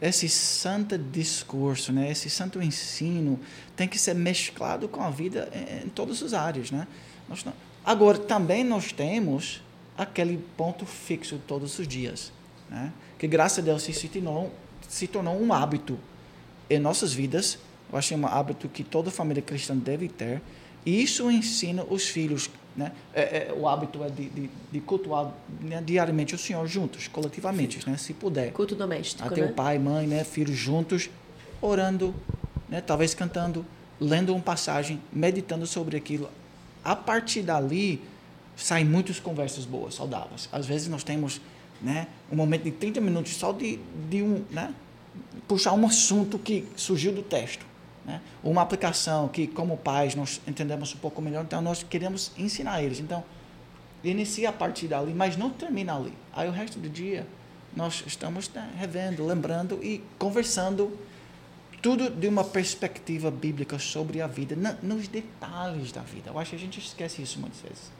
esse 0.00 0.30
santo 0.30 0.96
discurso, 0.96 1.92
né, 1.92 2.10
esse 2.10 2.30
santo 2.30 2.62
ensino 2.62 3.38
tem 3.76 3.86
que 3.86 3.98
ser 3.98 4.14
mesclado 4.14 4.88
com 4.88 5.02
a 5.02 5.10
vida 5.10 5.50
em, 5.52 5.86
em 5.86 5.88
todas 5.90 6.22
as 6.22 6.32
áreas, 6.32 6.70
né? 6.70 6.86
Nós 7.28 7.44
não, 7.44 7.52
Agora, 7.84 8.18
também 8.18 8.62
nós 8.62 8.92
temos 8.92 9.62
aquele 9.96 10.38
ponto 10.56 10.86
fixo 10.86 11.40
todos 11.46 11.78
os 11.78 11.86
dias, 11.86 12.32
né? 12.68 12.92
que 13.18 13.26
graças 13.26 13.58
a 13.58 13.62
Deus 13.62 13.82
se 13.82 14.08
tornou, 14.08 14.50
se 14.88 15.06
tornou 15.06 15.38
um 15.40 15.52
hábito 15.52 15.98
em 16.68 16.78
nossas 16.78 17.12
vidas. 17.12 17.58
Eu 17.92 17.98
acho 17.98 18.08
que 18.08 18.14
é 18.14 18.16
um 18.16 18.26
hábito 18.26 18.68
que 18.68 18.84
toda 18.84 19.10
família 19.10 19.42
cristã 19.42 19.76
deve 19.76 20.08
ter. 20.08 20.40
E 20.86 21.02
isso 21.02 21.30
ensina 21.30 21.84
os 21.84 22.08
filhos. 22.08 22.48
Né? 22.76 22.92
É, 23.12 23.22
é, 23.22 23.54
o 23.54 23.68
hábito 23.68 24.02
é 24.02 24.08
de, 24.08 24.30
de, 24.30 24.50
de 24.72 24.80
cultuar 24.80 25.34
né, 25.60 25.82
diariamente 25.84 26.34
o 26.34 26.38
Senhor 26.38 26.66
juntos, 26.66 27.08
coletivamente, 27.08 27.86
né? 27.88 27.96
se 27.96 28.14
puder. 28.14 28.52
Culto 28.52 28.74
doméstico. 28.74 29.26
Até 29.26 29.42
né? 29.42 29.48
o 29.48 29.52
pai, 29.52 29.78
mãe, 29.78 30.06
né? 30.06 30.24
filhos 30.24 30.56
juntos, 30.56 31.10
orando, 31.60 32.14
né? 32.68 32.80
talvez 32.80 33.12
cantando, 33.12 33.66
lendo 34.00 34.32
uma 34.32 34.40
passagem, 34.40 35.00
meditando 35.12 35.66
sobre 35.66 35.96
aquilo, 35.96 36.30
a 36.84 36.96
partir 36.96 37.42
dali, 37.42 38.02
saem 38.56 38.84
muitas 38.84 39.18
conversas 39.18 39.64
boas, 39.64 39.94
saudáveis. 39.94 40.48
Às 40.52 40.66
vezes 40.66 40.88
nós 40.88 41.02
temos 41.02 41.40
né, 41.80 42.06
um 42.30 42.36
momento 42.36 42.64
de 42.64 42.72
30 42.72 43.00
minutos 43.00 43.34
só 43.34 43.52
de, 43.52 43.78
de 44.08 44.22
um, 44.22 44.44
né, 44.50 44.74
puxar 45.48 45.72
um 45.72 45.86
assunto 45.86 46.38
que 46.38 46.66
surgiu 46.76 47.12
do 47.12 47.22
texto. 47.22 47.64
Né? 48.04 48.20
Uma 48.42 48.62
aplicação 48.62 49.28
que, 49.28 49.46
como 49.46 49.76
pais, 49.76 50.14
nós 50.14 50.40
entendemos 50.46 50.94
um 50.94 50.98
pouco 50.98 51.20
melhor, 51.20 51.44
então 51.44 51.60
nós 51.60 51.82
queremos 51.82 52.32
ensinar 52.36 52.82
eles. 52.82 53.00
Então, 53.00 53.22
inicia 54.02 54.48
a 54.48 54.52
partir 54.52 54.88
dali, 54.88 55.12
mas 55.12 55.36
não 55.36 55.50
termina 55.50 55.96
ali. 55.96 56.12
Aí 56.32 56.48
o 56.48 56.52
resto 56.52 56.78
do 56.78 56.88
dia 56.88 57.26
nós 57.74 58.02
estamos 58.06 58.48
né, 58.50 58.68
revendo, 58.78 59.24
lembrando 59.24 59.78
e 59.82 60.02
conversando 60.18 60.98
tudo 61.82 62.10
de 62.10 62.28
uma 62.28 62.44
perspectiva 62.44 63.30
bíblica 63.30 63.78
sobre 63.78 64.20
a 64.20 64.26
vida, 64.26 64.54
na, 64.54 64.74
nos 64.82 65.08
detalhes 65.08 65.92
da 65.92 66.02
vida. 66.02 66.30
Eu 66.30 66.38
acho 66.38 66.50
que 66.50 66.56
a 66.56 66.58
gente 66.58 66.78
esquece 66.78 67.22
isso 67.22 67.38
muitas 67.38 67.60
vezes. 67.60 67.90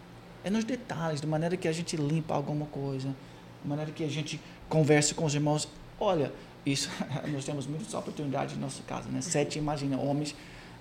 É 0.45 0.51
nos 0.51 0.65
detalhes, 0.65 1.21
de 1.21 1.27
maneira 1.27 1.57
que 1.57 1.69
a 1.69 1.73
gente 1.73 1.97
limpa 1.97 2.35
alguma 2.35 2.67
coisa, 2.67 3.15
de 3.63 3.69
maneira 3.69 3.91
que 3.91 4.05
a 4.05 4.09
gente 4.09 4.41
conversa 4.69 5.15
com 5.15 5.25
os 5.25 5.35
irmãos. 5.35 5.69
Olha, 5.99 6.33
isso 6.65 6.91
nós 7.33 7.45
temos 7.45 7.67
muitas 7.67 7.93
oportunidades 7.95 8.55
no 8.55 8.63
nosso 8.63 8.83
caso, 8.83 9.09
né? 9.09 9.21
Sete, 9.21 9.59
imagina, 9.59 9.99
homens, 9.99 10.35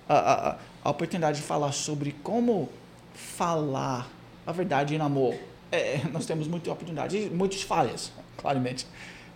a, 0.08 0.50
a, 0.50 0.58
a 0.84 0.90
oportunidade 0.90 1.40
de 1.40 1.46
falar 1.46 1.72
sobre 1.72 2.12
como 2.22 2.68
falar 3.14 4.08
a 4.46 4.52
verdade 4.52 4.94
em 4.94 5.00
amor. 5.00 5.34
É, 5.72 6.00
nós 6.12 6.26
temos 6.26 6.48
muita 6.48 6.70
oportunidade, 6.70 7.30
muitas 7.30 7.62
falhas, 7.62 8.12
claramente. 8.36 8.86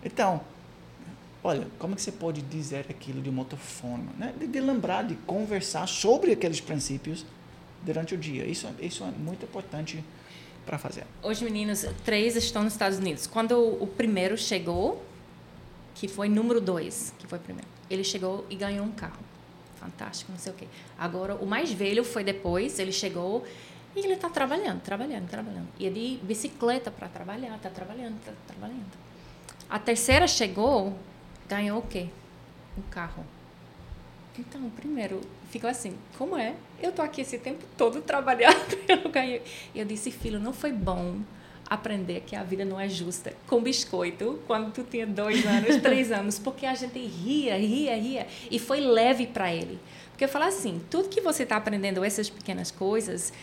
Então, 0.03 0.41
olha, 1.45 1.67
como 1.77 1.93
é 1.93 1.95
que 1.95 2.01
você 2.01 2.11
pode 2.11 2.41
dizer 2.41 2.87
aquilo 2.89 3.21
de 3.21 3.29
uma 3.29 3.43
outra 3.43 3.57
forma? 3.57 4.11
Né? 4.17 4.33
De, 4.37 4.47
de, 4.47 4.59
lembrar, 4.59 5.03
de 5.03 5.15
conversar 5.27 5.87
sobre 5.87 6.31
aqueles 6.31 6.59
princípios 6.59 7.23
durante 7.83 8.15
o 8.15 8.17
dia. 8.17 8.45
Isso, 8.45 8.67
isso 8.81 9.03
é 9.03 9.11
muito 9.11 9.45
importante 9.45 10.03
para 10.65 10.79
fazer. 10.79 11.05
Os 11.21 11.39
meninos, 11.39 11.85
três 12.03 12.35
estão 12.35 12.63
nos 12.63 12.73
Estados 12.73 12.97
Unidos. 12.97 13.27
Quando 13.27 13.59
o, 13.59 13.85
primeiro 13.85 14.35
chegou, 14.35 15.05
que 15.93 16.07
foi 16.07 16.27
número 16.27 16.59
dois, 16.59 17.13
que 17.19 17.27
foi 17.27 17.37
primeiro, 17.37 17.67
ele 17.91 18.03
chegou 18.03 18.43
e 18.49 18.55
ganhou 18.55 18.83
um 18.83 18.91
carro. 18.91 19.23
Fantástico, 19.79 20.31
não 20.31 20.39
sei 20.39 20.51
o 20.51 20.55
quê. 20.55 20.67
Agora, 20.97 21.35
o 21.35 21.45
mais 21.45 21.71
velho 21.71 22.03
foi 22.03 22.23
depois, 22.23 22.79
ele 22.79 22.91
chegou 22.91 23.45
e 23.95 23.99
ele 23.99 24.13
está 24.13 24.29
trabalhando, 24.29 24.81
trabalhando, 24.81 25.29
trabalhando. 25.29 25.67
E 25.77 25.85
ele 25.85 26.19
bicicleta 26.23 26.89
para 26.89 27.07
trabalhar, 27.07 27.55
está 27.55 27.69
trabalhando, 27.69 28.17
está 28.17 28.31
trabalhando. 28.47 29.05
A 29.69 29.77
terceira 29.77 30.27
chegou, 30.27 30.97
ganhou 31.47 31.79
o 31.79 31.81
quê? 31.81 32.07
Um 32.77 32.81
carro. 32.89 33.25
Então, 34.37 34.69
primeiro, 34.71 35.21
ficou 35.49 35.69
assim, 35.69 35.95
como 36.17 36.37
é? 36.37 36.55
Eu 36.81 36.91
tô 36.91 37.01
aqui 37.01 37.21
esse 37.21 37.37
tempo 37.37 37.63
todo 37.77 38.01
trabalhando, 38.01 38.77
eu 38.87 39.03
não 39.03 39.11
ganhei. 39.11 39.41
E 39.73 39.79
eu 39.79 39.85
disse, 39.85 40.11
filho, 40.11 40.39
não 40.39 40.51
foi 40.51 40.71
bom 40.73 41.19
aprender 41.69 42.21
que 42.21 42.35
a 42.35 42.43
vida 42.43 42.63
não 42.63 42.79
é 42.79 42.87
justa 42.87 43.33
com 43.47 43.61
biscoito 43.61 44.39
quando 44.45 44.71
tu 44.71 44.83
tinha 44.83 45.07
dois 45.07 45.45
anos, 45.45 45.77
três 45.81 46.11
anos, 46.13 46.37
porque 46.37 46.65
a 46.65 46.75
gente 46.75 46.99
ria, 46.99 47.57
ria, 47.57 47.95
ria. 47.95 48.27
E 48.51 48.59
foi 48.59 48.81
leve 48.81 49.25
para 49.27 49.53
ele. 49.53 49.79
Porque 50.11 50.25
eu 50.25 50.29
falo 50.29 50.45
assim, 50.45 50.81
tudo 50.89 51.09
que 51.09 51.21
você 51.21 51.43
está 51.43 51.55
aprendendo, 51.55 52.03
essas 52.03 52.29
pequenas 52.29 52.71
coisas, 52.71 53.33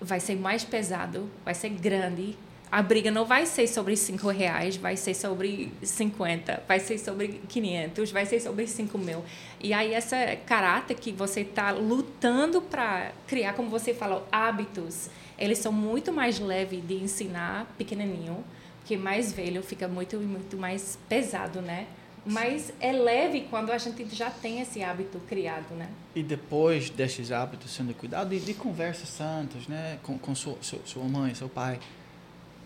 vai 0.00 0.20
ser 0.20 0.36
mais 0.36 0.64
pesado, 0.64 1.28
vai 1.44 1.54
ser 1.54 1.70
grande 1.70 2.36
a 2.70 2.82
briga 2.82 3.10
não 3.10 3.24
vai 3.24 3.46
ser 3.46 3.66
sobre 3.68 3.96
cinco 3.96 4.28
reais, 4.28 4.76
vai 4.76 4.96
ser 4.96 5.14
sobre 5.14 5.72
50, 5.82 6.64
vai 6.66 6.80
ser 6.80 6.98
sobre 6.98 7.40
500, 7.48 8.10
vai 8.10 8.26
ser 8.26 8.40
sobre 8.40 8.66
5 8.66 8.98
mil. 8.98 9.24
E 9.60 9.72
aí 9.72 9.94
essa 9.94 10.36
caráter 10.44 10.94
que 10.96 11.12
você 11.12 11.42
está 11.42 11.70
lutando 11.70 12.60
para 12.60 13.12
criar, 13.26 13.54
como 13.54 13.70
você 13.70 13.94
falou, 13.94 14.26
hábitos, 14.32 15.08
eles 15.38 15.58
são 15.58 15.72
muito 15.72 16.12
mais 16.12 16.40
leves 16.40 16.84
de 16.86 16.94
ensinar 16.94 17.72
pequenininho, 17.78 18.44
porque 18.80 18.96
mais 18.96 19.32
velho 19.32 19.62
fica 19.62 19.86
muito 19.86 20.16
muito 20.18 20.56
mais 20.56 20.98
pesado, 21.08 21.62
né? 21.62 21.86
Mas 22.28 22.72
é 22.80 22.90
leve 22.90 23.46
quando 23.48 23.70
a 23.70 23.78
gente 23.78 24.12
já 24.12 24.28
tem 24.28 24.60
esse 24.60 24.82
hábito 24.82 25.20
criado, 25.28 25.72
né? 25.76 25.88
E 26.12 26.24
depois 26.24 26.90
desses 26.90 27.30
hábitos 27.30 27.70
sendo 27.70 27.94
cuidado, 27.94 28.30
de, 28.30 28.40
de 28.40 28.54
conversas 28.54 29.08
santas, 29.08 29.68
né? 29.68 30.00
Com, 30.02 30.18
com 30.18 30.34
sua, 30.34 30.56
sua 30.60 31.04
mãe, 31.04 31.32
seu 31.36 31.48
pai 31.48 31.78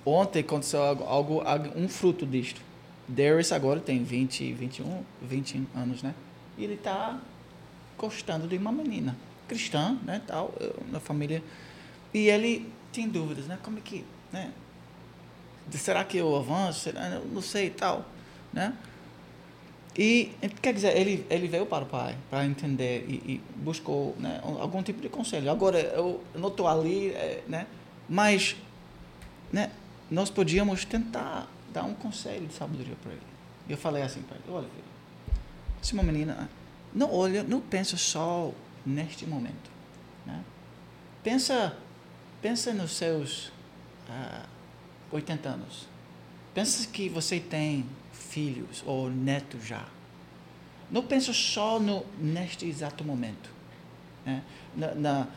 ontem 0.05 0.41
aconteceu 0.41 0.83
algo, 0.83 1.41
algo, 1.41 1.71
um 1.77 1.89
fruto 1.89 2.27
disto. 2.27 2.61
Darius 3.07 3.51
agora 3.53 3.81
tem 3.81 4.05
20, 4.05 4.53
21, 4.53 5.03
20 5.23 5.67
anos, 5.75 6.03
né? 6.03 6.15
E 6.57 6.65
ele 6.65 6.75
está 6.75 7.19
gostando 7.99 8.47
de 8.47 8.57
uma 8.57 8.71
menina 8.71 9.17
cristã, 9.49 9.99
né, 10.05 10.23
tal, 10.27 10.55
na 10.91 11.01
família. 11.01 11.43
E 12.15 12.29
ele 12.29 12.71
tem 12.93 13.09
dúvidas, 13.09 13.47
né? 13.47 13.59
Como 13.63 13.79
é 13.79 13.81
que, 13.81 14.05
né? 14.33 14.53
Será 15.73 16.05
que 16.05 16.17
eu 16.17 16.37
avanço? 16.37 16.81
Será? 16.81 17.09
Eu 17.09 17.25
não 17.27 17.43
sei, 17.43 17.71
tal, 17.71 18.05
né? 18.53 18.73
E 19.97 20.31
quer 20.63 20.73
dizer, 20.73 20.97
ele 20.97 21.27
ele 21.29 21.49
veio 21.49 21.67
para 21.67 21.85
o 21.85 21.87
pai 21.87 22.17
para 22.31 22.47
entender 22.47 23.05
e, 23.09 23.15
e, 23.35 23.41
buscou, 23.57 24.15
né, 24.19 24.41
algum 24.43 24.83
tipo 24.83 25.01
de 25.01 25.09
conselho. 25.09 25.51
Agora 25.51 25.79
eu 25.79 26.23
não 26.35 26.49
estou 26.49 26.69
ali, 26.69 27.09
é, 27.11 27.43
né? 27.49 27.67
Mas, 28.09 28.57
né? 29.53 29.71
Nós 30.11 30.29
podíamos 30.29 30.85
tentar 30.85 31.49
dar 31.73 31.85
um 31.85 31.95
conselho 31.95 32.47
de 32.47 32.55
sabedoria 32.55 32.97
para 33.03 33.13
ele. 33.13 33.23
Eu 33.69 33.77
falei 33.77 34.03
assim 34.03 34.23
para 34.23 34.37
ele: 34.37 34.45
olha, 34.49 34.69
filho, 34.69 35.39
se 35.81 35.95
uma 35.95 36.03
menina 36.03 36.49
não 36.93 37.13
olha, 37.13 37.43
não 37.43 37.61
pensa 37.61 37.97
só 37.97 38.53
neste 38.85 39.27
momento, 39.27 39.71
né? 40.27 40.43
Pensa, 41.23 41.77
pensa 42.43 42.73
nos 42.73 42.93
seus 42.93 43.53
ah, 44.09 44.47
80 45.13 45.49
anos. 45.49 45.87
Pensa 46.53 46.89
que 46.89 47.09
você 47.09 47.39
tem 47.39 47.87
filhos 48.13 48.83
ou 48.85 49.09
netos 49.09 49.65
já. 49.65 49.87
Não 50.91 51.05
pensa 51.05 51.33
só 51.33 51.79
no 51.79 52.05
neste 52.19 52.67
exato 52.67 53.05
momento, 53.05 53.51
né? 54.27 54.43
Na, 54.75 54.95
na 54.95 55.29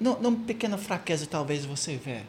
numa 0.00 0.44
pequena 0.44 0.78
fraqueza 0.78 1.26
talvez 1.26 1.64
você 1.64 1.96
vê 1.96 2.22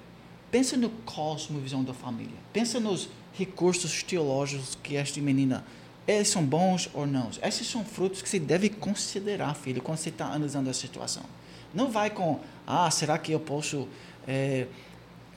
Pensa 0.52 0.76
no 0.76 0.90
cosmovisão 0.90 1.84
da 1.84 1.94
família. 1.94 2.38
Pensa 2.52 2.80
nos 2.80 3.10
recursos 3.34 4.04
teológicos 4.04 4.78
que 4.82 4.96
esta 4.96 5.20
menina 5.22 5.64
eles 6.08 6.28
são 6.28 6.44
bons 6.44 6.90
ou 6.94 7.06
não. 7.06 7.30
Esses 7.44 7.68
são 7.68 7.86
frutos 7.86 8.22
que 8.22 8.28
você 8.28 8.40
deve 8.40 8.70
considerar, 8.70 9.54
filho, 9.54 9.80
quando 9.80 9.98
você 9.98 10.10
está 10.10 10.26
analisando 10.26 10.70
a 10.70 10.74
situação. 10.74 11.24
Não 11.72 11.92
vai 11.92 12.10
com, 12.10 12.40
ah, 12.66 12.90
será 12.90 13.20
que 13.20 13.32
eu 13.32 13.40
posso 13.40 13.88
é, 14.28 14.66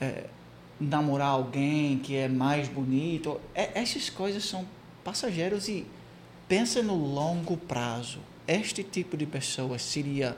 é, 0.01 0.25
namorar 0.79 1.27
alguém 1.27 1.99
que 1.99 2.15
é 2.15 2.27
mais 2.27 2.67
bonito? 2.67 3.39
É, 3.53 3.79
essas 3.79 4.09
coisas 4.09 4.43
são 4.43 4.65
passageiros 5.03 5.67
e 5.67 5.85
pensa 6.47 6.81
no 6.81 6.95
longo 6.95 7.55
prazo. 7.55 8.17
Este 8.47 8.83
tipo 8.83 9.15
de 9.15 9.27
pessoa 9.27 9.77
seria 9.77 10.35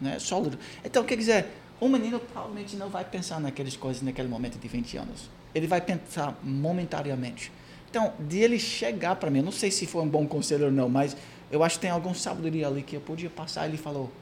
né, 0.00 0.16
sólido. 0.20 0.58
Então, 0.84 1.02
quer 1.04 1.16
dizer, 1.16 1.46
o 1.82 1.88
menino 1.88 2.20
provavelmente 2.20 2.76
não 2.76 2.88
vai 2.88 3.04
pensar 3.04 3.40
naquelas 3.40 3.76
coisas 3.76 4.02
naquele 4.02 4.28
momento 4.28 4.56
de 4.56 4.68
20 4.68 4.98
anos. 4.98 5.28
Ele 5.52 5.66
vai 5.66 5.80
pensar 5.80 6.38
momentaneamente. 6.40 7.50
Então, 7.90 8.12
de 8.20 8.38
ele 8.38 8.56
chegar 8.56 9.16
para 9.16 9.28
mim, 9.28 9.38
eu 9.38 9.44
não 9.44 9.50
sei 9.50 9.68
se 9.68 9.84
foi 9.84 10.00
um 10.00 10.08
bom 10.08 10.24
conselho 10.24 10.66
ou 10.66 10.70
não, 10.70 10.88
mas 10.88 11.16
eu 11.50 11.64
acho 11.64 11.74
que 11.74 11.80
tem 11.80 11.90
algum 11.90 12.14
sabedoria 12.14 12.68
ali 12.68 12.84
que 12.84 12.94
eu 12.94 13.00
podia 13.00 13.28
passar. 13.28 13.66
Ele 13.66 13.76
falou: 13.76 14.12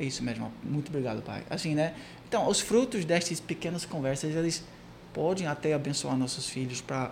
É 0.00 0.04
isso 0.04 0.22
mesmo, 0.22 0.50
muito 0.64 0.88
obrigado, 0.88 1.20
pai. 1.20 1.44
Assim, 1.50 1.74
né? 1.74 1.94
Então, 2.26 2.48
os 2.48 2.60
frutos 2.60 3.04
destas 3.04 3.38
pequenas 3.38 3.84
conversas, 3.84 4.34
eles 4.34 4.64
podem 5.12 5.46
até 5.46 5.74
abençoar 5.74 6.16
nossos 6.16 6.48
filhos 6.48 6.80
para 6.80 7.10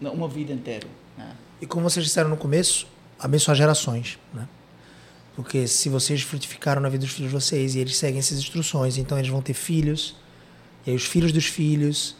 uma 0.00 0.28
vida 0.28 0.52
inteira. 0.52 0.86
Né? 1.18 1.34
E 1.60 1.66
como 1.66 1.82
vocês 1.90 2.06
disseram 2.06 2.30
no 2.30 2.36
começo, 2.36 2.86
abençoar 3.18 3.56
gerações, 3.56 4.20
né? 4.32 4.46
Porque 5.34 5.66
se 5.66 5.88
vocês 5.88 6.22
frutificaram 6.22 6.80
na 6.80 6.88
vida 6.88 7.04
dos 7.04 7.14
filhos 7.14 7.30
de 7.30 7.38
vocês 7.38 7.74
e 7.74 7.78
eles 7.78 7.96
seguem 7.96 8.18
essas 8.18 8.38
instruções, 8.38 8.98
então 8.98 9.18
eles 9.18 9.30
vão 9.30 9.40
ter 9.40 9.54
filhos, 9.54 10.16
e 10.86 10.90
aí 10.90 10.96
os 10.96 11.04
filhos 11.04 11.32
dos 11.32 11.46
filhos, 11.46 12.16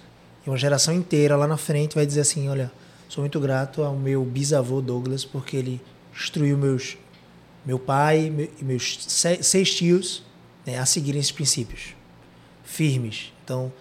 e 0.46 0.50
uma 0.50 0.56
geração 0.56 0.94
inteira 0.94 1.36
lá 1.36 1.46
na 1.46 1.56
frente 1.56 1.94
vai 1.94 2.06
dizer 2.06 2.20
assim: 2.20 2.48
olha, 2.48 2.70
sou 3.08 3.22
muito 3.22 3.38
grato 3.40 3.82
ao 3.82 3.96
meu 3.96 4.24
bisavô 4.24 4.80
Douglas, 4.80 5.24
porque 5.24 5.56
ele 5.56 5.80
instruiu 6.14 6.56
meus, 6.56 6.96
meu 7.64 7.78
pai 7.78 8.32
e 8.60 8.64
meus 8.64 8.98
seis 9.40 9.74
tios 9.74 10.22
né, 10.66 10.78
a 10.78 10.86
seguirem 10.86 11.20
esses 11.20 11.32
princípios 11.32 11.94
firmes. 12.64 13.32
Então, 13.44 13.72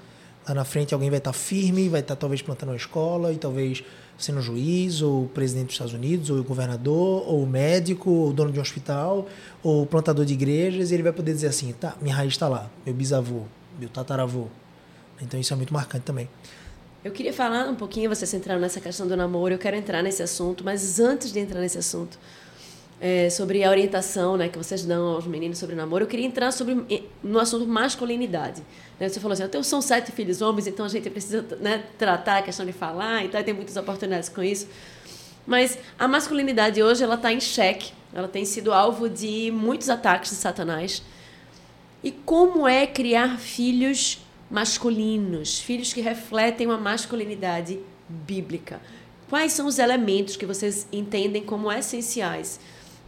lá 0.48 0.54
na 0.54 0.66
frente 0.66 0.94
alguém 0.94 1.10
vai 1.10 1.20
estar 1.20 1.34
firme, 1.34 1.88
vai 1.90 2.02
estar 2.02 2.16
talvez 2.16 2.42
plantando 2.42 2.70
uma 2.70 2.76
escola 2.76 3.32
e 3.32 3.38
talvez 3.38 3.84
sendo 4.20 4.42
juiz, 4.42 5.02
ou 5.02 5.28
presidente 5.28 5.68
dos 5.68 5.76
Estados 5.76 5.94
Unidos, 5.94 6.30
ou 6.30 6.44
governador, 6.44 7.24
ou 7.28 7.46
médico, 7.46 8.12
ou 8.12 8.34
dono 8.34 8.52
de 8.52 8.60
um 8.60 8.62
hospital, 8.62 9.28
ou 9.64 9.86
plantador 9.86 10.26
de 10.26 10.34
igrejas, 10.34 10.92
ele 10.92 11.02
vai 11.02 11.14
poder 11.14 11.34
dizer 11.34 11.48
assim: 11.48 11.72
tá, 11.74 11.96
minha 12.02 12.14
raiz 12.14 12.34
está 12.34 12.48
lá, 12.48 12.70
meu 12.86 12.94
bisavô, 12.94 13.44
meu 13.80 13.90
tataravô. 13.90 14.48
Então 15.22 15.40
isso 15.40 15.54
é 15.54 15.56
muito 15.56 15.74
marcante 15.74 16.04
também. 16.06 16.30
Eu 17.04 17.12
queria 17.12 17.32
falar 17.32 17.70
um 17.70 17.76
pouquinho, 17.76 18.10
vocês 18.14 18.34
entraram 18.34 18.60
nessa 18.60 18.82
questão 18.82 19.08
do 19.08 19.16
namoro, 19.16 19.54
eu 19.54 19.58
quero 19.58 19.78
entrar 19.78 20.04
nesse 20.04 20.22
assunto, 20.22 20.66
mas 20.66 21.00
antes 21.00 21.32
de 21.32 21.40
entrar 21.40 21.62
nesse 21.62 21.78
assunto, 21.78 22.20
é, 23.02 23.30
sobre 23.30 23.64
a 23.64 23.70
orientação 23.70 24.36
né, 24.36 24.50
que 24.50 24.58
vocês 24.58 24.84
dão 24.84 25.08
aos 25.08 25.26
meninos 25.26 25.58
sobre 25.58 25.76
namoro, 25.76 26.04
eu 26.04 26.08
queria 26.08 26.26
entrar 26.26 26.52
sobre, 26.52 27.06
no 27.24 27.40
assunto 27.40 27.66
masculinidade. 27.66 28.62
Né? 29.00 29.08
Você 29.08 29.20
falou 29.20 29.34
assim, 29.34 29.44
eu 29.44 29.50
tenho, 29.50 29.64
são 29.64 29.82
sete 29.82 30.12
filhos 30.12 30.42
homens, 30.42 30.68
então 30.68 30.86
a 30.86 30.90
gente 30.90 31.10
precisa 31.10 31.46
né, 31.62 31.84
tratar 31.98 32.40
a 32.40 32.42
questão 32.42 32.66
de 32.66 32.74
falar, 32.74 33.24
então 33.24 33.42
tem 33.42 33.54
muitas 33.54 33.78
oportunidades 33.78 34.28
com 34.28 34.44
isso. 34.44 34.68
Mas 35.48 35.80
a 35.98 36.08
masculinidade 36.08 36.84
hoje 36.84 37.04
ela 37.04 37.16
está 37.16 37.32
em 37.32 37.40
xeque, 37.40 37.94
ela 38.14 38.28
tem 38.28 38.44
sido 38.44 38.74
alvo 38.74 39.10
de 39.10 39.50
muitos 39.52 39.90
ataques 39.90 40.32
de 40.32 40.38
Satanás. 40.38 41.02
E 42.04 42.12
como 42.12 42.68
é 42.68 42.86
criar 42.86 43.38
filhos 43.40 44.20
masculinos, 44.52 45.60
filhos 45.60 45.94
que 45.94 46.02
refletem 46.02 46.68
uma 46.68 46.78
masculinidade 46.78 47.80
bíblica? 48.08 48.82
Quais 49.30 49.54
são 49.54 49.68
os 49.68 49.80
elementos 49.80 50.36
que 50.36 50.46
vocês 50.46 50.88
entendem 50.92 51.44
como 51.44 51.72
essenciais 51.72 52.60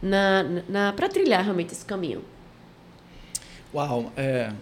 na, 0.02 0.42
na 0.68 0.92
para 0.92 1.08
trilhar 1.08 1.44
realmente 1.44 1.72
esse 1.72 1.84
caminho? 1.84 2.22
Uau, 3.72 4.12
é 4.16 4.52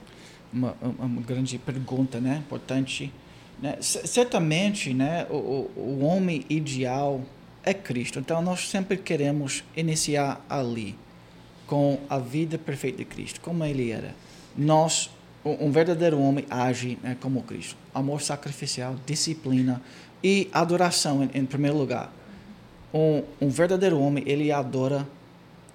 uma, 0.53 0.77
uma 0.99 1.23
grande 1.23 1.59
pergunta, 1.59 2.21
né? 2.21 2.37
Importante. 2.37 3.13
Né? 3.61 3.77
Certamente, 3.81 4.93
né? 4.93 5.27
O, 5.31 5.71
o, 5.77 6.05
homem 6.05 6.45
ideal 6.49 7.23
é 7.65 7.73
Cristo. 7.73 8.19
Então, 8.19 8.43
nós 8.43 8.69
sempre 8.69 8.97
queremos 8.97 9.65
iniciar 9.77 10.45
ali, 10.49 10.97
com 11.67 11.99
a 12.09 12.19
vida 12.19 12.59
perfeita 12.59 12.99
de 12.99 13.05
Cristo, 13.05 13.41
como 13.41 13.65
Ele 13.65 13.91
era. 13.91 14.15
Nós, 14.57 15.11
um 15.45 15.71
verdadeiro 15.71 16.21
homem 16.21 16.45
age 16.51 16.99
né, 17.03 17.17
como 17.21 17.43
Cristo. 17.43 17.77
Amor 17.95 18.21
sacrificial, 18.21 18.97
disciplina 19.07 19.81
e 20.23 20.49
adoração, 20.53 21.23
em, 21.23 21.31
em 21.33 21.45
primeiro 21.45 21.77
lugar. 21.77 22.13
Um, 22.93 23.23
um 23.41 23.49
verdadeiro 23.49 24.01
homem, 24.01 24.25
ele 24.27 24.51
adora 24.51 25.07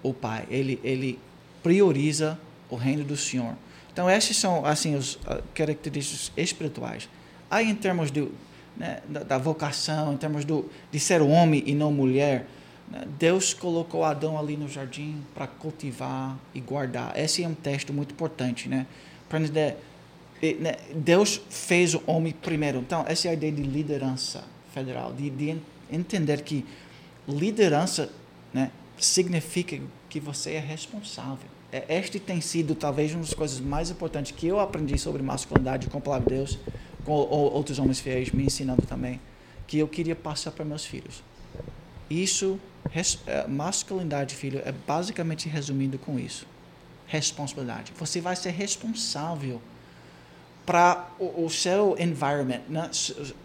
o 0.09 0.13
Pai. 0.13 0.45
Ele, 0.49 0.79
ele 0.83 1.19
prioriza 1.63 2.39
o 2.69 2.75
reino 2.75 3.03
do 3.03 3.17
Senhor. 3.17 3.55
Então, 3.91 4.09
essas 4.09 4.35
são 4.35 4.65
assim 4.65 4.95
as 4.95 5.15
uh, 5.15 5.41
características 5.53 6.31
espirituais. 6.35 7.07
Aí, 7.49 7.69
em 7.69 7.75
termos 7.75 8.11
de, 8.11 8.27
né, 8.75 9.01
da, 9.07 9.23
da, 9.23 9.37
vocação, 9.37 10.13
em 10.13 10.17
termos 10.17 10.43
do, 10.43 10.69
de 10.91 10.99
ser 10.99 11.21
homem 11.21 11.63
e 11.65 11.73
não 11.73 11.91
mulher, 11.91 12.45
né, 12.91 13.07
Deus 13.17 13.53
colocou 13.53 14.03
Adão 14.03 14.37
ali 14.37 14.57
no 14.57 14.67
jardim 14.67 15.21
para 15.33 15.47
cultivar 15.47 16.37
e 16.53 16.59
guardar. 16.59 17.17
Esse 17.17 17.43
é 17.43 17.47
um 17.47 17.53
texto 17.53 17.93
muito 17.93 18.11
importante, 18.11 18.67
né? 18.67 18.85
Para 19.29 19.39
né, 19.39 20.75
Deus 20.93 21.41
fez 21.49 21.93
o 21.93 22.03
homem 22.05 22.33
primeiro. 22.33 22.79
Então, 22.79 23.05
essa 23.07 23.27
é 23.27 23.31
a 23.31 23.33
ideia 23.33 23.51
de 23.51 23.63
liderança 23.63 24.43
federal, 24.73 25.13
de, 25.13 25.29
de 25.29 25.57
entender 25.89 26.41
que 26.41 26.65
liderança 27.27 28.09
né, 28.53 28.71
significa 28.97 29.79
que 30.15 30.19
você 30.21 30.51
é 30.51 30.59
responsável. 30.59 31.49
É, 31.73 31.97
este 31.97 32.21
tem 32.21 32.39
sido 32.39 32.73
talvez 32.73 33.11
uma 33.11 33.19
das 33.19 33.33
coisas 33.33 33.59
mais 33.59 33.89
importantes 33.89 34.31
que 34.31 34.47
eu 34.47 34.61
aprendi 34.61 34.97
sobre 34.97 35.21
masculinidade 35.21 35.87
com 35.87 35.97
a 35.97 36.01
palavra 36.01 36.29
de 36.29 36.35
Deus, 36.35 36.57
com 37.03 37.11
outros 37.11 37.79
homens 37.79 37.99
fiéis 37.99 38.31
me 38.31 38.45
ensinando 38.45 38.83
também, 38.83 39.19
que 39.67 39.77
eu 39.77 39.89
queria 39.89 40.15
passar 40.15 40.51
para 40.51 40.63
meus 40.63 40.85
filhos. 40.85 41.21
Isso, 42.09 42.57
é, 43.27 43.45
masculinidade, 43.45 44.35
filho, 44.35 44.61
é 44.63 44.71
basicamente 44.71 45.49
resumindo 45.49 45.99
com 45.99 46.17
isso. 46.17 46.47
Responsabilidade. 47.07 47.91
Você 47.97 48.21
vai 48.21 48.37
ser 48.37 48.51
responsável 48.51 49.61
para 50.65 51.09
o, 51.19 51.43
o, 51.43 51.49
seu 51.49 51.97
environment, 51.99 52.61
né? 52.69 52.89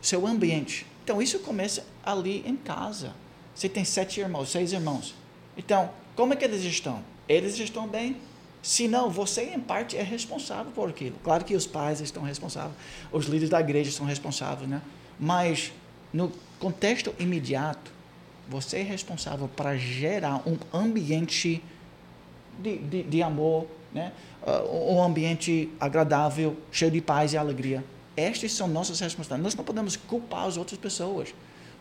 seu 0.01 0.25
ambiente. 0.25 0.87
Então, 1.03 1.21
isso 1.21 1.41
começa 1.41 1.85
ali 2.05 2.45
em 2.47 2.55
casa. 2.55 3.13
Você 3.57 3.69
tem 3.69 3.85
sete 3.85 4.21
irmãos, 4.21 4.51
seis 4.51 4.73
irmãos. 4.73 5.17
Então, 5.57 5.91
como 6.17 6.33
é 6.33 6.37
que 6.37 6.45
eles 6.45 6.63
estão? 6.65 7.03
Eles 7.29 7.59
estão 7.59 7.87
bem? 7.87 8.17
Se 8.63 8.87
não, 8.87 9.09
você, 9.09 9.45
em 9.55 9.61
parte, 9.61 9.97
é 9.97 10.03
responsável 10.03 10.71
por 10.73 10.89
aquilo. 10.91 11.17
Claro 11.25 11.45
que 11.45 11.55
os 11.55 11.67
pais 11.67 12.01
estão 12.01 12.23
responsáveis, 12.23 12.75
os 13.11 13.25
líderes 13.25 13.49
da 13.49 13.61
igreja 13.61 13.91
são 13.91 14.05
responsáveis, 14.05 14.69
né? 14.69 14.83
Mas, 15.19 15.73
no 16.13 16.31
contexto 16.59 17.15
imediato, 17.19 17.91
você 18.49 18.79
é 18.79 18.83
responsável 18.83 19.49
para 19.49 19.77
gerar 19.77 20.43
um 20.47 20.59
ambiente 20.77 21.63
de, 22.59 22.79
de, 22.79 23.03
de 23.05 23.23
amor, 23.23 23.67
né? 23.93 24.13
Uh, 24.43 24.95
um 24.95 25.03
ambiente 25.03 25.71
agradável, 25.79 26.57
cheio 26.71 26.91
de 26.91 27.01
paz 27.01 27.33
e 27.33 27.39
alegria. 27.39 27.85
Estas 28.17 28.53
são 28.53 28.69
nossas 28.69 29.01
responsabilidades. 29.01 29.43
Nós 29.43 29.55
não 29.55 29.65
podemos 29.65 29.97
culpar 29.97 30.47
as 30.47 30.57
outras 30.57 30.79
pessoas, 30.79 31.35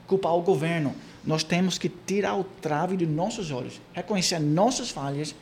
culpar 0.09 0.33
o 0.33 0.41
governo. 0.41 0.93
Nós 1.23 1.43
temos 1.43 1.77
que 1.77 1.87
tirar 1.87 2.35
o 2.35 2.43
trave 2.43 2.97
de 2.97 3.05
nossos 3.05 3.51
olhos, 3.51 3.79
reconhecer 3.93 4.39
nossas 4.39 4.89
falhas 4.89 5.35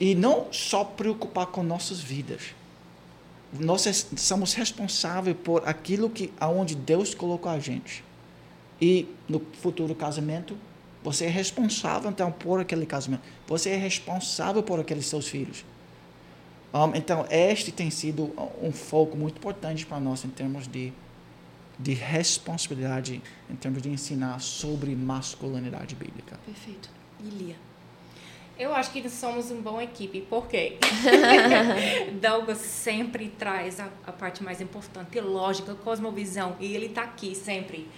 e 0.00 0.14
não 0.14 0.46
só 0.50 0.82
preocupar 0.82 1.46
com 1.46 1.62
nossas 1.62 2.00
vidas. 2.00 2.54
Nós 3.52 4.06
somos 4.16 4.54
responsáveis 4.54 5.36
por 5.44 5.68
aquilo 5.68 6.08
que 6.08 6.32
aonde 6.40 6.74
Deus 6.74 7.14
colocou 7.14 7.52
a 7.52 7.58
gente. 7.58 8.02
E 8.80 9.06
no 9.28 9.42
futuro 9.60 9.94
casamento, 9.94 10.56
você 11.02 11.26
é 11.26 11.28
responsável 11.28 12.10
então 12.10 12.32
por 12.32 12.60
aquele 12.60 12.86
casamento. 12.86 13.22
Você 13.46 13.70
é 13.70 13.76
responsável 13.76 14.62
por 14.62 14.80
aqueles 14.80 15.06
seus 15.06 15.28
filhos. 15.28 15.64
Um, 16.72 16.94
então, 16.94 17.26
este 17.28 17.72
tem 17.72 17.90
sido 17.90 18.32
um 18.62 18.70
foco 18.70 19.16
muito 19.16 19.38
importante 19.38 19.84
para 19.84 19.98
nós 19.98 20.24
em 20.24 20.28
termos 20.28 20.68
de, 20.68 20.92
de 21.82 21.94
responsabilidade, 21.94 23.22
em 23.48 23.56
termos 23.56 23.82
de 23.82 23.88
ensinar 23.88 24.40
sobre 24.40 24.94
masculinidade 24.94 25.94
bíblica. 25.94 26.38
Perfeito. 26.44 26.90
E 27.20 27.28
Lia? 27.28 27.56
Eu 28.58 28.74
acho 28.74 28.90
que 28.90 29.08
somos 29.08 29.50
uma 29.50 29.62
boa 29.62 29.82
equipe, 29.82 30.20
porque 30.28 30.76
Douglas 32.20 32.58
sempre 32.58 33.30
traz 33.30 33.80
a, 33.80 33.88
a, 34.06 34.12
parte 34.12 34.42
mais 34.42 34.60
importante, 34.60 35.18
lógica, 35.18 35.74
cosmovisão, 35.74 36.56
e 36.60 36.74
ele 36.74 36.86
está 36.86 37.04
aqui 37.04 37.34
sempre. 37.34 37.88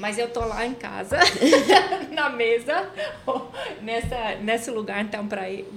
Mas 0.00 0.18
eu 0.18 0.30
tô 0.30 0.40
lá 0.40 0.66
em 0.66 0.74
casa, 0.74 1.18
na 2.10 2.30
mesa, 2.30 2.90
nessa, 3.82 4.36
nesse 4.36 4.70
lugar, 4.70 5.04
então, 5.04 5.28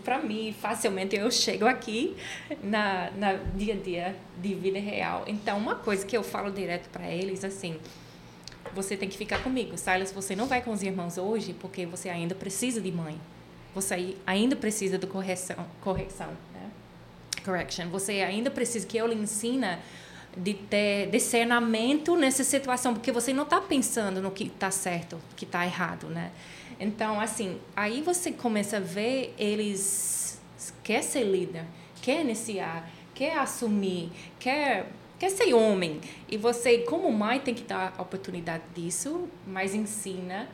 para 0.04 0.20
mim, 0.20 0.56
facilmente 0.60 1.16
eu 1.16 1.30
chego 1.30 1.68
aqui 1.68 2.16
na, 2.64 3.12
na 3.12 3.34
dia 3.34 3.74
a 3.74 3.78
dia 3.78 4.16
de 4.38 4.56
vida 4.56 4.80
real. 4.80 5.26
Então, 5.28 5.58
uma 5.58 5.76
coisa 5.76 6.06
que 6.06 6.16
eu 6.16 6.24
falo 6.24 6.50
direto 6.50 6.90
para 6.90 7.08
eles, 7.12 7.44
assim, 7.44 7.78
você 8.74 8.98
tem 8.98 9.10
que 9.10 9.18
ficar 9.18 9.44
comigo. 9.44 9.78
Silas, 9.78 10.12
você 10.12 10.36
não 10.36 10.48
vai 10.48 10.62
com 10.62 10.72
os 10.72 10.82
irmãos 10.82 11.18
hoje 11.18 11.54
porque 11.54 11.86
você 11.86 12.10
ainda 12.10 12.34
precisa 12.34 12.82
de 12.82 12.91
mãe 12.91 13.20
você 13.74 14.16
ainda 14.26 14.56
precisa 14.56 14.98
de 14.98 15.08
correção, 15.08 15.66
correção, 15.82 16.30
né? 16.54 16.70
Correction. 17.44 17.90
Você 17.90 18.22
ainda 18.22 18.52
precisa 18.52 18.86
que 18.86 18.98
eu 18.98 19.08
lhe 19.08 19.16
ensine 19.16 19.78
de 20.35 20.53
ter 20.53 21.10
discernimento 21.10 22.15
nessa 22.15 22.43
situação, 22.43 22.93
porque 22.93 23.11
você 23.11 23.34
não 23.34 23.43
está 23.43 23.61
pensando 23.61 24.22
no 24.22 24.31
que 24.31 24.45
está 24.45 24.72
certo, 24.72 25.19
que 25.35 25.45
está 25.45 25.65
errado, 25.65 26.07
né? 26.07 26.31
Então, 26.80 27.19
assim, 27.19 27.60
aí 27.76 28.01
você 28.01 28.31
começa 28.31 28.77
a 28.77 28.80
ver 28.80 29.34
eles 29.38 30.41
quer 30.84 31.03
ser 31.03 31.23
líder, 31.23 31.65
quer 32.01 32.22
iniciar, 32.22 32.89
quer 33.14 33.38
assumir, 33.38 34.11
quer 34.39 34.88
quer 35.19 35.30
ser 35.30 35.53
homem. 35.53 36.01
E 36.27 36.35
você, 36.35 36.80
como 36.80 37.10
mãe, 37.11 37.39
tem 37.39 37.53
que 37.53 37.64
dar 37.64 37.93
a 37.97 38.01
oportunidade 38.01 38.64
disso, 38.76 39.30
mas 39.47 39.73
ensina 39.73 40.49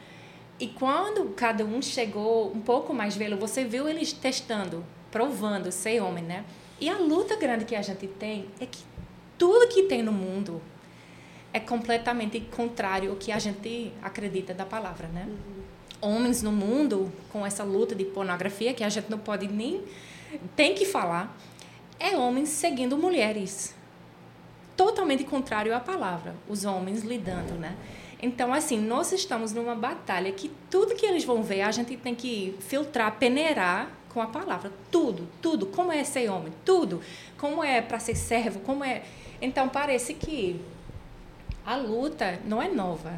e 0.60 0.68
quando 0.68 1.30
cada 1.36 1.64
um 1.64 1.82
chegou 1.82 2.52
um 2.52 2.60
pouco 2.60 2.94
mais 2.94 3.16
velho, 3.16 3.38
você 3.38 3.64
viu 3.64 3.88
eles 3.88 4.12
testando, 4.12 4.86
provando 5.10 5.72
ser 5.72 6.02
homem, 6.02 6.24
né? 6.24 6.44
E 6.82 6.90
a 6.90 6.98
luta 6.98 7.38
grande 7.38 7.64
que 7.64 7.76
a 7.76 7.82
gente 7.82 8.06
tem 8.08 8.46
é 8.60 8.66
que 8.66 8.80
tudo 9.40 9.68
que 9.68 9.84
tem 9.84 10.04
no 10.04 10.12
mundo 10.12 10.62
é 11.52 11.60
completamente 11.60 12.40
contrário 12.42 13.10
ao 13.10 13.16
que 13.16 13.32
a 13.32 13.40
gente 13.40 13.92
acredita 14.04 14.54
da 14.54 14.66
palavra, 14.66 15.08
né? 15.08 15.28
Uhum. 15.28 16.16
Homens 16.16 16.44
no 16.44 16.52
mundo 16.52 17.12
com 17.32 17.44
essa 17.44 17.64
luta 17.64 17.96
de 17.96 18.06
pornografia 18.06 18.74
que 18.74 18.84
a 18.84 18.90
gente 18.90 19.10
não 19.10 19.18
pode 19.18 19.48
nem 19.48 19.84
tem 20.56 20.76
que 20.76 20.86
falar, 20.86 21.36
é 22.00 22.16
homens 22.16 22.50
seguindo 22.50 22.98
mulheres. 22.98 23.74
Totalmente 24.78 25.24
contrário 25.24 25.76
à 25.76 25.80
palavra, 25.80 26.36
os 26.48 26.64
homens 26.64 27.04
lidando, 27.04 27.54
né? 27.56 27.76
Então, 28.22 28.54
assim, 28.54 28.80
nós 28.80 29.12
estamos 29.12 29.54
numa 29.54 29.76
batalha 29.76 30.32
que 30.32 30.52
tudo 30.70 30.94
que 30.94 31.06
eles 31.06 31.24
vão 31.24 31.42
ver, 31.42 31.62
a 31.62 31.72
gente 31.72 31.96
tem 31.98 32.14
que 32.14 32.56
filtrar, 32.60 33.18
peneirar 33.18 33.90
com 34.10 34.22
a 34.22 34.28
palavra. 34.28 34.72
Tudo, 34.92 35.28
tudo. 35.42 35.68
Como 35.68 35.92
é 35.92 36.04
ser 36.04 36.30
homem? 36.30 36.52
Tudo. 36.66 37.02
Como 37.38 37.64
é 37.64 37.82
para 37.82 38.00
ser 38.00 38.16
servo? 38.16 38.60
Como 38.60 38.84
é. 38.84 39.04
Então, 39.42 39.70
parece 39.70 40.14
que 40.14 40.60
a 41.66 41.76
luta 41.76 42.40
não 42.46 42.62
é 42.62 42.68
nova. 42.68 43.14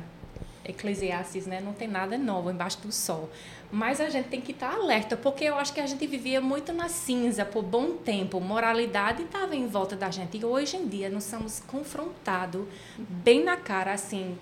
Eclesiastes, 0.64 1.48
né? 1.48 1.60
Não 1.60 1.74
tem 1.74 1.88
nada 1.88 2.18
novo 2.18 2.52
embaixo 2.52 2.80
do 2.82 2.92
sol. 2.92 3.30
Mas 3.72 4.00
a 4.00 4.10
gente 4.10 4.28
tem 4.28 4.40
que 4.40 4.52
estar 4.52 4.74
alerta, 4.74 5.18
porque 5.18 5.46
eu 5.46 5.56
acho 5.56 5.74
que 5.74 5.80
a 5.80 5.88
gente 5.88 6.06
vivia 6.06 6.40
muito 6.40 6.72
na 6.72 6.88
cinza 6.88 7.44
por 7.44 7.64
bom 7.64 7.94
tempo. 7.94 8.40
Moralidade 8.40 9.24
estava 9.24 9.56
em 9.56 9.68
volta 9.68 9.96
da 9.96 10.12
gente. 10.12 10.38
E 10.38 10.46
hoje 10.46 10.78
em 10.78 10.88
dia 10.88 11.10
nós 11.10 11.24
somos 11.24 11.62
confrontados 11.62 12.64
bem 12.98 13.44
na 13.44 13.58
cara, 13.58 13.94
assim 13.94 14.38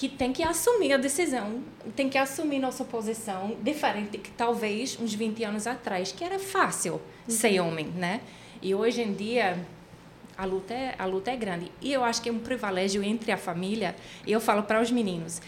que 0.00 0.08
tem 0.08 0.32
que 0.32 0.42
assumir 0.42 0.94
a 0.94 0.96
decisão, 0.96 1.62
tem 1.94 2.08
que 2.08 2.16
assumir 2.16 2.58
nossa 2.58 2.84
posição, 2.84 3.54
diferente 3.62 4.16
que 4.16 4.30
talvez 4.30 4.98
uns 4.98 5.12
20 5.12 5.44
anos 5.44 5.66
atrás, 5.66 6.10
que 6.10 6.24
era 6.24 6.38
fácil 6.38 6.94
uhum. 6.94 7.00
ser 7.28 7.60
homem, 7.60 7.86
né? 7.88 8.22
E 8.62 8.74
hoje 8.74 9.02
em 9.02 9.12
dia 9.12 9.58
a 10.40 10.46
luta 10.46 10.72
é, 10.72 10.94
a 10.98 11.04
luta 11.04 11.30
é 11.30 11.36
grande. 11.36 11.70
E 11.82 11.92
eu 11.92 12.02
acho 12.02 12.22
que 12.22 12.30
é 12.30 12.32
um 12.32 12.38
privilégio 12.38 13.02
entre 13.02 13.30
a 13.30 13.36
família. 13.36 13.94
Eu 14.26 14.40
falo 14.40 14.62
para 14.62 14.80
os 14.80 14.90
meninos, 14.90 15.42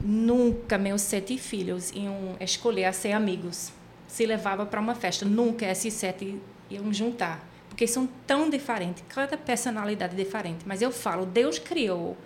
nunca 0.00 0.78
meus 0.78 1.02
sete 1.02 1.36
filhos 1.36 1.90
iam 1.90 2.36
escolher 2.38 2.84
a 2.84 2.92
ser 2.92 3.10
amigos. 3.10 3.72
Se 4.06 4.24
levava 4.24 4.64
para 4.64 4.80
uma 4.80 4.94
festa, 4.94 5.26
nunca 5.26 5.66
esses 5.66 5.92
sete 5.94 6.40
iam 6.70 6.92
juntar, 6.92 7.44
porque 7.68 7.88
são 7.88 8.08
tão 8.24 8.48
diferentes, 8.48 9.02
cada 9.08 9.36
personalidade 9.36 10.14
é 10.14 10.24
diferente. 10.24 10.60
Mas 10.64 10.80
eu 10.80 10.92
falo, 10.92 11.26
Deus 11.26 11.58
criou 11.58 12.16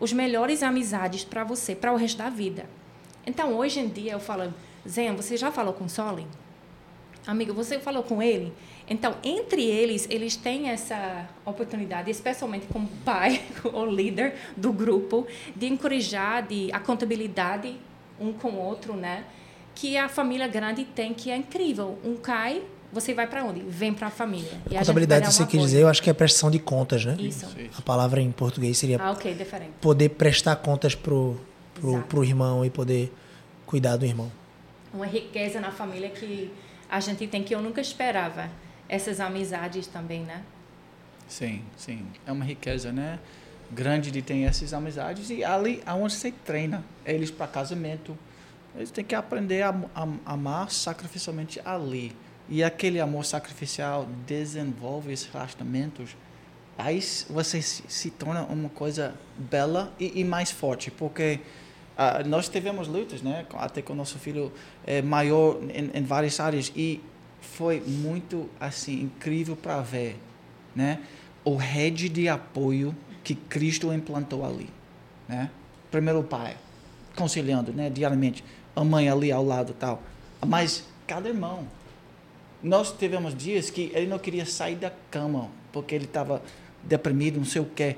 os 0.00 0.12
melhores 0.12 0.64
amizades 0.64 1.22
para 1.22 1.44
você, 1.44 1.76
para 1.76 1.92
o 1.92 1.96
resto 1.96 2.18
da 2.18 2.28
vida. 2.28 2.66
Então, 3.24 3.54
hoje 3.54 3.78
em 3.78 3.88
dia, 3.88 4.12
eu 4.12 4.20
falo, 4.20 4.52
Zen, 4.88 5.14
você 5.14 5.36
já 5.36 5.52
falou 5.52 5.72
com 5.72 5.88
Solin? 5.88 6.26
Amigo, 7.24 7.54
você 7.54 7.78
falou 7.78 8.02
com 8.02 8.20
ele? 8.20 8.52
Então, 8.92 9.16
entre 9.24 9.64
eles, 9.64 10.06
eles 10.10 10.36
têm 10.36 10.68
essa 10.68 11.26
oportunidade, 11.46 12.10
especialmente 12.10 12.66
como 12.66 12.86
pai 13.02 13.42
ou 13.72 13.86
líder 13.86 14.34
do 14.54 14.70
grupo, 14.70 15.26
de 15.56 15.66
encorajar, 15.66 16.46
de 16.46 16.70
a 16.72 16.78
contabilidade 16.78 17.74
um 18.20 18.34
com 18.34 18.50
o 18.50 18.58
outro, 18.58 18.94
né? 18.94 19.24
Que 19.74 19.96
a 19.96 20.10
família 20.10 20.46
grande 20.46 20.84
tem, 20.84 21.14
que 21.14 21.30
é 21.30 21.36
incrível. 21.38 21.98
Um 22.04 22.16
cai, 22.16 22.62
você 22.92 23.14
vai 23.14 23.26
para 23.26 23.42
onde? 23.42 23.60
Vem 23.60 23.94
para 23.94 24.08
a 24.08 24.10
família. 24.10 24.60
E 24.70 24.76
Contabilidade, 24.76 25.32
você 25.32 25.46
quer 25.46 25.56
dizer, 25.56 25.80
eu 25.80 25.88
acho 25.88 26.02
que 26.02 26.10
é 26.10 26.12
prestação 26.12 26.50
de 26.50 26.58
contas, 26.58 27.06
né? 27.06 27.16
Isso. 27.18 27.48
A 27.78 27.80
palavra 27.80 28.20
em 28.20 28.30
português 28.30 28.76
seria 28.76 29.00
ah, 29.00 29.12
okay, 29.12 29.32
diferente. 29.32 29.72
poder 29.80 30.10
prestar 30.10 30.56
contas 30.56 30.94
pro, 30.94 31.40
pro, 31.74 32.02
pro 32.02 32.22
irmão 32.22 32.62
e 32.62 32.68
poder 32.68 33.10
cuidar 33.64 33.96
do 33.96 34.04
irmão. 34.04 34.30
Uma 34.92 35.06
riqueza 35.06 35.58
na 35.58 35.70
família 35.70 36.10
que 36.10 36.50
a 36.90 37.00
gente 37.00 37.26
tem 37.26 37.42
que 37.42 37.54
eu 37.54 37.62
nunca 37.62 37.80
esperava. 37.80 38.50
Essas 38.92 39.20
amizades 39.20 39.86
também, 39.86 40.20
né? 40.20 40.44
Sim, 41.26 41.62
sim. 41.78 42.06
É 42.26 42.30
uma 42.30 42.44
riqueza, 42.44 42.92
né? 42.92 43.18
Grande 43.70 44.10
de 44.10 44.20
ter 44.20 44.42
essas 44.42 44.74
amizades 44.74 45.30
e 45.30 45.42
ali 45.42 45.82
aonde 45.86 46.12
você 46.12 46.30
treina 46.30 46.84
eles 47.06 47.30
para 47.30 47.46
casamento. 47.46 48.14
Eles 48.76 48.90
têm 48.90 49.02
que 49.02 49.14
aprender 49.14 49.62
a, 49.62 49.70
a, 49.94 50.06
amar 50.26 50.70
sacrificialmente 50.70 51.58
ali 51.64 52.14
e 52.50 52.62
aquele 52.62 53.00
amor 53.00 53.24
sacrificial 53.24 54.06
desenvolve 54.26 55.10
esses 55.10 55.32
relacionamentos, 55.32 56.14
aí 56.76 57.00
você 57.30 57.62
se, 57.62 57.84
se 57.88 58.10
torna 58.10 58.42
uma 58.42 58.68
coisa 58.68 59.14
bela 59.38 59.90
e, 59.98 60.20
e 60.20 60.22
mais 60.22 60.50
forte, 60.50 60.90
porque 60.90 61.40
uh, 61.96 62.28
nós 62.28 62.46
tivemos 62.46 62.88
lutas, 62.88 63.22
né, 63.22 63.46
até 63.54 63.80
com 63.80 63.94
o 63.94 63.96
nosso 63.96 64.18
filho 64.18 64.52
é, 64.86 65.00
maior 65.00 65.58
em, 65.62 65.98
em 65.98 66.02
várias 66.02 66.38
áreas 66.40 66.70
e 66.76 67.00
foi 67.42 67.80
muito 67.80 68.48
assim 68.58 69.02
incrível 69.02 69.54
para 69.54 69.80
ver, 69.82 70.16
né, 70.74 71.00
o 71.44 71.56
rede 71.56 72.08
de 72.08 72.28
apoio 72.28 72.94
que 73.22 73.34
Cristo 73.34 73.92
implantou 73.92 74.44
ali, 74.44 74.70
né? 75.28 75.50
Primeiro 75.90 76.20
o 76.20 76.24
pai, 76.24 76.56
conciliando, 77.14 77.72
né, 77.72 77.90
diariamente, 77.90 78.42
a 78.74 78.82
mãe 78.82 79.08
ali 79.08 79.30
ao 79.30 79.44
lado 79.44 79.74
tal, 79.74 80.02
mas 80.46 80.86
cada 81.06 81.28
irmão 81.28 81.66
nós 82.62 82.92
tivemos 82.92 83.36
dias 83.36 83.68
que 83.70 83.90
ele 83.92 84.06
não 84.06 84.18
queria 84.18 84.46
sair 84.46 84.76
da 84.76 84.90
cama, 85.10 85.50
porque 85.72 85.94
ele 85.94 86.04
estava 86.04 86.40
deprimido, 86.82 87.38
não 87.38 87.44
sei 87.44 87.60
o 87.60 87.64
quê. 87.66 87.96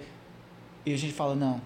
E 0.87 0.93
a 0.93 0.97
gente 0.97 1.12
fala, 1.12 1.35
não, 1.35 1.61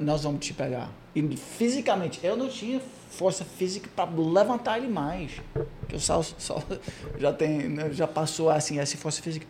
nós 0.00 0.22
vamos 0.22 0.44
te 0.44 0.54
pegar. 0.54 0.90
E 1.14 1.36
fisicamente, 1.36 2.20
eu 2.22 2.36
não 2.36 2.48
tinha 2.48 2.80
força 3.10 3.44
física 3.44 3.88
para 3.94 4.10
levantar 4.10 4.78
ele 4.78 4.88
mais. 4.88 5.32
Que 5.88 5.96
o 5.96 6.00
Sal, 6.00 6.22
só 6.22 6.62
já 7.18 7.32
tem, 7.32 7.68
né, 7.68 7.90
já 7.92 8.06
passou 8.06 8.48
assim 8.48 8.78
essa 8.78 8.96
força 8.96 9.20
física. 9.22 9.46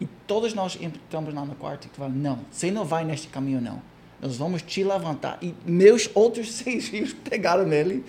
E 0.00 0.06
todos 0.26 0.52
nós 0.52 0.76
entramos 0.80 1.32
lá 1.32 1.44
no 1.44 1.54
quarto 1.54 1.86
e 1.86 1.96
falamos, 1.96 2.18
não, 2.18 2.40
você 2.50 2.70
não 2.70 2.84
vai 2.84 3.04
neste 3.04 3.28
caminho 3.28 3.60
não. 3.60 3.80
Nós 4.20 4.36
vamos 4.36 4.62
te 4.62 4.82
levantar. 4.82 5.38
E 5.40 5.54
meus 5.64 6.10
outros 6.14 6.52
seis 6.54 6.88
filhos 6.88 7.12
pegaram 7.12 7.64
nele. 7.64 8.04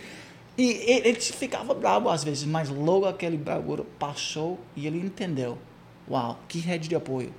E 0.57 0.71
ele 1.05 1.13
ficava 1.19 1.73
bravo 1.75 2.09
às 2.09 2.23
vezes, 2.23 2.43
mas 2.43 2.67
logo 2.67 3.05
aquele 3.05 3.37
bravura 3.37 3.85
passou 3.99 4.59
e 4.75 4.87
ele 4.87 4.97
entendeu. 4.97 5.57
Uau, 6.09 6.39
que 6.47 6.57
rede 6.57 6.89
de 6.89 6.95
apoio. 6.95 7.31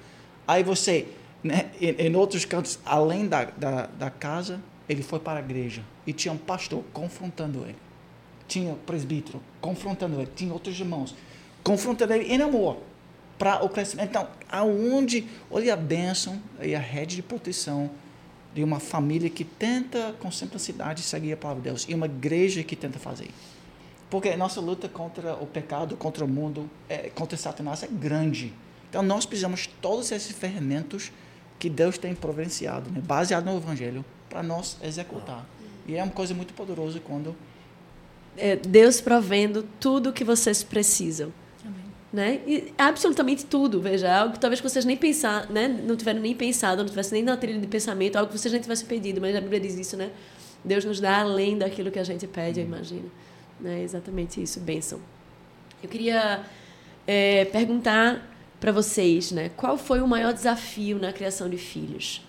Aí 0.46 0.62
você, 0.62 1.08
né, 1.42 1.70
em, 1.80 2.06
em 2.06 2.14
outros 2.14 2.44
cantos, 2.44 2.78
além 2.86 3.26
da, 3.26 3.44
da, 3.44 3.86
da 3.86 4.08
casa, 4.08 4.60
ele 4.88 5.02
foi 5.02 5.20
para 5.20 5.38
a 5.38 5.42
igreja 5.42 5.82
e 6.06 6.12
tinha 6.12 6.32
um 6.32 6.38
pastor 6.38 6.82
confrontando 6.92 7.64
ele. 7.64 7.76
Tinha 8.46 8.74
presbítero 8.86 9.42
confrontando 9.60 10.20
ele. 10.20 10.30
Tinha 10.34 10.52
outros 10.52 10.78
irmãos 10.80 11.14
confrontando 11.62 12.14
ele 12.14 12.32
em 12.32 12.40
amor 12.40 12.78
para 13.38 13.64
o 13.64 13.68
crescimento. 13.68 14.08
Então, 14.08 14.28
aonde, 14.50 15.26
olha 15.50 15.74
a 15.74 15.76
bênção 15.76 16.40
e 16.60 16.74
a 16.74 16.80
rede 16.80 17.16
de 17.16 17.22
proteção 17.22 17.90
de 18.54 18.64
uma 18.64 18.80
família 18.80 19.28
que 19.28 19.44
tenta 19.44 20.14
com 20.18 20.30
simplicidade 20.30 21.02
seguir 21.02 21.34
a 21.34 21.36
palavra 21.36 21.62
de 21.62 21.68
Deus 21.68 21.86
e 21.88 21.94
uma 21.94 22.06
igreja 22.06 22.62
que 22.62 22.74
tenta 22.74 22.98
fazer. 22.98 23.28
Porque 24.10 24.30
a 24.30 24.36
nossa 24.36 24.60
luta 24.60 24.88
contra 24.88 25.34
o 25.34 25.46
pecado, 25.46 25.96
contra 25.96 26.24
o 26.24 26.28
mundo, 26.28 26.68
é, 26.88 27.10
contra 27.10 27.36
Satanás 27.36 27.82
é 27.82 27.86
grande. 27.86 28.54
Então, 28.88 29.02
nós 29.02 29.26
precisamos 29.26 29.60
de 29.60 29.68
todos 29.68 30.10
esses 30.10 30.34
ferramentas 30.34 31.12
que 31.58 31.68
Deus 31.68 31.98
tem 31.98 32.14
providenciado, 32.14 32.90
né, 32.90 33.02
baseado 33.04 33.44
no 33.44 33.56
Evangelho, 33.58 34.04
para 34.28 34.42
nós 34.42 34.76
executar. 34.82 35.46
E 35.86 35.96
é 35.96 36.02
uma 36.02 36.12
coisa 36.12 36.34
muito 36.34 36.52
poderosa 36.54 37.00
quando. 37.00 37.34
É 38.36 38.56
Deus 38.56 39.00
provendo 39.00 39.66
tudo 39.80 40.10
o 40.10 40.12
que 40.12 40.24
vocês 40.24 40.62
precisam. 40.62 41.32
Né? 42.10 42.40
E 42.46 42.72
absolutamente 42.78 43.44
tudo, 43.44 43.82
veja, 43.82 44.10
algo 44.10 44.32
que 44.32 44.40
talvez 44.40 44.60
vocês 44.60 44.82
nem 44.86 44.96
pensar, 44.96 45.46
né? 45.50 45.68
não 45.68 45.94
tiveram 45.94 46.20
nem 46.20 46.34
pensado, 46.34 46.82
não 46.82 46.88
tivessem 46.88 47.16
nem 47.16 47.22
na 47.22 47.36
trilha 47.36 47.60
de 47.60 47.66
pensamento, 47.66 48.16
algo 48.16 48.32
que 48.32 48.38
vocês 48.38 48.50
nem 48.50 48.62
tivessem 48.62 48.86
pedido, 48.86 49.20
mas 49.20 49.36
a 49.36 49.40
Bíblia 49.42 49.60
diz 49.60 49.74
isso, 49.74 49.94
né? 49.94 50.10
Deus 50.64 50.86
nos 50.86 51.00
dá 51.00 51.20
além 51.20 51.58
daquilo 51.58 51.90
que 51.90 51.98
a 51.98 52.04
gente 52.04 52.26
pede, 52.26 52.60
eu 52.60 52.66
uhum. 52.66 52.72
imagino. 52.72 53.10
Né? 53.60 53.82
Exatamente 53.82 54.42
isso, 54.42 54.58
bênção. 54.58 55.00
Eu 55.82 55.88
queria 55.90 56.44
é, 57.06 57.44
perguntar 57.44 58.26
para 58.58 58.72
vocês, 58.72 59.30
né? 59.30 59.50
Qual 59.54 59.76
foi 59.76 60.00
o 60.00 60.08
maior 60.08 60.32
desafio 60.32 60.98
na 60.98 61.12
criação 61.12 61.48
de 61.48 61.58
filhos? 61.58 62.22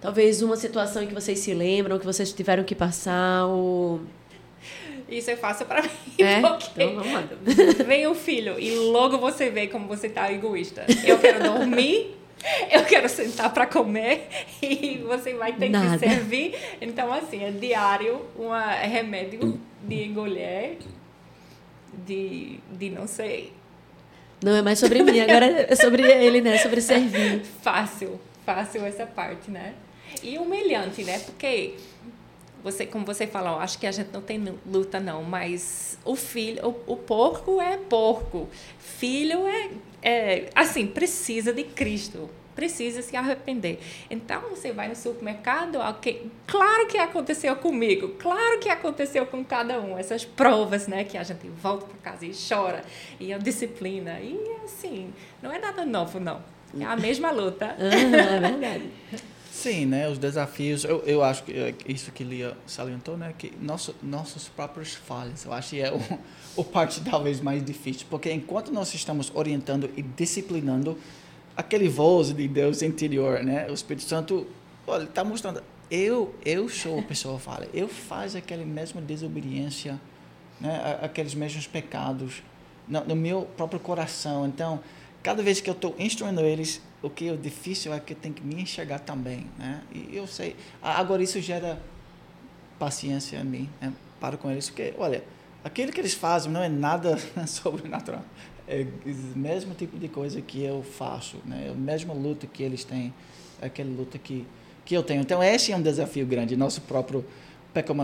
Talvez 0.00 0.42
uma 0.42 0.56
situação 0.56 1.02
em 1.02 1.06
que 1.06 1.14
vocês 1.14 1.38
se 1.38 1.54
lembram, 1.54 1.98
que 1.98 2.04
vocês 2.04 2.32
tiveram 2.32 2.64
que 2.64 2.74
passar, 2.74 3.46
ou... 3.46 4.00
Isso 5.08 5.30
é 5.30 5.36
fácil 5.36 5.66
para 5.66 5.82
mim, 5.82 5.88
é? 6.18 6.40
porque 6.40 6.82
então, 6.82 6.96
vamos 6.96 7.12
lá. 7.12 7.24
vem 7.86 8.06
o 8.06 8.14
filho 8.14 8.58
e 8.58 8.74
logo 8.74 9.18
você 9.18 9.50
vê 9.50 9.68
como 9.68 9.86
você 9.86 10.08
tá 10.08 10.30
egoísta. 10.32 10.84
Eu 11.04 11.18
quero 11.18 11.42
dormir, 11.44 12.16
eu 12.70 12.84
quero 12.84 13.08
sentar 13.08 13.52
para 13.52 13.66
comer 13.66 14.28
e 14.60 14.98
você 14.98 15.34
vai 15.34 15.52
ter 15.52 15.68
Nada. 15.68 15.98
que 15.98 16.08
servir. 16.08 16.54
Então, 16.80 17.12
assim, 17.12 17.42
é 17.42 17.50
diário 17.50 18.20
um 18.38 18.50
remédio 18.82 19.60
de 19.82 20.04
engolir, 20.04 20.78
de, 22.04 22.58
de 22.72 22.90
não 22.90 23.06
sei. 23.06 23.52
Não 24.42 24.54
é 24.54 24.60
mais 24.60 24.78
sobre 24.78 25.02
mim, 25.02 25.18
agora 25.20 25.66
é 25.68 25.74
sobre 25.74 26.02
ele, 26.02 26.40
né? 26.40 26.58
Sobre 26.58 26.80
servir. 26.80 27.42
Fácil, 27.62 28.20
fácil 28.44 28.84
essa 28.84 29.06
parte, 29.06 29.50
né? 29.50 29.74
E 30.22 30.38
humilhante, 30.38 31.04
né? 31.04 31.18
Porque 31.20 31.74
você, 32.66 32.84
como 32.84 33.04
você 33.04 33.28
falou, 33.28 33.60
acho 33.60 33.78
que 33.78 33.86
a 33.86 33.92
gente 33.92 34.10
não 34.12 34.20
tem 34.20 34.42
luta 34.66 34.98
não, 34.98 35.22
mas 35.22 35.96
o 36.04 36.16
filho, 36.16 36.66
o, 36.66 36.94
o 36.94 36.96
porco 36.96 37.60
é 37.60 37.76
porco, 37.76 38.48
filho 38.78 39.46
é, 39.46 39.70
é 40.02 40.50
assim 40.52 40.84
precisa 40.84 41.52
de 41.52 41.62
Cristo, 41.62 42.28
precisa 42.56 43.02
se 43.02 43.14
arrepender. 43.14 43.78
Então 44.10 44.40
você 44.50 44.72
vai 44.72 44.88
no 44.88 44.96
supermercado, 44.96 45.78
okay, 45.78 46.28
claro 46.44 46.88
que 46.88 46.98
aconteceu 46.98 47.54
comigo, 47.54 48.08
claro 48.18 48.58
que 48.58 48.68
aconteceu 48.68 49.26
com 49.26 49.44
cada 49.44 49.80
um, 49.80 49.96
essas 49.96 50.24
provas, 50.24 50.88
né, 50.88 51.04
que 51.04 51.16
a 51.16 51.22
gente 51.22 51.46
volta 51.48 51.86
para 51.86 52.12
casa 52.12 52.26
e 52.26 52.32
chora, 52.32 52.84
e 53.20 53.32
a 53.32 53.38
disciplina, 53.38 54.18
e 54.18 54.56
assim, 54.64 55.14
não 55.40 55.52
é 55.52 55.58
nada 55.60 55.84
novo 55.84 56.18
não. 56.18 56.42
É 56.78 56.84
a 56.84 56.96
mesma 56.96 57.30
luta. 57.30 57.76
Uhum, 57.78 58.14
é 58.14 58.40
verdade. 58.40 58.90
Sim, 59.66 59.84
né? 59.84 60.08
Os 60.08 60.16
desafios, 60.16 60.84
eu, 60.84 61.02
eu 61.04 61.24
acho 61.24 61.42
que 61.42 61.52
é 61.52 61.74
isso 61.88 62.12
que 62.12 62.22
Lia 62.22 62.56
salientou, 62.68 63.16
né? 63.16 63.34
Que 63.36 63.52
nosso, 63.60 63.96
nossos 64.00 64.46
próprios 64.46 64.94
falhas, 64.94 65.44
eu 65.44 65.52
acho 65.52 65.70
que 65.70 65.80
é 65.80 65.92
o, 65.92 66.00
o 66.54 66.62
parte 66.62 67.00
talvez 67.00 67.40
mais 67.40 67.64
difícil, 67.64 68.06
porque 68.08 68.30
enquanto 68.30 68.72
nós 68.72 68.94
estamos 68.94 69.32
orientando 69.34 69.90
e 69.96 70.02
disciplinando 70.02 70.96
aquele 71.56 71.88
voz 71.88 72.32
de 72.32 72.46
Deus 72.46 72.80
interior, 72.80 73.42
né? 73.42 73.66
O 73.68 73.74
Espírito 73.74 74.04
Santo, 74.04 74.46
olha, 74.86 75.02
está 75.02 75.24
mostrando, 75.24 75.60
eu, 75.90 76.32
eu 76.44 76.68
sou 76.68 77.00
a 77.00 77.02
pessoa 77.02 77.36
falha, 77.36 77.68
eu 77.74 77.88
faço 77.88 78.38
aquela 78.38 78.64
mesma 78.64 79.00
desobediência, 79.00 80.00
né? 80.60 81.00
Aqueles 81.02 81.34
mesmos 81.34 81.66
pecados 81.66 82.40
no, 82.86 83.00
no 83.04 83.16
meu 83.16 83.48
próprio 83.56 83.80
coração. 83.80 84.46
Então, 84.46 84.78
cada 85.24 85.42
vez 85.42 85.60
que 85.60 85.68
eu 85.68 85.74
estou 85.74 85.92
instruindo 85.98 86.42
eles, 86.42 86.80
o 87.02 87.10
que 87.10 87.28
é 87.28 87.36
difícil 87.36 87.92
é 87.92 88.00
que 88.00 88.14
tenho 88.14 88.34
que 88.34 88.42
me 88.42 88.62
enxergar 88.62 89.00
também, 89.00 89.46
né? 89.58 89.82
E 89.92 90.16
eu 90.16 90.26
sei. 90.26 90.56
Agora 90.82 91.22
isso 91.22 91.40
gera 91.40 91.80
paciência 92.78 93.38
em 93.38 93.44
mim, 93.44 93.70
né? 93.80 93.92
Para 94.20 94.36
com 94.36 94.50
eles, 94.50 94.68
porque 94.68 94.94
olha, 94.98 95.22
aquilo 95.62 95.92
que 95.92 96.00
eles 96.00 96.14
fazem 96.14 96.50
não 96.50 96.62
é 96.62 96.68
nada 96.68 97.16
sobrenatural. 97.46 98.22
É 98.68 98.84
o 99.04 99.38
mesmo 99.38 99.74
tipo 99.74 99.98
de 99.98 100.08
coisa 100.08 100.40
que 100.40 100.62
eu 100.62 100.82
faço, 100.82 101.38
né? 101.44 101.66
É 101.68 101.70
a 101.70 101.74
mesma 101.74 102.12
luta 102.12 102.46
que 102.46 102.62
eles 102.62 102.84
têm, 102.84 103.12
é 103.60 103.66
aquela 103.66 103.90
luta 103.90 104.18
que 104.18 104.46
que 104.86 104.96
eu 104.96 105.02
tenho. 105.02 105.20
Então 105.20 105.42
esse 105.42 105.72
é 105.72 105.76
um 105.76 105.82
desafio 105.82 106.24
grande, 106.24 106.56
nosso 106.56 106.80
próprio 106.80 107.26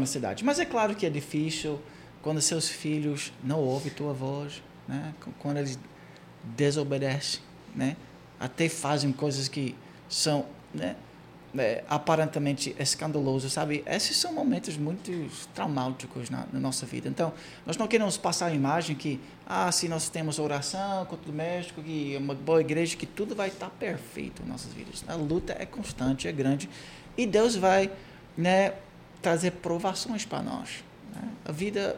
cidade. 0.04 0.44
Mas 0.44 0.58
é 0.58 0.66
claro 0.66 0.94
que 0.94 1.06
é 1.06 1.10
difícil 1.10 1.80
quando 2.20 2.42
seus 2.42 2.68
filhos 2.68 3.32
não 3.42 3.60
ouvem 3.60 3.90
tua 3.90 4.12
voz, 4.12 4.62
né? 4.86 5.14
Quando 5.38 5.56
eles 5.56 5.78
desobedecem, 6.44 7.40
né? 7.74 7.96
Até 8.42 8.68
fazem 8.68 9.12
coisas 9.12 9.46
que 9.46 9.72
são 10.08 10.44
né, 10.74 10.96
é, 11.56 11.84
aparentemente 11.88 12.74
escandalosas, 12.76 13.52
sabe? 13.52 13.84
Esses 13.86 14.16
são 14.16 14.32
momentos 14.32 14.76
muito 14.76 15.12
traumáticos 15.54 16.28
na, 16.28 16.44
na, 16.52 16.58
nossa 16.58 16.84
vida. 16.84 17.08
Então, 17.08 17.32
nós 17.64 17.76
não 17.76 17.86
queremos 17.86 18.16
passar 18.16 18.46
a 18.46 18.52
imagem 18.52 18.96
que, 18.96 19.20
ah, 19.46 19.70
se 19.70 19.88
nós 19.88 20.08
temos 20.08 20.40
oração, 20.40 21.06
culto 21.06 21.26
doméstico, 21.26 21.80
que 21.80 22.16
uma 22.18 22.34
boa 22.34 22.60
igreja, 22.60 22.96
que 22.96 23.06
tudo 23.06 23.36
vai 23.36 23.46
estar 23.46 23.70
perfeito 23.70 24.42
em 24.42 24.46
nossas 24.46 24.72
vidas. 24.72 25.04
A 25.06 25.14
luta 25.14 25.54
é 25.56 25.64
constante, 25.64 26.26
é 26.26 26.32
grande, 26.32 26.68
e 27.16 27.26
Deus 27.26 27.54
vai 27.54 27.92
né, 28.36 28.74
trazer 29.20 29.52
provações 29.52 30.24
para 30.24 30.42
nós. 30.42 30.82
Né? 31.14 31.28
A 31.44 31.52
vida 31.52 31.96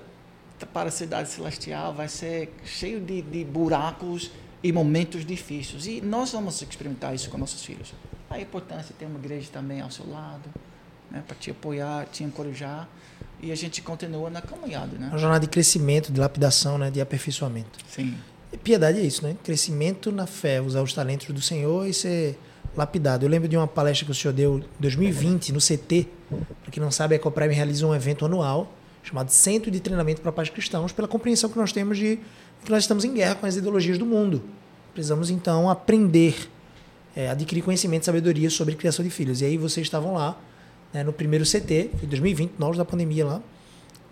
para 0.74 0.88
a 0.88 0.92
cidade 0.92 1.30
celestial 1.30 1.94
vai 1.94 2.08
ser 2.08 2.52
cheio 2.64 3.00
de, 3.00 3.22
de 3.22 3.44
buracos, 3.44 4.30
e 4.64 4.72
momentos 4.72 5.26
difíceis. 5.26 5.86
E 5.86 6.00
nós 6.00 6.32
vamos 6.32 6.60
experimentar 6.62 7.14
isso 7.14 7.28
com 7.28 7.36
nossos 7.36 7.62
filhos. 7.62 7.92
A 8.30 8.40
importância 8.40 8.86
de 8.86 8.94
ter 8.94 9.04
uma 9.04 9.18
igreja 9.18 9.50
também 9.52 9.82
ao 9.82 9.90
seu 9.90 10.08
lado, 10.08 10.42
né, 11.10 11.22
para 11.26 11.36
te 11.36 11.50
apoiar, 11.50 12.06
te 12.06 12.24
encorajar. 12.24 12.88
E 13.42 13.52
a 13.52 13.54
gente 13.54 13.82
continua 13.82 14.30
na 14.30 14.40
caminhada. 14.40 14.96
Né? 14.96 15.08
Uma 15.08 15.18
jornada 15.18 15.40
de 15.40 15.48
crescimento, 15.48 16.10
de 16.10 16.18
lapidação, 16.18 16.78
né, 16.78 16.90
de 16.90 16.98
aperfeiçoamento. 16.98 17.78
Sim. 17.86 18.14
E 18.50 18.56
piedade 18.56 18.98
é 18.98 19.02
isso, 19.02 19.22
né? 19.22 19.36
Crescimento 19.44 20.10
na 20.10 20.26
fé, 20.26 20.62
usar 20.62 20.80
os 20.80 20.94
talentos 20.94 21.26
do 21.26 21.42
Senhor 21.42 21.86
e 21.86 21.92
ser 21.92 22.38
lapidado. 22.74 23.26
Eu 23.26 23.28
lembro 23.28 23.46
de 23.46 23.56
uma 23.56 23.66
palestra 23.66 24.06
que 24.06 24.12
o 24.12 24.14
senhor 24.14 24.32
deu 24.32 24.58
em 24.58 24.64
2020 24.80 25.52
no 25.52 25.58
CT. 25.60 26.08
Para 26.62 26.70
quem 26.70 26.82
não 26.82 26.90
sabe, 26.90 27.14
a 27.14 27.16
Ecoprime 27.16 27.52
realiza 27.52 27.86
um 27.86 27.94
evento 27.94 28.24
anual 28.24 28.72
chamado 29.04 29.30
Centro 29.30 29.70
de 29.70 29.80
Treinamento 29.80 30.22
para 30.22 30.32
Pais 30.32 30.48
Cristãos, 30.48 30.90
pela 30.90 31.06
compreensão 31.06 31.50
que 31.50 31.58
nós 31.58 31.72
temos 31.72 31.98
de 31.98 32.18
que 32.64 32.70
nós 32.70 32.84
estamos 32.84 33.04
em 33.04 33.12
guerra 33.12 33.34
com 33.36 33.46
as 33.46 33.56
ideologias 33.56 33.98
do 33.98 34.06
mundo. 34.06 34.42
Precisamos 34.92 35.30
então 35.30 35.68
aprender, 35.68 36.48
é, 37.14 37.28
adquirir 37.28 37.62
conhecimento 37.62 38.02
e 38.02 38.06
sabedoria 38.06 38.48
sobre 38.50 38.74
criação 38.74 39.04
de 39.04 39.10
filhos. 39.10 39.40
E 39.40 39.44
aí 39.44 39.56
vocês 39.56 39.86
estavam 39.86 40.14
lá, 40.14 40.38
né, 40.92 41.04
no 41.04 41.12
primeiro 41.12 41.44
CT, 41.44 41.90
foi 41.98 42.08
2020, 42.08 42.52
nós 42.58 42.76
da 42.76 42.84
pandemia 42.84 43.26
lá. 43.26 43.42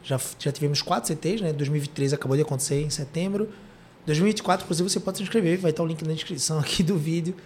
Já, 0.05 0.21
já 0.39 0.51
tivemos 0.51 0.83
quatro 0.83 1.09
CTs, 1.09 1.41
né? 1.41 1.53
2023 1.53 2.13
acabou 2.13 2.37
de 2.37 2.43
acontecer 2.43 2.83
em 2.83 2.91
setembro. 2.91 3.49
2024, 4.05 4.65
inclusive, 4.65 4.91
você 4.91 4.99
pode 4.99 5.19
se 5.19 5.23
inscrever, 5.23 5.59
vai 5.59 5.71
estar 5.71 5.83
o 5.83 5.87
link 5.87 6.03
na 6.03 6.13
descrição 6.13 6.59
aqui 6.59 6.83
do 6.83 6.99
vídeo. 6.99 7.37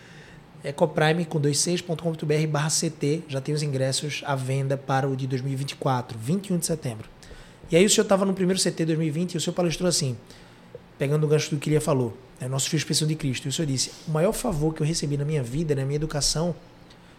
É 0.64 0.72
coprime 0.72 1.24
com 1.26 1.38
26.com.br 1.38 2.46
barra 2.48 2.70
CT, 2.70 3.24
já 3.28 3.40
tem 3.40 3.54
os 3.54 3.62
ingressos 3.62 4.22
à 4.24 4.34
venda 4.34 4.76
para 4.76 5.06
o 5.06 5.14
de 5.14 5.26
2024, 5.26 6.18
21 6.18 6.58
de 6.58 6.66
setembro. 6.66 7.08
E 7.70 7.76
aí 7.76 7.84
o 7.84 7.90
senhor 7.90 8.04
estava 8.04 8.24
no 8.24 8.32
primeiro 8.32 8.60
CT 8.60 8.86
2020 8.86 9.34
e 9.34 9.36
o 9.36 9.40
senhor 9.40 9.54
palestrou 9.54 9.88
assim, 9.88 10.16
pegando 10.98 11.24
o 11.24 11.28
gancho 11.28 11.50
do 11.50 11.58
que 11.58 11.70
ele 11.70 11.80
falou, 11.80 12.16
né, 12.40 12.48
nossos 12.48 12.68
filhos 12.68 12.84
precisam 12.84 13.08
de 13.08 13.14
Cristo. 13.14 13.46
E 13.46 13.48
o 13.48 13.52
Senhor 13.52 13.66
disse: 13.66 13.92
o 14.06 14.10
maior 14.10 14.32
favor 14.32 14.74
que 14.74 14.80
eu 14.80 14.86
recebi 14.86 15.16
na 15.16 15.24
minha 15.24 15.42
vida, 15.42 15.74
na 15.74 15.84
minha 15.84 15.96
educação, 15.96 16.54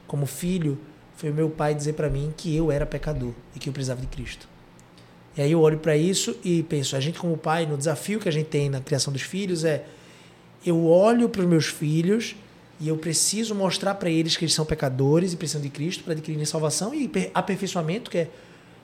como 0.08 0.26
filho, 0.26 0.78
foi 1.16 1.32
o 1.32 1.34
meu 1.34 1.50
pai 1.50 1.74
dizer 1.74 1.94
para 1.94 2.10
mim 2.10 2.34
que 2.36 2.56
eu 2.56 2.72
era 2.72 2.86
pecador 2.86 3.34
e 3.56 3.60
que 3.60 3.70
eu 3.70 3.74
precisava 3.74 4.02
de 4.02 4.08
Cristo. 4.08 4.48
E 5.36 5.42
aí 5.42 5.52
eu 5.52 5.62
olho 5.62 5.78
para 5.78 5.96
isso 5.96 6.36
e 6.44 6.64
penso: 6.64 6.96
a 6.96 7.00
gente, 7.00 7.20
como 7.20 7.38
pai, 7.38 7.66
no 7.66 7.78
desafio 7.78 8.20
que 8.20 8.30
a 8.30 8.32
gente 8.32 8.48
tem 8.48 8.70
na 8.70 8.82
criação 8.82 9.12
dos 9.14 9.22
filhos, 9.22 9.64
é 9.64 9.86
eu 10.66 10.86
olho 10.86 11.30
para 11.30 11.42
os 11.42 11.48
meus 11.48 11.68
filhos 11.68 12.36
e 12.80 12.88
eu 12.88 12.98
preciso 12.98 13.56
mostrar 13.56 13.96
para 13.96 14.10
eles 14.10 14.36
que 14.36 14.46
eles 14.46 14.54
são 14.54 14.66
pecadores 14.66 15.34
e 15.34 15.38
precisam 15.38 15.62
de 15.62 15.70
Cristo 15.70 16.04
para 16.04 16.14
adquirirem 16.14 16.46
salvação 16.46 16.94
e 16.94 17.10
aperfeiçoamento, 17.34 18.12
que 18.12 18.20
é 18.20 18.30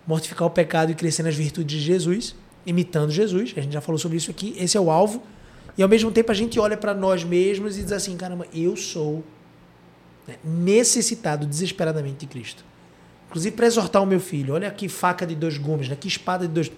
mortificar 0.06 0.48
o 0.48 0.52
pecado 0.52 0.92
e 0.92 0.96
crescer 0.96 1.24
nas 1.24 1.36
virtudes 1.36 1.80
de 1.80 1.86
Jesus, 1.86 2.36
imitando 2.66 3.12
Jesus. 3.12 3.54
A 3.56 3.62
gente 3.62 3.74
já 3.74 3.82
falou 3.82 4.00
sobre 4.00 4.18
isso 4.18 4.32
aqui. 4.32 4.56
Esse 4.58 4.78
é 4.78 4.80
o 4.80 4.90
alvo. 4.90 5.22
E 5.78 5.84
ao 5.84 5.90
mesmo 5.90 6.12
tempo 6.12 6.32
a 6.32 6.36
gente 6.36 6.60
olha 6.60 6.78
para 6.78 6.94
nós 6.94 7.24
mesmos 7.24 7.78
e 7.78 7.84
diz 7.84 7.92
assim: 7.92 8.16
caramba, 8.16 8.46
eu 8.54 8.76
sou 8.76 9.24
né, 10.28 10.36
necessitado 10.44 11.46
desesperadamente 11.46 12.18
de 12.20 12.28
Cristo. 12.28 12.64
Inclusive 13.28 13.56
para 13.56 13.66
exortar 13.66 14.02
o 14.02 14.06
meu 14.06 14.20
filho: 14.20 14.54
olha 14.54 14.70
que 14.72 14.88
faca 14.88 15.26
de 15.26 15.36
dois 15.36 15.58
gumes, 15.58 15.90
né, 15.90 15.96
que 16.00 16.08
espada 16.08 16.48
de 16.48 16.54
dois, 16.54 16.72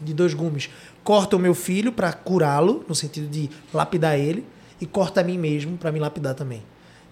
de 0.00 0.14
dois 0.14 0.34
gumes. 0.34 0.70
Corta 1.02 1.36
o 1.36 1.38
meu 1.38 1.54
filho 1.54 1.92
para 1.92 2.12
curá-lo, 2.12 2.84
no 2.88 2.94
sentido 2.94 3.28
de 3.28 3.50
lapidar 3.72 4.18
ele, 4.18 4.44
e 4.80 4.86
corta 4.86 5.20
a 5.20 5.24
mim 5.24 5.38
mesmo 5.38 5.76
para 5.76 5.90
me 5.90 5.98
lapidar 5.98 6.34
também. 6.34 6.62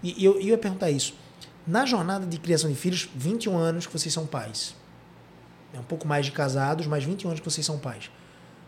E, 0.02 0.22
e 0.22 0.24
eu, 0.24 0.34
eu 0.34 0.48
ia 0.48 0.58
perguntar 0.58 0.90
isso. 0.90 1.14
Na 1.66 1.86
jornada 1.86 2.26
de 2.26 2.38
criação 2.38 2.70
de 2.70 2.76
filhos, 2.76 3.08
21 3.14 3.56
anos 3.56 3.86
que 3.86 3.92
vocês 3.92 4.12
são 4.12 4.26
pais 4.26 4.74
é 5.74 5.78
um 5.78 5.82
pouco 5.84 6.06
mais 6.06 6.26
de 6.26 6.32
casados, 6.32 6.86
mas 6.86 7.04
21 7.04 7.28
anos 7.28 7.40
que 7.40 7.50
vocês 7.50 7.66
são 7.66 7.78
pais. 7.78 8.10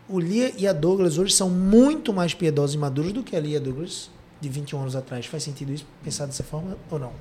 O 0.08 0.20
Lia 0.20 0.52
e 0.56 0.66
a 0.66 0.72
Douglas 0.72 1.18
hoje 1.18 1.32
são 1.32 1.50
muito 1.50 2.12
mais 2.12 2.34
piedosos 2.34 2.74
e 2.74 2.78
maduros 2.78 3.12
do 3.12 3.22
que 3.22 3.34
a 3.34 3.40
Lia 3.40 3.54
e 3.54 3.56
a 3.56 3.60
Douglas 3.60 4.10
de 4.40 4.48
21 4.48 4.80
anos 4.80 4.96
atrás. 4.96 5.26
Faz 5.26 5.42
sentido 5.42 5.72
isso, 5.72 5.86
pensar 6.04 6.26
dessa 6.26 6.44
forma 6.44 6.76
ou 6.90 6.98
não? 6.98 7.12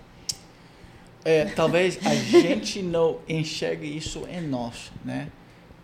É, 1.24 1.46
talvez 1.46 1.98
a 2.06 2.14
gente 2.14 2.82
não 2.82 3.20
enxergue 3.28 3.88
isso 3.88 4.24
em 4.30 4.42
nós, 4.42 4.92
né? 5.04 5.30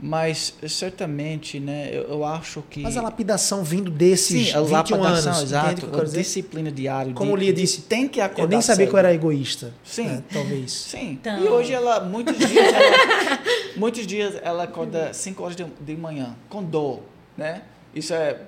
Mas 0.02 0.56
certamente, 0.68 1.60
né, 1.60 1.90
eu, 1.94 2.03
eu, 2.03 2.26
acho 2.26 2.64
que. 2.64 2.82
Mas 2.82 2.98
a 2.98 3.03
lapidação 3.03 3.64
vindo 3.64 3.91
desses 3.91 4.48
Sim, 4.48 4.57
a 4.57 4.61
21 4.61 4.72
lapidação, 4.72 5.32
anos, 5.32 5.44
exato, 5.44 6.02
a 6.02 6.03
disciplina 6.06 6.72
diária. 6.72 7.14
Como 7.14 7.38
de, 7.38 7.44
Lia 7.44 7.53
disse, 7.53 7.82
tem 7.84 8.07
que 8.07 8.19
acordar. 8.19 8.44
Eu 8.44 8.48
nem 8.48 8.61
sabia 8.61 8.86
cedo. 8.86 8.90
que 8.90 8.95
eu 8.95 8.99
era 8.99 9.14
egoísta. 9.14 9.72
Sim, 9.84 10.06
né, 10.06 10.23
talvez. 10.34 10.72
Sim. 10.72 11.11
Então... 11.22 11.40
E 11.40 11.48
hoje 11.48 11.72
ela, 11.72 11.99
muitos 11.99 12.36
dias, 12.36 12.73
ela, 12.73 13.40
muitos 13.78 14.07
dias 14.07 14.40
ela 14.41 14.64
acorda 14.64 15.14
5 15.14 15.44
horas 15.44 15.56
de, 15.56 15.65
de 15.65 15.95
manhã 15.95 16.36
com 16.49 16.64
dor, 16.64 17.02
né? 17.38 17.61
Isso 17.94 18.11
é, 18.15 18.41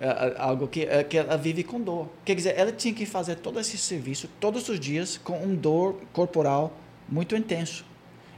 é, 0.00 0.06
é 0.08 0.34
algo 0.36 0.66
que, 0.66 0.82
é, 0.82 1.04
que 1.04 1.16
ela 1.16 1.36
vive 1.36 1.62
com 1.62 1.80
dor. 1.80 2.08
Quer 2.24 2.34
dizer, 2.34 2.54
ela 2.58 2.72
tinha 2.72 2.92
que 2.92 3.06
fazer 3.06 3.36
todo 3.36 3.60
esse 3.60 3.78
serviço 3.78 4.28
todos 4.40 4.68
os 4.68 4.80
dias 4.80 5.16
com 5.16 5.38
um 5.40 5.54
dor 5.54 6.00
corporal 6.12 6.76
muito 7.08 7.36
intenso. 7.36 7.84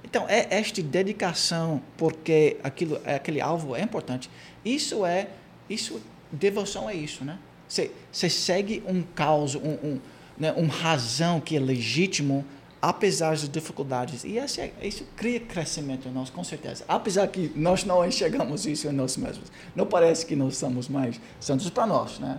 Então, 0.05 0.27
é 0.29 0.47
esta 0.51 0.83
dedicação, 0.83 1.83
porque 1.97 2.57
aquilo, 2.63 3.01
aquele 3.05 3.41
alvo 3.41 3.77
é 3.77 3.83
importante. 3.83 4.31
Isso 4.65 5.05
é, 5.05 5.29
isso, 5.69 6.01
devoção 6.33 6.89
é 6.89 6.95
isso, 6.95 7.25
né? 7.25 7.39
Você, 7.69 7.91
segue 8.31 8.83
um 8.87 9.03
caos, 9.03 9.55
um, 9.55 9.61
um, 9.61 10.01
né, 10.39 10.55
um 10.57 10.67
razão 10.67 11.41
que 11.41 11.57
é 11.57 11.61
legítimo, 11.61 12.45
apesar 12.81 13.31
das 13.31 13.49
dificuldades. 13.49 14.25
E 14.25 14.39
isso, 14.39 14.61
é, 14.61 14.73
isso 14.83 15.07
cria 15.15 15.39
crescimento 15.39 16.09
em 16.09 16.13
nós, 16.13 16.31
com 16.31 16.43
certeza. 16.43 16.85
Apesar 16.89 17.29
que 17.29 17.53
nós 17.55 17.85
não 17.85 18.07
enxergamos 18.07 18.67
isso 18.67 18.89
em 18.89 18.93
nós 18.93 19.17
mesmos. 19.17 19.53
Não 19.77 19.85
parece 19.87 20.25
que 20.25 20.35
nós 20.35 20.57
somos 20.57 20.89
mais 20.89 21.21
santos 21.39 21.69
para 21.69 21.87
nós, 21.87 22.19
né? 22.19 22.39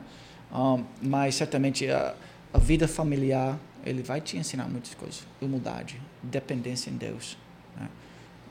Um, 0.51 0.83
mas 1.01 1.35
certamente 1.35 1.87
a, 1.87 2.15
a 2.51 2.57
vida 2.57 2.87
familiar, 2.87 3.59
ele 3.85 4.01
vai 4.01 4.19
te 4.19 4.37
ensinar 4.37 4.67
muitas 4.67 4.95
coisas. 4.95 5.23
Humildade, 5.39 6.01
dependência 6.23 6.89
em 6.89 6.95
Deus. 6.95 7.37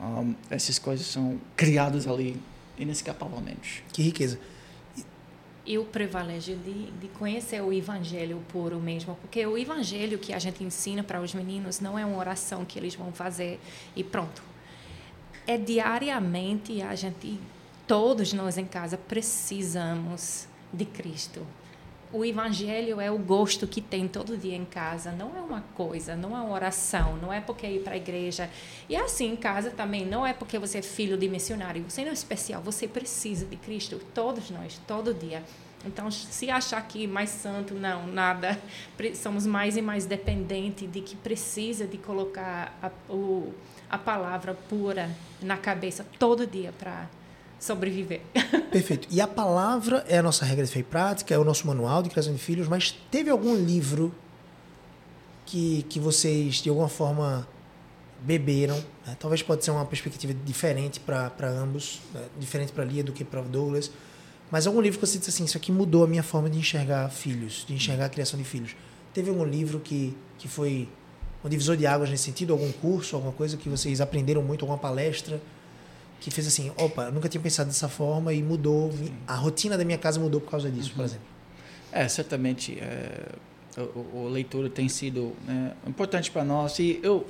Um, 0.01 0.35
essas 0.49 0.79
coisas 0.79 1.07
são 1.07 1.41
criadas 1.57 2.07
ali 2.07 2.41
inescapavelmente. 2.79 3.85
Que 3.93 4.03
riqueza. 4.03 4.39
E 5.67 5.77
o 5.77 5.85
privilégio 5.85 6.57
de, 6.57 6.91
de 6.93 7.09
conhecer 7.09 7.61
o 7.61 7.73
evangelho 7.73 8.43
puro 8.49 8.81
mesmo, 8.81 9.17
porque 9.21 9.45
o 9.45 9.59
evangelho 9.59 10.19
que 10.19 10.33
a 10.33 10.39
gente 10.39 10.65
ensina 10.65 11.03
para 11.03 11.21
os 11.21 11.35
meninos 11.35 11.81
não 11.81 11.99
é 11.99 12.07
uma 12.07 12.17
oração 12.17 12.65
que 12.65 12.79
eles 12.79 12.95
vão 12.95 13.13
fazer 13.13 13.61
e 13.95 14.03
pronto. 14.03 14.43
É 15.47 15.59
diariamente 15.59 16.81
a 16.81 16.95
gente, 16.95 17.39
todos 17.87 18.33
nós 18.33 18.57
em 18.57 18.65
casa 18.65 18.97
precisamos 18.97 20.47
de 20.73 20.85
Cristo 20.85 21.47
o 22.13 22.25
evangelho 22.25 23.01
é 23.01 23.11
o 23.11 23.19
gosto 23.19 23.67
que 23.67 23.81
tem 23.81 24.09
todo 24.09 24.37
dia 24.37 24.57
em 24.57 24.65
casa, 24.65 25.13
não 25.13 25.37
é 25.37 25.41
uma 25.41 25.61
coisa, 25.75 26.17
não 26.17 26.37
é 26.37 26.41
uma 26.41 26.53
oração, 26.53 27.17
não 27.17 27.33
é 27.33 27.41
porque 27.41 27.67
ir 27.67 27.83
para 27.83 27.95
a 27.95 27.97
igreja. 27.97 28.49
E 28.89 28.97
é 28.97 29.01
assim 29.01 29.33
em 29.33 29.37
casa 29.37 29.71
também, 29.71 30.07
não 30.07 30.27
é 30.27 30.33
porque 30.33 30.59
você 30.59 30.79
é 30.79 30.83
filho 30.83 31.17
de 31.17 31.29
missionário, 31.29 31.85
você 31.89 32.03
não 32.03 32.11
é 32.11 32.15
especial, 32.15 32.63
você 32.63 32.89
precisa 32.89 33.45
de 33.45 33.57
Cristo, 33.57 34.01
todos 34.15 34.51
nós, 34.51 34.81
todo 34.87 35.13
dia. 35.13 35.43
Então, 35.85 36.11
se 36.11 36.51
achar 36.51 36.83
que 36.89 37.07
mais 37.07 37.31
santo, 37.31 37.75
não, 37.75 38.07
nada, 38.07 38.59
somos 39.15 39.47
mais 39.47 39.77
e 39.77 39.83
mais 39.83 40.07
dependentes 40.07 40.91
de 40.91 41.01
que 41.01 41.15
precisa 41.15 41.87
de 41.87 41.97
colocar 41.99 42.77
a, 42.83 42.91
o, 43.13 43.55
a 43.89 43.97
palavra 43.97 44.55
pura 44.55 45.11
na 45.41 45.57
cabeça 45.57 46.05
todo 46.19 46.47
dia 46.47 46.73
para 46.77 47.09
sobreviver. 47.59 48.21
Perfeito. 48.71 49.09
E 49.11 49.21
a 49.21 49.27
palavra 49.27 50.05
é 50.09 50.19
a 50.19 50.23
nossa 50.23 50.45
regra 50.45 50.65
de 50.65 50.71
fé 50.71 50.81
e 50.81 50.83
prática, 50.83 51.35
é 51.35 51.39
o 51.39 51.45
nosso 51.45 51.67
manual 51.67 52.03
de 52.03 52.11
criação 52.11 52.33
de 52.33 52.39
filhos, 52.39 52.69
mas 52.69 52.93
teve 53.11 53.31
algum 53.31 53.55
livro 53.55 54.15
que, 55.45 55.85
que 55.89 55.99
vocês, 55.99 56.57
de 56.57 56.69
alguma 56.69 56.89
forma, 56.89 57.49
beberam? 58.21 58.77
Né? 59.07 59.17
Talvez 59.19 59.43
pode 59.43 59.65
ser 59.65 59.71
uma 59.71 59.85
perspectiva 59.85 60.35
diferente 60.45 61.01
para 61.01 61.49
ambos, 61.49 62.01
né? 62.13 62.23
diferente 62.39 62.73
para 62.73 62.85
Lia 62.85 63.03
do 63.03 63.13
que 63.13 63.25
para 63.25 63.41
Douglas, 63.41 63.91
mas 64.51 64.67
algum 64.67 64.81
livro 64.81 64.99
que 64.99 65.07
você 65.07 65.19
disse 65.19 65.31
assim, 65.31 65.45
isso 65.45 65.57
aqui 65.57 65.71
mudou 65.71 66.05
a 66.05 66.07
minha 66.07 66.23
forma 66.23 66.49
de 66.49 66.59
enxergar 66.59 67.09
filhos, 67.11 67.65
de 67.67 67.75
enxergar 67.75 68.07
a 68.07 68.09
criação 68.09 68.39
de 68.39 68.45
filhos. 68.45 68.75
Teve 69.13 69.31
algum 69.31 69.45
livro 69.45 69.81
que, 69.81 70.17
que 70.39 70.49
foi 70.49 70.89
um 71.45 71.49
divisor 71.49 71.77
de 71.77 71.87
águas 71.87 72.11
nesse 72.11 72.25
sentido? 72.25 72.53
Algum 72.53 72.71
curso, 72.73 73.17
alguma 73.17 73.33
coisa 73.33 73.57
que 73.57 73.69
vocês 73.69 74.01
aprenderam 74.01 74.43
muito, 74.43 74.65
alguma 74.65 74.79
palestra? 74.79 75.41
Que 76.21 76.31
fez 76.31 76.47
assim, 76.47 76.73
opa, 76.77 77.05
eu 77.05 77.13
nunca 77.13 77.29
tinha 77.29 77.41
pensado 77.41 77.69
dessa 77.69 77.89
forma 77.89 78.33
e 78.33 78.43
mudou, 78.43 78.93
Sim. 78.93 79.13
a 79.27 79.35
rotina 79.35 79.79
da 79.79 79.85
minha 79.85 79.99
casa 79.99 80.19
mudou 80.19 80.41
por 80.41 80.51
causa 80.51 80.71
disso, 80.71 80.91
uhum. 80.91 80.97
por 80.97 81.05
exemplo. 81.05 81.27
É, 81.93 82.09
certamente, 82.09 82.79
é, 82.81 83.33
o, 83.77 84.25
o 84.25 84.29
leitura 84.29 84.69
tem 84.69 84.89
sido 84.89 85.35
né, 85.47 85.73
importante 85.87 86.31
para 86.31 86.45
nós 86.45 86.79
e 86.79 87.01
eu 87.03 87.27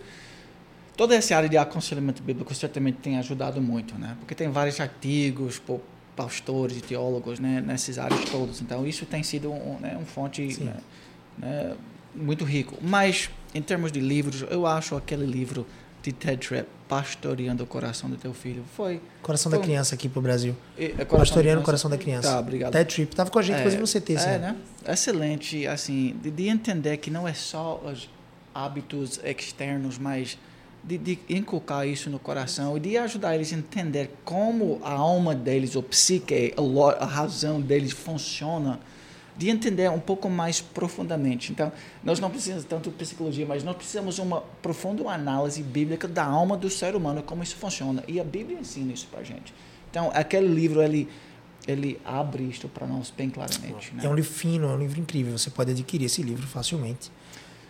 toda 0.97 1.15
essa 1.15 1.37
área 1.37 1.49
de 1.49 1.57
aconselhamento 1.57 2.23
bíblico 2.25 2.53
certamente 2.53 2.97
tem 2.97 3.19
ajudado 3.19 3.63
muito, 3.63 3.95
né? 3.95 4.17
Porque 4.19 4.35
tem 4.35 4.51
vários 4.51 4.81
artigos 4.81 5.57
por 5.57 5.81
pastores 6.17 6.79
e 6.79 6.81
teólogos, 6.81 7.39
né, 7.39 7.63
nessas 7.65 7.97
áreas 7.97 8.25
todas. 8.29 8.61
Então 8.61 8.85
isso 8.85 9.07
tem 9.07 9.23
sido 9.23 9.53
um, 9.53 9.79
né, 9.79 9.97
um 9.97 10.05
fonte 10.05 10.61
né, 10.61 10.77
né, 11.39 11.77
muito 12.13 12.45
rico. 12.45 12.77
Mas 12.83 13.31
em 13.55 13.63
termos 13.63 13.93
de 13.93 14.01
livros, 14.01 14.45
eu 14.51 14.67
acho 14.67 14.97
aquele 14.97 15.25
livro 15.25 15.65
de 16.03 16.11
Ted 16.11 16.45
Tripp, 16.45 16.69
Pastoreando 16.89 17.63
o 17.63 17.67
Coração 17.67 18.09
do 18.09 18.17
Teu 18.17 18.33
Filho. 18.33 18.65
Foi. 18.75 19.01
Coração 19.23 19.51
foi 19.51 19.59
da 19.59 19.65
Criança 19.65 19.95
aqui 19.95 20.09
pro 20.09 20.23
Brasil. 20.23 20.57
E, 20.79 20.95
é, 20.99 21.05
Pastoreando 21.05 21.61
o 21.61 21.65
Coração 21.65 21.91
da 21.91 21.99
Criança. 21.99 22.31
Tá, 22.31 22.41
obrigado. 22.41 22.73
Ted 22.73 22.95
Tripp. 22.95 23.15
Tava 23.15 23.31
com 23.31 23.39
a 23.39 23.43
gente, 23.43 23.57
é, 23.57 23.59
inclusive, 23.59 23.83
no 23.83 23.89
CT. 23.89 24.13
É, 24.15 24.39
né? 24.39 24.57
Excelente, 24.87 25.67
assim, 25.67 26.17
de, 26.23 26.31
de, 26.31 26.49
entender 26.49 26.97
que 26.97 27.11
não 27.11 27.29
é 27.29 27.35
só 27.35 27.81
os 27.85 28.09
hábitos 28.55 29.21
externos, 29.23 29.99
mas 29.99 30.39
de, 30.83 30.97
de 30.97 31.19
inculcar 31.29 31.87
isso 31.87 32.09
no 32.09 32.19
coração 32.19 32.77
e 32.77 32.81
de 32.81 32.97
ajudar 32.97 33.35
eles 33.35 33.53
a 33.53 33.57
entender 33.57 34.11
como 34.25 34.81
a 34.83 34.93
alma 34.93 35.35
deles, 35.35 35.77
o 35.77 35.83
psique, 35.83 36.55
a, 36.57 37.05
a 37.05 37.07
razão 37.07 37.61
deles 37.61 37.93
funciona 37.93 38.81
de 39.39 39.49
entender 39.49 39.89
um 39.89 40.01
pouco 40.01 40.29
mais 40.29 40.61
profundamente. 40.61 41.53
Então, 41.53 41.73
nós 42.03 42.19
não 42.19 42.29
precisamos 42.29 42.65
tanto 42.65 42.91
de 42.91 42.97
psicologia, 42.97 43.47
mas 43.47 43.63
nós 43.63 43.77
precisamos 43.77 44.17
de 44.17 44.21
uma 44.21 44.41
profunda 44.61 45.09
análise 45.09 45.63
bíblica 45.63 46.09
da 46.09 46.25
alma 46.25 46.57
do 46.57 46.69
ser 46.69 46.97
humano, 46.97 47.23
como 47.23 47.45
isso 47.45 47.55
funciona. 47.55 48.03
E 48.09 48.19
a 48.19 48.25
Bíblia 48.25 48.59
ensina 48.59 48.93
isso 48.93 49.07
para 49.07 49.21
a 49.21 49.23
gente. 49.23 49.55
Então, 49.89 50.11
aquele 50.13 50.49
livro, 50.49 50.83
ele, 50.83 51.09
ele 51.69 52.01
abre 52.05 52.43
isto 52.43 52.69
para 52.69 52.85
nós 52.85 53.13
bem 53.17 53.31
claramente. 53.31 53.95
Né? 53.95 54.05
É 54.05 54.09
um 54.09 54.15
livro 54.15 54.31
fino, 54.31 54.69
é 54.69 54.73
um 54.73 54.79
livro 54.79 55.01
incrível. 55.01 55.39
Você 55.39 55.51
pode 55.51 55.71
adquirir 55.71 56.07
esse 56.07 56.21
livro 56.21 56.47
facilmente. 56.47 57.11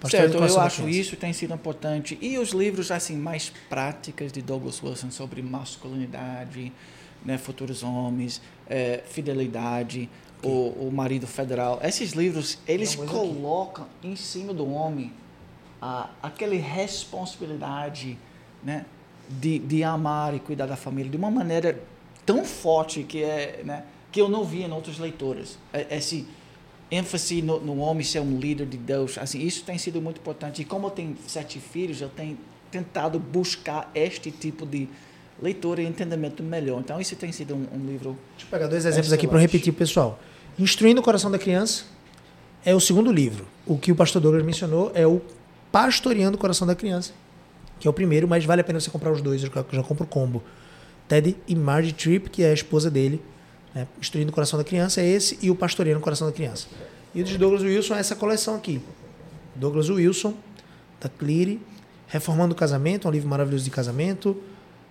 Pastor 0.01 0.21
certo, 0.21 0.37
eu 0.37 0.61
acho 0.61 0.89
isso 0.89 1.17
tem 1.17 1.33
sido 1.35 1.53
importante. 1.53 2.17
E 2.23 2.39
os 2.39 2.51
livros 2.51 2.91
assim 2.91 3.17
mais 3.17 3.53
práticas 3.69 4.33
de 4.33 4.41
Douglas 4.41 4.83
Wilson 4.83 5.11
sobre 5.11 5.43
masculinidade, 5.43 6.73
né, 7.25 7.37
futuros 7.37 7.83
homens, 7.83 8.41
é, 8.69 9.03
fidelidade, 9.05 10.09
o, 10.43 10.89
o 10.89 10.91
Marido 10.93 11.27
Federal. 11.27 11.81
Esses 11.83 12.13
livros, 12.13 12.59
eles 12.67 12.95
colocam 12.95 13.85
aqui. 13.85 14.09
em 14.09 14.17
cima 14.17 14.55
do 14.55 14.69
homem 14.71 15.13
a, 15.81 16.11
aquela 16.23 16.55
responsabilidade 16.55 18.19
né, 18.63 18.85
de, 19.29 19.59
de 19.59 19.83
amar 19.83 20.35
e 20.35 20.41
cuidar 20.41 20.67
da 20.67 20.77
família 20.77 21.11
de 21.11 21.17
uma 21.17 21.31
maneira 21.31 21.81
tão 22.25 22.45
forte 22.45 23.03
que 23.03 23.23
é, 23.23 23.63
né, 23.65 23.85
que 24.13 24.21
eu 24.21 24.29
não 24.29 24.45
via 24.45 24.67
em 24.67 24.73
outras 24.73 24.99
leituras. 24.99 25.59
É, 25.73 25.97
esse 25.97 26.27
ênfase 26.91 27.43
no, 27.43 27.61
no, 27.61 27.79
homem 27.79 28.03
ser 28.03 28.21
um 28.21 28.39
líder 28.39 28.67
de 28.67 28.79
Deus, 28.79 29.19
assim, 29.19 29.41
isso 29.41 29.65
tem 29.65 29.77
sido 29.77 30.01
muito 30.01 30.21
importante. 30.21 30.63
E 30.63 30.65
como 30.65 30.87
eu 30.87 30.91
tenho 30.91 31.17
sete 31.27 31.59
filhos, 31.59 32.01
eu 32.01 32.09
tenho 32.09 32.39
tentado 32.71 33.19
buscar 33.19 33.91
este 33.95 34.31
tipo 34.31 34.67
de 34.67 34.89
leitura 35.41 35.83
e 35.83 35.87
entendimento 35.87 36.43
melhor. 36.43 36.81
Então, 36.81 37.01
isso 37.01 37.15
tem 37.17 37.33
sido 37.33 37.55
um, 37.55 37.67
um 37.73 37.87
livro. 37.87 38.19
Deixa 38.33 38.47
eu 38.47 38.51
pegar 38.51 38.67
dois 38.67 38.85
exemplos 38.85 39.13
aqui 39.13 39.27
para 39.27 39.39
repetir, 39.39 39.73
pessoal. 39.73 40.19
Instruindo 40.59 41.01
o 41.01 41.05
Coração 41.05 41.31
da 41.31 41.39
Criança 41.39 41.85
é 42.65 42.75
o 42.75 42.81
segundo 42.81 43.13
livro. 43.13 43.47
O 43.65 43.79
que 43.79 43.93
o 43.93 43.97
pastor 43.97 44.21
Douglas 44.21 44.45
mencionou 44.45 44.91
é 44.95 45.07
o 45.07 45.21
Pastoreando 45.71 46.37
o 46.37 46.41
Coração 46.41 46.67
da 46.67 46.75
Criança, 46.75 47.13
que 47.79 47.87
é 47.87 47.91
o 47.91 47.93
primeiro, 47.93 48.27
mas 48.27 48.45
vale 48.45 48.63
a 48.63 48.65
pena 48.65 48.81
você 48.81 48.91
comprar 48.91 49.13
os 49.13 49.21
dois, 49.21 49.45
eu 49.45 49.51
já 49.71 49.83
compro 49.83 50.05
o 50.05 50.07
combo. 50.07 50.43
Ted 51.07 51.37
e 51.47 51.55
Margie 51.55 51.93
Tripp, 51.93 52.31
que 52.31 52.43
é 52.43 52.51
a 52.51 52.55
esposa 52.55 52.91
dele, 52.91 53.21
né? 53.75 53.87
Instruindo 54.01 54.31
o 54.31 54.35
Coração 54.35 54.59
da 54.59 54.65
Criança 54.65 55.01
é 55.01 55.07
esse 55.07 55.39
e 55.43 55.51
o 55.51 55.55
Pastoreando 55.55 56.01
o 56.01 56.03
Coração 56.03 56.27
da 56.27 56.33
Criança. 56.33 56.67
E 57.15 57.21
o 57.21 57.25
de 57.25 57.37
Douglas 57.39 57.63
Wilson 57.63 57.95
é 57.95 58.01
essa 58.01 58.17
coleção 58.17 58.55
aqui. 58.55 58.81
Douglas 59.55 59.89
Wilson, 59.89 60.35
da 61.01 61.09
Cleary, 61.09 61.61
Reformando 62.07 62.55
o 62.55 62.57
Casamento, 62.57 63.07
um 63.07 63.11
livro 63.11 63.29
maravilhoso 63.29 63.65
de 63.65 63.71
casamento, 63.71 64.37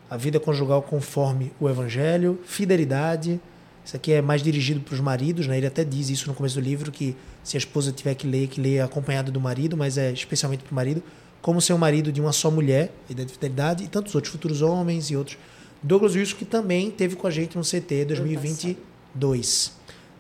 A 0.10 0.16
Vida 0.18 0.40
Conjugal 0.40 0.82
Conforme 0.82 1.52
o 1.60 1.68
Evangelho, 1.68 2.40
Fidelidade, 2.46 3.40
isso 3.88 3.96
aqui 3.96 4.12
é 4.12 4.22
mais 4.22 4.44
dirigido 4.44 4.82
para 4.82 4.94
os 4.94 5.00
maridos, 5.00 5.48
né? 5.48 5.58
Ele 5.58 5.66
até 5.66 5.82
diz 5.82 6.10
isso 6.10 6.28
no 6.28 6.34
começo 6.34 6.56
do 6.56 6.62
livro 6.62 6.92
que 6.92 7.16
se 7.42 7.56
a 7.56 7.58
esposa 7.58 7.90
tiver 7.90 8.16
que 8.16 8.28
ler, 8.28 8.48
que 8.48 8.60
leia 8.60 8.84
acompanhado 8.84 9.32
do 9.32 9.40
marido, 9.40 9.78
mas 9.78 9.98
é 9.98 10.12
especialmente 10.12 10.62
para 10.64 10.74
o 10.74 10.76
marido, 10.76 11.02
como 11.42 11.62
ser 11.62 11.72
o 11.72 11.78
marido 11.78 12.12
de 12.12 12.20
uma 12.20 12.34
só 12.34 12.52
mulher, 12.52 12.92
Ideia 13.10 13.26
de 13.26 13.32
Fidelidade, 13.32 13.86
e 13.86 13.88
tantos 13.88 14.14
outros 14.14 14.32
futuros 14.32 14.62
homens 14.62 15.10
e 15.10 15.16
outros. 15.16 15.38
Douglas 15.82 16.16
Wilson 16.16 16.36
que 16.36 16.44
também 16.44 16.92
teve 16.92 17.16
com 17.16 17.28
a 17.28 17.32
gente 17.32 17.56
no 17.56 17.64
CT 17.64 18.06
2022. 18.06 19.72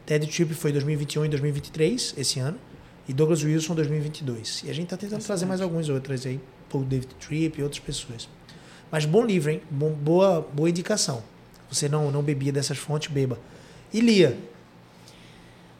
Ted 0.05 0.27
Tripp 0.27 0.53
foi 0.53 0.71
2021 0.71 1.25
e 1.25 1.27
2023 1.27 2.13
esse 2.17 2.39
ano 2.39 2.57
e 3.05 3.11
Douglas 3.11 3.43
Wilson 3.43 3.75
2022. 3.75 4.63
E 4.65 4.69
a 4.69 4.73
gente 4.73 4.85
está 4.85 4.95
tentando 4.95 5.19
Excelente. 5.19 5.25
trazer 5.25 5.45
mais 5.45 5.59
alguns 5.59 5.89
outros 5.89 6.25
aí, 6.25 6.39
Paul 6.69 6.85
David 6.85 7.13
Tripp 7.19 7.59
e 7.59 7.63
outras 7.63 7.81
pessoas. 7.81 8.29
Mas 8.91 9.05
bom 9.05 9.25
livro, 9.25 9.51
hein? 9.51 9.61
Bom, 9.69 9.91
boa, 9.91 10.47
boa 10.53 10.69
indicação. 10.69 11.23
Você 11.69 11.89
não 11.89 12.11
não 12.11 12.23
bebia 12.23 12.51
dessas 12.51 12.77
fontes, 12.77 13.11
beba. 13.11 13.37
E 13.93 13.99
Lia? 13.99 14.37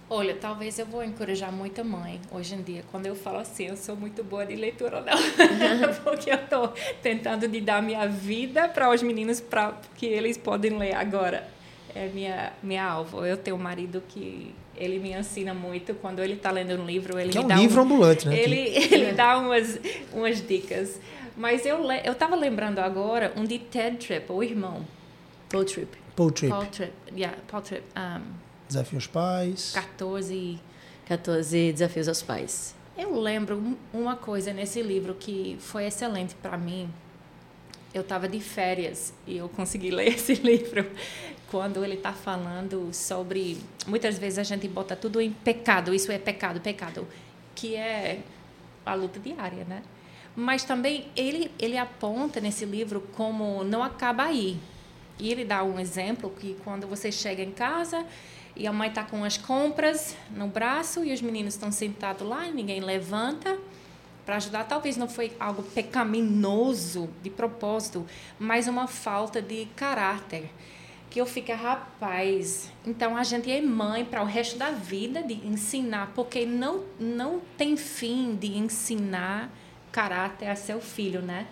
Olha, 0.10 0.34
talvez 0.36 0.80
eu 0.80 0.86
vou 0.86 1.04
encorajar 1.04 1.52
muita 1.52 1.84
mãe 1.84 2.22
hoje 2.32 2.56
em 2.56 2.62
dia. 2.62 2.84
Quando 2.92 3.06
eu 3.06 3.16
falo 3.16 3.40
assim, 3.40 3.66
eu 3.68 3.76
sou 3.76 3.96
muito 3.96 4.24
boa 4.24 4.46
de 4.46 4.56
leitura, 4.56 5.02
não. 5.02 5.18
Porque 6.04 6.32
eu 6.32 6.36
estou 6.36 6.74
tentando 7.02 7.46
de 7.46 7.60
dar 7.60 7.82
minha 7.82 8.08
vida 8.08 8.70
para 8.70 8.90
os 8.90 9.04
meninos 9.04 9.42
para 9.42 9.74
que 9.96 10.06
eles 10.06 10.38
podem 10.38 10.78
ler 10.78 10.96
agora. 10.96 11.50
É 11.94 12.08
minha 12.08 12.54
minha 12.64 12.86
alvo. 12.86 13.26
Eu 13.26 13.36
tenho 13.36 13.58
um 13.58 13.60
marido 13.60 14.02
que 14.08 14.54
ele 14.78 14.98
me 15.00 15.12
ensina 15.12 15.54
muito 15.54 15.94
quando 15.96 16.20
ele 16.20 16.34
está 16.34 16.52
lendo 16.52 16.82
um 16.82 16.86
livro, 16.86 17.20
ele 17.20 17.30
que 17.30 17.38
me 17.40 17.44
é 17.44 17.46
um 17.46 17.50
dá 17.50 17.56
livro 17.56 17.82
um, 17.82 17.84
ambulante, 17.84 18.28
né? 18.28 18.40
Ele 18.40 18.60
ele 18.94 19.12
dá 19.12 19.38
umas 19.38 19.78
umas 20.14 20.46
dicas. 20.46 21.00
Mas 21.38 21.66
eu 21.68 21.90
eu 22.04 22.14
estava 22.14 22.36
lembrando 22.36 22.80
agora 22.80 23.32
um 23.38 23.46
de 23.46 23.60
Ted 23.60 23.98
Tripp, 23.98 24.32
o 24.32 24.42
irmão. 24.42 24.84
Paul 25.50 25.64
Tripp. 25.64 25.96
Paul 26.16 26.32
Tripp. 26.32 26.52
Paul 26.52 26.66
Tripp, 26.66 26.94
yeah, 27.16 27.38
Paul 27.48 27.62
Tripp. 27.62 27.86
Um, 27.96 28.22
Desafio 28.68 28.98
aos 28.98 29.08
pais. 29.08 29.72
14. 29.72 30.60
14 31.06 31.72
desafios 31.72 32.08
aos 32.08 32.22
pais. 32.22 32.76
Eu 32.98 33.18
lembro 33.20 33.78
uma 33.94 34.16
coisa 34.16 34.52
nesse 34.52 34.82
livro 34.82 35.14
que 35.14 35.56
foi 35.60 35.86
excelente 35.86 36.34
para 36.36 36.58
mim. 36.58 36.90
Eu 37.94 38.02
estava 38.02 38.28
de 38.28 38.40
férias 38.40 39.14
e 39.26 39.38
eu 39.38 39.48
consegui 39.48 39.92
ler 39.92 40.08
esse 40.08 40.34
livro 40.34 40.90
quando 41.50 41.86
ele 41.86 41.94
está 41.94 42.12
falando 42.12 42.90
sobre 42.92 43.58
muitas 43.86 44.18
vezes 44.18 44.40
a 44.40 44.44
gente 44.44 44.68
bota 44.68 44.96
tudo 44.96 45.22
em 45.22 45.32
pecado, 45.32 45.94
isso 45.94 46.12
é 46.12 46.18
pecado, 46.18 46.60
pecado, 46.60 47.08
que 47.56 47.76
é 47.76 48.22
a 48.86 48.94
luta 48.96 49.20
diária, 49.20 49.64
né? 49.64 49.84
Mas 50.40 50.64
também 50.64 51.08
ele 51.16 51.52
ele 51.58 51.80
aponta 51.80 52.40
nesse 52.40 52.64
livro 52.64 53.02
como 53.16 53.64
não 53.64 53.82
acaba 53.82 54.26
aí. 54.26 54.60
E 55.18 55.32
ele 55.32 55.44
dá 55.44 55.64
um 55.64 55.80
exemplo 55.80 56.30
que 56.30 56.56
quando 56.64 56.86
você 56.86 57.12
chega 57.12 57.42
em 57.42 57.50
casa 57.50 58.06
e 58.56 58.68
a 58.68 58.72
mãe 58.72 58.90
está 58.90 59.04
com 59.04 59.24
as 59.24 59.36
compras 59.36 60.16
no 60.30 60.48
braço 60.48 61.04
e 61.04 61.12
os 61.12 61.24
meninos 61.24 61.56
estão 61.56 61.72
sentados 61.72 62.28
lá 62.28 62.48
e 62.48 62.52
ninguém 62.52 62.82
levanta 62.82 63.58
para 64.28 64.36
ajudar. 64.36 64.66
Talvez 64.66 64.96
não 64.96 65.10
foi 65.10 65.32
algo 65.40 65.64
pecaminoso 65.64 67.10
de 67.24 67.32
propósito, 67.32 68.06
mas 68.38 68.68
uma 68.68 68.86
falta 68.86 69.42
de 69.42 69.68
caráter. 69.76 70.52
Que 71.10 71.20
eu 71.20 71.26
fico, 71.26 71.52
rapaz, 71.52 72.72
então 72.86 73.18
a 73.18 73.24
gente 73.24 73.50
é 73.50 73.60
mãe 73.60 74.06
para 74.06 74.22
o 74.22 74.26
resto 74.26 74.56
da 74.56 74.70
vida 74.70 75.24
de 75.24 75.34
ensinar, 75.48 76.12
porque 76.14 76.46
não, 76.46 76.84
não 77.00 77.42
tem 77.58 77.76
fim 77.76 78.36
de 78.36 78.56
ensinar 78.56 79.52
caráter 79.92 80.48
a 80.48 80.56
seu 80.56 80.80
filho, 80.80 81.22
né? 81.22 81.48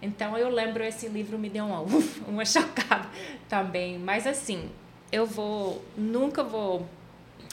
Então 0.00 0.36
eu 0.38 0.48
lembro 0.48 0.84
esse 0.84 1.08
livro 1.08 1.38
me 1.38 1.48
deu 1.48 1.64
uma, 1.64 1.80
uma 2.26 2.44
chocada 2.44 3.08
também. 3.48 3.98
Mas 3.98 4.26
assim, 4.26 4.70
eu 5.10 5.26
vou 5.26 5.84
nunca 5.96 6.42
vou 6.42 6.86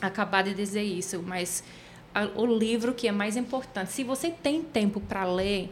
acabar 0.01 0.43
de 0.43 0.53
dizer 0.53 0.83
isso, 0.83 1.23
mas 1.25 1.63
a, 2.13 2.25
o 2.35 2.45
livro 2.45 2.93
que 2.93 3.07
é 3.07 3.11
mais 3.11 3.35
importante, 3.35 3.91
se 3.91 4.03
você 4.03 4.29
tem 4.29 4.61
tempo 4.61 4.99
para 4.99 5.25
ler, 5.25 5.71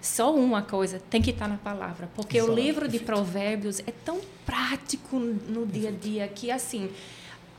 só 0.00 0.34
uma 0.34 0.62
coisa 0.62 1.00
tem 1.10 1.20
que 1.20 1.30
estar 1.30 1.48
na 1.48 1.56
palavra, 1.56 2.08
porque 2.14 2.38
Exato, 2.38 2.52
o 2.52 2.54
livro 2.54 2.82
perfeito. 2.82 3.00
de 3.00 3.06
Provérbios 3.06 3.80
é 3.80 3.92
tão 4.04 4.20
prático 4.46 5.18
no 5.18 5.66
dia 5.66 5.88
a 5.88 5.92
dia 5.92 6.28
que 6.28 6.50
assim, 6.50 6.90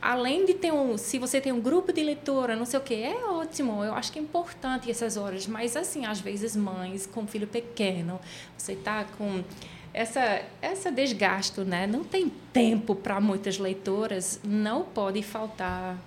além 0.00 0.46
de 0.46 0.54
ter 0.54 0.72
um, 0.72 0.96
se 0.96 1.18
você 1.18 1.40
tem 1.40 1.52
um 1.52 1.60
grupo 1.60 1.92
de 1.92 2.02
leitura, 2.02 2.56
não 2.56 2.64
sei 2.64 2.78
o 2.78 2.82
que, 2.82 2.94
é 2.94 3.24
ótimo. 3.26 3.84
Eu 3.84 3.94
acho 3.94 4.10
que 4.10 4.18
é 4.18 4.22
importante 4.22 4.90
essas 4.90 5.16
horas, 5.16 5.46
mas 5.46 5.76
assim, 5.76 6.06
às 6.06 6.20
vezes 6.20 6.56
mães 6.56 7.06
com 7.06 7.26
filho 7.26 7.46
pequeno, 7.46 8.18
você 8.56 8.72
está 8.72 9.04
com 9.18 9.44
essa 9.92 10.42
essa 10.62 10.90
desgasto, 10.90 11.64
né? 11.64 11.86
Não 11.86 12.04
tem 12.04 12.30
tempo 12.52 12.94
para 12.94 13.20
muitas 13.20 13.58
leitoras, 13.58 14.40
não 14.42 14.82
pode 14.84 15.22
faltar 15.22 15.98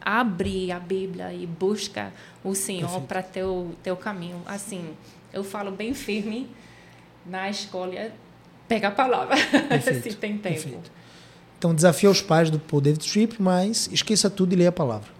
abrir 0.00 0.72
a 0.72 0.78
Bíblia 0.78 1.32
e 1.32 1.46
busca 1.46 2.12
o 2.42 2.54
Senhor 2.54 3.02
para 3.02 3.22
teu 3.22 3.74
teu 3.82 3.96
caminho. 3.96 4.40
Assim, 4.46 4.94
eu 5.32 5.44
falo 5.44 5.70
bem 5.70 5.92
firme 5.92 6.48
na 7.26 7.50
escolha, 7.50 8.12
pega 8.66 8.88
a 8.88 8.90
palavra 8.90 9.36
se 9.82 10.14
tem 10.14 10.38
tempo. 10.38 10.62
Perfeito. 10.62 10.99
Então, 11.60 11.74
desafio 11.74 12.08
aos 12.08 12.22
pais 12.22 12.48
do 12.48 12.58
Paul 12.58 12.80
David 12.80 13.06
Tripp, 13.06 13.36
mas 13.38 13.86
esqueça 13.92 14.30
tudo 14.30 14.54
e 14.54 14.56
leia 14.56 14.70
a 14.70 14.72
palavra. 14.72 15.10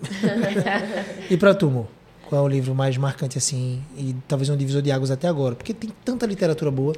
e 1.28 1.36
para 1.36 1.54
tu, 1.54 1.70
Mo, 1.70 1.86
qual 2.26 2.40
é 2.40 2.44
o 2.46 2.48
livro 2.48 2.74
mais 2.74 2.96
marcante 2.96 3.36
assim 3.36 3.82
e 3.94 4.16
talvez 4.26 4.48
um 4.48 4.56
divisor 4.56 4.80
de 4.80 4.90
águas 4.90 5.10
até 5.10 5.28
agora? 5.28 5.54
Porque 5.54 5.74
tem 5.74 5.90
tanta 6.02 6.24
literatura 6.24 6.70
boa. 6.70 6.94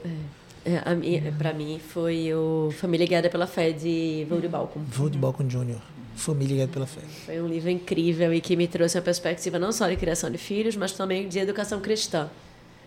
É. 0.64 0.74
É, 0.74 1.31
para 1.32 1.52
mim 1.52 1.81
foi 1.81 2.32
o 2.32 2.73
Família 2.78 3.05
Guiada 3.05 3.28
pela 3.28 3.48
Fé 3.48 3.73
de 3.73 4.24
Vold 4.31 4.47
Balcom. 4.47 4.81
Vold 4.86 5.19
Balcom 5.19 5.43
Jr. 5.48 5.81
Família 6.14 6.55
Guiada 6.59 6.73
pela 6.73 6.86
Fé. 6.86 7.01
Foi 7.27 7.43
um 7.43 7.48
livro 7.48 7.69
incrível 7.69 8.32
e 8.32 8.40
que 8.40 8.55
me 8.55 8.69
trouxe 8.69 8.97
a 8.97 9.02
perspectiva 9.02 9.59
não 9.59 9.73
só 9.73 9.89
de 9.89 9.97
criação 9.97 10.31
de 10.31 10.39
filhos, 10.39 10.77
mas 10.77 10.93
também 10.93 11.27
de 11.27 11.40
educação 11.40 11.81
cristã. 11.81 12.31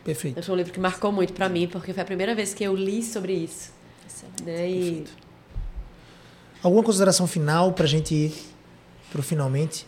Perfeito. 0.06 0.42
Foi 0.42 0.54
um 0.56 0.58
livro 0.58 0.72
que 0.72 0.80
marcou 0.80 1.12
muito 1.12 1.34
para 1.34 1.50
mim, 1.50 1.68
porque 1.68 1.92
foi 1.92 2.04
a 2.04 2.06
primeira 2.06 2.34
vez 2.34 2.54
que 2.54 2.64
eu 2.64 2.74
li 2.74 3.04
sobre 3.04 3.34
isso. 3.34 3.74
Excelente. 4.08 4.44
Né? 4.44 4.70
E 4.70 4.82
Perfeito 4.82 5.25
Alguma 6.66 6.82
consideração 6.82 7.28
final 7.28 7.74
para 7.74 7.84
a 7.84 7.88
gente 7.88 8.16
ir 8.16 8.34
para 9.12 9.20
o 9.20 9.24
finalmente? 9.24 9.86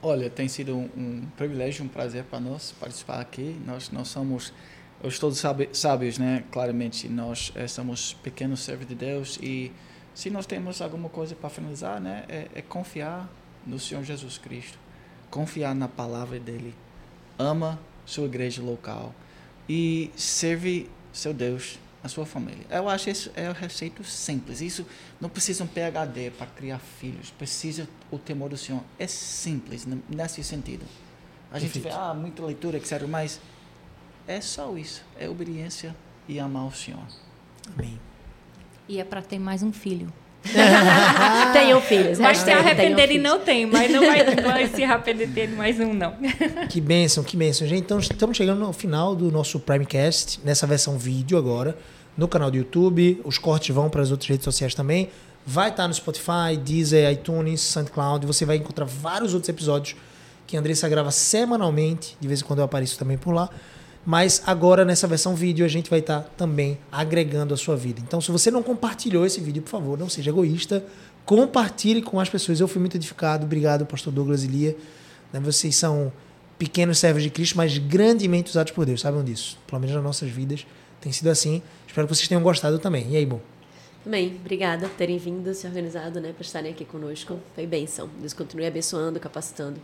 Olha, 0.00 0.30
tem 0.30 0.46
sido 0.46 0.76
um, 0.76 0.88
um 0.96 1.26
privilégio, 1.36 1.84
um 1.84 1.88
prazer 1.88 2.22
para 2.22 2.38
nós 2.38 2.72
participar 2.78 3.18
aqui. 3.18 3.60
Nós 3.66 3.90
não 3.90 4.04
somos 4.04 4.52
os 5.02 5.18
todos 5.18 5.42
sábios, 5.72 6.16
né? 6.16 6.44
Claramente, 6.52 7.08
nós 7.08 7.50
é, 7.56 7.66
somos 7.66 8.14
pequenos 8.22 8.60
servos 8.60 8.86
de 8.86 8.94
Deus 8.94 9.36
e 9.42 9.72
se 10.14 10.30
nós 10.30 10.46
temos 10.46 10.80
alguma 10.80 11.08
coisa 11.08 11.34
para 11.34 11.50
finalizar, 11.50 12.00
né? 12.00 12.24
É, 12.28 12.46
é, 12.54 12.62
confiar 12.62 13.28
no 13.66 13.76
Senhor 13.80 14.04
Jesus 14.04 14.38
Cristo, 14.38 14.78
confiar 15.28 15.74
na 15.74 15.88
palavra 15.88 16.38
dele, 16.38 16.72
ama 17.36 17.80
sua 18.04 18.26
igreja 18.26 18.62
local 18.62 19.12
e 19.68 20.12
serve 20.14 20.88
seu 21.12 21.34
Deus 21.34 21.80
a 22.06 22.08
sua 22.08 22.24
família. 22.24 22.64
Eu 22.70 22.88
acho 22.88 23.10
isso 23.10 23.30
é 23.36 23.50
um 23.50 23.52
receito 23.52 24.02
simples. 24.02 24.60
Isso 24.60 24.86
não 25.20 25.28
precisa 25.28 25.62
um 25.62 25.66
PhD 25.66 26.30
para 26.30 26.46
criar 26.46 26.78
filhos. 26.78 27.30
Precisa 27.30 27.88
o 28.10 28.18
temor 28.18 28.48
do 28.48 28.56
Senhor. 28.56 28.82
É 28.98 29.06
simples 29.06 29.86
nesse 30.08 30.42
sentido. 30.42 30.84
A 31.52 31.58
gente 31.58 31.78
vê, 31.78 31.90
ah, 31.90 32.14
muita 32.14 32.44
leitura, 32.44 32.76
etc. 32.76 33.02
Mas 33.08 33.40
é 34.26 34.40
só 34.40 34.76
isso. 34.76 35.02
É 35.18 35.28
obediência 35.28 35.94
e 36.28 36.40
amar 36.40 36.66
o 36.66 36.72
Senhor. 36.72 37.02
Amém. 37.74 38.00
E 38.88 38.98
é 39.00 39.04
para 39.04 39.20
ter 39.20 39.38
mais 39.38 39.62
um 39.62 39.72
filho. 39.72 40.12
Tenham 41.52 41.80
filhos. 41.80 42.18
Vai 42.18 42.36
se 42.36 42.50
arrepender 42.50 43.10
e 43.10 43.18
não 43.18 43.40
tem, 43.40 43.66
mas 43.66 43.90
não 43.90 44.06
vai, 44.06 44.24
vai 44.36 44.66
se 44.68 44.84
arrepender 44.84 45.48
de 45.48 45.56
mais 45.56 45.80
um, 45.80 45.92
não. 45.92 46.14
Que 46.70 46.80
bênção, 46.80 47.24
que 47.24 47.36
bênção. 47.36 47.66
Gente, 47.66 47.82
então 47.82 47.98
estamos 47.98 48.36
chegando 48.36 48.64
ao 48.64 48.72
final 48.72 49.16
do 49.16 49.30
nosso 49.32 49.58
Primecast, 49.58 50.40
nessa 50.44 50.68
versão 50.68 50.96
vídeo 50.96 51.36
agora 51.36 51.76
no 52.16 52.26
canal 52.26 52.50
do 52.50 52.56
YouTube. 52.56 53.20
Os 53.24 53.38
cortes 53.38 53.74
vão 53.74 53.90
para 53.90 54.02
as 54.02 54.10
outras 54.10 54.28
redes 54.28 54.44
sociais 54.44 54.74
também. 54.74 55.10
vai 55.44 55.68
estar 55.68 55.86
no 55.86 55.94
Spotify, 55.94 56.56
Deezer, 56.62 57.12
iTunes, 57.12 57.60
SoundCloud. 57.60 58.26
Você 58.26 58.44
vai 58.44 58.56
encontrar 58.56 58.84
vários 58.84 59.32
outros 59.32 59.48
episódios 59.48 59.96
que 60.46 60.56
a 60.56 60.60
Andressa 60.60 60.88
grava 60.88 61.10
semanalmente. 61.10 62.16
De 62.20 62.26
vez 62.26 62.40
em 62.40 62.44
quando 62.44 62.60
eu 62.60 62.64
apareço 62.64 62.98
também 62.98 63.16
por 63.16 63.32
lá. 63.32 63.48
Mas 64.04 64.42
agora, 64.46 64.84
nessa 64.84 65.06
versão 65.06 65.34
vídeo, 65.34 65.64
a 65.64 65.68
gente 65.68 65.90
vai 65.90 65.98
estar 65.98 66.20
também 66.36 66.78
agregando 66.90 67.52
a 67.52 67.56
sua 67.56 67.76
vida. 67.76 68.00
Então, 68.00 68.20
se 68.20 68.30
você 68.30 68.50
não 68.50 68.62
compartilhou 68.62 69.26
esse 69.26 69.40
vídeo, 69.40 69.62
por 69.62 69.70
favor, 69.70 69.98
não 69.98 70.08
seja 70.08 70.30
egoísta. 70.30 70.84
Compartilhe 71.24 72.00
com 72.00 72.20
as 72.20 72.28
pessoas. 72.28 72.60
Eu 72.60 72.68
fui 72.68 72.80
muito 72.80 72.96
edificado. 72.96 73.44
Obrigado, 73.44 73.84
pastor 73.84 74.12
Douglas 74.12 74.44
e 74.44 74.46
Lia. 74.46 74.76
Né, 75.32 75.40
vocês 75.40 75.74
são 75.74 76.12
pequenos 76.56 76.98
servos 76.98 77.22
de 77.22 77.30
Cristo, 77.30 77.56
mas 77.56 77.78
grandemente 77.78 78.50
usados 78.50 78.72
por 78.72 78.86
Deus. 78.86 79.00
Sabem 79.00 79.24
disso? 79.24 79.58
Pelo 79.66 79.80
menos 79.80 79.94
nas 79.94 80.04
nossas 80.04 80.30
vidas 80.30 80.64
tem 81.06 81.12
sido 81.12 81.28
assim. 81.28 81.62
Espero 81.86 82.08
que 82.08 82.14
vocês 82.14 82.26
tenham 82.26 82.42
gostado 82.42 82.80
também. 82.80 83.08
E 83.08 83.16
aí, 83.16 83.24
bom? 83.24 83.40
Também, 84.02 84.36
obrigada 84.40 84.88
por 84.88 84.96
terem 84.96 85.18
vindo, 85.18 85.54
se 85.54 85.64
organizado, 85.64 86.20
né, 86.20 86.32
para 86.32 86.44
estarem 86.44 86.72
aqui 86.72 86.84
conosco. 86.84 87.38
Foi 87.54 87.64
bênção. 87.64 88.10
Deus 88.18 88.32
continue 88.32 88.66
abençoando, 88.66 89.20
capacitando 89.20 89.80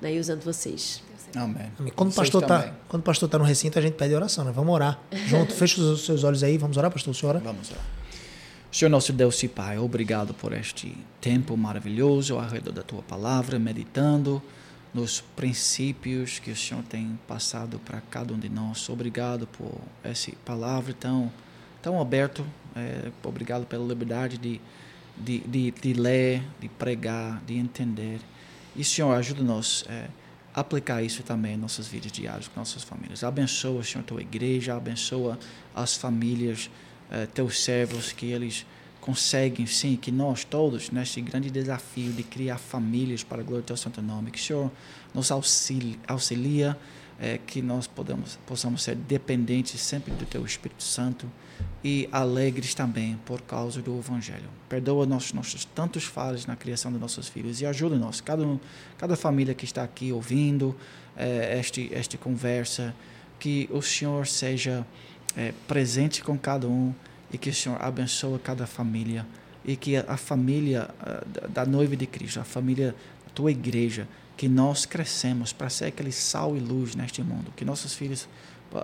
né, 0.00 0.14
e 0.14 0.20
usando 0.20 0.42
vocês. 0.42 1.02
Amém. 1.34 1.70
Amém. 1.78 1.92
Quando, 1.96 2.10
o 2.10 2.14
pastor 2.14 2.42
tá, 2.42 2.74
quando 2.86 3.00
o 3.00 3.04
pastor 3.04 3.28
está 3.28 3.38
no 3.38 3.44
recinto, 3.44 3.78
a 3.78 3.82
gente 3.82 3.94
pede 3.94 4.14
oração, 4.14 4.44
né? 4.44 4.52
Vamos 4.54 4.74
orar. 4.74 5.00
Junto, 5.26 5.52
fecha 5.56 5.80
os 5.80 6.04
seus 6.04 6.22
olhos 6.22 6.42
aí. 6.42 6.58
Vamos 6.58 6.76
orar, 6.76 6.90
pastor? 6.90 7.14
Senhora? 7.14 7.38
Vamos 7.38 7.70
orar. 7.70 7.84
Senhor 8.70 8.90
nosso 8.90 9.12
Deus 9.14 9.42
e 9.42 9.48
Pai, 9.48 9.78
obrigado 9.78 10.34
por 10.34 10.52
este 10.52 10.94
tempo 11.22 11.56
maravilhoso 11.56 12.38
ao 12.38 12.46
redor 12.46 12.72
da 12.72 12.82
Tua 12.82 13.00
palavra, 13.02 13.58
meditando 13.58 14.42
nos 14.92 15.20
princípios 15.20 16.38
que 16.38 16.50
o 16.50 16.56
Senhor 16.56 16.82
tem 16.84 17.18
passado 17.26 17.78
para 17.78 18.00
cada 18.00 18.32
um 18.32 18.38
de 18.38 18.48
nós. 18.48 18.88
Obrigado 18.88 19.46
por 19.46 19.80
essa 20.02 20.32
palavra 20.44 20.94
tão, 20.94 21.30
tão 21.82 22.00
aberta. 22.00 22.44
É, 22.74 23.10
obrigado 23.22 23.66
pela 23.66 23.86
liberdade 23.86 24.38
de, 24.38 24.60
de, 25.16 25.40
de, 25.40 25.70
de, 25.70 25.92
ler, 25.92 26.42
de 26.60 26.68
pregar, 26.68 27.42
de 27.46 27.56
entender. 27.56 28.20
E, 28.74 28.84
Senhor, 28.84 29.12
ajuda-nos 29.14 29.84
a 29.88 29.92
é, 29.92 30.08
aplicar 30.54 31.02
isso 31.02 31.22
também 31.22 31.54
em 31.54 31.58
nossas 31.58 31.86
vidas 31.86 32.10
diárias, 32.10 32.48
com 32.48 32.58
nossas 32.58 32.82
famílias. 32.82 33.22
Abençoa, 33.22 33.82
Senhor, 33.82 34.04
tua 34.04 34.20
igreja, 34.20 34.76
abençoa 34.76 35.38
as 35.74 35.96
famílias, 35.96 36.70
é, 37.10 37.26
teus 37.26 37.62
servos, 37.62 38.12
que 38.12 38.26
eles 38.26 38.64
conseguem, 39.08 39.64
sim, 39.64 39.96
que 39.96 40.12
nós 40.12 40.44
todos, 40.44 40.90
neste 40.90 41.22
grande 41.22 41.50
desafio 41.50 42.12
de 42.12 42.22
criar 42.22 42.58
famílias 42.58 43.24
para 43.24 43.40
a 43.40 43.42
glória 43.42 43.62
do 43.62 43.64
teu 43.64 43.76
santo 43.76 44.02
nome, 44.02 44.30
que 44.30 44.38
o 44.38 44.42
Senhor 44.42 44.70
nos 45.14 45.30
auxilia, 45.30 45.96
auxilia 46.06 46.78
é, 47.18 47.38
que 47.38 47.62
nós 47.62 47.88
possamos 48.46 48.82
ser 48.82 48.96
dependentes 48.96 49.80
sempre 49.80 50.12
do 50.12 50.26
teu 50.26 50.44
Espírito 50.44 50.82
Santo 50.82 51.26
e 51.82 52.06
alegres 52.12 52.74
também 52.74 53.18
por 53.24 53.40
causa 53.40 53.80
do 53.80 53.98
Evangelho. 53.98 54.50
Perdoa 54.68 55.06
nossos, 55.06 55.32
nossos 55.32 55.64
tantos 55.64 56.04
falhas 56.04 56.44
na 56.44 56.54
criação 56.54 56.92
dos 56.92 57.00
nossos 57.00 57.28
filhos 57.28 57.62
e 57.62 57.66
ajuda-nos, 57.66 58.20
cada, 58.20 58.44
cada 58.98 59.16
família 59.16 59.54
que 59.54 59.64
está 59.64 59.84
aqui 59.84 60.12
ouvindo 60.12 60.76
é, 61.16 61.58
este, 61.58 61.88
esta 61.94 62.18
conversa, 62.18 62.94
que 63.40 63.70
o 63.72 63.80
Senhor 63.80 64.26
seja 64.26 64.86
é, 65.34 65.54
presente 65.66 66.22
com 66.22 66.36
cada 66.38 66.68
um 66.68 66.92
e 67.32 67.38
que 67.38 67.50
o 67.50 67.54
Senhor 67.54 67.80
abençoe 67.80 68.38
cada 68.38 68.66
família. 68.66 69.26
E 69.64 69.76
que 69.76 69.96
a 69.96 70.16
família 70.16 70.88
da 71.50 71.66
noiva 71.66 71.94
de 71.94 72.06
Cristo, 72.06 72.40
a 72.40 72.44
família 72.44 72.94
da 73.26 73.32
tua 73.34 73.50
igreja, 73.50 74.08
que 74.36 74.48
nós 74.48 74.86
crescemos 74.86 75.52
para 75.52 75.68
ser 75.68 75.86
aquele 75.86 76.12
sal 76.12 76.56
e 76.56 76.60
luz 76.60 76.94
neste 76.94 77.22
mundo, 77.22 77.52
que 77.56 77.64
nossos 77.64 77.92
filhos 77.92 78.28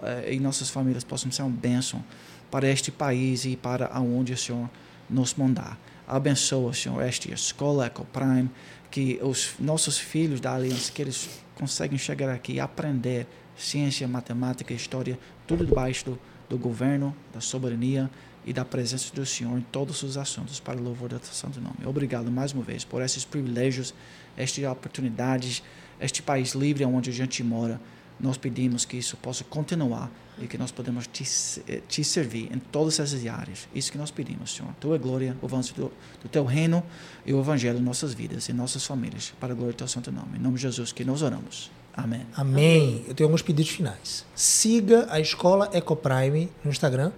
eh, 0.02 0.34
e 0.34 0.40
nossas 0.40 0.68
famílias 0.68 1.04
possam 1.04 1.30
ser 1.30 1.42
uma 1.42 1.50
bênção 1.50 2.04
para 2.50 2.68
este 2.68 2.90
país 2.90 3.44
e 3.44 3.56
para 3.56 3.86
aonde 3.86 4.32
o 4.32 4.36
Senhor 4.36 4.68
nos 5.08 5.34
mandar. 5.34 5.78
Abençoa, 6.08 6.72
Senhor, 6.74 7.00
esta 7.00 7.32
escola 7.32 7.86
EcoPrime, 7.86 8.50
que 8.90 9.18
os 9.22 9.54
nossos 9.60 9.96
filhos 9.96 10.40
da 10.40 10.54
Aliança, 10.54 10.90
que 10.92 11.00
eles 11.00 11.28
conseguem 11.54 11.98
chegar 11.98 12.28
aqui 12.28 12.54
e 12.54 12.60
aprender 12.60 13.26
ciência, 13.56 14.06
matemática, 14.08 14.74
história, 14.74 15.18
tudo 15.46 15.64
debaixo 15.64 16.04
do, 16.04 16.18
do 16.48 16.58
governo, 16.58 17.14
da 17.32 17.40
soberania 17.40 18.10
e 18.46 18.52
da 18.52 18.64
presença 18.64 19.14
do 19.14 19.24
Senhor 19.24 19.56
em 19.56 19.62
todos 19.62 20.02
os 20.02 20.16
assuntos 20.16 20.60
para 20.60 20.78
o 20.78 20.82
louvor 20.82 21.08
do 21.08 21.24
santo 21.24 21.60
nome. 21.60 21.76
Obrigado 21.86 22.30
mais 22.30 22.52
uma 22.52 22.62
vez 22.62 22.84
por 22.84 23.02
esses 23.02 23.24
privilégios, 23.24 23.94
estas 24.36 24.64
oportunidades, 24.64 25.62
este 26.00 26.22
país 26.22 26.52
livre 26.52 26.84
onde 26.84 27.10
a 27.10 27.12
gente 27.12 27.42
mora. 27.42 27.80
Nós 28.20 28.36
pedimos 28.36 28.84
que 28.84 28.96
isso 28.96 29.16
possa 29.16 29.42
continuar 29.42 30.10
e 30.38 30.46
que 30.46 30.56
nós 30.56 30.70
podemos 30.70 31.06
te, 31.06 31.24
eh, 31.68 31.80
te 31.88 32.04
servir 32.04 32.48
em 32.52 32.58
todas 32.58 33.00
essas 33.00 33.26
áreas. 33.26 33.68
Isso 33.74 33.90
que 33.90 33.98
nós 33.98 34.10
pedimos, 34.10 34.54
Senhor. 34.54 34.72
Tua 34.80 34.98
glória, 34.98 35.36
o 35.42 35.46
avanço 35.46 35.74
do, 35.74 35.92
do 36.22 36.28
teu 36.28 36.44
reino 36.44 36.82
e 37.26 37.32
o 37.32 37.40
evangelho 37.40 37.78
em 37.78 37.82
nossas 37.82 38.14
vidas, 38.14 38.48
em 38.48 38.52
nossas 38.52 38.84
famílias, 38.84 39.32
para 39.40 39.52
a 39.52 39.56
glória 39.56 39.72
do 39.72 39.76
teu 39.76 39.88
santo 39.88 40.12
nome. 40.12 40.38
Em 40.38 40.40
nome 40.40 40.56
de 40.56 40.62
Jesus 40.62 40.92
que 40.92 41.04
nós 41.04 41.22
oramos. 41.22 41.70
Amém. 41.92 42.26
Amém. 42.36 43.04
Eu 43.06 43.14
tenho 43.14 43.28
alguns 43.28 43.42
pedidos 43.42 43.70
finais. 43.70 44.24
Siga 44.34 45.06
a 45.10 45.18
escola 45.20 45.70
EcoPrime 45.72 46.50
no 46.64 46.70
Instagram 46.70 47.12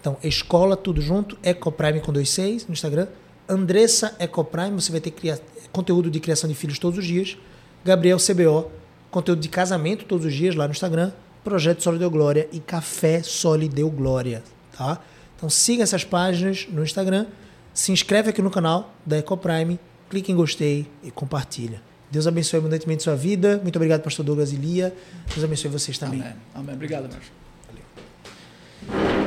então, 0.00 0.16
escola, 0.22 0.76
tudo 0.76 1.00
junto, 1.00 1.38
Ecoprime 1.42 2.00
com 2.00 2.12
dois 2.12 2.30
seis 2.30 2.66
no 2.66 2.72
Instagram. 2.72 3.06
Andressa 3.48 4.14
Ecoprime, 4.18 4.80
você 4.80 4.90
vai 4.90 5.00
ter 5.00 5.10
cria... 5.10 5.40
conteúdo 5.70 6.10
de 6.10 6.20
criação 6.20 6.48
de 6.48 6.54
filhos 6.54 6.78
todos 6.78 6.98
os 6.98 7.04
dias. 7.04 7.36
Gabriel 7.84 8.18
CBO, 8.18 8.70
conteúdo 9.10 9.40
de 9.40 9.48
casamento 9.48 10.04
todos 10.04 10.24
os 10.24 10.32
dias 10.32 10.54
lá 10.54 10.66
no 10.66 10.72
Instagram. 10.72 11.12
Projeto 11.44 11.82
Solo 11.82 11.98
Deu 11.98 12.10
Glória 12.10 12.48
e 12.52 12.60
Café 12.60 13.22
Soli 13.22 13.68
Deu 13.68 13.90
Glória, 13.90 14.42
tá? 14.76 15.00
Então 15.36 15.48
siga 15.48 15.82
essas 15.82 16.04
páginas 16.04 16.68
no 16.70 16.82
Instagram, 16.82 17.26
se 17.72 17.92
inscreve 17.92 18.28
aqui 18.28 18.42
no 18.42 18.50
canal 18.50 18.92
da 19.06 19.18
Ecoprime, 19.18 19.80
clique 20.10 20.30
em 20.30 20.36
gostei 20.36 20.86
e 21.02 21.10
compartilha. 21.10 21.80
Deus 22.10 22.26
abençoe 22.26 22.58
abundantemente 22.58 23.02
sua 23.02 23.16
vida. 23.16 23.58
Muito 23.62 23.76
obrigado, 23.76 24.02
pastor 24.02 24.24
Douglas 24.24 24.52
e 24.52 24.56
Lia. 24.56 24.94
Deus 25.28 25.44
abençoe 25.44 25.70
vocês 25.70 25.96
também. 25.96 26.20
Amém. 26.20 26.34
Amém. 26.54 26.74
Obrigado, 26.74 27.08
Márcio. 27.08 29.19